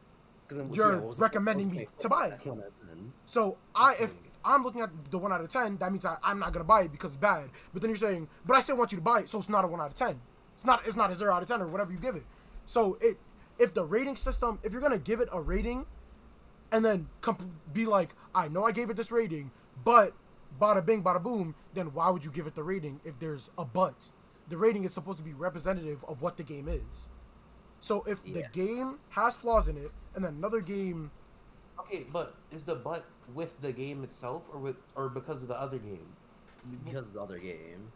You're 0.73 1.01
the- 1.01 1.17
recommending 1.19 1.71
me 1.71 1.89
to 1.99 2.09
buy 2.09 2.29
it. 2.29 2.47
one 2.47 2.61
out 2.61 2.67
of 2.67 2.89
10? 2.89 3.13
So 3.27 3.57
I 3.75 3.95
if. 4.01 4.13
I'm 4.47 4.63
looking 4.63 4.81
at 4.81 4.91
the 5.11 5.19
one 5.19 5.33
out 5.33 5.41
of 5.41 5.51
ten, 5.51 5.77
that 5.79 5.91
means 5.91 6.05
I, 6.05 6.17
I'm 6.23 6.39
not 6.39 6.53
gonna 6.53 6.65
buy 6.65 6.83
it 6.83 6.93
because 6.93 7.13
it's 7.13 7.21
bad. 7.21 7.51
But 7.73 7.83
then 7.83 7.91
you're 7.91 7.97
saying, 7.97 8.29
but 8.47 8.57
I 8.57 8.61
still 8.61 8.77
want 8.77 8.93
you 8.93 8.99
to 8.99 9.03
buy 9.03 9.21
it, 9.21 9.29
so 9.29 9.39
it's 9.39 9.49
not 9.49 9.65
a 9.65 9.69
one 9.69 9.81
out 9.81 9.89
of 9.89 9.95
ten. 9.95 10.21
It's 10.55 10.65
not 10.65 10.87
it's 10.87 10.97
not 10.97 11.11
a 11.11 11.15
zero 11.15 11.35
out 11.35 11.43
of 11.43 11.49
ten 11.49 11.61
or 11.61 11.67
whatever 11.67 11.93
you 11.93 11.99
give 11.99 12.15
it. 12.15 12.25
So 12.65 12.97
it 13.01 13.19
if 13.59 13.75
the 13.75 13.85
rating 13.85 14.17
system, 14.17 14.59
if 14.63 14.73
you're 14.73 14.81
gonna 14.81 14.99
give 14.99 15.21
it 15.21 15.29
a 15.33 15.41
rating, 15.41 15.85
and 16.71 16.85
then 16.85 17.09
comp- 17.21 17.43
be 17.73 17.87
like, 17.87 18.15
I 18.35 18.49
know 18.49 18.65
I 18.65 18.73
gave 18.73 18.89
it 18.89 18.97
this 18.97 19.11
rating, 19.11 19.51
but 19.85 20.15
bada 20.61 20.85
bing, 20.85 21.03
bada 21.03 21.23
boom, 21.23 21.55
then 21.75 21.93
why 21.93 22.11
would 22.11 22.25
you 22.25 22.31
give 22.31 22.47
it 22.47 22.55
the 22.55 22.63
rating 22.63 23.01
if 23.05 23.19
there's 23.19 23.51
a 23.59 23.65
but? 23.65 23.95
The 24.49 24.57
rating 24.57 24.85
is 24.85 24.95
supposed 24.95 25.19
to 25.19 25.25
be 25.25 25.35
representative 25.35 26.05
of 26.07 26.23
what 26.23 26.37
the 26.37 26.45
game 26.45 26.69
is. 26.69 27.09
So 27.81 28.05
if 28.07 28.23
the 28.23 28.45
game 28.53 28.99
has 29.11 29.35
flaws 29.35 29.69
in 29.69 29.77
it, 29.77 29.91
and 30.15 30.25
then 30.25 30.35
another 30.35 30.61
game, 30.61 31.11
Okay, 31.79 32.07
but 32.13 32.35
is 32.51 32.65
the 32.65 32.75
butt 32.75 33.05
with 33.35 33.61
the 33.61 33.73
game 33.73 34.05
itself, 34.05 34.43
or 34.53 34.59
with, 34.59 34.77
or 34.95 35.09
because 35.09 35.43
of 35.43 35.49
the 35.49 35.61
other 35.61 35.79
game? 35.79 36.07
Because 36.85 37.09
of 37.09 37.15
the 37.15 37.21
other 37.21 37.39
game. 37.39 37.93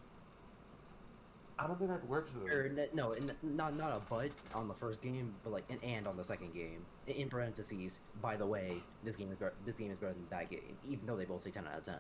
I 1.61 1.67
don't 1.67 1.79
think 1.79 1.91
that 1.91 2.07
works. 2.09 2.31
though. 2.35 2.51
Or 2.51 2.71
no, 2.95 3.15
not 3.43 3.77
not 3.77 3.93
a 3.93 4.01
but 4.09 4.31
on 4.55 4.67
the 4.67 4.73
first 4.75 5.03
game, 5.03 5.35
but 5.45 5.53
like 5.53 5.65
an 5.69 5.79
and 5.83 6.07
on 6.07 6.17
the 6.17 6.25
second 6.25 6.55
game. 6.55 6.87
In 7.07 7.29
parentheses, 7.29 8.01
by 8.23 8.37
the 8.37 8.47
way, 8.47 8.77
this 9.05 9.15
game 9.15 9.31
is 9.31 9.37
better, 9.37 9.53
this 9.67 9.77
game 9.77 9.91
is 9.91 9.99
better 9.99 10.15
than 10.15 10.27
that 10.31 10.49
game, 10.49 10.79
even 10.89 11.05
though 11.07 11.17
they 11.17 11.27
both 11.27 11.43
say 11.43 11.51
ten 11.51 11.67
out 11.67 11.79
of 11.79 11.85
ten. 11.85 11.99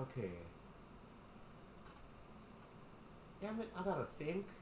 Okay. 0.00 0.30
Damn 3.40 3.60
it! 3.60 3.68
I 3.78 3.82
gotta 3.84 4.06
think. 4.18 4.46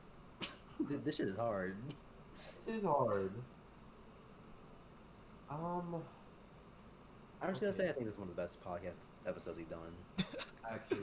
This 1.05 1.16
shit 1.16 1.26
is 1.26 1.36
hard. 1.36 1.76
This 2.64 2.76
is 2.76 2.84
hard. 2.84 3.32
Um, 5.51 6.03
I'm 7.42 7.51
just 7.51 7.61
gonna 7.61 7.72
say 7.72 7.88
I 7.88 7.92
think 7.92 8.05
this 8.05 8.14
is 8.14 8.18
one 8.18 8.28
of 8.28 8.36
the 8.36 8.40
best 8.42 8.62
podcast 8.62 9.11
episodes 9.26 9.57
we've 9.57 9.70
done. 9.70 9.92
actually, 10.70 10.99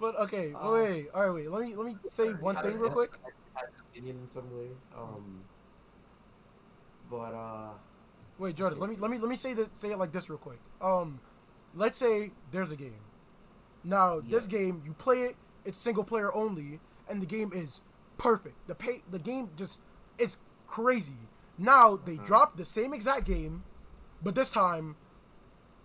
but 0.00 0.16
okay, 0.20 0.52
Uh, 0.54 0.70
wait, 0.72 1.08
all 1.14 1.26
right, 1.26 1.34
wait, 1.34 1.50
let 1.50 1.62
me 1.62 1.74
let 1.74 1.86
me 1.86 1.96
say 2.06 2.30
one 2.34 2.56
I- 2.56 2.62
thing 2.62 2.78
real 2.78 2.90
I- 2.90 2.94
quick. 2.94 3.10
I 3.56 3.60
have 3.60 3.68
opinion 3.90 4.16
in 4.22 4.30
some 4.30 4.50
way. 4.56 4.68
Um, 4.96 5.40
but 7.10 7.34
uh, 7.34 7.70
Wait, 8.38 8.54
Jordan, 8.54 8.78
let 8.78 8.88
me 8.88 8.96
let 8.96 9.10
me 9.10 9.18
let 9.18 9.28
me 9.28 9.36
say 9.36 9.52
that 9.54 9.76
say 9.78 9.90
it 9.90 9.98
like 9.98 10.12
this 10.12 10.30
real 10.30 10.38
quick. 10.38 10.60
Um, 10.80 11.18
let's 11.74 11.98
say 11.98 12.30
there's 12.52 12.70
a 12.70 12.76
game. 12.76 13.00
Now 13.84 14.20
this 14.20 14.46
game 14.46 14.82
you 14.86 14.92
play 14.94 15.22
it, 15.22 15.36
it's 15.64 15.78
single 15.78 16.04
player 16.04 16.32
only, 16.34 16.78
and 17.08 17.20
the 17.20 17.26
game 17.26 17.52
is 17.52 17.80
perfect. 18.16 18.54
The 18.68 18.74
pay 18.76 19.02
the 19.10 19.18
game 19.18 19.50
just 19.56 19.80
it's 20.18 20.38
crazy. 20.68 21.16
Now 21.58 21.96
they 21.96 22.16
Mhm. 22.16 22.24
dropped 22.24 22.56
the 22.56 22.64
same 22.64 22.94
exact 22.94 23.24
game, 23.24 23.64
but 24.22 24.34
this 24.34 24.50
time 24.50 24.96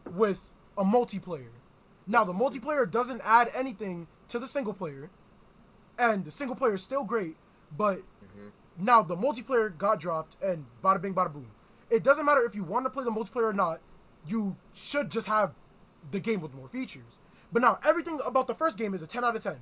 with 0.05 0.49
a 0.77 0.83
multiplayer. 0.83 1.51
Now 2.05 2.23
the 2.23 2.33
multiplayer 2.33 2.89
doesn't 2.89 3.21
add 3.21 3.49
anything 3.53 4.07
to 4.27 4.39
the 4.39 4.47
single 4.47 4.73
player, 4.73 5.09
and 5.97 6.25
the 6.25 6.31
single 6.31 6.55
player 6.55 6.75
is 6.75 6.83
still 6.83 7.03
great, 7.03 7.37
but 7.75 7.99
Mhm. 8.21 8.51
Now 8.77 9.03
the 9.03 9.15
multiplayer 9.15 9.75
got 9.77 9.99
dropped 9.99 10.35
and 10.41 10.65
bada 10.83 10.99
bing 10.99 11.13
bada 11.13 11.31
boom. 11.31 11.51
It 11.91 12.03
doesn't 12.03 12.25
matter 12.25 12.43
if 12.43 12.55
you 12.55 12.63
want 12.63 12.85
to 12.85 12.89
play 12.89 13.03
the 13.03 13.11
multiplayer 13.11 13.49
or 13.49 13.53
not. 13.53 13.81
You 14.25 14.57
should 14.71 15.11
just 15.11 15.27
have 15.27 15.53
the 16.09 16.19
game 16.19 16.41
with 16.41 16.55
more 16.55 16.67
features. 16.67 17.19
But 17.51 17.61
now 17.61 17.77
everything 17.83 18.19
about 18.25 18.47
the 18.47 18.55
first 18.55 18.75
game 18.77 18.95
is 18.95 19.03
a 19.03 19.07
10 19.07 19.23
out 19.23 19.35
of 19.35 19.43
10. 19.43 19.61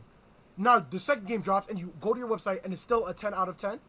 Now 0.55 0.79
the 0.79 0.97
second 0.97 1.27
game 1.27 1.41
drops 1.41 1.67
and 1.69 1.77
you 1.77 1.93
go 1.99 2.13
to 2.13 2.19
your 2.19 2.29
website 2.29 2.63
and 2.63 2.71
it's 2.71 2.81
still 2.81 3.05
a 3.05 3.13
10 3.13 3.33
out 3.33 3.49
of 3.49 3.57
10. 3.57 3.81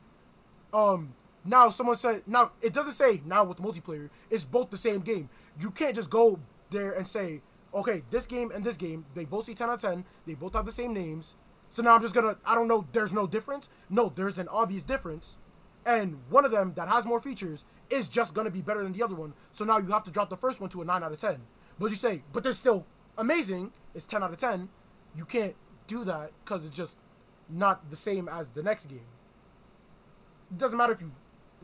Um 0.73 1.15
now 1.45 1.71
someone 1.71 1.97
said 1.97 2.23
now 2.27 2.53
it 2.61 2.73
doesn't 2.73 2.93
say 2.93 3.21
now 3.25 3.45
with 3.45 3.59
multiplayer, 3.59 4.11
it's 4.31 4.45
both 4.45 4.71
the 4.71 4.77
same 4.77 5.01
game. 5.01 5.29
You 5.59 5.71
can't 5.71 5.97
just 5.97 6.11
go 6.11 6.39
there 6.71 6.93
and 6.93 7.07
say, 7.07 7.43
okay, 7.75 8.03
this 8.11 8.27
game 8.27 8.51
and 8.55 8.65
this 8.65 8.77
game, 8.77 9.05
they 9.15 9.25
both 9.25 9.47
see 9.47 9.55
10 9.55 9.69
out 9.69 9.75
of 9.75 9.81
10, 9.81 10.05
they 10.27 10.35
both 10.35 10.55
have 10.55 10.67
the 10.67 10.73
same 10.73 10.93
names. 10.93 11.37
So 11.71 11.83
now 11.83 11.95
I'm 11.95 12.03
just 12.03 12.15
gonna 12.15 12.37
I 12.45 12.55
don't 12.55 12.69
know, 12.69 12.87
there's 12.93 13.13
no 13.13 13.27
difference. 13.27 13.69
No, 13.89 14.13
there's 14.15 14.39
an 14.39 14.49
obvious 14.49 14.83
difference. 14.83 15.39
And 15.85 16.21
one 16.31 16.45
of 16.45 16.53
them 16.53 16.75
that 16.77 16.89
has 16.89 17.05
more 17.05 17.19
features 17.19 17.65
is 17.91 18.09
just 18.09 18.35
gonna 18.35 18.51
be 18.51 18.63
better 18.63 18.83
than 18.83 18.93
the 18.93 19.03
other 19.03 19.15
one. 19.15 19.35
So 19.53 19.65
now 19.65 19.79
you 19.79 19.89
have 19.89 20.05
to 20.05 20.11
drop 20.11 20.31
the 20.31 20.37
first 20.37 20.61
one 20.61 20.71
to 20.71 20.83
a 20.83 20.85
9 20.85 21.03
out 21.03 21.13
of 21.13 21.21
10. 21.21 21.41
But 21.79 21.91
you 21.91 21.97
say, 21.97 22.23
but 22.33 22.43
they're 22.43 22.53
still 22.53 22.87
amazing, 23.19 23.73
it's 23.95 24.07
10 24.07 24.23
out 24.23 24.33
of 24.33 24.39
10. 24.39 24.69
You 25.17 25.25
can't 25.25 25.55
do 25.87 26.05
that 26.05 26.31
because 26.45 26.65
it's 26.65 26.77
just 26.77 26.97
not 27.49 27.91
the 27.91 27.97
same 27.97 28.29
as 28.29 28.49
the 28.49 28.63
next 28.63 28.87
game. 28.87 29.07
It 30.51 30.59
doesn't 30.59 30.77
matter 30.77 30.93
if 30.93 31.01
you 31.01 31.13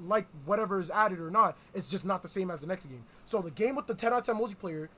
like 0.06 0.26
whatever 0.44 0.80
is 0.80 0.90
added 0.90 1.20
or 1.20 1.30
not, 1.30 1.56
it's 1.74 1.88
just 1.88 2.04
not 2.04 2.22
the 2.22 2.28
same 2.28 2.50
as 2.50 2.60
the 2.60 2.66
next 2.66 2.86
game. 2.86 3.04
So 3.26 3.40
the 3.40 3.50
game 3.50 3.76
with 3.76 3.86
the 3.86 3.94
10 3.94 4.12
out 4.12 4.20
of 4.20 4.26
10 4.26 4.36
multiplayer 4.36 4.88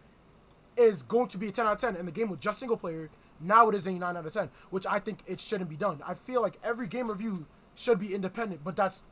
is 0.76 1.02
going 1.02 1.28
to 1.28 1.38
be 1.38 1.48
a 1.48 1.52
10 1.52 1.66
out 1.66 1.72
of 1.74 1.80
10, 1.80 1.96
and 1.96 2.06
the 2.06 2.12
game 2.12 2.28
with 2.30 2.40
just 2.40 2.58
single 2.58 2.76
player, 2.76 3.10
now 3.40 3.68
it 3.68 3.74
is 3.74 3.86
a 3.86 3.92
9 3.92 4.16
out 4.16 4.26
of 4.26 4.32
10, 4.32 4.50
which 4.70 4.86
I 4.86 4.98
think 4.98 5.20
it 5.26 5.40
shouldn't 5.40 5.70
be 5.70 5.76
done. 5.76 6.02
I 6.06 6.14
feel 6.14 6.42
like 6.42 6.58
every 6.62 6.86
game 6.86 7.10
review 7.10 7.46
should 7.74 7.98
be 7.98 8.14
independent, 8.14 8.62
but 8.64 8.76
that's 8.76 9.02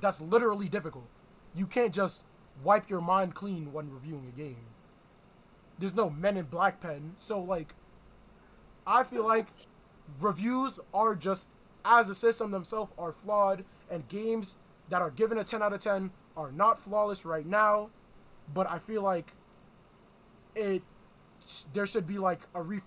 that's 0.00 0.20
literally 0.20 0.68
difficult. 0.68 1.08
You 1.54 1.66
can't 1.66 1.92
just 1.92 2.22
wipe 2.62 2.88
your 2.88 3.00
mind 3.00 3.34
clean 3.34 3.72
when 3.72 3.92
reviewing 3.92 4.32
a 4.32 4.38
game. 4.38 4.66
There's 5.78 5.94
no 5.94 6.08
Men 6.08 6.36
in 6.36 6.46
Black 6.46 6.80
pen, 6.80 7.14
so 7.18 7.40
like, 7.40 7.74
I 8.86 9.02
feel 9.02 9.26
like 9.26 9.48
reviews 10.20 10.78
are 10.94 11.14
just 11.14 11.48
as 11.84 12.08
a 12.08 12.14
system 12.14 12.50
themselves 12.50 12.92
are 12.96 13.12
flawed, 13.12 13.64
and 13.90 14.08
games 14.08 14.56
that 14.88 15.02
are 15.02 15.10
given 15.10 15.38
a 15.38 15.44
10 15.44 15.62
out 15.62 15.72
of 15.72 15.80
10 15.80 16.10
are 16.36 16.52
not 16.52 16.78
flawless 16.78 17.24
right 17.24 17.46
now. 17.46 17.90
But 18.52 18.70
I 18.70 18.78
feel 18.78 19.02
like 19.02 19.32
it 20.54 20.82
there 21.72 21.86
should 21.86 22.06
be 22.06 22.18
like 22.18 22.40
a 22.54 22.62
re 22.62 22.80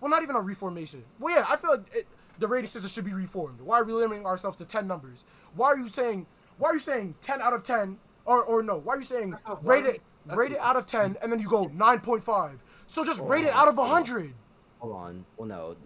well 0.00 0.10
not 0.10 0.22
even 0.22 0.36
a 0.36 0.40
reformation. 0.40 1.04
Well 1.18 1.34
yeah, 1.34 1.44
I 1.48 1.56
feel 1.56 1.70
like 1.70 1.94
it, 1.94 2.06
the 2.38 2.46
rating 2.46 2.70
system 2.70 2.90
should 2.90 3.04
be 3.04 3.12
reformed. 3.12 3.60
Why 3.60 3.80
are 3.80 3.84
we 3.84 3.92
limiting 3.92 4.24
ourselves 4.24 4.56
to 4.58 4.64
10 4.64 4.86
numbers? 4.86 5.24
Why 5.54 5.68
are 5.68 5.78
you 5.78 5.88
saying 5.88 6.26
why 6.58 6.70
are 6.70 6.74
you 6.74 6.80
saying 6.80 7.14
10 7.22 7.40
out 7.40 7.52
of 7.52 7.64
10 7.64 7.98
or 8.24 8.42
or 8.42 8.62
no, 8.62 8.78
why 8.78 8.94
are 8.94 8.98
you 8.98 9.04
saying 9.04 9.36
rate 9.62 9.86
it 9.86 10.02
rate 10.26 10.52
it 10.52 10.58
out 10.58 10.76
of 10.76 10.86
10 10.86 11.16
and 11.22 11.32
then 11.32 11.40
you 11.40 11.48
go 11.48 11.66
9.5. 11.68 12.58
So 12.86 13.04
just 13.04 13.20
rate 13.20 13.44
it 13.44 13.52
out 13.52 13.68
of 13.68 13.78
oh. 13.78 13.82
100. 13.82 14.34
Hold 14.78 14.94
on. 14.94 15.24
Well, 15.36 15.48
no. 15.48 15.76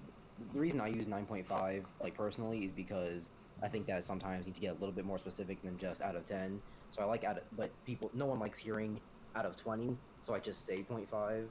The 0.53 0.61
reason 0.61 0.81
I 0.81 0.89
use 0.89 1.07
9.5, 1.07 1.85
like 2.01 2.15
personally, 2.15 2.65
is 2.65 2.73
because 2.73 3.31
I 3.62 3.68
think 3.68 3.86
that 3.86 4.05
sometimes 4.05 4.46
you 4.46 4.50
need 4.50 4.57
to 4.57 4.61
get 4.61 4.70
a 4.72 4.78
little 4.80 4.92
bit 4.92 5.05
more 5.05 5.18
specific 5.18 5.62
than 5.62 5.78
just 5.78 6.02
out 6.02 6.16
of 6.16 6.24
10. 6.24 6.61
So 6.90 7.02
I 7.02 7.07
like 7.07 7.24
out 7.24 7.38
of, 7.38 7.44
but 7.57 7.70
people, 7.86 8.11
no 8.14 8.26
one 8.26 8.38
likes 8.38 8.59
hearing 8.59 9.00
out 9.34 9.46
of 9.46 9.57
20, 9.57 9.96
so 10.20 10.34
I 10.34 10.38
just 10.38 10.64
say 10.64 10.84
0.5. 10.88 11.46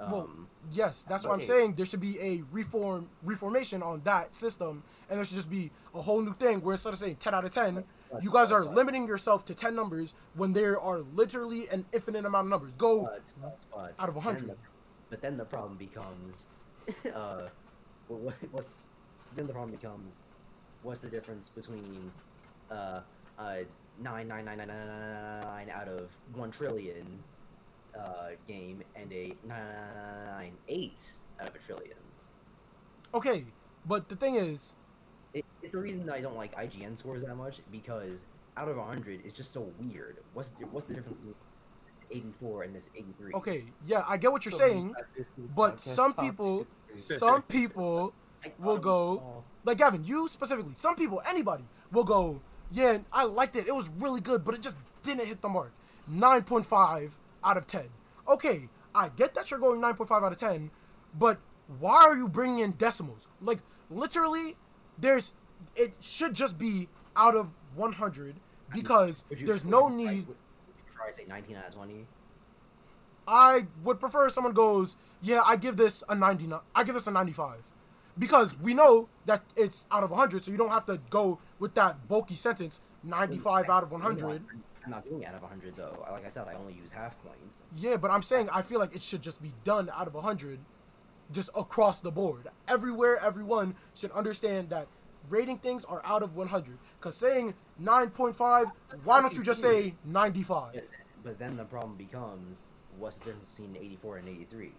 Um, 0.00 0.10
Well, 0.10 0.30
Yes, 0.72 1.04
that's 1.08 1.24
what 1.24 1.34
I'm 1.34 1.40
saying. 1.40 1.74
There 1.74 1.86
should 1.86 2.00
be 2.00 2.18
a 2.20 2.42
reform 2.50 3.08
reformation 3.22 3.82
on 3.82 4.00
that 4.04 4.34
system, 4.34 4.82
and 5.08 5.18
there 5.18 5.24
should 5.24 5.36
just 5.36 5.50
be 5.50 5.70
a 5.94 6.02
whole 6.02 6.20
new 6.20 6.34
thing 6.34 6.60
where 6.62 6.72
instead 6.72 6.92
of 6.92 6.98
saying 6.98 7.16
10 7.16 7.34
out 7.34 7.44
of 7.44 7.52
10, 7.52 7.74
but- 8.10 8.22
you 8.22 8.30
guys 8.30 8.52
are 8.52 8.64
limiting 8.64 9.06
yourself 9.06 9.44
to 9.46 9.54
10 9.54 9.74
numbers 9.74 10.14
when 10.34 10.52
there 10.52 10.78
are 10.80 11.00
literally 11.14 11.68
an 11.68 11.86
infinite 11.92 12.24
amount 12.24 12.46
of 12.46 12.50
numbers. 12.50 12.72
Go 12.76 13.02
but, 13.02 13.22
but, 13.72 13.94
out 13.98 14.08
of 14.08 14.14
then 14.14 14.24
100. 14.24 14.48
the- 14.50 14.56
But 15.10 15.20
then 15.22 15.36
the 15.36 15.44
problem 15.44 15.76
becomes, 15.76 16.48
uh, 17.14 17.48
what, 18.08 18.34
what's 18.50 18.82
then 19.36 19.46
the 19.46 19.52
problem 19.52 19.70
becomes, 19.70 20.20
what's 20.82 21.00
the 21.00 21.08
difference 21.08 21.48
between, 21.48 22.10
uh, 22.70 23.00
uh, 23.38 23.56
nine 24.00 24.28
nine 24.28 24.44
nine 24.44 24.58
nine 24.58 24.68
nine 24.68 24.86
nine 24.86 25.40
nine 25.42 25.70
out 25.70 25.88
of 25.88 26.10
one 26.34 26.50
trillion, 26.50 27.06
uh, 27.98 28.30
game 28.48 28.82
and 28.96 29.12
a 29.12 29.34
nine 29.44 29.64
nine 30.26 30.52
eight 30.68 31.10
out 31.40 31.48
of 31.48 31.54
a 31.54 31.58
trillion. 31.58 31.96
okay, 33.14 33.44
but 33.86 34.08
the 34.08 34.16
thing 34.16 34.36
is, 34.36 34.74
It, 35.34 35.44
it- 35.62 35.72
the 35.72 35.78
reason 35.78 36.08
I 36.10 36.20
don't 36.20 36.36
like 36.36 36.54
IGN 36.56 36.96
scores 36.96 37.22
that 37.22 37.36
much 37.36 37.60
because 37.70 38.24
out 38.56 38.68
of 38.68 38.76
100 38.76 39.24
is 39.24 39.32
just 39.32 39.52
so 39.52 39.70
weird. 39.80 40.18
What's 40.34 40.50
the, 40.50 40.66
what's 40.66 40.86
the 40.86 40.94
difference 40.94 41.16
between 41.18 41.34
84 42.10 42.62
and 42.64 42.74
this 42.76 42.90
83? 42.94 43.32
okay, 43.34 43.64
yeah, 43.86 44.04
I 44.06 44.16
get 44.18 44.30
what 44.32 44.44
you're 44.44 44.52
So 44.52 44.58
saying. 44.58 44.94
but 45.56 45.80
some 45.98 46.12
people- 46.14 46.66
Some 46.96 47.40
people, 47.42 48.12
will 48.58 48.76
go- 48.78 49.22
oh, 49.24 49.44
like 49.64 49.78
Gavin, 49.78 50.04
you 50.04 50.28
specifically, 50.28 50.74
some 50.78 50.96
people, 50.96 51.22
anybody 51.26 51.64
will 51.90 52.04
go, 52.04 52.40
yeah, 52.70 52.98
I 53.12 53.24
liked 53.24 53.56
it. 53.56 53.66
It 53.66 53.74
was 53.74 53.88
really 53.98 54.20
good, 54.20 54.44
but 54.44 54.54
it 54.54 54.62
just 54.62 54.76
didn't 55.02 55.26
hit 55.26 55.40
the 55.42 55.48
mark. 55.48 55.72
9.5 56.10 57.10
out 57.44 57.56
of 57.56 57.66
10. 57.66 57.84
Okay, 58.28 58.68
I 58.94 59.08
get 59.10 59.34
that 59.34 59.50
you're 59.50 59.60
going 59.60 59.80
9.5 59.80 60.24
out 60.24 60.32
of 60.32 60.38
10, 60.38 60.70
but 61.18 61.38
why 61.78 62.02
are 62.02 62.16
you 62.16 62.28
bringing 62.28 62.60
in 62.60 62.72
decimals? 62.72 63.28
Like, 63.40 63.58
literally, 63.90 64.56
there's, 64.98 65.32
it 65.76 65.94
should 66.00 66.34
just 66.34 66.58
be 66.58 66.88
out 67.16 67.34
of 67.34 67.50
100 67.74 68.36
because 68.72 69.24
would 69.28 69.40
you- 69.40 69.46
there's 69.46 69.64
no 69.64 69.88
you 69.88 69.96
need. 69.96 70.26
Would 70.28 70.36
you 70.76 70.94
try 70.94 71.08
to 71.08 71.14
say 71.14 71.24
19 71.28 71.56
out 71.56 71.66
of 71.68 71.74
20? 71.74 72.06
I 73.26 73.66
would 73.84 74.00
prefer 74.00 74.28
someone 74.30 74.52
goes, 74.52 74.96
yeah, 75.20 75.42
I 75.44 75.56
give 75.56 75.76
this 75.76 76.02
a 76.08 76.14
99. 76.14 76.58
I 76.74 76.82
give 76.84 76.94
this 76.94 77.06
a 77.06 77.10
95. 77.12 77.62
Because 78.18 78.58
we 78.58 78.74
know 78.74 79.08
that 79.26 79.42
it's 79.56 79.86
out 79.90 80.02
of 80.02 80.10
100, 80.10 80.44
so 80.44 80.50
you 80.50 80.58
don't 80.58 80.70
have 80.70 80.86
to 80.86 81.00
go 81.08 81.38
with 81.58 81.74
that 81.74 82.08
bulky 82.08 82.34
sentence, 82.34 82.80
95 83.02 83.70
out 83.70 83.82
of 83.84 83.90
100. 83.90 84.42
I'm 84.84 84.90
not 84.90 85.04
doing 85.04 85.22
it 85.22 85.26
out 85.26 85.36
of 85.36 85.42
100 85.42 85.76
though. 85.76 86.04
Like 86.10 86.26
I 86.26 86.28
said, 86.28 86.46
I 86.48 86.54
only 86.54 86.74
use 86.74 86.90
half 86.90 87.14
points. 87.22 87.62
Yeah, 87.76 87.96
but 87.96 88.10
I'm 88.10 88.22
saying 88.22 88.48
I 88.50 88.62
feel 88.62 88.80
like 88.80 88.94
it 88.94 89.02
should 89.02 89.22
just 89.22 89.40
be 89.42 89.52
done 89.64 89.90
out 89.94 90.06
of 90.06 90.14
100, 90.14 90.58
just 91.32 91.50
across 91.54 92.00
the 92.00 92.10
board. 92.10 92.48
Everywhere, 92.68 93.18
everyone 93.22 93.76
should 93.94 94.12
understand 94.12 94.70
that 94.70 94.88
rating 95.30 95.58
things 95.58 95.84
are 95.84 96.02
out 96.04 96.22
of 96.22 96.36
100. 96.36 96.78
Because 96.98 97.16
saying 97.16 97.54
9.5, 97.80 98.72
why 99.04 99.20
don't 99.20 99.34
you 99.34 99.42
just 99.42 99.60
say 99.60 99.94
95? 100.04 100.74
But, 100.74 100.88
but 101.22 101.38
then 101.38 101.56
the 101.56 101.64
problem 101.64 101.96
becomes, 101.96 102.64
what's 102.98 103.18
the 103.18 103.26
difference 103.26 103.54
between 103.54 103.76
84 103.76 104.16
and 104.18 104.28
83? 104.28 104.72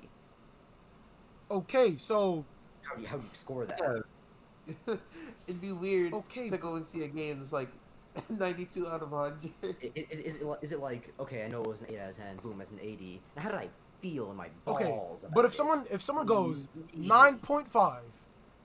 Okay, 1.50 1.98
so 1.98 2.46
How 2.84 2.96
do 2.96 3.02
you, 3.02 3.08
how 3.08 3.18
do 3.18 3.24
you 3.24 3.30
score 3.34 3.66
that? 3.66 3.80
Yeah. 3.80 4.96
It'd 5.48 5.62
be 5.62 5.72
weird 5.72 6.14
Okay. 6.14 6.50
to 6.50 6.58
go 6.58 6.76
and 6.76 6.86
see 6.86 7.04
a 7.04 7.08
game 7.08 7.40
that's 7.40 7.52
like 7.52 7.70
92 8.30 8.88
out 8.88 9.02
of 9.02 9.12
100. 9.12 9.54
I- 9.64 9.68
i- 9.84 10.08
Is, 10.10 10.20
is, 10.20 10.36
it, 10.38 10.46
it 10.72 10.80
like, 10.80 11.14
okay, 11.20 11.44
I 11.46 11.48
know 11.48 11.62
it 11.64 11.68
was 11.70 11.82
an 11.82 11.88
8 11.90 12.00
out 12.00 12.10
of 12.12 12.18
10, 12.18 12.38
boom, 12.38 12.62
it's 12.62 12.72
an 12.72 12.80
80. 12.82 13.22
Now, 13.36 13.42
how 13.44 13.50
did 13.50 13.60
I 13.60 13.70
feel 14.02 14.32
in 14.32 14.38
my 14.38 14.50
balls? 14.66 14.78
Okay, 14.82 14.92
about 14.92 15.34
but 15.34 15.46
if 15.46 15.52
it? 15.52 15.56
someone 15.56 15.86
if 15.90 16.02
someone 16.02 16.26
goes 16.26 16.68
Mm, 16.78 17.08
nine 17.08 17.38
point 17.40 17.68
five, 17.70 18.04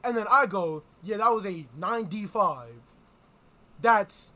and 0.05 0.17
then 0.17 0.27
I 0.31 0.47
go, 0.47 0.83
yeah, 1.03 1.19
that 1.19 1.33
was 1.33 1.47
a 1.47 1.67
ninety 1.77 2.27
five. 2.27 2.75
That's 3.81 4.33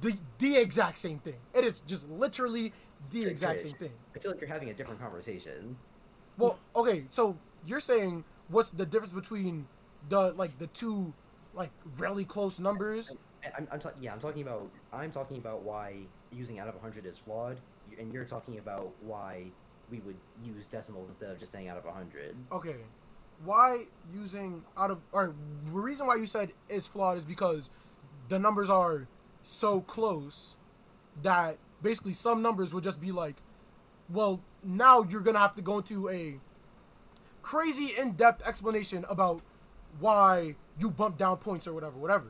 the 0.00 0.16
the 0.38 0.56
exact 0.56 0.98
same 0.98 1.18
thing. 1.18 1.36
It 1.54 1.64
is 1.64 1.80
just 1.80 2.08
literally 2.08 2.72
the 3.10 3.26
exact 3.26 3.60
same 3.60 3.74
thing. 3.74 3.92
I 4.14 4.18
feel 4.18 4.30
like 4.32 4.40
you're 4.40 4.48
having 4.48 4.70
a 4.70 4.74
different 4.74 5.00
conversation. 5.00 5.76
Well, 6.38 6.58
okay, 6.76 7.04
so 7.10 7.36
you're 7.66 7.80
saying 7.80 8.24
what's 8.48 8.70
the 8.70 8.86
difference 8.86 9.12
between 9.12 9.66
the 10.08 10.32
like 10.32 10.58
the 10.58 10.66
two 10.68 11.12
like 11.54 11.70
really 11.98 12.24
close 12.24 12.58
numbers? 12.60 13.14
I'm, 13.56 13.68
I'm 13.70 13.78
talking. 13.78 14.02
Yeah, 14.02 14.12
I'm 14.12 14.20
talking 14.20 14.42
about. 14.42 14.70
I'm 14.92 15.10
talking 15.10 15.38
about 15.38 15.62
why 15.62 15.96
using 16.32 16.58
out 16.58 16.68
of 16.68 16.74
100 16.74 17.06
is 17.06 17.18
flawed, 17.18 17.58
and 17.98 18.12
you're 18.12 18.24
talking 18.24 18.58
about 18.58 18.92
why 19.02 19.46
we 19.90 20.00
would 20.00 20.16
use 20.42 20.66
decimals 20.66 21.08
instead 21.08 21.30
of 21.30 21.38
just 21.38 21.52
saying 21.52 21.68
out 21.68 21.76
of 21.76 21.84
100. 21.84 22.34
Okay, 22.52 22.76
why 23.44 23.84
using 24.12 24.62
out 24.76 24.90
of 24.90 24.98
or 25.12 25.34
the 25.64 25.70
reason 25.72 26.06
why 26.06 26.16
you 26.16 26.26
said 26.26 26.52
is 26.68 26.86
flawed 26.86 27.18
is 27.18 27.24
because 27.24 27.70
the 28.28 28.38
numbers 28.38 28.70
are 28.70 29.06
so 29.42 29.80
close 29.80 30.56
that 31.22 31.58
basically 31.82 32.14
some 32.14 32.42
numbers 32.42 32.72
would 32.72 32.84
just 32.84 33.00
be 33.00 33.12
like, 33.12 33.36
well, 34.08 34.40
now 34.62 35.02
you're 35.02 35.20
gonna 35.20 35.38
have 35.38 35.54
to 35.56 35.62
go 35.62 35.78
into 35.78 36.08
a 36.08 36.40
crazy 37.44 37.94
in-depth 37.96 38.42
explanation 38.46 39.04
about 39.08 39.42
why 40.00 40.56
you 40.80 40.90
bump 40.90 41.18
down 41.18 41.36
points 41.36 41.68
or 41.68 41.74
whatever, 41.74 41.98
whatever. 41.98 42.28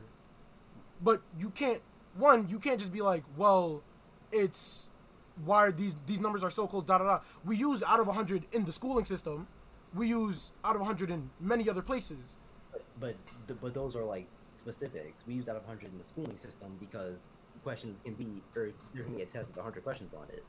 But 1.01 1.21
you 1.39 1.49
can't. 1.49 1.81
One, 2.17 2.47
you 2.49 2.59
can't 2.59 2.79
just 2.79 2.93
be 2.93 3.01
like, 3.01 3.23
well, 3.37 3.81
it's 4.31 4.89
why 5.43 5.71
these 5.71 5.95
these 6.05 6.19
numbers 6.19 6.43
are 6.43 6.49
so 6.49 6.67
close. 6.67 6.83
Da 6.83 6.97
da 6.97 7.05
da. 7.05 7.19
We 7.45 7.55
use 7.55 7.81
out 7.81 7.99
of 7.99 8.07
100 8.07 8.45
in 8.51 8.65
the 8.65 8.71
schooling 8.71 9.05
system. 9.05 9.47
We 9.93 10.09
use 10.09 10.51
out 10.63 10.75
of 10.75 10.81
100 10.81 11.09
in 11.09 11.29
many 11.39 11.69
other 11.69 11.81
places. 11.81 12.37
But 12.99 13.15
but 13.47 13.61
but 13.61 13.73
those 13.73 13.95
are 13.95 14.03
like 14.03 14.27
specifics. 14.57 15.23
We 15.27 15.33
use 15.35 15.47
out 15.47 15.55
of 15.55 15.63
100 15.67 15.91
in 15.91 15.97
the 15.97 16.05
schooling 16.11 16.37
system 16.37 16.75
because 16.79 17.15
questions 17.63 17.97
can 18.03 18.13
be, 18.13 18.41
or 18.55 18.71
there 18.93 19.03
can 19.03 19.15
be 19.15 19.21
a 19.21 19.25
test 19.25 19.47
with 19.47 19.57
100 19.57 19.83
questions 19.83 20.13
on 20.13 20.27
it. 20.29 20.43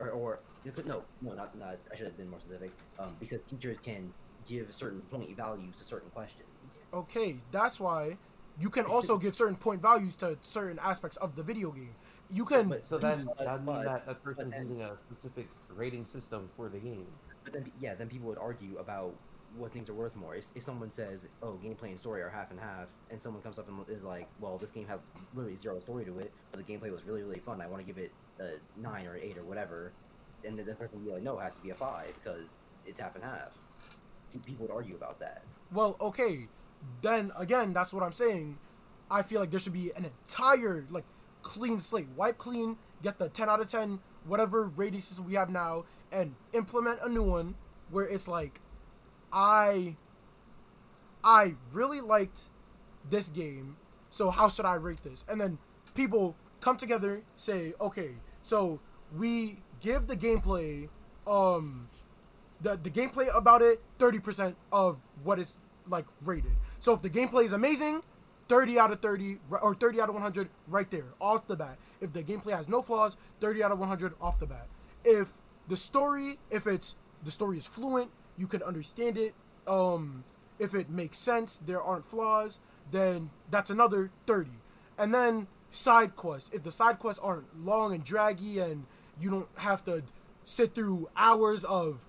Or, 0.00 0.10
or 0.10 0.38
you 0.64 0.72
could- 0.72 0.86
no, 0.86 1.02
no, 1.22 1.34
not, 1.34 1.56
not. 1.58 1.78
I 1.92 1.96
should 1.96 2.06
have 2.06 2.16
been 2.16 2.28
more 2.30 2.40
specific. 2.40 2.72
Um, 2.98 3.14
because 3.20 3.40
teachers 3.48 3.78
can 3.78 4.12
give 4.46 4.72
certain 4.74 5.00
point 5.02 5.34
values 5.36 5.78
to 5.78 5.84
certain 5.84 6.10
questions. 6.10 6.44
Okay, 6.92 7.40
that's 7.50 7.78
why 7.80 8.16
you 8.60 8.70
can 8.70 8.84
also 8.86 9.16
give 9.24 9.34
certain 9.34 9.56
point 9.56 9.80
values 9.82 10.14
to 10.16 10.36
certain 10.42 10.78
aspects 10.80 11.16
of 11.18 11.36
the 11.36 11.42
video 11.42 11.70
game. 11.70 11.94
You 12.30 12.44
can 12.44 12.68
But- 12.68 12.82
So 12.84 12.98
then 12.98 13.28
that 13.38 13.64
means 13.64 13.84
that 13.84 14.06
that 14.06 14.22
person's 14.22 14.52
then- 14.52 14.62
using 14.62 14.82
a 14.82 14.96
specific 14.98 15.48
rating 15.74 16.04
system 16.06 16.48
for 16.56 16.68
the 16.68 16.78
game. 16.78 17.06
But 17.44 17.52
then, 17.52 17.70
yeah, 17.80 17.94
then 17.94 18.08
people 18.08 18.28
would 18.28 18.38
argue 18.38 18.78
about 18.78 19.14
what 19.56 19.70
things 19.72 19.88
are 19.88 19.94
worth 19.94 20.16
more. 20.16 20.34
If, 20.34 20.46
if 20.56 20.62
someone 20.64 20.90
says, 20.90 21.28
"Oh, 21.42 21.58
gameplay 21.62 21.90
and 21.90 22.00
story 22.00 22.22
are 22.22 22.30
half 22.30 22.50
and 22.50 22.58
half," 22.58 22.88
and 23.10 23.20
someone 23.20 23.42
comes 23.42 23.58
up 23.58 23.68
and 23.68 23.78
is 23.88 24.02
like, 24.02 24.26
"Well, 24.40 24.56
this 24.58 24.70
game 24.70 24.86
has 24.88 25.00
literally 25.34 25.54
zero 25.54 25.78
story 25.78 26.04
to 26.06 26.18
it, 26.18 26.32
but 26.50 26.64
the 26.64 26.72
gameplay 26.72 26.90
was 26.90 27.04
really, 27.04 27.22
really 27.22 27.38
fun. 27.38 27.60
I 27.60 27.66
want 27.68 27.80
to 27.80 27.86
give 27.86 27.98
it 28.02 28.10
a 28.40 28.52
nine 28.80 29.06
or 29.06 29.16
eight 29.16 29.38
or 29.38 29.44
whatever," 29.44 29.92
and 30.44 30.58
then 30.58 30.66
the 30.66 30.74
person 30.74 30.98
would 30.98 31.06
be 31.06 31.12
like, 31.12 31.22
"No, 31.22 31.38
it 31.38 31.42
has 31.42 31.56
to 31.56 31.62
be 31.62 31.70
a 31.70 31.74
five 31.74 32.18
because 32.22 32.56
it's 32.86 33.00
half 33.00 33.14
and 33.14 33.24
half." 33.24 33.58
People 34.44 34.66
would 34.66 34.74
argue 34.74 34.96
about 34.96 35.20
that. 35.20 35.44
Well, 35.72 35.96
okay, 36.00 36.48
then 37.02 37.32
again, 37.36 37.72
that's 37.72 37.92
what 37.92 38.02
I'm 38.02 38.12
saying. 38.12 38.58
I 39.10 39.22
feel 39.22 39.40
like 39.40 39.50
there 39.50 39.60
should 39.60 39.72
be 39.72 39.92
an 39.94 40.04
entire 40.04 40.84
like 40.90 41.04
clean 41.42 41.78
slate, 41.78 42.08
wipe 42.16 42.38
clean, 42.38 42.76
get 43.02 43.18
the 43.18 43.28
10 43.28 43.48
out 43.48 43.60
of 43.60 43.70
10, 43.70 44.00
whatever 44.26 44.64
rating 44.64 45.00
system 45.00 45.26
we 45.26 45.34
have 45.34 45.50
now, 45.50 45.84
and 46.10 46.34
implement 46.52 46.98
a 47.02 47.08
new 47.08 47.22
one 47.22 47.54
where 47.90 48.06
it's 48.06 48.26
like, 48.26 48.60
I, 49.32 49.96
I 51.22 51.54
really 51.72 52.00
liked 52.00 52.42
this 53.08 53.28
game, 53.28 53.76
so 54.10 54.30
how 54.30 54.48
should 54.48 54.64
I 54.64 54.74
rate 54.74 55.04
this? 55.04 55.24
And 55.28 55.40
then 55.40 55.58
people 55.94 56.34
come 56.64 56.78
together, 56.78 57.20
say, 57.36 57.74
okay, 57.78 58.12
so 58.40 58.80
we 59.14 59.58
give 59.82 60.06
the 60.06 60.16
gameplay, 60.16 60.88
um, 61.26 61.88
the 62.62 62.78
the 62.82 62.88
gameplay 62.90 63.28
about 63.36 63.60
it 63.60 63.82
30% 63.98 64.54
of 64.72 65.02
what 65.22 65.38
it's 65.38 65.58
like 65.86 66.06
rated. 66.24 66.56
So 66.80 66.94
if 66.94 67.02
the 67.02 67.10
gameplay 67.10 67.44
is 67.44 67.52
amazing, 67.52 68.00
30 68.48 68.78
out 68.78 68.90
of 68.92 69.00
30 69.00 69.38
or 69.50 69.74
30 69.74 70.00
out 70.00 70.08
of 70.08 70.14
100 70.14 70.48
right 70.66 70.90
there 70.90 71.12
off 71.20 71.46
the 71.46 71.56
bat. 71.56 71.76
If 72.00 72.14
the 72.14 72.22
gameplay 72.22 72.56
has 72.56 72.66
no 72.66 72.80
flaws, 72.80 73.18
30 73.40 73.62
out 73.62 73.72
of 73.72 73.78
100 73.78 74.14
off 74.20 74.40
the 74.40 74.46
bat. 74.46 74.66
If 75.04 75.32
the 75.68 75.76
story, 75.76 76.38
if 76.50 76.66
it's 76.66 76.96
the 77.22 77.30
story 77.30 77.58
is 77.58 77.66
fluent, 77.66 78.10
you 78.38 78.46
can 78.46 78.62
understand 78.62 79.18
it. 79.18 79.34
Um 79.66 80.24
if 80.58 80.74
it 80.74 80.88
makes 80.88 81.18
sense, 81.18 81.60
there 81.66 81.82
aren't 81.82 82.06
flaws, 82.06 82.58
then 82.90 83.30
that's 83.50 83.70
another 83.70 84.10
30. 84.26 84.50
And 84.96 85.12
then 85.14 85.48
side 85.74 86.16
quests. 86.16 86.50
If 86.52 86.62
the 86.62 86.70
side 86.70 86.98
quests 86.98 87.20
aren't 87.22 87.64
long 87.64 87.94
and 87.94 88.04
draggy 88.04 88.58
and 88.60 88.86
you 89.18 89.30
don't 89.30 89.48
have 89.56 89.84
to 89.84 90.02
sit 90.44 90.74
through 90.74 91.08
hours 91.16 91.64
of 91.64 92.04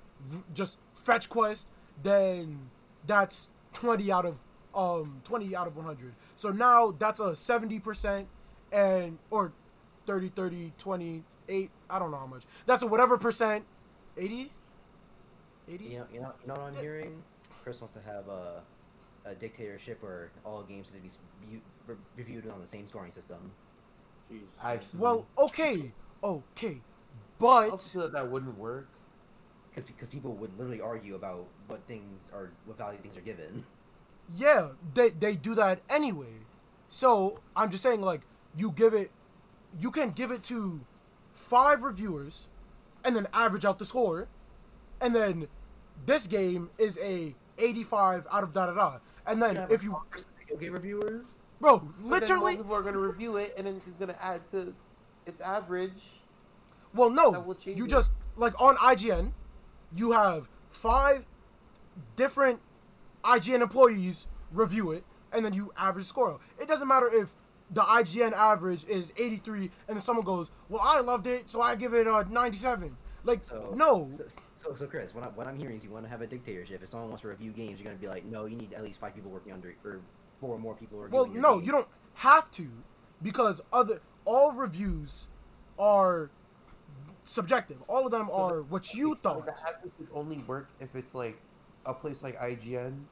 just 0.53 0.77
fetch 0.95 1.29
quest, 1.29 1.67
then 2.01 2.69
that's 3.05 3.49
20 3.73 4.11
out 4.11 4.25
of 4.25 4.43
um 4.73 5.21
20 5.23 5.55
out 5.55 5.67
of 5.67 5.75
100. 5.75 6.13
So 6.35 6.49
now 6.49 6.91
that's 6.91 7.19
a 7.19 7.31
70% 7.31 8.25
and 8.71 9.17
or 9.29 9.53
30 10.05 10.29
30 10.29 10.73
28 10.77 11.69
I 11.89 11.99
don't 11.99 12.11
know 12.11 12.17
how 12.17 12.27
much. 12.27 12.43
That's 12.65 12.83
a 12.83 12.87
whatever 12.87 13.17
percent 13.17 13.65
80 14.17 14.51
80 15.67 15.83
You 15.83 15.99
know, 15.99 16.05
you 16.13 16.21
know, 16.21 16.33
you 16.41 16.47
know 16.47 16.53
what 16.55 16.63
I'm 16.63 16.75
hearing? 16.75 17.23
Chris 17.63 17.81
wants 17.81 17.93
to 17.95 18.01
have 18.01 18.27
a, 18.27 18.61
a 19.25 19.33
dictatorship 19.35 20.01
where 20.03 20.31
all 20.43 20.63
games 20.63 20.91
need 20.91 20.97
to 20.99 21.01
be 21.03 21.07
s- 21.09 21.17
view- 21.47 21.61
re- 21.87 21.95
reviewed 22.15 22.47
on 22.49 22.59
the 22.61 22.67
same 22.67 22.87
scoring 22.87 23.11
system. 23.11 23.51
Jeez. 24.31 24.93
Well, 24.95 25.25
okay. 25.37 25.91
Okay. 26.23 26.81
but 27.39 27.47
I 27.47 27.65
But 27.65 27.71
also 27.71 27.89
feel 27.89 28.01
that 28.03 28.11
that 28.13 28.31
wouldn't 28.31 28.57
work. 28.57 28.87
Because 29.69 29.83
because 29.85 30.09
people 30.09 30.33
would 30.35 30.57
literally 30.57 30.79
argue 30.81 31.15
about 31.15 31.47
what 31.67 31.81
things 31.87 32.29
are, 32.33 32.51
what 32.65 32.77
value 32.77 32.97
things 32.99 33.17
are 33.17 33.21
given. 33.21 33.65
yeah, 34.33 34.69
they 34.93 35.09
they 35.09 35.35
do 35.35 35.53
that 35.55 35.81
anyway. 35.89 36.33
So 36.89 37.39
I'm 37.55 37.69
just 37.71 37.83
saying, 37.83 38.01
like, 38.01 38.21
you 38.55 38.71
give 38.71 38.93
it, 38.93 39.11
you 39.79 39.91
can 39.91 40.11
give 40.11 40.31
it 40.31 40.43
to 40.43 40.85
five 41.33 41.83
reviewers, 41.83 42.47
and 43.03 43.15
then 43.15 43.27
average 43.33 43.65
out 43.65 43.77
the 43.79 43.85
score, 43.85 44.27
and 45.01 45.13
then 45.13 45.47
this 46.05 46.25
game 46.25 46.69
is 46.77 46.97
a 47.01 47.35
85 47.57 48.27
out 48.31 48.43
of 48.43 48.53
da 48.53 48.67
da 48.67 48.73
da. 48.73 48.97
And 49.27 49.41
then 49.41 49.65
if 49.69 49.83
you, 49.83 49.97
video 50.39 50.57
game 50.57 50.73
reviewers, 50.73 51.35
bro, 51.59 51.79
But 51.79 51.97
then 51.99 52.09
literally, 52.09 52.57
people 52.57 52.75
are 52.75 52.81
gonna 52.83 52.99
review 52.99 53.37
it, 53.37 53.53
and 53.57 53.67
then 53.67 53.77
it's 53.77 53.89
gonna 53.91 54.15
add 54.21 54.45
to 54.51 54.73
its 55.25 55.41
average. 55.41 56.21
well, 56.93 57.09
no, 57.09 57.31
that 57.31 57.45
will 57.45 57.55
change 57.55 57.77
you 57.77 57.85
it. 57.85 57.89
just 57.89 58.11
like 58.35 58.59
on 58.61 58.75
IGN, 58.77 59.33
you 59.95 60.11
have 60.11 60.47
five 60.69 61.25
different 62.15 62.59
IGN 63.23 63.61
employees 63.61 64.27
review 64.51 64.91
it, 64.91 65.03
and 65.31 65.43
then 65.43 65.53
you 65.53 65.71
average 65.77 66.05
score. 66.05 66.39
It 66.59 66.67
doesn't 66.67 66.87
matter 66.87 67.09
if 67.11 67.33
the 67.71 67.81
IGN 67.81 68.33
average 68.33 68.85
is 68.87 69.11
83, 69.17 69.71
and 69.87 69.97
then 69.97 70.01
someone 70.01 70.25
goes, 70.25 70.51
"Well, 70.69 70.81
I 70.83 70.99
loved 70.99 71.25
it, 71.25 71.49
so 71.49 71.61
I 71.61 71.75
give 71.75 71.93
it 71.93 72.05
a 72.05 72.25
97." 72.31 72.97
Like, 73.25 73.43
so 73.43 73.73
no, 73.75 74.07
So, 74.11 74.25
so, 74.55 74.75
so 74.75 74.85
Chris, 74.87 75.13
what, 75.15 75.23
I, 75.23 75.27
what 75.29 75.47
I'm 75.47 75.57
hearing 75.57 75.75
is 75.75 75.83
you 75.83 75.89
want 75.89 76.05
to 76.05 76.09
have 76.09 76.21
a 76.21 76.27
dictatorship. 76.27 76.81
If 76.83 76.89
someone 76.89 77.09
wants 77.09 77.23
to 77.23 77.27
review 77.27 77.51
games, 77.51 77.79
you're 77.79 77.85
gonna 77.89 77.99
be 77.99 78.07
like, 78.07 78.23
no, 78.25 78.45
you 78.45 78.55
need 78.55 78.73
at 78.73 78.83
least 78.83 78.99
five 78.99 79.15
people 79.15 79.31
working 79.31 79.51
under, 79.51 79.75
or 79.83 79.99
four 80.39 80.55
or 80.55 80.59
more 80.59 80.75
people 80.75 80.99
reviewing. 80.99 81.23
well, 81.25 81.33
your 81.33 81.41
no, 81.41 81.55
game." 81.57 81.65
you 81.65 81.71
don't 81.71 81.87
have 82.13 82.51
to, 82.51 82.67
because 83.23 83.61
other 83.73 83.99
all 84.25 84.51
reviews 84.51 85.27
are 85.79 86.29
subjective. 87.25 87.77
All 87.87 88.05
of 88.05 88.11
them 88.11 88.27
So 88.29 88.35
are 88.35 88.61
what 88.63 88.93
you 88.93 89.09
So 89.15 89.15
thought. 89.15 89.45
the 89.47 89.53
average 89.59 89.91
would 89.99 90.09
only 90.13 90.37
work 90.39 90.69
if 90.79 90.95
it's 90.95 91.15
like 91.15 91.37
a 91.85 91.93
place 91.93 92.21
like 92.21 92.39
IGN. 92.39 93.05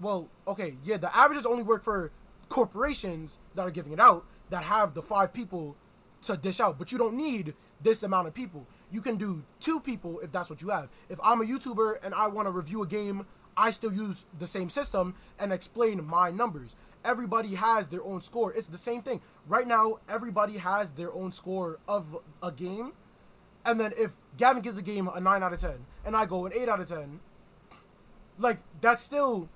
Well, 0.00 0.28
okay, 0.46 0.76
yeah, 0.84 0.96
the 0.98 1.14
averages 1.16 1.46
only 1.46 1.62
work 1.62 1.82
for 1.82 2.12
corporations 2.48 3.38
that 3.54 3.62
are 3.62 3.70
giving 3.70 3.92
it 3.92 4.00
out 4.00 4.24
that 4.50 4.62
have 4.64 4.94
the 4.94 5.02
five 5.02 5.32
people 5.32 5.76
to 6.22 6.36
dish 6.36 6.60
out, 6.60 6.78
but 6.78 6.92
you 6.92 6.98
don't 6.98 7.16
need 7.16 7.54
this 7.82 8.02
amount 8.02 8.28
of 8.28 8.34
people. 8.34 8.66
You 8.90 9.00
can 9.00 9.16
do 9.16 9.44
two 9.60 9.80
people 9.80 10.20
if 10.20 10.32
that's 10.32 10.48
what 10.48 10.62
you 10.62 10.68
have. 10.70 10.88
If 11.08 11.18
I'm 11.22 11.40
a 11.40 11.44
YouTuber 11.44 11.98
and 12.02 12.14
I 12.14 12.26
want 12.28 12.46
to 12.46 12.52
review 12.52 12.82
a 12.82 12.86
game, 12.86 13.26
I 13.56 13.70
still 13.70 13.92
use 13.92 14.24
the 14.38 14.46
same 14.46 14.68
system 14.68 15.14
and 15.38 15.52
explain 15.52 16.04
my 16.04 16.30
numbers. 16.30 16.76
Everybody 17.04 17.54
has 17.54 17.88
their 17.88 18.02
own 18.02 18.20
score. 18.20 18.52
It's 18.52 18.66
the 18.66 18.78
same 18.78 19.02
thing. 19.02 19.20
Right 19.46 19.66
now, 19.66 19.98
everybody 20.08 20.58
has 20.58 20.90
their 20.90 21.12
own 21.12 21.32
score 21.32 21.78
of 21.86 22.16
a 22.42 22.50
game. 22.50 22.92
And 23.64 23.80
then 23.80 23.92
if 23.96 24.16
Gavin 24.36 24.62
gives 24.62 24.78
a 24.78 24.82
game 24.82 25.08
a 25.08 25.20
9 25.20 25.42
out 25.42 25.52
of 25.52 25.60
10 25.60 25.86
and 26.04 26.16
I 26.16 26.26
go 26.26 26.46
an 26.46 26.52
8 26.54 26.68
out 26.68 26.80
of 26.80 26.88
10, 26.88 27.20
like 28.38 28.58
that's 28.80 29.02
still 29.02 29.48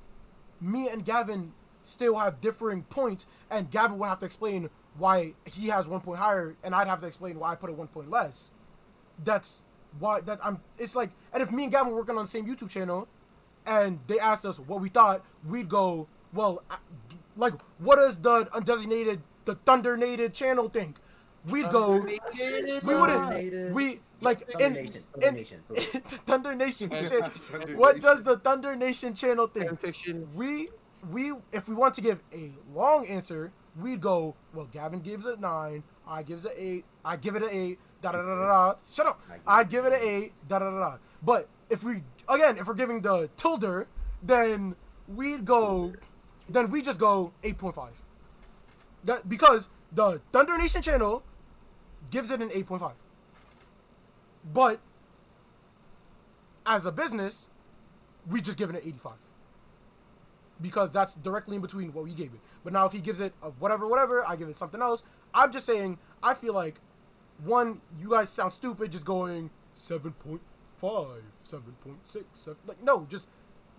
me 0.60 0.88
and 0.88 1.04
Gavin 1.04 1.52
still 1.82 2.18
have 2.18 2.40
differing 2.40 2.82
points, 2.84 3.26
and 3.50 3.70
Gavin 3.70 3.98
would 3.98 4.08
have 4.08 4.18
to 4.20 4.26
explain 4.26 4.70
why 5.00 5.34
he 5.44 5.68
has 5.68 5.88
one 5.88 6.00
point 6.00 6.18
higher, 6.20 6.54
and 6.62 6.74
I'd 6.74 6.86
have 6.86 7.00
to 7.00 7.06
explain 7.06 7.38
why 7.38 7.52
I 7.52 7.54
put 7.56 7.70
it 7.70 7.76
one 7.76 7.88
point 7.88 8.10
less. 8.10 8.52
That's 9.24 9.62
why 9.98 10.20
that 10.20 10.38
I'm. 10.44 10.60
It's 10.78 10.94
like, 10.94 11.10
and 11.32 11.42
if 11.42 11.50
me 11.50 11.64
and 11.64 11.72
Gavin 11.72 11.92
were 11.92 11.98
working 11.98 12.16
on 12.16 12.24
the 12.26 12.30
same 12.30 12.46
YouTube 12.46 12.70
channel, 12.70 13.08
and 13.66 13.98
they 14.06 14.18
asked 14.18 14.44
us 14.44 14.58
what 14.58 14.80
we 14.80 14.88
thought, 14.88 15.24
we'd 15.46 15.68
go, 15.68 16.06
well, 16.32 16.62
I- 16.70 16.76
like, 17.36 17.54
what 17.78 17.96
does 17.96 18.18
the 18.18 18.44
undesignated, 18.46 19.20
the 19.46 19.54
Thundernated 19.66 20.34
channel 20.34 20.68
think? 20.68 20.96
We'd 21.48 21.70
go, 21.70 22.00
we 22.00 22.94
wouldn't, 22.94 23.72
we 23.74 24.00
like 24.20 24.46
Thunder 24.50 24.80
in 24.80 24.84
Nation, 24.84 25.04
Thunder 25.14 25.28
in 25.28 25.34
Nation. 25.34 25.60
Thunder 26.26 26.54
Nation. 26.54 26.90
channel- 26.90 27.30
what 27.78 28.00
does 28.02 28.22
the 28.24 28.36
Thunder 28.38 28.76
Nation 28.76 29.14
channel 29.14 29.46
think? 29.46 29.70
We 30.34 30.68
we 31.10 31.32
if 31.52 31.66
we 31.66 31.74
want 31.74 31.94
to 31.94 32.02
give 32.02 32.22
a 32.34 32.52
long 32.74 33.06
answer, 33.06 33.52
we'd 33.82 34.00
go, 34.00 34.34
well, 34.54 34.68
Gavin 34.72 35.00
gives 35.00 35.26
it 35.26 35.40
nine, 35.40 35.82
I 36.06 36.22
gives 36.22 36.44
it 36.44 36.52
eight, 36.56 36.84
I 37.04 37.16
give 37.16 37.36
it 37.36 37.42
an 37.42 37.50
eight, 37.50 37.78
da 38.02 38.12
da 38.12 38.22
da 38.22 38.34
da 38.36 38.46
da. 38.46 38.74
Shut 38.92 39.06
up. 39.06 39.20
I'd 39.46 39.68
give 39.68 39.84
it 39.84 39.92
an 39.92 40.00
eight, 40.02 40.32
da 40.48 40.58
da 40.58 40.70
da 40.70 40.78
da. 40.78 40.96
But 41.22 41.48
if 41.68 41.82
we 41.82 42.02
again, 42.28 42.58
if 42.58 42.66
we're 42.66 42.74
giving 42.74 43.00
the 43.00 43.28
tilde, 43.36 43.86
then 44.22 44.76
we'd 45.08 45.44
go 45.44 45.92
then 46.48 46.70
we 46.70 46.82
just 46.82 46.98
go 46.98 47.32
eight 47.44 47.58
point 47.58 47.74
five. 47.74 47.92
That 49.04 49.28
because 49.28 49.68
the 49.92 50.20
Thunder 50.32 50.58
Nation 50.58 50.82
channel 50.82 51.22
gives 52.10 52.30
it 52.30 52.40
an 52.40 52.50
eight 52.52 52.66
point 52.66 52.80
five. 52.82 52.96
But 54.52 54.80
as 56.66 56.86
a 56.86 56.92
business, 56.92 57.48
we 58.28 58.40
just 58.40 58.56
give 58.56 58.70
it 58.70 58.76
an 58.76 58.82
85 58.84 59.12
because 60.60 60.90
that's 60.90 61.14
directly 61.14 61.56
in 61.56 61.62
between 61.62 61.92
what 61.92 62.04
we 62.04 62.14
gave 62.14 62.32
it. 62.32 62.40
But 62.64 62.72
now 62.72 62.86
if 62.86 62.92
he 62.92 63.00
gives 63.00 63.20
it 63.20 63.32
a 63.42 63.50
whatever, 63.50 63.86
whatever, 63.86 64.26
I 64.28 64.36
give 64.36 64.48
it 64.48 64.58
something 64.58 64.80
else. 64.80 65.02
I'm 65.32 65.52
just 65.52 65.66
saying, 65.66 65.98
I 66.22 66.34
feel 66.34 66.54
like 66.54 66.80
one, 67.44 67.80
you 67.98 68.10
guys 68.10 68.30
sound 68.30 68.52
stupid 68.52 68.92
just 68.92 69.04
going 69.04 69.50
7.5, 69.78 70.40
7.6, 70.80 71.20
7, 72.34 72.56
like 72.66 72.82
no, 72.82 73.06
just 73.08 73.28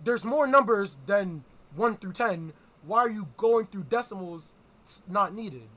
there's 0.02 0.24
more 0.24 0.46
numbers 0.46 0.98
than 1.06 1.44
1 1.76 1.96
through 1.96 2.12
10, 2.12 2.52
why 2.84 3.00
are 3.00 3.10
you 3.10 3.28
going 3.36 3.66
through 3.66 3.84
decimals? 3.84 4.48
It's 4.82 5.02
not 5.08 5.34
needed. 5.34 5.68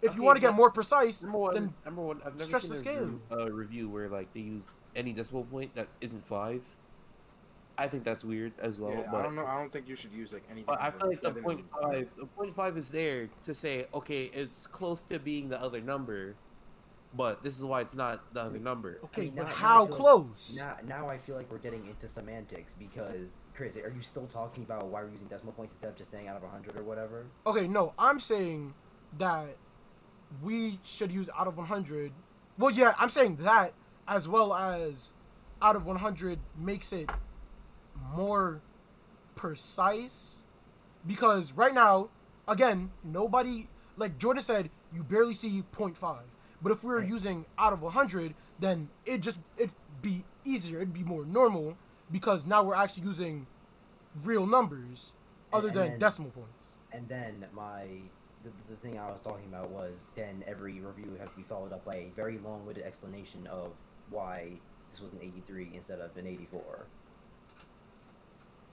If 0.00 0.16
you 0.16 0.22
want 0.22 0.36
to 0.36 0.40
get 0.40 0.54
more 0.54 0.70
precise, 0.70 1.22
Number 1.22 1.38
one, 1.38 1.54
then 1.54 1.74
number 1.84 2.02
one, 2.02 2.20
I've 2.26 2.32
never 2.34 2.44
stretch 2.44 2.62
seen 2.62 2.72
the 2.72 2.90
a 2.90 2.94
review, 2.94 3.20
a 3.30 3.34
uh, 3.34 3.46
review 3.48 3.88
where 3.88 4.08
like 4.08 4.32
they 4.34 4.40
use 4.40 4.72
any 4.96 5.12
decimal 5.12 5.44
point 5.44 5.74
that 5.76 5.86
isn't 6.00 6.26
five. 6.26 6.62
I 7.78 7.88
think 7.88 8.04
that's 8.04 8.24
weird 8.24 8.52
as 8.58 8.78
well. 8.78 8.92
yeah, 8.92 9.08
but 9.10 9.20
I 9.20 9.22
don't 9.22 9.34
know. 9.34 9.46
I 9.46 9.58
don't 9.58 9.72
think 9.72 9.88
you 9.88 9.96
should 9.96 10.12
use 10.12 10.32
like 10.32 10.44
anything. 10.48 10.64
But 10.66 10.80
I 10.80 10.88
other 10.88 10.98
feel 10.98 11.08
like 11.08 11.22
the 11.22 11.32
point 11.32 11.64
five, 11.80 12.08
the 12.18 12.26
point 12.26 12.54
five 12.54 12.76
is 12.76 12.90
there 12.90 13.28
to 13.44 13.54
say, 13.54 13.86
okay, 13.94 14.30
it's 14.32 14.66
close 14.66 15.00
to 15.02 15.18
being 15.18 15.48
the 15.48 15.60
other 15.60 15.80
number, 15.80 16.34
but 17.14 17.42
this 17.42 17.58
is 17.58 17.64
why 17.64 17.80
it's 17.80 17.94
not 17.94 18.32
the 18.34 18.42
other 18.42 18.58
number. 18.58 18.98
okay, 19.04 19.22
mean, 19.22 19.34
but 19.36 19.42
now- 19.44 19.48
now 19.48 19.54
I 19.54 19.58
how 19.58 19.82
like- 19.84 19.90
close? 19.92 20.54
Now, 20.58 20.76
now 20.86 21.08
I 21.08 21.18
feel 21.18 21.36
like 21.36 21.50
we're 21.50 21.58
getting 21.58 21.86
into 21.86 22.06
semantics 22.08 22.74
because 22.78 23.38
Chris, 23.54 23.76
are 23.76 23.92
you 23.94 24.02
still 24.02 24.26
talking 24.26 24.64
about 24.64 24.86
why 24.86 25.02
we're 25.02 25.10
using 25.10 25.28
decimal 25.28 25.52
points 25.52 25.72
instead 25.74 25.88
of 25.88 25.96
just 25.96 26.10
saying 26.10 26.28
out 26.28 26.36
of 26.36 26.42
100 26.42 26.76
or 26.76 26.82
whatever? 26.82 27.26
Okay, 27.46 27.66
no, 27.68 27.94
I'm 27.98 28.20
saying 28.20 28.74
that 29.18 29.56
we 30.42 30.78
should 30.84 31.12
use 31.12 31.28
out 31.38 31.46
of 31.46 31.56
100. 31.56 32.12
Well, 32.58 32.70
yeah, 32.70 32.94
I'm 32.98 33.08
saying 33.08 33.36
that 33.36 33.72
as 34.08 34.28
well 34.28 34.54
as 34.54 35.12
out 35.60 35.76
of 35.76 35.84
100 35.86 36.38
makes 36.58 36.92
it 36.92 37.10
more 38.16 38.60
precise 39.34 40.44
because 41.06 41.52
right 41.52 41.74
now, 41.74 42.08
again, 42.48 42.90
nobody 43.04 43.68
like 43.96 44.18
Jordan 44.18 44.42
said, 44.42 44.70
you 44.92 45.04
barely 45.04 45.34
see 45.34 45.62
0.5. 45.76 46.16
But 46.62 46.72
if 46.72 46.82
we 46.82 46.90
were 46.90 47.00
Right. 47.00 47.08
using 47.08 47.44
out 47.58 47.72
of 47.72 47.82
100, 47.82 48.34
then 48.58 48.88
it 49.04 49.18
just 49.18 49.38
it'd 49.56 49.74
be 50.00 50.24
easier, 50.44 50.78
it'd 50.78 50.92
be 50.94 51.04
more 51.04 51.24
normal 51.24 51.76
because 52.10 52.46
now 52.46 52.62
we're 52.62 52.74
actually 52.74 53.04
using 53.06 53.46
real 54.22 54.46
numbers 54.46 55.12
other 55.52 55.68
And 55.68 55.76
than 55.76 55.88
then- 55.90 55.98
decimal 55.98 56.30
points. 56.30 56.48
And 56.92 57.08
then 57.08 57.46
my 57.52 57.86
the, 58.44 58.50
the 58.68 58.76
thing 58.76 58.98
I 58.98 59.08
was 59.10 59.22
talking 59.22 59.46
about 59.46 59.70
was 59.70 60.02
then 60.16 60.42
every 60.48 60.80
review 60.80 61.06
would 61.12 61.20
have 61.20 61.30
to 61.30 61.36
be 61.36 61.44
followed 61.44 61.72
up 61.72 61.84
by 61.84 61.94
a 61.94 62.10
very 62.16 62.38
long-winded 62.38 62.82
explanation 62.84 63.46
of 63.46 63.72
why 64.10 64.58
this 64.90 65.00
was 65.00 65.12
an 65.12 65.20
83 65.22 65.70
instead 65.74 66.00
of 66.00 66.16
an 66.16 66.26
84. 66.26 66.86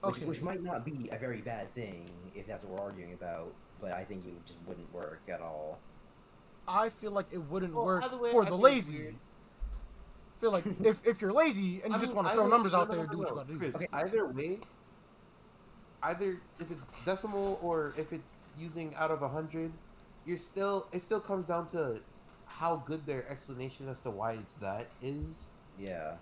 Which, 0.02 0.16
Okay. 0.16 0.24
which 0.24 0.40
might 0.40 0.62
not 0.62 0.84
be 0.84 1.08
a 1.12 1.18
very 1.18 1.40
bad 1.42 1.72
thing 1.74 2.08
if 2.34 2.46
that's 2.46 2.64
what 2.64 2.80
we're 2.80 2.86
arguing 2.86 3.12
about, 3.12 3.52
but 3.80 3.92
I 3.92 4.04
think 4.04 4.24
it 4.26 4.32
just 4.46 4.58
wouldn't 4.66 4.92
work 4.94 5.20
at 5.28 5.40
all. 5.42 5.78
I 6.66 6.88
feel 6.88 7.10
like 7.10 7.26
it 7.32 7.38
wouldn't 7.38 7.74
Well, 7.74 7.84
work 7.84 8.04
either 8.04 8.16
way, 8.16 8.30
for 8.30 8.46
I 8.46 8.48
the 8.48 8.56
lazy. 8.56 8.96
weird. 8.98 9.14
feel 10.40 10.52
like 10.52 10.64
if, 10.82 11.06
if 11.06 11.20
you're 11.20 11.32
lazy 11.32 11.82
and 11.82 11.92
you 11.92 11.98
I 11.98 12.00
just 12.00 12.14
want 12.14 12.28
to 12.28 12.34
throw 12.34 12.46
numbers 12.46 12.72
out 12.72 12.88
no, 12.88 12.94
there, 12.94 13.04
no, 13.06 13.12
do 13.12 13.18
what 13.18 13.28
you 13.28 13.34
no, 13.34 13.40
gotta 13.42 13.52
do. 13.52 13.58
Chris, 13.58 13.74
Okay. 13.76 13.88
Either 13.92 14.26
way, 14.26 14.58
either 16.02 16.38
if 16.58 16.70
it's 16.70 16.84
decimal 17.04 17.58
or 17.62 17.92
if 17.98 18.12
it's 18.12 18.40
using 18.58 18.94
out 18.96 19.10
of 19.10 19.20
hundred, 19.30 19.70
you're 20.24 20.38
still 20.38 20.86
it 20.92 21.02
still 21.02 21.20
comes 21.20 21.48
down 21.48 21.68
to 21.70 22.00
how 22.46 22.76
good 22.86 23.04
their 23.04 23.28
explanation 23.28 23.86
as 23.88 24.00
to 24.02 24.10
why 24.10 24.32
it's 24.32 24.54
that 24.54 24.86
is. 25.02 25.48
Yeah. 25.78 26.14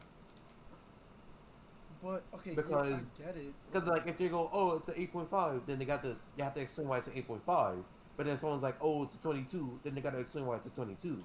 But 2.03 2.23
okay, 2.35 2.55
Because- 2.55 2.93
I 2.93 3.23
get 3.23 3.37
it. 3.37 3.53
Because 3.73 3.89
like 3.89 4.07
if 4.07 4.21
you 4.21 4.29
go, 4.29 4.49
oh, 4.53 4.77
it's 4.77 4.89
an 4.89 4.95
eight 4.97 5.13
point 5.13 5.31
five, 5.31 5.63
then 5.67 5.79
they 5.79 5.85
got 5.85 6.03
to 6.03 6.17
you 6.37 6.45
have 6.45 6.55
to 6.55 6.61
explain 6.61 6.89
why 6.89 6.99
it's 6.99 7.09
an 7.09 7.15
eight 7.17 7.27
point 7.27 7.43
five. 7.45 7.77
But 8.17 8.27
then 8.27 8.39
someone's 8.39 8.63
like, 8.63 8.77
oh, 8.81 9.05
it's 9.05 9.15
a 9.15 9.19
twenty 9.19 9.45
two, 9.51 9.79
then 9.83 9.95
they 9.95 10.01
got 10.01 10.13
to 10.13 10.19
explain 10.19 10.47
why 10.47 10.57
it's 10.57 10.67
a 10.67 10.71
twenty 10.71 10.97
two. 11.01 11.23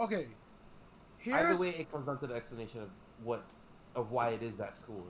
Okay, 0.00 0.26
Either 1.26 1.46
here's 1.48 1.58
way, 1.58 1.70
it 1.70 1.90
comes 1.90 2.06
down 2.06 2.18
to 2.20 2.26
the 2.26 2.34
explanation 2.34 2.80
of 2.82 2.88
what 3.24 3.44
of 3.96 4.10
why 4.12 4.30
it 4.30 4.42
is 4.42 4.58
that 4.58 4.76
score. 4.76 5.02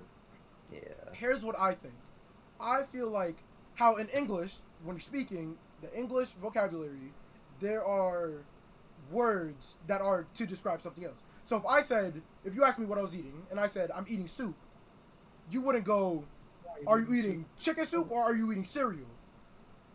Yeah. 0.73 0.81
here's 1.13 1.43
what 1.43 1.59
I 1.59 1.75
think. 1.75 1.95
I 2.61 2.83
feel 2.83 3.09
like 3.11 3.37
how 3.75 3.97
in 3.97 4.09
English, 4.09 4.57
when 4.85 4.97
you're 4.97 5.01
speaking, 5.01 5.57
the 5.83 5.95
English 5.97 6.31
vocabulary, 6.31 7.13
there 7.61 7.85
are 7.85 8.33
words 9.11 9.79
that 9.87 10.01
are 10.01 10.27
to 10.35 10.47
describe 10.47 10.83
something 10.83 11.05
else. 11.05 11.23
So 11.45 11.57
if 11.57 11.65
I 11.67 11.81
said, 11.83 12.21
if 12.49 12.55
you 12.57 12.65
asked 12.65 12.79
me 12.79 12.87
what 12.87 12.99
I 12.99 13.03
was 13.03 13.15
eating, 13.15 13.43
and 13.51 13.61
I 13.61 13.69
said 13.69 13.91
I'm 13.95 14.07
eating 14.09 14.27
soup, 14.27 14.57
you 15.51 15.61
wouldn't 15.61 15.85
go, 15.85 16.25
are 16.87 16.99
you 16.99 17.15
eating 17.15 17.45
chicken 17.59 17.87
soup 17.87 18.11
or 18.11 18.23
are 18.23 18.35
you 18.35 18.51
eating 18.51 18.65
cereal? 18.65 19.07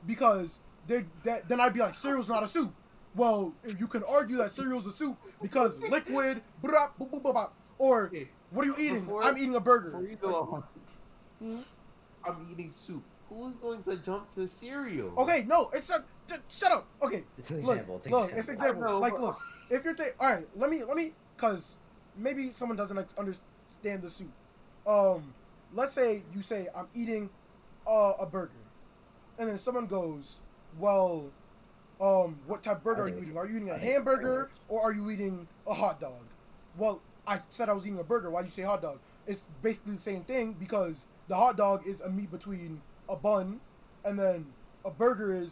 Because 0.06 0.60
they, 0.88 1.06
that, 1.24 1.48
then 1.50 1.60
I'd 1.60 1.74
be 1.74 1.80
like, 1.80 1.96
cereal's 1.96 2.30
not 2.30 2.44
a 2.44 2.48
soup. 2.48 2.74
Well, 3.16 3.54
you 3.78 3.88
can 3.88 4.04
argue 4.04 4.38
that 4.38 4.52
cereal's 4.52 4.86
a 4.88 4.92
soup 4.92 5.18
because 5.42 5.80
liquid, 5.90 6.42
blah, 6.62 6.90
blah, 6.98 7.08
blah, 7.08 7.20
blah, 7.20 7.32
blah. 7.32 7.50
or 7.78 8.12
what 8.52 8.64
are 8.64 8.68
you 8.68 8.76
eating? 8.80 9.02
Before- 9.02 9.24
I'm 9.24 9.38
eating 9.38 9.56
a 9.56 9.60
burger. 9.60 9.92
before 9.92 10.08
you 10.08 10.16
go 10.16 10.36
on, 10.36 10.64
hmm? 11.40 11.60
I'm 12.26 12.48
eating 12.52 12.72
soup. 12.72 13.04
Who's 13.30 13.56
going 13.56 13.82
to 13.84 13.98
jump 13.98 14.34
to 14.36 14.48
cereal? 14.48 15.14
Okay, 15.18 15.44
no, 15.48 15.70
it's 15.74 15.90
a 15.90 16.04
t- 16.28 16.36
shut 16.50 16.72
up. 16.72 16.88
Okay, 17.02 17.24
It's 17.38 17.50
an 17.50 17.62
look, 17.64 17.72
example. 17.78 17.96
It's 17.98 18.06
an 18.06 18.12
look, 18.12 18.22
example. 18.30 18.40
it's 18.40 18.48
an 18.50 18.54
example. 18.56 18.84
Know, 18.84 19.00
like, 19.00 19.20
look, 19.20 19.40
if 19.70 19.84
you're 19.84 19.96
th- 19.96 20.14
all 20.20 20.30
right, 20.30 20.48
let 20.56 20.70
me 20.70 20.84
let 20.84 20.96
me 20.96 21.14
cause 21.38 21.78
maybe 22.18 22.52
someone 22.52 22.78
doesn't 22.78 22.96
like, 22.96 23.08
understand 23.18 24.02
the 24.02 24.10
soup. 24.10 24.32
Um, 24.86 25.34
let's 25.74 25.94
say 25.94 26.24
you 26.34 26.42
say 26.42 26.68
I'm 26.76 26.88
eating 26.96 27.30
uh, 27.88 28.14
a 28.20 28.26
burger, 28.26 28.52
and 29.38 29.50
then 29.50 29.58
someone 29.58 29.88
goes, 29.88 30.40
well, 30.78 31.32
um, 32.02 32.40
what 32.48 32.64
type 32.64 32.78
of 32.78 32.84
burger 32.84 33.04
are 33.04 33.10
you 33.10 33.20
eating? 33.22 33.38
Are 33.38 33.48
you 33.48 33.58
eating 33.58 33.70
a 33.70 33.78
hamburger 33.78 34.50
or 34.68 34.82
are 34.82 34.92
you 34.92 35.10
eating 35.10 35.48
a 35.68 35.74
hot 35.74 36.02
dog? 36.02 36.22
Well, 36.78 37.02
I 37.26 37.40
said 37.50 37.70
I 37.70 37.74
was 37.74 37.86
eating 37.86 38.00
a 38.00 38.04
burger. 38.04 38.30
Why 38.30 38.42
do 38.42 38.48
you 38.48 38.52
say 38.52 38.64
hot 38.64 38.82
dog? 38.82 39.00
It's 39.26 39.42
basically 39.62 39.94
the 39.94 40.02
same 40.02 40.24
thing 40.24 40.54
because 40.60 41.08
the 41.28 41.36
hot 41.36 41.56
dog 41.56 41.88
is 41.88 42.02
a 42.02 42.10
meat 42.10 42.30
between 42.32 42.82
a 43.08 43.16
bun, 43.16 43.62
and 44.04 44.20
then 44.20 44.48
a 44.84 44.92
burger 44.92 45.34
is, 45.34 45.52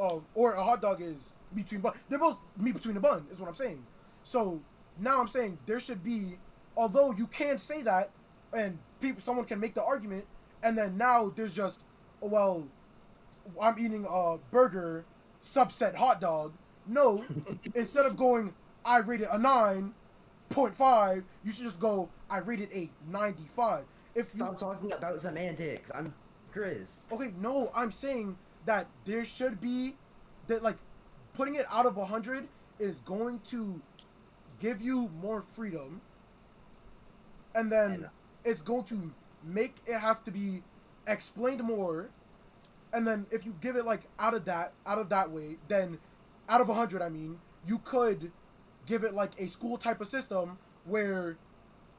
uh, 0.00 0.16
or 0.34 0.54
a 0.54 0.64
hot 0.64 0.82
dog 0.82 1.00
is 1.00 1.32
between 1.54 1.80
bun. 1.80 1.92
They're 2.08 2.18
both 2.18 2.38
meat 2.56 2.74
between 2.74 2.94
the 2.94 3.00
bun, 3.00 3.26
is 3.30 3.38
what 3.38 3.48
I'm 3.48 3.54
saying. 3.54 3.84
So 4.24 4.60
now 4.98 5.20
I'm 5.20 5.28
saying 5.28 5.58
there 5.66 5.80
should 5.80 6.02
be, 6.02 6.38
although 6.76 7.12
you 7.12 7.26
can 7.26 7.58
say 7.58 7.82
that, 7.82 8.10
and 8.52 8.78
people, 9.00 9.20
someone 9.20 9.44
can 9.46 9.60
make 9.60 9.74
the 9.74 9.82
argument, 9.82 10.24
and 10.62 10.76
then 10.76 10.96
now 10.96 11.32
there's 11.34 11.54
just, 11.54 11.80
oh, 12.22 12.28
well, 12.28 12.68
I'm 13.60 13.78
eating 13.78 14.06
a 14.08 14.36
burger, 14.50 15.04
subset 15.42 15.94
hot 15.94 16.20
dog. 16.20 16.52
No, 16.86 17.24
instead 17.74 18.06
of 18.06 18.16
going, 18.16 18.54
I 18.84 18.98
rated 18.98 19.28
a 19.30 19.38
nine 19.38 19.94
point 20.50 20.74
five, 20.74 21.24
you 21.44 21.52
should 21.52 21.64
just 21.64 21.80
go, 21.80 22.08
I 22.30 22.38
rated 22.38 22.70
a 22.72 22.90
ninety 23.08 23.46
five. 23.48 23.84
If 24.14 24.26
you 24.34 24.40
Stop 24.40 24.58
talking 24.58 24.92
about 24.92 25.20
semantics. 25.20 25.90
I'm 25.92 26.14
Chris. 26.52 27.08
Okay, 27.10 27.32
no, 27.40 27.72
I'm 27.74 27.90
saying 27.90 28.36
that 28.64 28.86
there 29.04 29.24
should 29.24 29.60
be 29.60 29.96
that 30.46 30.62
like 30.62 30.76
putting 31.34 31.56
it 31.56 31.66
out 31.70 31.84
of 31.84 31.96
100 31.96 32.46
is 32.78 33.00
going 33.00 33.40
to 33.40 33.80
give 34.60 34.80
you 34.80 35.10
more 35.20 35.42
freedom 35.42 36.00
and 37.54 37.70
then 37.70 38.08
it's 38.44 38.62
going 38.62 38.84
to 38.84 39.12
make 39.44 39.76
it 39.86 39.98
have 39.98 40.24
to 40.24 40.30
be 40.30 40.62
explained 41.06 41.62
more 41.62 42.08
and 42.92 43.06
then 43.06 43.26
if 43.30 43.44
you 43.44 43.54
give 43.60 43.76
it 43.76 43.84
like 43.84 44.02
out 44.18 44.34
of 44.34 44.44
that 44.44 44.72
out 44.86 44.98
of 44.98 45.08
that 45.10 45.30
way 45.30 45.56
then 45.68 45.98
out 46.48 46.60
of 46.60 46.68
100 46.68 47.02
I 47.02 47.08
mean 47.08 47.38
you 47.66 47.78
could 47.78 48.32
give 48.86 49.04
it 49.04 49.14
like 49.14 49.32
a 49.38 49.48
school 49.48 49.76
type 49.78 50.00
of 50.00 50.08
system 50.08 50.58
where 50.84 51.36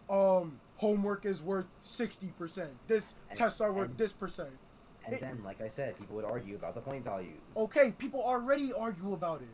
um 0.09 0.59
homework 0.77 1.25
is 1.25 1.41
worth 1.41 1.65
60% 1.83 2.69
this 2.87 3.13
And- 3.29 3.37
tests 3.37 3.61
are 3.61 3.71
worth 3.71 3.89
and- 3.89 3.97
this 3.97 4.11
percent 4.11 4.57
And 5.05 5.13
It- 5.13 5.21
then, 5.21 5.43
like 5.43 5.61
I 5.61 5.67
said, 5.67 5.95
people 5.99 6.15
would 6.15 6.25
argue 6.25 6.55
about 6.55 6.73
the 6.73 6.81
point 6.81 7.03
values. 7.03 7.39
Okay, 7.55 7.91
people 7.91 8.23
already 8.23 8.73
argue 8.73 9.13
about 9.13 9.43
it. 9.43 9.47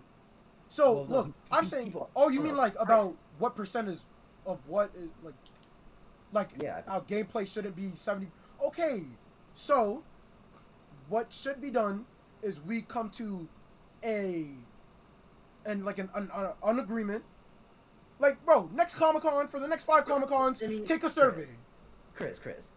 So 0.71 0.93
Well, 0.93 1.05
look, 1.25 1.33
I'm 1.51 1.65
saying. 1.65 1.87
people- 1.87 2.09
Oh, 2.15 2.29
you 2.29 2.39
mean 2.39 2.55
like 2.55 2.75
about 2.79 3.13
what 3.39 3.57
percent 3.57 3.89
is 3.89 4.05
of 4.45 4.57
what 4.67 4.89
is 4.95 5.09
like, 5.21 5.33
like 6.31 6.49
Yeah. 6.63 6.81
our 6.87 7.01
gameplay 7.01 7.45
shouldn't 7.45 7.75
be 7.75 7.89
seventy. 7.95 8.31
Okay, 8.63 9.05
so 9.53 10.01
what 11.09 11.33
should 11.33 11.59
be 11.59 11.71
done 11.71 12.05
is 12.41 12.61
we 12.61 12.83
come 12.83 13.09
to 13.11 13.49
a 14.01 14.47
and 15.65 15.83
like 15.83 15.99
an 15.99 16.09
an, 16.15 16.31
an, 16.33 16.53
an 16.63 16.79
agreement. 16.79 17.25
Like, 18.19 18.43
bro, 18.45 18.69
next 18.73 18.95
Comic 18.95 19.23
Con 19.23 19.47
for 19.47 19.59
the 19.59 19.67
next 19.67 19.83
five 19.83 20.05
Comic 20.05 20.29
Cons, 20.29 20.63
I 20.63 20.67
mean, 20.67 20.85
take 20.85 21.03
a 21.03 21.09
survey. 21.09 21.49
Chris, 22.15 22.39
Chris, 22.39 22.71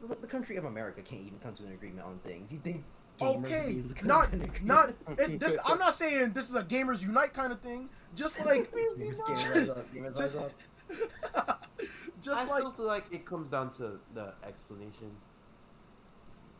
the, 0.00 0.14
the 0.14 0.26
country 0.26 0.56
of 0.56 0.64
America 0.64 1.02
can't 1.02 1.26
even 1.26 1.40
come 1.40 1.52
to 1.56 1.64
an 1.64 1.72
agreement 1.72 2.06
on 2.06 2.20
things. 2.20 2.52
You 2.54 2.60
think? 2.60 2.84
Gamers 3.18 3.56
would 3.56 3.66
be 3.66 3.78
Okay, 3.78 3.78
able 3.78 3.88
to 3.88 3.94
come 3.94 4.08
not 4.08 4.28
to 4.28 4.32
an 4.34 4.42
agreement 4.42 4.64
not 4.66 4.94
it, 5.18 5.38
this. 5.40 5.56
I'm 5.64 5.78
not 5.78 5.94
saying 5.94 6.32
this 6.32 6.48
is 6.48 6.54
a 6.54 6.62
gamers 6.64 7.02
unite 7.02 7.32
kind 7.32 7.52
of 7.52 7.60
thing. 7.62 7.90
Just 8.12 8.40
like 8.44 8.72
Gamers, 8.72 9.24
gamers 9.24 9.48
rise 9.48 9.68
up, 9.68 9.90
gamers 9.92 10.16
just, 10.16 10.34
just 12.18 12.46
I 12.46 12.46
like 12.46 12.62
still 12.62 12.72
feel 12.72 12.86
like 12.86 13.12
it 13.12 13.26
comes 13.26 13.50
down 13.50 13.70
to 13.76 14.00
the 14.10 14.34
explanation. 14.42 15.22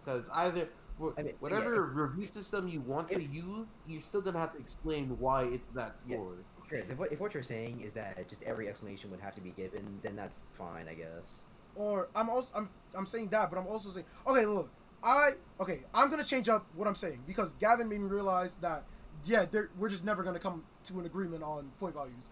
Because 0.02 0.28
either 0.30 0.70
I 1.16 1.22
mean, 1.22 1.34
whatever 1.38 1.70
yeah, 1.74 1.80
review 1.92 2.26
system 2.26 2.68
you 2.68 2.80
want 2.80 3.10
to 3.12 3.22
use, 3.22 3.68
you're 3.84 4.00
still 4.00 4.22
gonna 4.22 4.38
have 4.38 4.52
to 4.52 4.58
explain 4.58 5.18
why 5.18 5.44
it's 5.44 5.66
that 5.68 6.00
Yeah. 6.04 6.18
score. 6.18 6.46
Chris, 6.68 6.88
if 6.90 6.98
what, 6.98 7.12
if 7.12 7.20
what 7.20 7.34
you're 7.34 7.42
saying 7.42 7.80
is 7.80 7.92
that 7.94 8.28
just 8.28 8.42
every 8.44 8.68
explanation 8.68 9.10
would 9.10 9.20
have 9.20 9.34
to 9.34 9.40
be 9.42 9.52
given, 9.52 10.00
then 10.02 10.16
that's 10.16 10.48
fine, 10.56 10.88
I 10.88 10.94
guess. 10.94 11.48
or 11.74 12.10
I'm 12.14 12.30
also 12.30 12.50
I'm 12.54 12.70
I'm 12.94 13.06
saying 13.06 13.30
that, 13.30 13.50
but 13.50 13.58
I'm 13.58 13.66
also 13.66 13.90
saying 13.90 14.06
okay, 14.26 14.46
look, 14.46 14.74
I 15.04 15.32
okay. 15.60 15.80
I'm 15.92 16.10
gonna 16.10 16.24
change 16.24 16.48
up 16.48 16.66
what 16.74 16.88
I'm 16.88 16.94
saying 16.94 17.22
because 17.26 17.52
Gavin 17.54 17.88
made 17.88 18.00
me 18.00 18.08
realize 18.08 18.56
that 18.56 18.84
yeah, 19.24 19.44
they're- 19.50 19.70
we're 19.78 19.88
just 19.88 20.04
never 20.04 20.22
gonna 20.22 20.38
come 20.38 20.64
to 20.84 20.98
an 20.98 21.06
agreement 21.06 21.42
on 21.42 21.70
point 21.78 21.94
values. 21.94 22.24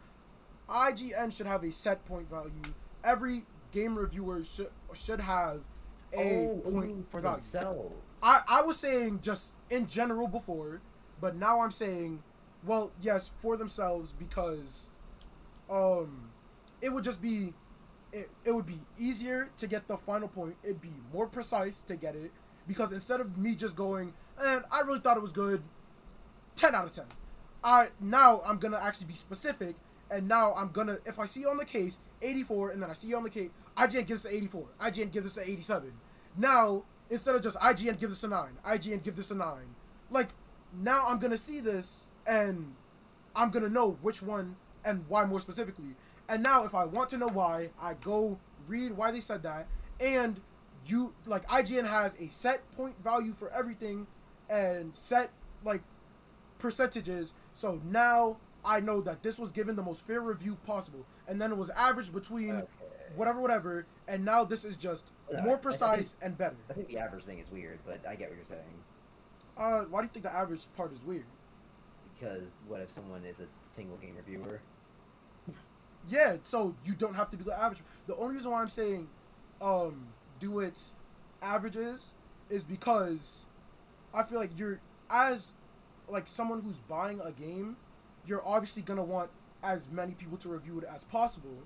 IGN 0.69 1.31
should 1.31 1.47
have 1.47 1.63
a 1.65 1.71
set 1.73 2.05
point 2.07 2.29
value. 2.31 2.51
Every 3.05 3.45
game 3.73 3.97
reviewer 3.97 4.43
should 4.45 4.71
should 4.95 5.21
have 5.21 5.61
a 6.15 6.47
oh, 6.47 6.71
point 6.71 7.11
for 7.11 7.21
value. 7.21 7.39
themselves. 7.39 7.95
I, 8.23 8.41
I 8.49 8.63
was 8.63 8.79
saying 8.79 9.21
just 9.23 9.53
in 9.71 9.87
general 9.87 10.29
before, 10.29 10.81
but 11.21 11.37
now 11.37 11.61
I'm 11.61 11.73
saying, 11.73 12.23
well, 12.65 12.93
yes, 13.01 13.33
for 13.41 13.57
themselves 13.57 14.13
because, 14.13 14.91
um, 15.71 16.31
it 16.81 16.93
would 16.93 17.05
just 17.05 17.21
be, 17.23 17.55
it, 18.13 18.31
it 18.45 18.53
would 18.53 18.67
be 18.67 18.81
easier 18.99 19.51
to 19.57 19.67
get 19.67 19.89
the 19.89 19.97
final 19.97 20.29
point. 20.29 20.57
It'd 20.63 20.81
be 20.81 20.93
more 21.13 21.27
precise 21.27 21.81
to 21.83 21.97
get 21.97 22.15
it 22.15 22.31
because 22.73 22.93
instead 22.93 23.21
of 23.21 23.37
me 23.37 23.55
just 23.55 23.77
going, 23.77 24.15
and 24.43 24.65
I 24.71 24.81
really 24.81 25.01
thought 25.01 25.17
it 25.17 25.23
was 25.23 25.33
good, 25.33 25.63
ten 26.57 26.75
out 26.75 26.87
of 26.87 26.95
ten. 26.95 27.05
I 27.63 27.89
now 28.01 28.43
I'm 28.47 28.59
gonna 28.59 28.81
actually 28.83 29.09
be 29.09 29.15
specific, 29.15 29.77
and 30.11 30.27
now 30.27 30.55
I'm 30.55 30.69
gonna 30.69 30.99
if 31.05 31.19
I 31.19 31.27
see 31.27 31.45
on 31.45 31.59
the 31.59 31.65
case 31.65 31.99
84, 32.23 32.71
and 32.71 32.83
then 32.83 32.91
I 32.91 32.95
see 32.95 33.13
on 33.15 33.25
the 33.25 33.31
case 33.31 33.51
IGN 33.77 34.07
gives 34.07 34.25
it 34.25 34.33
84, 34.33 34.65
IGN 34.81 35.13
gives 35.13 35.37
it 35.37 35.45
87. 35.47 35.93
Now 36.37 36.85
instead 37.11 37.35
of 37.35 37.43
just 37.43 37.59
IGN 37.59 37.99
give 37.99 38.09
this 38.11 38.25
a 38.25 38.29
nine, 38.29 38.57
IGN 38.67 39.03
give 39.03 39.17
this 39.17 39.31
a 39.31 39.35
nine. 39.35 39.75
Like 40.11 40.29
now 40.73 41.07
I'm 41.07 41.19
gonna 41.19 41.37
see 41.37 41.61
this 41.61 42.07
and 42.27 42.75
I'm 43.37 43.51
gonna 43.51 43.69
know 43.69 43.99
which 44.01 44.23
one 44.23 44.57
and 44.85 45.05
why 45.09 45.25
more 45.27 45.41
specifically. 45.41 45.95
And 46.29 46.43
now 46.43 46.65
if 46.65 46.75
I 46.75 46.87
want 46.87 47.11
to 47.11 47.19
know 47.19 47.29
why, 47.29 47.71
I 47.81 47.95
go 47.95 48.39
read 48.67 48.97
why 48.97 49.11
they 49.11 49.21
said 49.21 49.43
that. 49.43 49.67
And 50.01 50.41
you 50.87 51.15
like 51.27 51.47
IGN 51.49 51.89
has 51.89 52.15
a 52.19 52.29
set 52.29 52.71
point 52.77 52.95
value 53.03 53.33
for 53.33 53.51
everything 53.51 54.07
and 54.51 54.97
set 54.97 55.31
like 55.65 55.83
percentages. 56.59 57.35
So 57.55 57.81
now 57.85 58.37
I 58.65 58.81
know 58.81 59.01
that 59.03 59.23
this 59.23 59.39
was 59.39 59.51
given 59.53 59.77
the 59.77 59.83
most 59.83 60.07
fair 60.07 60.21
review 60.21 60.57
possible. 60.67 61.05
And 61.29 61.41
then 61.41 61.51
it 61.53 61.57
was 61.59 61.71
averaged 61.71 62.13
between 62.13 62.53
Okay. 62.57 62.67
whatever, 63.17 63.41
whatever. 63.41 63.87
And 64.09 64.25
now 64.25 64.45
this 64.45 64.65
is 64.65 64.77
just 64.77 65.11
more 65.33 65.41
I 65.41 65.43
think- 65.45 65.63
precise 65.63 66.17
and 66.21 66.37
better. 66.37 66.57
I 66.69 66.73
think 66.75 66.89
the 66.89 66.99
average 66.99 67.25
thing 67.25 67.39
is 67.39 67.51
weird, 67.51 67.79
but 67.87 68.07
I 68.07 68.15
get 68.17 68.29
what 68.29 68.37
you're 68.37 68.47
saying. 68.47 68.83
Uh, 69.57 69.83
why 69.85 70.01
do 70.01 70.05
you 70.07 70.11
think 70.13 70.25
the 70.25 70.35
average 70.35 70.65
part 70.77 70.93
is 70.93 71.03
weird? 71.03 71.25
Because 72.15 72.55
what 72.69 72.81
if 72.81 72.91
someone 72.91 73.25
is 73.25 73.41
a 73.41 73.47
single 73.69 73.97
game 73.97 74.15
reviewer? 74.17 74.61
Yeah, 76.09 76.37
so 76.45 76.75
you 76.85 76.95
don't 76.95 77.15
have 77.15 77.31
to 77.31 77.37
do 77.37 77.45
the 77.45 77.57
average. 77.59 77.81
The 78.07 78.17
only 78.17 78.37
reason 78.37 78.51
why 78.51 78.61
I'm 78.63 78.69
saying, 78.69 79.09
um, 79.61 80.09
do 80.43 80.59
it 80.59 80.75
averages 81.41 82.15
is 82.51 82.65
because 82.65 83.47
I 84.13 84.25
feel 84.25 84.39
like 84.39 84.51
you're 84.57 84.81
as 85.09 85.53
like 86.09 86.27
someone 86.27 86.61
who's 86.63 86.81
buying 86.89 87.21
a 87.21 87.31
game, 87.31 87.77
you're 88.27 88.47
obviously 88.47 88.83
gonna 88.83 89.05
want 89.05 89.31
as 89.63 89.87
many 89.91 90.15
people 90.15 90.37
to 90.39 90.49
review 90.49 90.79
it 90.81 90.85
as 90.93 91.05
possible, 91.05 91.63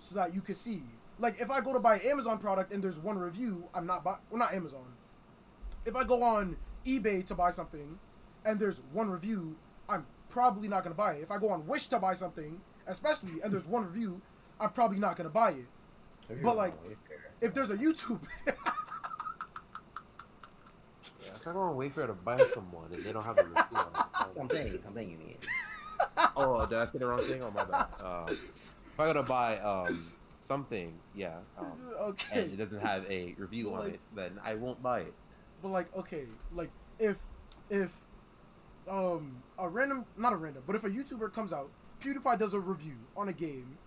so 0.00 0.14
that 0.16 0.34
you 0.34 0.40
can 0.40 0.56
see. 0.56 0.82
Like 1.18 1.40
if 1.40 1.50
I 1.50 1.60
go 1.60 1.72
to 1.72 1.80
buy 1.80 1.96
an 1.96 2.06
Amazon 2.06 2.38
product 2.38 2.72
and 2.72 2.82
there's 2.82 2.98
one 2.98 3.18
review, 3.18 3.68
I'm 3.72 3.86
not 3.86 4.02
buy. 4.02 4.16
Well, 4.30 4.40
not 4.40 4.52
Amazon. 4.52 4.84
If 5.86 5.94
I 5.94 6.04
go 6.04 6.22
on 6.22 6.56
eBay 6.84 7.24
to 7.26 7.34
buy 7.34 7.52
something, 7.52 7.98
and 8.44 8.58
there's 8.58 8.80
one 8.92 9.08
review, 9.08 9.56
I'm 9.88 10.06
probably 10.28 10.68
not 10.68 10.82
gonna 10.82 10.96
buy 10.96 11.14
it. 11.14 11.22
If 11.22 11.30
I 11.30 11.38
go 11.38 11.50
on 11.50 11.66
Wish 11.66 11.86
to 11.88 12.00
buy 12.00 12.14
something, 12.14 12.60
especially, 12.86 13.40
and 13.42 13.52
there's 13.52 13.66
one 13.66 13.86
review, 13.86 14.20
I'm 14.60 14.70
probably 14.70 14.98
not 14.98 15.16
gonna 15.16 15.30
buy 15.30 15.50
it. 15.52 15.66
But, 16.42 16.56
like, 16.56 16.74
If 17.42 17.52
there's 17.54 17.70
a 17.70 17.76
YouTube, 17.76 18.20
Yeah, 21.20 21.30
if 21.36 21.46
I 21.46 21.52
go 21.52 21.60
on 21.60 21.76
Wayfair 21.76 22.06
to 22.06 22.12
buy 22.14 22.44
someone 22.54 22.92
and 22.92 23.02
they 23.04 23.12
don't 23.12 23.24
have 23.24 23.38
a 23.38 23.44
review 23.44 23.64
on 23.78 23.86
it, 24.28 24.34
something, 24.34 24.80
something 24.82 25.10
you 25.10 25.16
need. 25.18 25.38
Oh, 26.36 26.66
did 26.66 26.78
I 26.78 26.84
say 26.86 26.98
the 26.98 27.06
wrong 27.06 27.20
thing? 27.20 27.42
Oh 27.42 27.50
my 27.50 27.64
bad. 27.64 27.86
Uh, 28.00 28.24
if 28.28 28.98
I 28.98 29.06
gotta 29.06 29.22
buy 29.22 29.56
um 29.58 30.12
something, 30.40 30.92
yeah, 31.14 31.38
um, 31.56 31.78
okay, 32.00 32.42
and 32.42 32.52
it 32.52 32.56
doesn't 32.56 32.80
have 32.80 33.04
a 33.10 33.34
review 33.38 33.72
on 33.74 33.86
it, 33.88 34.00
then 34.14 34.38
I 34.44 34.54
won't 34.54 34.82
buy 34.82 35.00
it. 35.00 35.14
but 35.62 35.68
like, 35.68 35.94
okay, 35.96 36.24
like 36.54 36.70
if 36.98 37.18
if 37.70 37.96
um 38.88 39.42
a 39.58 39.68
random, 39.68 40.04
not 40.16 40.32
a 40.32 40.36
random, 40.36 40.64
but 40.66 40.74
if 40.74 40.82
a 40.84 40.90
YouTuber 40.90 41.32
comes 41.32 41.52
out, 41.52 41.70
PewDiePie 42.02 42.38
does 42.38 42.52
a 42.52 42.60
review 42.60 42.96
on 43.16 43.28
a 43.28 43.32
game, 43.32 43.78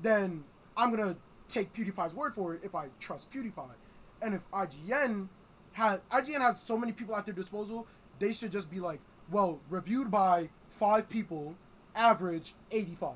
then 0.00 0.44
I'm 0.76 0.90
gonna 0.90 1.16
take 1.48 1.72
PewDiePie's 1.72 2.14
word 2.14 2.34
for 2.34 2.54
it 2.54 2.60
if 2.62 2.74
I 2.74 2.86
trust 3.00 3.30
PewDiePie, 3.30 3.74
and 4.22 4.34
if 4.34 4.50
IGN 4.50 5.28
has 5.72 6.00
IGN 6.10 6.40
has 6.40 6.60
so 6.60 6.76
many 6.76 6.92
people 6.92 7.14
at 7.16 7.26
their 7.26 7.34
disposal, 7.34 7.86
they 8.18 8.32
should 8.32 8.52
just 8.52 8.70
be 8.70 8.80
like, 8.80 9.00
well, 9.30 9.60
reviewed 9.68 10.10
by 10.10 10.48
five 10.68 11.08
people, 11.08 11.56
average 11.94 12.54
85. 12.70 13.14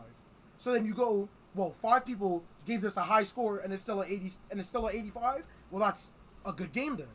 So 0.59 0.73
then 0.73 0.85
you 0.85 0.95
go, 0.95 1.29
well, 1.55 1.71
five 1.71 2.05
people 2.05 2.45
gave 2.67 2.83
this 2.83 2.97
a 2.97 3.03
high 3.03 3.25
score 3.25 3.59
and 3.59 3.73
it's 3.73 3.83
still 3.83 4.03
a 4.03 4.05
80 4.05 4.33
and 4.51 4.61
it's 4.61 4.69
still 4.69 4.87
a 4.87 4.93
85. 4.93 5.47
Well, 5.71 5.81
that's 5.81 6.09
a 6.45 6.53
good 6.53 6.73
game 6.73 6.97
then. 6.97 7.09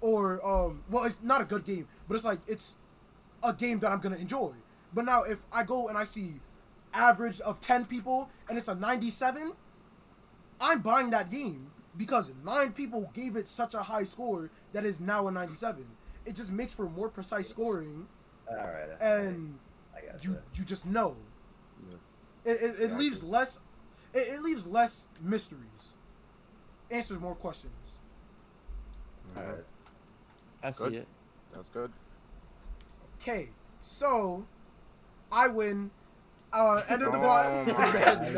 Or 0.00 0.44
um, 0.46 0.84
well, 0.90 1.04
it's 1.04 1.18
not 1.22 1.40
a 1.40 1.44
good 1.44 1.64
game, 1.64 1.88
but 2.06 2.14
it's 2.14 2.24
like 2.24 2.40
it's 2.46 2.76
a 3.42 3.52
game 3.52 3.80
that 3.80 3.90
I'm 3.90 4.00
gonna 4.00 4.16
enjoy. 4.16 4.52
But 4.92 5.06
now 5.06 5.22
if 5.22 5.38
I 5.52 5.64
go 5.64 5.88
and 5.88 5.96
I 5.96 6.04
see 6.04 6.34
average 6.92 7.40
of 7.40 7.60
10 7.60 7.86
people 7.86 8.30
and 8.48 8.56
it's 8.56 8.68
a 8.68 8.74
97, 8.74 9.52
I'm 10.60 10.80
buying 10.80 11.10
that 11.10 11.30
game 11.30 11.70
because 11.96 12.32
nine 12.44 12.72
people 12.72 13.10
gave 13.14 13.36
it 13.36 13.48
such 13.48 13.74
a 13.74 13.82
high 13.82 14.04
score 14.04 14.50
that 14.72 14.84
is 14.84 15.00
now 15.00 15.26
a 15.28 15.30
97. 15.30 15.84
It 16.26 16.36
just 16.36 16.50
makes 16.50 16.74
for 16.74 16.88
more 16.88 17.08
precise 17.08 17.48
scoring 17.48 18.06
All 18.48 18.56
right. 18.56 19.00
and 19.00 19.58
I 19.94 20.00
got 20.12 20.24
you 20.24 20.38
you 20.54 20.64
just 20.64 20.86
know. 20.86 21.16
Yeah. 21.88 22.52
It, 22.52 22.62
it, 22.62 22.64
it 22.80 22.88
Gotcha. 22.88 22.94
leaves 22.98 23.22
less 23.22 23.60
it, 24.12 24.18
it 24.34 24.42
leaves 24.42 24.66
less 24.66 25.06
mysteries. 25.20 25.96
Answers 26.90 27.20
more 27.20 27.34
questions. 27.34 27.72
All 29.36 29.42
right. 29.42 29.64
I 30.62 30.70
see 30.72 30.84
Good. 30.84 30.94
it. 30.94 31.08
That's 31.54 31.68
good. 31.68 31.92
Okay, 33.20 33.48
so 33.82 34.44
I 35.30 35.48
win. 35.48 35.90
Uh, 36.54 36.80
end 36.88 37.02
of 37.02 37.12
the 37.12 37.18
Oh 37.18 37.22
pod- 37.22 37.66
my 37.66 37.84
end, 38.06 38.36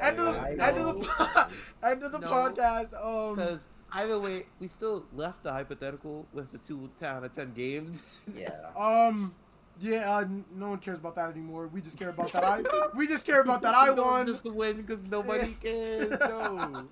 end 0.00 0.18
of 0.20 0.34
the 0.34 0.40
I 0.40 0.68
end 0.68 0.78
of 0.78 0.86
the 1.00 1.06
po- 1.06 1.48
end 1.88 2.02
of 2.04 2.12
the 2.12 2.18
No. 2.20 2.28
podcast. 2.28 2.94
Um, 2.94 3.34
Because 3.36 3.66
either 3.92 4.18
way, 4.20 4.46
we 4.60 4.68
still 4.68 5.04
left 5.14 5.42
the 5.42 5.52
hypothetical 5.52 6.26
with 6.32 6.52
the 6.52 6.58
two 6.58 6.88
10 7.00 7.08
out 7.16 7.24
of 7.24 7.32
10 7.34 7.52
games. 7.54 8.04
Yeah. 8.36 8.50
um, 8.76 9.34
yeah. 9.80 10.16
Uh, 10.18 10.24
no 10.54 10.70
one 10.70 10.78
cares 10.78 10.98
about 10.98 11.16
that 11.16 11.30
anymore. 11.30 11.66
We 11.66 11.80
just 11.80 11.98
care 11.98 12.10
about 12.10 12.30
that. 12.32 12.44
I 12.44 12.62
we 12.94 13.08
just 13.08 13.26
care 13.26 13.40
about 13.40 13.62
that. 13.62 13.74
I 13.74 13.90
We 13.90 13.96
don't 13.96 14.06
won. 14.06 14.26
Just 14.26 14.44
to 14.44 14.52
win 14.52 14.76
because 14.76 15.02
nobody 15.04 15.54
cares. 15.60 16.10
No. 16.20 16.86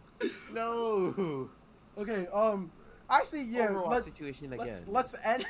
No. 0.52 1.50
Okay. 1.98 2.26
Um, 2.32 2.70
actually, 3.08 3.44
yeah. 3.44 3.68
Overwatch 3.68 3.90
Let's 3.90 4.04
situation 4.06 4.52
again. 4.52 4.66
let's 4.66 4.86
let's 4.88 5.14
end 5.22 5.44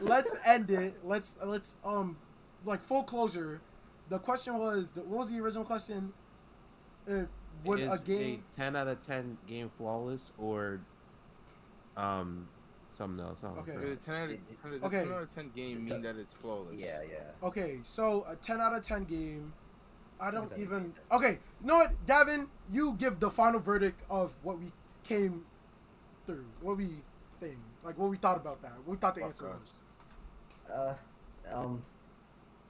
let's 0.00 0.34
end 0.44 0.70
it. 0.70 0.94
Let's 1.04 1.36
let's 1.44 1.74
um 1.84 2.16
like 2.64 2.82
full 2.82 3.02
closure. 3.04 3.60
The 4.08 4.18
question 4.18 4.56
was 4.58 4.90
what 4.94 5.06
was 5.08 5.30
the 5.32 5.40
original 5.40 5.64
question? 5.64 6.12
If 7.06 7.28
would 7.64 7.80
Is 7.80 8.00
a 8.00 8.04
game 8.04 8.44
10 8.56 8.76
out 8.76 8.88
of 8.88 9.04
10 9.06 9.38
game 9.46 9.70
flawless 9.76 10.30
or 10.38 10.80
um 11.96 12.48
something 12.88 13.24
else? 13.24 13.42
Okay. 13.42 13.74
know. 13.74 13.80
Does 13.80 13.98
a 13.98 14.04
10 14.04 14.14
out 14.14 14.24
of, 14.24 14.30
It- 14.30 14.62
10, 14.62 14.72
Okay. 14.84 15.04
10 15.04 15.12
out 15.12 15.22
of 15.22 15.30
10 15.34 15.50
game 15.54 15.84
mean 15.84 16.02
that 16.02 16.16
it's 16.16 16.34
flawless? 16.34 16.74
Yeah, 16.76 17.02
yeah. 17.02 17.18
Okay, 17.42 17.80
so 17.82 18.24
a 18.28 18.36
10 18.36 18.60
out 18.60 18.74
of 18.74 18.84
10 18.84 19.04
game. 19.04 19.52
I 20.18 20.30
don't 20.30 20.50
even. 20.58 20.94
Okay, 21.12 21.38
you 21.60 21.66
know 21.66 21.76
what, 21.76 22.06
Davin? 22.06 22.48
You 22.70 22.94
give 22.98 23.20
the 23.20 23.30
final 23.30 23.60
verdict 23.60 24.02
of 24.08 24.34
what 24.42 24.58
we 24.58 24.72
came 25.04 25.44
through. 26.26 26.46
What 26.62 26.78
we 26.78 26.88
think. 27.38 27.58
Like, 27.84 27.98
what 27.98 28.08
we 28.10 28.16
thought 28.16 28.38
about 28.38 28.62
that. 28.62 28.72
What 28.84 28.88
we 28.92 28.96
thought 28.96 29.14
the 29.14 29.24
answer 29.24 29.44
was. 29.44 29.74
Uh, 30.72 30.94
um, 31.52 31.82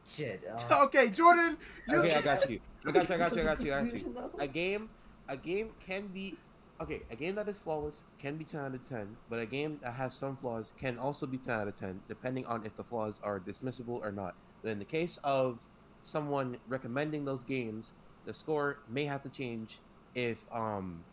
shit. 0.08 0.42
Uh, 0.70 0.84
okay, 0.84 1.10
Jordan. 1.10 1.56
You 1.88 1.98
Okay, 1.98 2.14
I 2.14 2.20
got 2.20 2.50
you. 2.50 2.60
I 2.86 2.90
got 2.90 3.08
you. 3.08 3.14
I 3.14 3.18
got 3.18 3.36
you. 3.36 3.42
I 3.42 3.44
got 3.44 3.60
you. 3.62 3.74
I 3.74 3.84
got 3.84 3.94
you. 3.94 4.30
A 4.38 4.46
game, 4.46 4.88
a 5.28 5.36
game 5.36 5.70
can 5.80 6.06
be 6.08 6.36
okay. 6.80 7.02
A 7.10 7.16
game 7.16 7.34
that 7.36 7.48
is 7.48 7.56
flawless 7.56 8.04
can 8.18 8.36
be 8.36 8.44
10 8.44 8.60
out 8.60 8.74
of 8.74 8.88
10, 8.88 9.16
but 9.28 9.38
a 9.38 9.46
game 9.46 9.78
that 9.82 9.92
has 9.94 10.14
some 10.14 10.36
flaws 10.36 10.72
can 10.78 10.98
also 10.98 11.26
be 11.26 11.38
10 11.38 11.54
out 11.54 11.68
of 11.68 11.78
10, 11.78 12.00
depending 12.08 12.46
on 12.46 12.64
if 12.64 12.76
the 12.76 12.84
flaws 12.84 13.18
are 13.22 13.40
dismissible 13.40 14.00
or 14.02 14.12
not. 14.12 14.34
But 14.62 14.70
in 14.70 14.78
the 14.78 14.84
case 14.84 15.18
of 15.24 15.58
someone 16.02 16.58
recommending 16.68 17.24
those 17.24 17.42
games, 17.44 17.92
the 18.24 18.34
score 18.34 18.78
may 18.88 19.04
have 19.04 19.22
to 19.22 19.28
change 19.28 19.78
if 20.14 20.38
um 20.52 21.04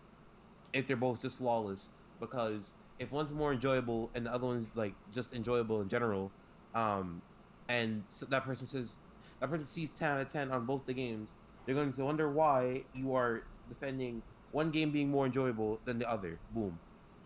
if 0.73 0.87
they're 0.87 0.95
both 0.97 1.21
just 1.21 1.37
flawless. 1.37 1.89
Because 2.19 2.73
if 2.99 3.11
one's 3.11 3.33
more 3.33 3.53
enjoyable 3.53 4.09
and 4.15 4.25
the 4.25 4.33
other 4.33 4.45
one's 4.45 4.67
like 4.75 4.93
just 5.13 5.33
enjoyable 5.33 5.81
in 5.81 5.89
general, 5.89 6.31
um, 6.75 7.21
and 7.69 8.03
so 8.15 8.25
that 8.27 8.43
person 8.43 8.67
says 8.67 8.95
that 9.39 9.49
person 9.49 9.65
sees 9.65 9.89
10 9.91 10.11
out 10.11 10.21
of 10.21 10.29
10 10.31 10.51
on 10.51 10.65
both 10.65 10.85
the 10.85 10.93
games, 10.93 11.29
they're 11.65 11.75
going 11.75 11.93
to 11.93 12.03
wonder 12.03 12.29
why 12.29 12.83
you 12.93 13.15
are 13.15 13.43
defending 13.69 14.21
one 14.51 14.69
game 14.71 14.91
being 14.91 15.09
more 15.09 15.25
enjoyable 15.25 15.79
than 15.85 15.99
the 15.99 16.09
other. 16.09 16.39
Boom. 16.53 16.77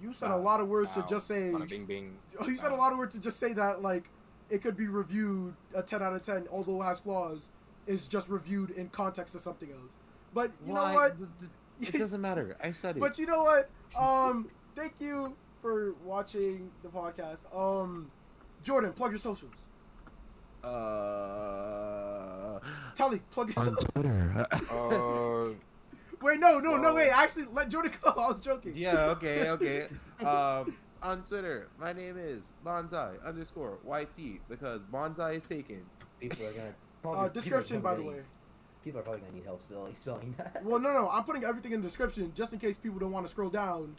You 0.01 0.14
said 0.14 0.31
a 0.31 0.38
lot 0.38 0.59
of 0.59 0.68
words 0.68 0.95
Wow. 0.95 1.03
to 1.03 1.09
just 1.09 1.27
say. 1.27 1.51
Bada 1.53 1.69
Bing 1.69 1.85
bing. 1.85 2.18
You 2.47 2.57
said 2.57 2.72
a 2.72 2.76
lot 2.76 2.91
of 2.91 2.97
words 2.99 3.15
to 3.15 3.22
just 3.22 3.39
say 3.39 3.53
that 3.53 3.81
like 3.81 4.09
it 4.49 4.61
could 4.61 4.77
be 4.77 4.88
reviewed 4.88 5.55
a 5.76 5.81
ten 5.84 6.01
out 6.01 6.14
of 6.14 6.23
ten, 6.23 6.47
although 6.51 6.81
it 6.81 6.85
has 6.85 6.99
flaws. 6.99 7.49
Is 7.88 8.07
just 8.07 8.27
reviewed 8.30 8.72
in 8.72 8.89
context 8.89 9.34
of 9.34 9.39
something 9.41 9.72
else. 9.72 9.97
But 10.34 10.51
you 10.65 10.73
know 10.73 10.84
what? 10.93 11.18
Th- 11.18 11.30
th- 11.81 11.95
It 11.95 11.97
doesn't 11.99 12.19
matter. 12.22 12.55
I 12.61 12.73
said 12.73 12.97
it. 12.97 12.99
But 13.05 13.18
you 13.18 13.26
know 13.26 13.43
what? 13.43 13.69
Um, 13.97 14.49
thank 14.76 14.99
you 14.99 15.35
for 15.61 15.93
watching 16.03 16.69
the 16.84 16.89
podcast. 16.89 17.45
Um, 17.55 18.11
Jordan, 18.64 18.91
plug 18.93 19.11
your 19.11 19.19
socials. 19.19 19.53
Uh, 20.64 22.60
Tully, 22.96 23.20
plug 23.32 23.54
your 23.56 23.66
on. 23.68 23.76
Twitter. 23.76 24.46
Uh, 24.72 25.50
Wait, 26.22 26.40
no, 26.40 26.60
no, 26.60 26.76
no, 26.78 26.82
Well- 26.82 26.96
wait. 26.96 27.10
Actually, 27.10 27.46
let 27.54 27.70
Jordan 27.70 27.92
go. 28.02 28.10
I 28.18 28.28
was 28.30 28.40
joking. 28.40 28.74
yeah. 28.76 29.06
Okay. 29.12 29.50
Okay. 29.52 29.88
Um, 30.26 30.76
on 31.04 31.22
Twitter, 31.24 31.68
my 31.80 31.94
name 31.94 32.18
is 32.18 32.42
Bonzai 32.66 33.24
underscore 33.24 33.78
yt 33.88 34.18
because 34.50 34.82
Bonzai 34.92 35.36
is 35.38 35.46
taken. 35.46 35.86
People 36.20 36.46
are 36.48 36.52
gonna. 36.54 36.74
Uh, 37.06 37.10
Probably, 37.14 37.30
people 37.30 37.42
description, 37.42 37.80
by 37.82 37.94
the 37.96 38.02
way. 38.04 38.16
People 38.84 39.00
are 39.00 39.04
probably 39.04 39.22
gonna 39.22 39.34
need 39.34 39.46
help 39.46 39.62
spelling 39.62 39.94
spelling 39.96 40.34
that. 40.40 40.62
Well, 40.66 40.80
no, 40.80 40.92
no. 40.92 41.08
I'm 41.10 41.24
putting 41.24 41.44
everything 41.44 41.72
in 41.74 41.82
the 41.82 41.88
description 41.88 42.34
just 42.36 42.52
in 42.52 42.60
case 42.60 42.76
people 42.76 42.98
don't 43.00 43.12
want 43.12 43.26
to 43.26 43.30
scroll 43.30 43.52
down. 43.52 43.96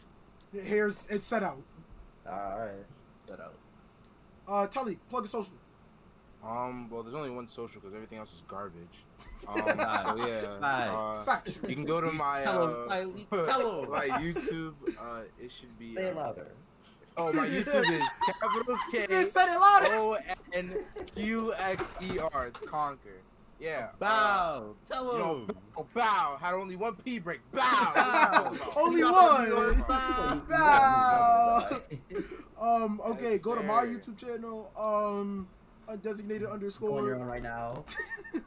Here's 0.53 1.05
it's 1.09 1.25
set 1.25 1.41
out. 1.41 1.61
All 2.29 2.59
right. 2.59 2.85
set 3.27 3.39
out. 3.39 3.55
Uh, 4.47 4.67
Tully, 4.67 4.99
plug 5.09 5.23
your 5.23 5.29
social. 5.29 5.53
Um. 6.43 6.89
Well, 6.89 7.03
there's 7.03 7.15
only 7.15 7.29
one 7.29 7.47
social 7.47 7.81
because 7.81 7.93
everything 7.95 8.17
else 8.19 8.31
is 8.33 8.43
garbage. 8.47 9.03
Um. 9.47 9.55
So 9.57 10.27
yeah. 10.27 10.41
Uh, 10.61 11.39
you 11.67 11.75
can 11.75 11.85
go 11.85 12.01
to 12.01 12.11
my 12.11 12.41
Tell 12.41 12.63
'em, 12.63 12.89
uh, 12.89 12.93
I- 12.93 13.45
tell 13.45 13.83
'em. 13.83 13.89
my 13.89 14.07
YouTube. 14.19 14.73
Uh, 14.99 15.21
it 15.41 15.51
should 15.51 15.77
be. 15.79 15.93
Say 15.95 16.07
it 16.07 16.17
uh, 16.17 16.19
louder. 16.21 16.47
Oh, 17.17 17.33
my 17.33 17.47
YouTube 17.47 17.89
is 17.91 18.05
capital 18.41 18.77
You 18.93 19.07
K 19.07 19.25
said 19.25 19.47
it 19.53 19.59
louder. 19.59 19.95
O 19.95 20.17
N 20.53 20.77
Q 21.15 21.53
X 21.53 21.83
E 22.01 22.19
R. 22.19 22.47
It's 22.47 22.59
Conquer. 22.61 23.21
Yeah. 23.59 23.87
uh, 23.93 23.97
Bow. 23.99 24.75
Tell 24.85 25.17
Yo, 25.17 25.35
him. 25.47 25.55
oh, 25.77 25.85
bow. 25.93 26.37
Had 26.39 26.53
only 26.53 26.75
one 26.75 26.95
P 26.95 27.19
break. 27.19 27.39
Bow. 27.51 27.91
Bow. 27.95 28.55
Only 28.77 29.03
one. 29.03 29.81
Bow. 29.87 30.41
Bow. 30.49 31.81
Um, 32.61 33.01
okay, 33.05 33.31
Yes, 33.33 33.41
go 33.41 33.55
to 33.55 33.63
my. 33.63 33.83
YouTube 33.85 34.17
channel. 34.17 34.69
Um, 34.77 35.47
undesignated 35.89 36.51
underscore. 36.51 37.05
your 37.05 37.15
own 37.15 37.23
right 37.23 37.43
now. 37.43 37.85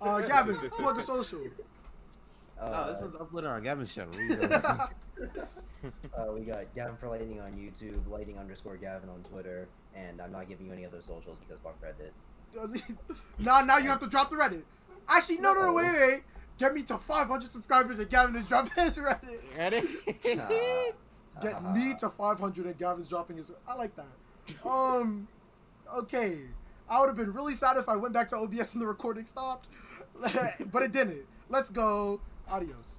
Uh, 0.00 0.20
Gavin, 0.20 0.56
plug 0.56 0.96
the 0.96 1.02
social. 1.02 1.38
Oh, 2.60 2.64
Uh, 2.66 2.92
this 2.92 3.00
one's 3.00 3.14
uploaded 3.14 3.48
on 3.48 3.62
Gavin's 3.62 3.94
channel. 3.94 4.10
What 4.10 4.18
are 4.18 4.24
you 4.24 4.36
doing? 4.36 4.52
uh, 6.18 6.32
we 6.32 6.40
got 6.40 6.74
Gavin 6.74 6.96
for 6.96 7.08
Lightning 7.08 7.40
on 7.40 7.52
YouTube, 7.52 8.08
Lightning 8.10 8.36
underscore 8.36 8.76
Gavin 8.76 9.08
on 9.08 9.22
Twitter, 9.22 9.68
and 9.94 10.20
I'm 10.20 10.32
not 10.32 10.48
giving 10.48 10.66
you 10.66 10.72
any 10.72 10.84
other 10.84 11.00
socials 11.00 11.38
because 11.38 11.62
fuck 11.62 11.78
Reddit. 11.80 12.10
now, 13.38 13.60
now 13.60 13.78
you 13.78 13.88
have 13.88 14.00
to 14.00 14.08
drop 14.08 14.30
the 14.30 14.34
Reddit. 14.36 14.62
Actually, 15.08 15.38
no, 15.38 15.52
no, 15.54 15.66
no, 15.66 15.72
wait, 15.72 15.84
wait, 15.92 16.00
wait. 16.00 16.22
Get 16.58 16.74
me 16.74 16.82
to 16.82 16.98
500 16.98 17.50
subscribers 17.52 18.00
and 18.00 18.10
Gavin 18.10 18.34
is 18.36 18.46
dropping 18.46 18.84
his 18.84 18.96
Reddit. 18.96 19.38
Ready? 19.56 19.88
Get 21.40 21.62
me 21.72 21.94
to 22.00 22.08
500 22.08 22.66
and 22.66 22.78
Gavin's 22.78 23.08
dropping 23.08 23.36
his. 23.36 23.50
I 23.66 23.74
like 23.74 23.92
that. 23.96 24.66
Um, 24.68 25.28
okay. 25.94 26.38
I 26.92 27.00
would 27.00 27.06
have 27.06 27.16
been 27.16 27.32
really 27.32 27.54
sad 27.54 27.78
if 27.78 27.88
I 27.88 27.96
went 27.96 28.12
back 28.12 28.28
to 28.28 28.36
OBS 28.36 28.74
and 28.74 28.82
the 28.82 28.86
recording 28.86 29.24
stopped, 29.24 29.70
but 30.70 30.82
it 30.82 30.92
didn't. 30.92 31.24
Let's 31.48 31.70
go. 31.70 32.20
Adios. 32.50 32.96